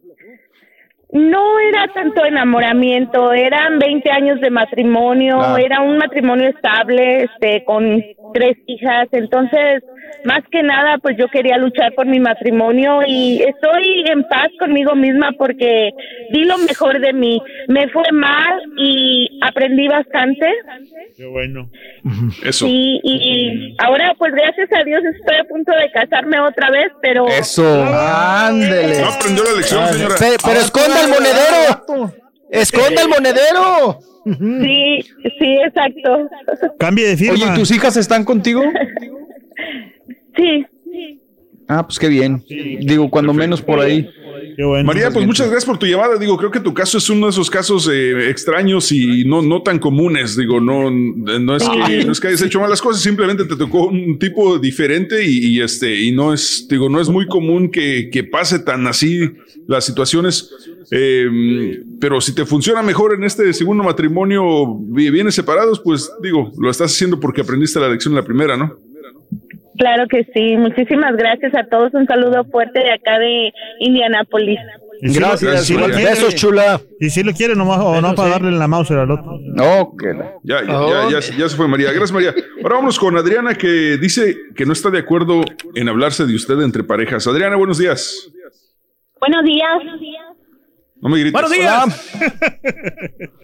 [1.12, 5.56] No era tanto enamoramiento, eran 20 años de matrimonio, Claro.
[5.56, 8.02] era un matrimonio estable, este, con
[8.34, 9.82] tres hijas, entonces,
[10.24, 14.94] más que nada, pues yo quería luchar por mi matrimonio y estoy en paz conmigo
[14.94, 15.90] misma porque
[16.32, 17.40] di lo mejor de mí.
[17.68, 20.46] Me fue mal y aprendí bastante.
[21.16, 21.70] Qué bueno.
[22.44, 22.66] Eso.
[22.66, 27.26] Sí, y ahora, pues gracias a Dios estoy a punto de casarme otra vez, pero...
[27.28, 27.64] Eso,
[27.94, 29.00] ándele.
[29.00, 30.14] No aprendió la lección, señora.
[30.18, 32.12] Pe- pero esconda el monedero.
[32.50, 33.98] Esconda el monedero.
[34.24, 35.00] Sí,
[35.38, 36.28] sí, exacto.
[36.78, 37.34] Cambie de firma.
[37.34, 38.62] Oye, ¿y ¿tus hijas están contigo?
[40.36, 40.64] Sí.
[41.70, 42.42] Ah, pues qué bien.
[42.80, 44.08] Digo, cuando menos por ahí.
[44.86, 46.16] María, pues muchas gracias por tu llamada.
[46.16, 49.62] Digo, creo que tu caso es uno de esos casos eh, extraños y no, no
[49.62, 50.34] tan comunes.
[50.36, 53.86] Digo, no, no es que no es que hayas hecho malas cosas, simplemente te tocó
[53.88, 58.08] un tipo diferente y, y, este y no es, digo, no es muy común que,
[58.10, 59.30] que pase tan así
[59.66, 60.50] las situaciones.
[60.90, 66.50] Eh, pero si te funciona mejor en este segundo matrimonio, vi- bienes separados, pues digo,
[66.58, 68.74] lo estás haciendo porque aprendiste la lección en la primera, ¿no?
[69.78, 70.56] Claro que sí.
[70.56, 71.94] Muchísimas gracias a todos.
[71.94, 74.58] Un saludo fuerte de acá de Indianápolis.
[75.00, 75.92] Y si lo- Gracias, si lo igual.
[75.94, 76.80] quiere- Besos, chula.
[76.98, 79.38] Y si lo quiere nomás, o no para darle la mouse al otro.
[79.40, 81.88] No, que la- Ya, ya, ya, ya, ya se fue María.
[81.90, 82.34] Gracias, María.
[82.62, 85.42] Ahora vamos con Adriana, que dice que no está de acuerdo
[85.76, 87.26] en hablarse de usted entre parejas.
[87.28, 88.28] Adriana, buenos días.
[89.20, 89.68] Buenos días.
[91.00, 91.32] No me grites.
[91.32, 92.18] Buenos días.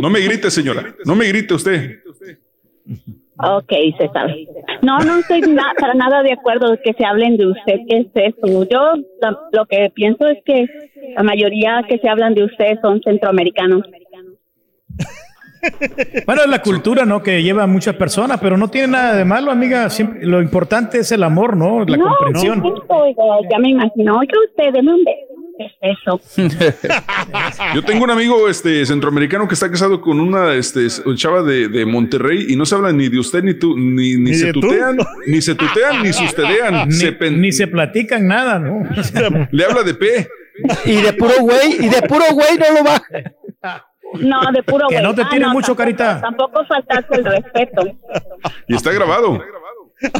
[0.00, 0.94] No me grite, señora.
[1.04, 2.00] No me grite usted.
[3.42, 4.34] Ok, César.
[4.82, 7.76] No, no estoy na- para nada de acuerdo que se hablen de usted.
[7.88, 8.64] ¿Qué es eso?
[8.70, 10.66] Yo la- lo que pienso es que
[11.16, 13.82] la mayoría que se hablan de usted son centroamericanos.
[16.26, 17.22] Bueno, es la cultura, ¿no?
[17.22, 19.88] Que lleva a muchas personas, pero no tiene nada de malo, amiga.
[19.90, 21.84] Siempre, lo importante es el amor, ¿no?
[21.84, 22.58] La no, comprensión.
[22.60, 23.14] no,
[23.48, 24.18] ya me imagino.
[24.18, 25.41] Oiga usted, deme un beso.
[25.58, 26.20] ¿Qué es eso?
[27.74, 31.84] Yo tengo un amigo este, centroamericano que está casado con una este, chava de, de
[31.86, 34.60] Monterrey y no se habla ni de usted ni tú, ni, ni, Ni se tú.
[34.60, 36.88] tutean, ni se tutean, ni se ustedean.
[36.88, 38.82] Ni, se pen- ni se platican nada, ¿no?
[39.50, 40.28] Le habla de P.
[40.84, 43.82] Y de puro güey, y de puro güey no lo baja.
[44.20, 45.02] No, de puro Que güey.
[45.06, 46.20] no te Ah, tiren mucho, tampoco- Carita.
[46.20, 47.82] Tampoco faltaste el respeto.
[48.68, 49.42] Y está grabado.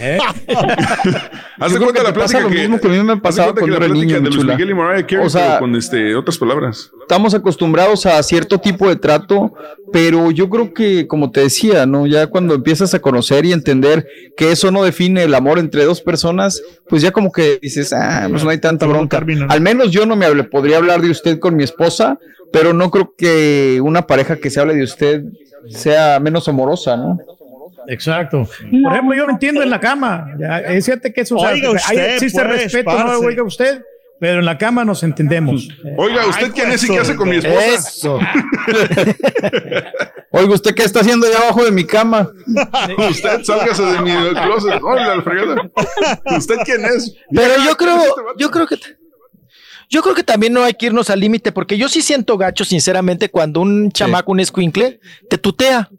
[0.01, 0.19] ¿Eh?
[1.59, 3.89] Haz de cuenta la plática lo que mismo que a mí me pasaba cuando era
[3.89, 4.45] niño, de Luis.
[4.45, 6.91] Miguel y Mariah Carey, O sea, con este, otras palabras.
[7.01, 9.53] estamos acostumbrados a cierto tipo de trato,
[9.93, 12.07] pero yo creo que, como te decía, ¿no?
[12.07, 16.01] Ya cuando empiezas a conocer y entender que eso no define el amor entre dos
[16.01, 19.25] personas, pues ya como que dices, ah, pues no hay tanta bronca.
[19.49, 22.19] Al menos yo no me hable, podría hablar de usted con mi esposa,
[22.53, 25.23] pero no creo que una pareja que se hable de usted
[25.69, 27.19] sea menos amorosa, ¿no?
[27.89, 28.49] Exacto.
[28.83, 30.27] Por ejemplo, yo me entiendo en la cama.
[30.39, 33.43] Ya, es cierto que eso o sea, Oiga hay- usted, existe pues, respeto, no oiga
[33.43, 33.83] usted,
[34.21, 35.69] pero en la cama nos entendemos.
[35.97, 37.75] Oiga, ¿usted quién es y qué hace con mi esposa?
[37.75, 38.21] Eso.
[40.31, 42.31] Oiga, ¿usted qué está haciendo allá abajo de mi cama?
[43.11, 44.81] Usted sálgase de mi closet.
[44.83, 45.71] Hola, la.
[46.37, 47.15] ¿Usted quién es?
[47.31, 48.77] Pero yo ¿quién creo, yo creo que
[49.93, 52.65] yo creo que también no hay que irnos al límite, porque yo sí siento gacho,
[52.65, 55.91] sinceramente, cuando un chamaco, un escuincle, te tutea.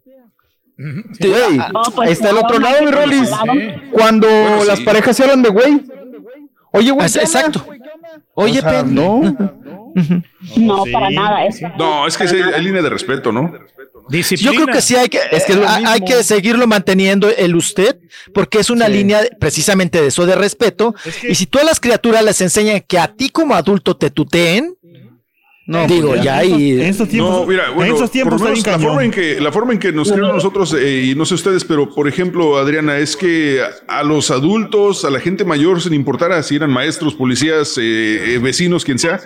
[0.79, 3.29] Ah, Oh, pues, está el otro lado, mi Rolis.
[3.91, 4.85] Cuando Bueno, las sí.
[4.85, 5.81] parejas se hablan de güey.
[6.71, 7.05] Oye, güey.
[7.05, 7.65] es- exacto.
[8.33, 9.21] Oye, O sea, no.
[10.57, 11.45] No, para nada.
[11.45, 11.67] Eso.
[11.77, 13.53] No, es que hay, hay línea de respeto, ¿no?
[14.09, 14.51] Disciplina.
[14.51, 17.55] Yo creo que sí hay que, Es que es lo hay- que seguirlo manteniendo el
[17.55, 17.99] usted,
[18.33, 20.93] porque es una línea precisamente de eso de respeto.
[21.29, 24.75] Y si a las criaturas les enseñan que a ti como adulto te tuteen,
[25.65, 26.81] No, digo, pues ya En ahí.
[26.81, 29.03] estos tiempos, No, mira, bueno, en estos tiempos por lo está menos bien la forma
[29.05, 31.89] en que la forma en que nos criaron nosotros eh, y no sé ustedes, pero
[31.89, 36.43] por ejemplo, Adriana, es que a, a los adultos, a la gente mayor, sin importar
[36.43, 39.21] si eran maestros, policías, eh, eh, vecinos, quien sea,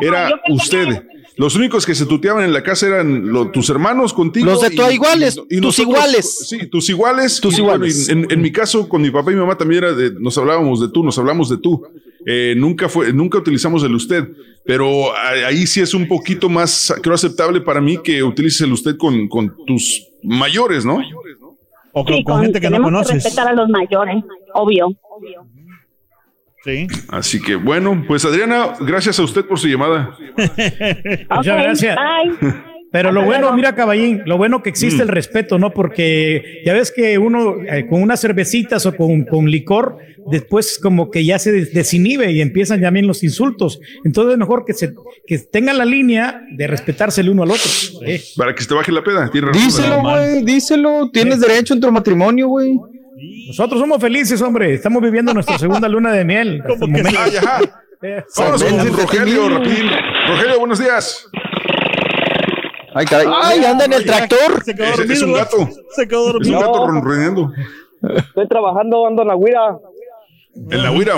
[0.00, 1.02] era usted.
[1.36, 4.46] Los únicos que se tuteaban en la casa eran lo- tus hermanos contigo.
[4.46, 6.46] Los de tu iguales, tus nosotros- iguales.
[6.48, 7.40] Sí, tus iguales.
[7.40, 8.08] Tus Y bueno, iguales.
[8.08, 10.80] en, en mi caso, con mi papá y mi mamá también era de, nos hablábamos
[10.80, 11.82] de tú, nos hablamos de tú.
[12.26, 14.26] Eh, nunca fue, nunca utilizamos el usted,
[14.64, 18.96] pero ahí sí es un poquito más, creo, aceptable para mí que utilices el usted
[18.96, 21.00] con, con tus mayores, ¿no?
[21.92, 23.24] O con, Sí, con con- gente que no tenemos que conoces.
[23.24, 24.96] respetar a los mayores, obvio.
[26.64, 26.86] Sí.
[27.08, 30.16] Así que bueno, pues Adriana, gracias a usted por su llamada.
[31.30, 31.96] Muchas gracias.
[32.40, 32.73] bye.
[32.94, 35.72] Pero lo Hasta bueno, mira, caballín, lo bueno que existe el respeto, ¿no?
[35.72, 39.96] Porque ya ves que uno eh, con unas cervecitas o con, con licor,
[40.30, 43.80] después como que ya se des- desinhibe y empiezan también los insultos.
[44.04, 44.94] Entonces es mejor que se
[45.26, 47.68] que tengan la línea de respetarse el uno al otro.
[48.06, 48.22] ¿eh?
[48.36, 49.28] Para que se te baje la peda.
[49.28, 51.10] Tiene razón, Díselo, güey, díselo.
[51.12, 52.78] Tienes derecho en tu matrimonio, güey.
[53.48, 54.72] Nosotros somos felices, hombre.
[54.72, 56.62] Estamos viviendo nuestra segunda luna de miel.
[56.64, 57.02] ¿Cómo que
[58.36, 59.48] Vámonos con Rogelio.
[59.48, 61.28] Rogelio, buenos días.
[62.94, 63.26] Ay, caray.
[63.42, 64.62] Ay, anda en el tractor.
[64.64, 65.12] Se quedó Es, dormido.
[65.14, 65.42] es un güey.
[65.42, 65.68] gato.
[65.90, 66.60] Se quedó Es un dormido.
[66.60, 67.52] gato ronroneando.
[68.16, 69.78] Estoy trabajando, ando en la guira.
[70.70, 71.14] En la huira.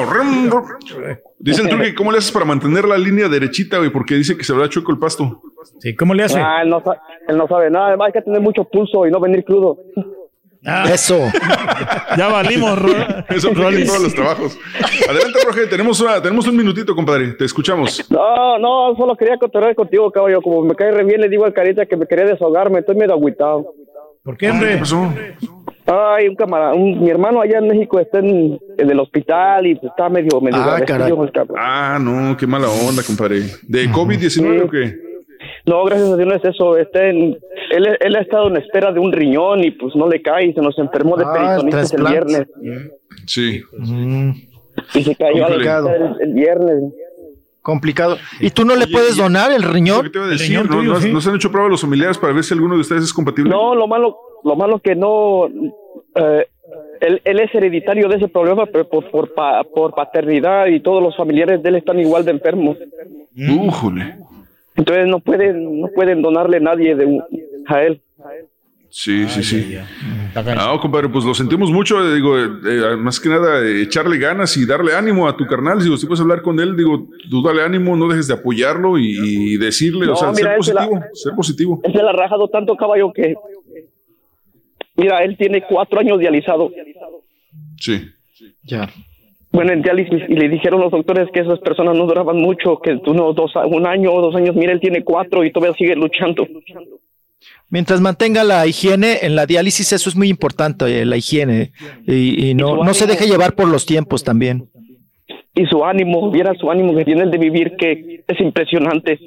[1.38, 3.90] Dice el truque, ¿cómo le haces para mantener la línea derechita, güey?
[3.90, 5.42] Porque dice que se verá chueco el pasto.
[5.78, 6.38] Sí, ¿cómo le hace?
[6.40, 7.88] Ah, él no, sa- él no sabe nada.
[7.88, 9.78] Además, hay que tener mucho pulso y no venir crudo.
[10.66, 11.30] Ah, Eso.
[12.16, 12.90] Ya valimos, Ro-
[13.28, 14.58] Eso en todos los trabajos.
[15.08, 15.68] Adelante, Rogelio.
[15.68, 17.32] Tenemos, una, tenemos un minutito, compadre.
[17.32, 18.04] Te escuchamos.
[18.10, 20.40] No, no, solo quería cotorrear contigo, caballo.
[20.40, 22.78] Como me cae re bien, le digo al carita que me quería desahogarme.
[22.80, 23.74] Estoy medio agüitado.
[24.22, 24.76] ¿Por qué, ¿Qué hombre?
[24.78, 25.12] pasó?
[25.86, 29.76] Ay, un camarada, un- mi hermano allá en México está en, en el hospital y
[29.76, 31.10] pues, está medio, medio Ah, caray.
[31.30, 31.30] cabrón.
[31.56, 33.42] Ah, no, qué mala onda, compadre.
[33.62, 35.05] ¿De COVID-19 o qué?
[35.66, 36.76] No, gracias a Dios no es eso.
[36.76, 37.36] Está en,
[37.70, 40.52] él, él ha estado en espera de un riñón y pues no le cae y
[40.52, 42.46] se nos enfermó de Ah, peritonitis el viernes.
[43.26, 43.62] Sí.
[44.94, 45.90] Y se cayó al Complicado.
[45.90, 46.92] el, el viernes.
[47.62, 48.16] Complicado.
[48.38, 50.02] ¿Y tú no le Oye, puedes y- donar el Lo riñón?
[50.04, 51.12] que te iba a El decir, riñón ¿no, tuyo, no, sí.
[51.12, 53.50] no se han hecho pruebas los familiares para ver si alguno de ustedes es compatible?
[53.50, 56.46] No, lo malo, lo malo que no, eh,
[57.00, 61.02] él, él es hereditario de ese problema, pero por, por, pa- por paternidad y todos
[61.02, 62.76] los familiares de él están igual de enfermos.
[63.36, 64.14] Újole.
[64.76, 67.22] Entonces no pueden, no pueden donarle nadie de un-
[67.66, 68.00] a él.
[68.88, 69.76] Sí, sí, sí.
[70.34, 72.00] Ah, compadre, pues lo sentimos mucho.
[72.02, 75.44] eh, Digo, eh, eh, más que nada, eh, echarle ganas y darle ánimo a tu
[75.46, 75.82] carnal.
[75.82, 79.16] Digo, si puedes hablar con él, digo, tú dale ánimo, no dejes de apoyarlo y,
[79.18, 81.80] y decirle, o No, sea, mira, ser la- positivo, ser positivo.
[81.84, 83.34] Él se la ha rajado tanto caballo que
[84.98, 86.70] Mira, él tiene cuatro años dializado.
[87.78, 88.02] Sí.
[88.62, 88.88] Ya.
[89.56, 93.00] Bueno, en diálisis, y le dijeron los doctores que esas personas no duraban mucho, que
[93.06, 94.54] uno, dos, un año o dos años.
[94.54, 96.46] Mira, él tiene cuatro y todavía sigue luchando.
[97.70, 101.72] Mientras mantenga la higiene en la diálisis, eso es muy importante, eh, la higiene.
[102.06, 104.68] Y, y no, no se deje llevar por los tiempos también.
[105.54, 109.18] Y su ánimo, viera su ánimo que tiene el de vivir, que es impresionante.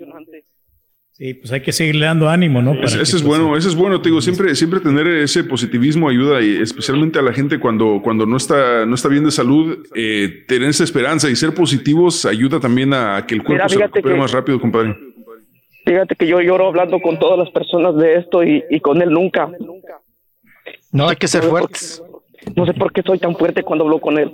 [1.20, 2.72] Sí, pues hay que seguirle dando ánimo, ¿no?
[2.76, 6.08] Para ese es pues, bueno, ese es bueno, te digo, siempre, siempre tener ese positivismo
[6.08, 9.86] ayuda, y especialmente a la gente cuando, cuando no está, no está bien de salud,
[9.96, 13.80] eh, tener esa esperanza y ser positivos ayuda también a que el cuerpo Mira, se
[13.80, 14.96] recupere que- más rápido, compadre.
[15.86, 19.10] Fíjate que yo lloro hablando con todas las personas de esto y, y con él
[19.10, 19.50] nunca.
[20.94, 22.02] No hay que ser fuertes.
[22.56, 24.32] No sé por qué soy tan fuerte cuando hablo con él.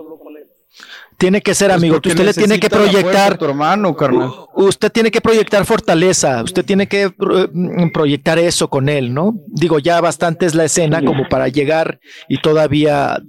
[1.18, 1.96] Tiene que ser, amigo.
[1.96, 3.38] porque Usted le tiene que proyectar.
[3.38, 4.32] tu hermano, carnal.
[4.54, 6.44] Usted tiene que proyectar fortaleza.
[6.44, 9.34] Usted tiene que pro- mm, proyectar eso con él, ¿no?
[9.48, 13.22] Digo, ya bastante es la escena como para llegar y todavía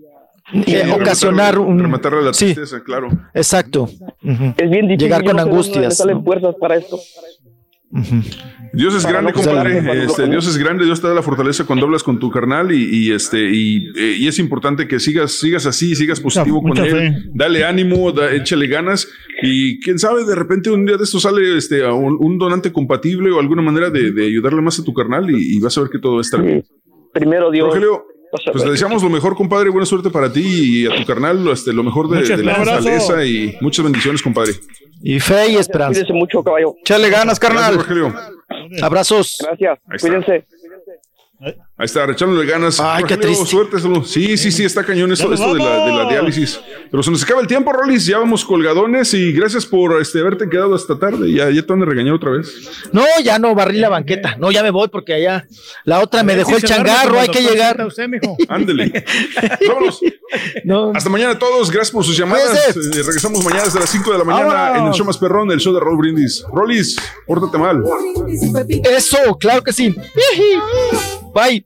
[0.53, 1.79] eh, Sí, ocasionar rematarle- un.
[1.81, 2.47] rematarle la Sí.
[2.55, 3.09] tristeza, claro.
[3.35, 3.89] Exacto.
[4.23, 4.99] Es bien difícil.
[4.99, 5.97] Llegar con no sé de dónde me angustias.
[5.97, 6.99] salen fuerzas para esto.
[8.73, 10.05] Dios es grande, compadre.
[10.05, 12.85] Este, Dios es grande, Dios te da la fortaleza cuando hablas con tu carnal y,
[13.09, 16.91] y, este y, eh, y es importante que sigas sigas así, sigas positivo mucha con
[16.91, 17.13] él.
[17.15, 17.31] fe.
[17.35, 19.09] Dale ánimo, da- échale ganas
[19.43, 22.73] y quién sabe, de repente un día de esto sale este a un, un donante
[22.73, 25.83] compatible o alguna manera de, de ayudarle más a tu carnal y, y vas a
[25.83, 26.65] ver que todo va a estar bien.
[27.13, 27.69] Primero Dios.
[27.69, 28.05] Rogelio,
[28.53, 29.71] pues te deseamos lo mejor, compadre.
[29.71, 33.57] Buena suerte para ti y a tu carnal, este, lo mejor de, la fortaleza y
[33.63, 34.53] muchas bendiciones, compadre.
[35.03, 35.93] Y fe y esperanza.
[36.01, 36.75] Cuídense mucho, caballo.
[36.81, 37.75] Échale ganas, Gracias, carnal.
[37.77, 38.15] Rogelio.
[38.83, 39.39] Abrazos.
[39.41, 39.79] Gracias.
[39.79, 39.99] Está.
[39.99, 40.45] Cuídense.
[41.79, 42.81] Ahí está, echándole ganas.
[42.81, 43.47] Ay, qué Rogelio, triste.
[43.51, 44.03] Suerte, salud.
[44.07, 46.59] Sí, sí, sí, está cañón esto, ¡Ya esto nos de, la, de la diálisis.
[46.91, 48.07] Pero se nos acaba el tiempo, Rolis.
[48.07, 51.31] Ya vamos colgadones y gracias por este, haberte quedado hasta tarde.
[51.31, 52.51] Ya, ya te van a regañar otra vez.
[52.93, 54.37] No, ya no barrí la banqueta.
[54.39, 55.47] No, ya me voy porque allá
[55.85, 57.21] la otra me dejó el Si changarro.
[57.21, 57.73] Hay que llegar.
[57.73, 58.39] Zeta, usted, mijo.
[58.49, 59.05] Ándele.
[59.69, 60.01] Vámonos.
[60.65, 60.93] No.
[60.95, 61.71] Hasta mañana a todos.
[61.71, 62.75] Gracias por sus llamadas.
[62.75, 64.81] Eh, regresamos mañana desde las 5 de la mañana Vámonos.
[64.81, 66.43] en el show más perrón, el show de Raúl Brindis.
[66.51, 66.97] Rolis,
[67.27, 67.83] pórtate mal.
[68.97, 69.95] Eso, claro que sí.
[71.35, 71.66] Bye.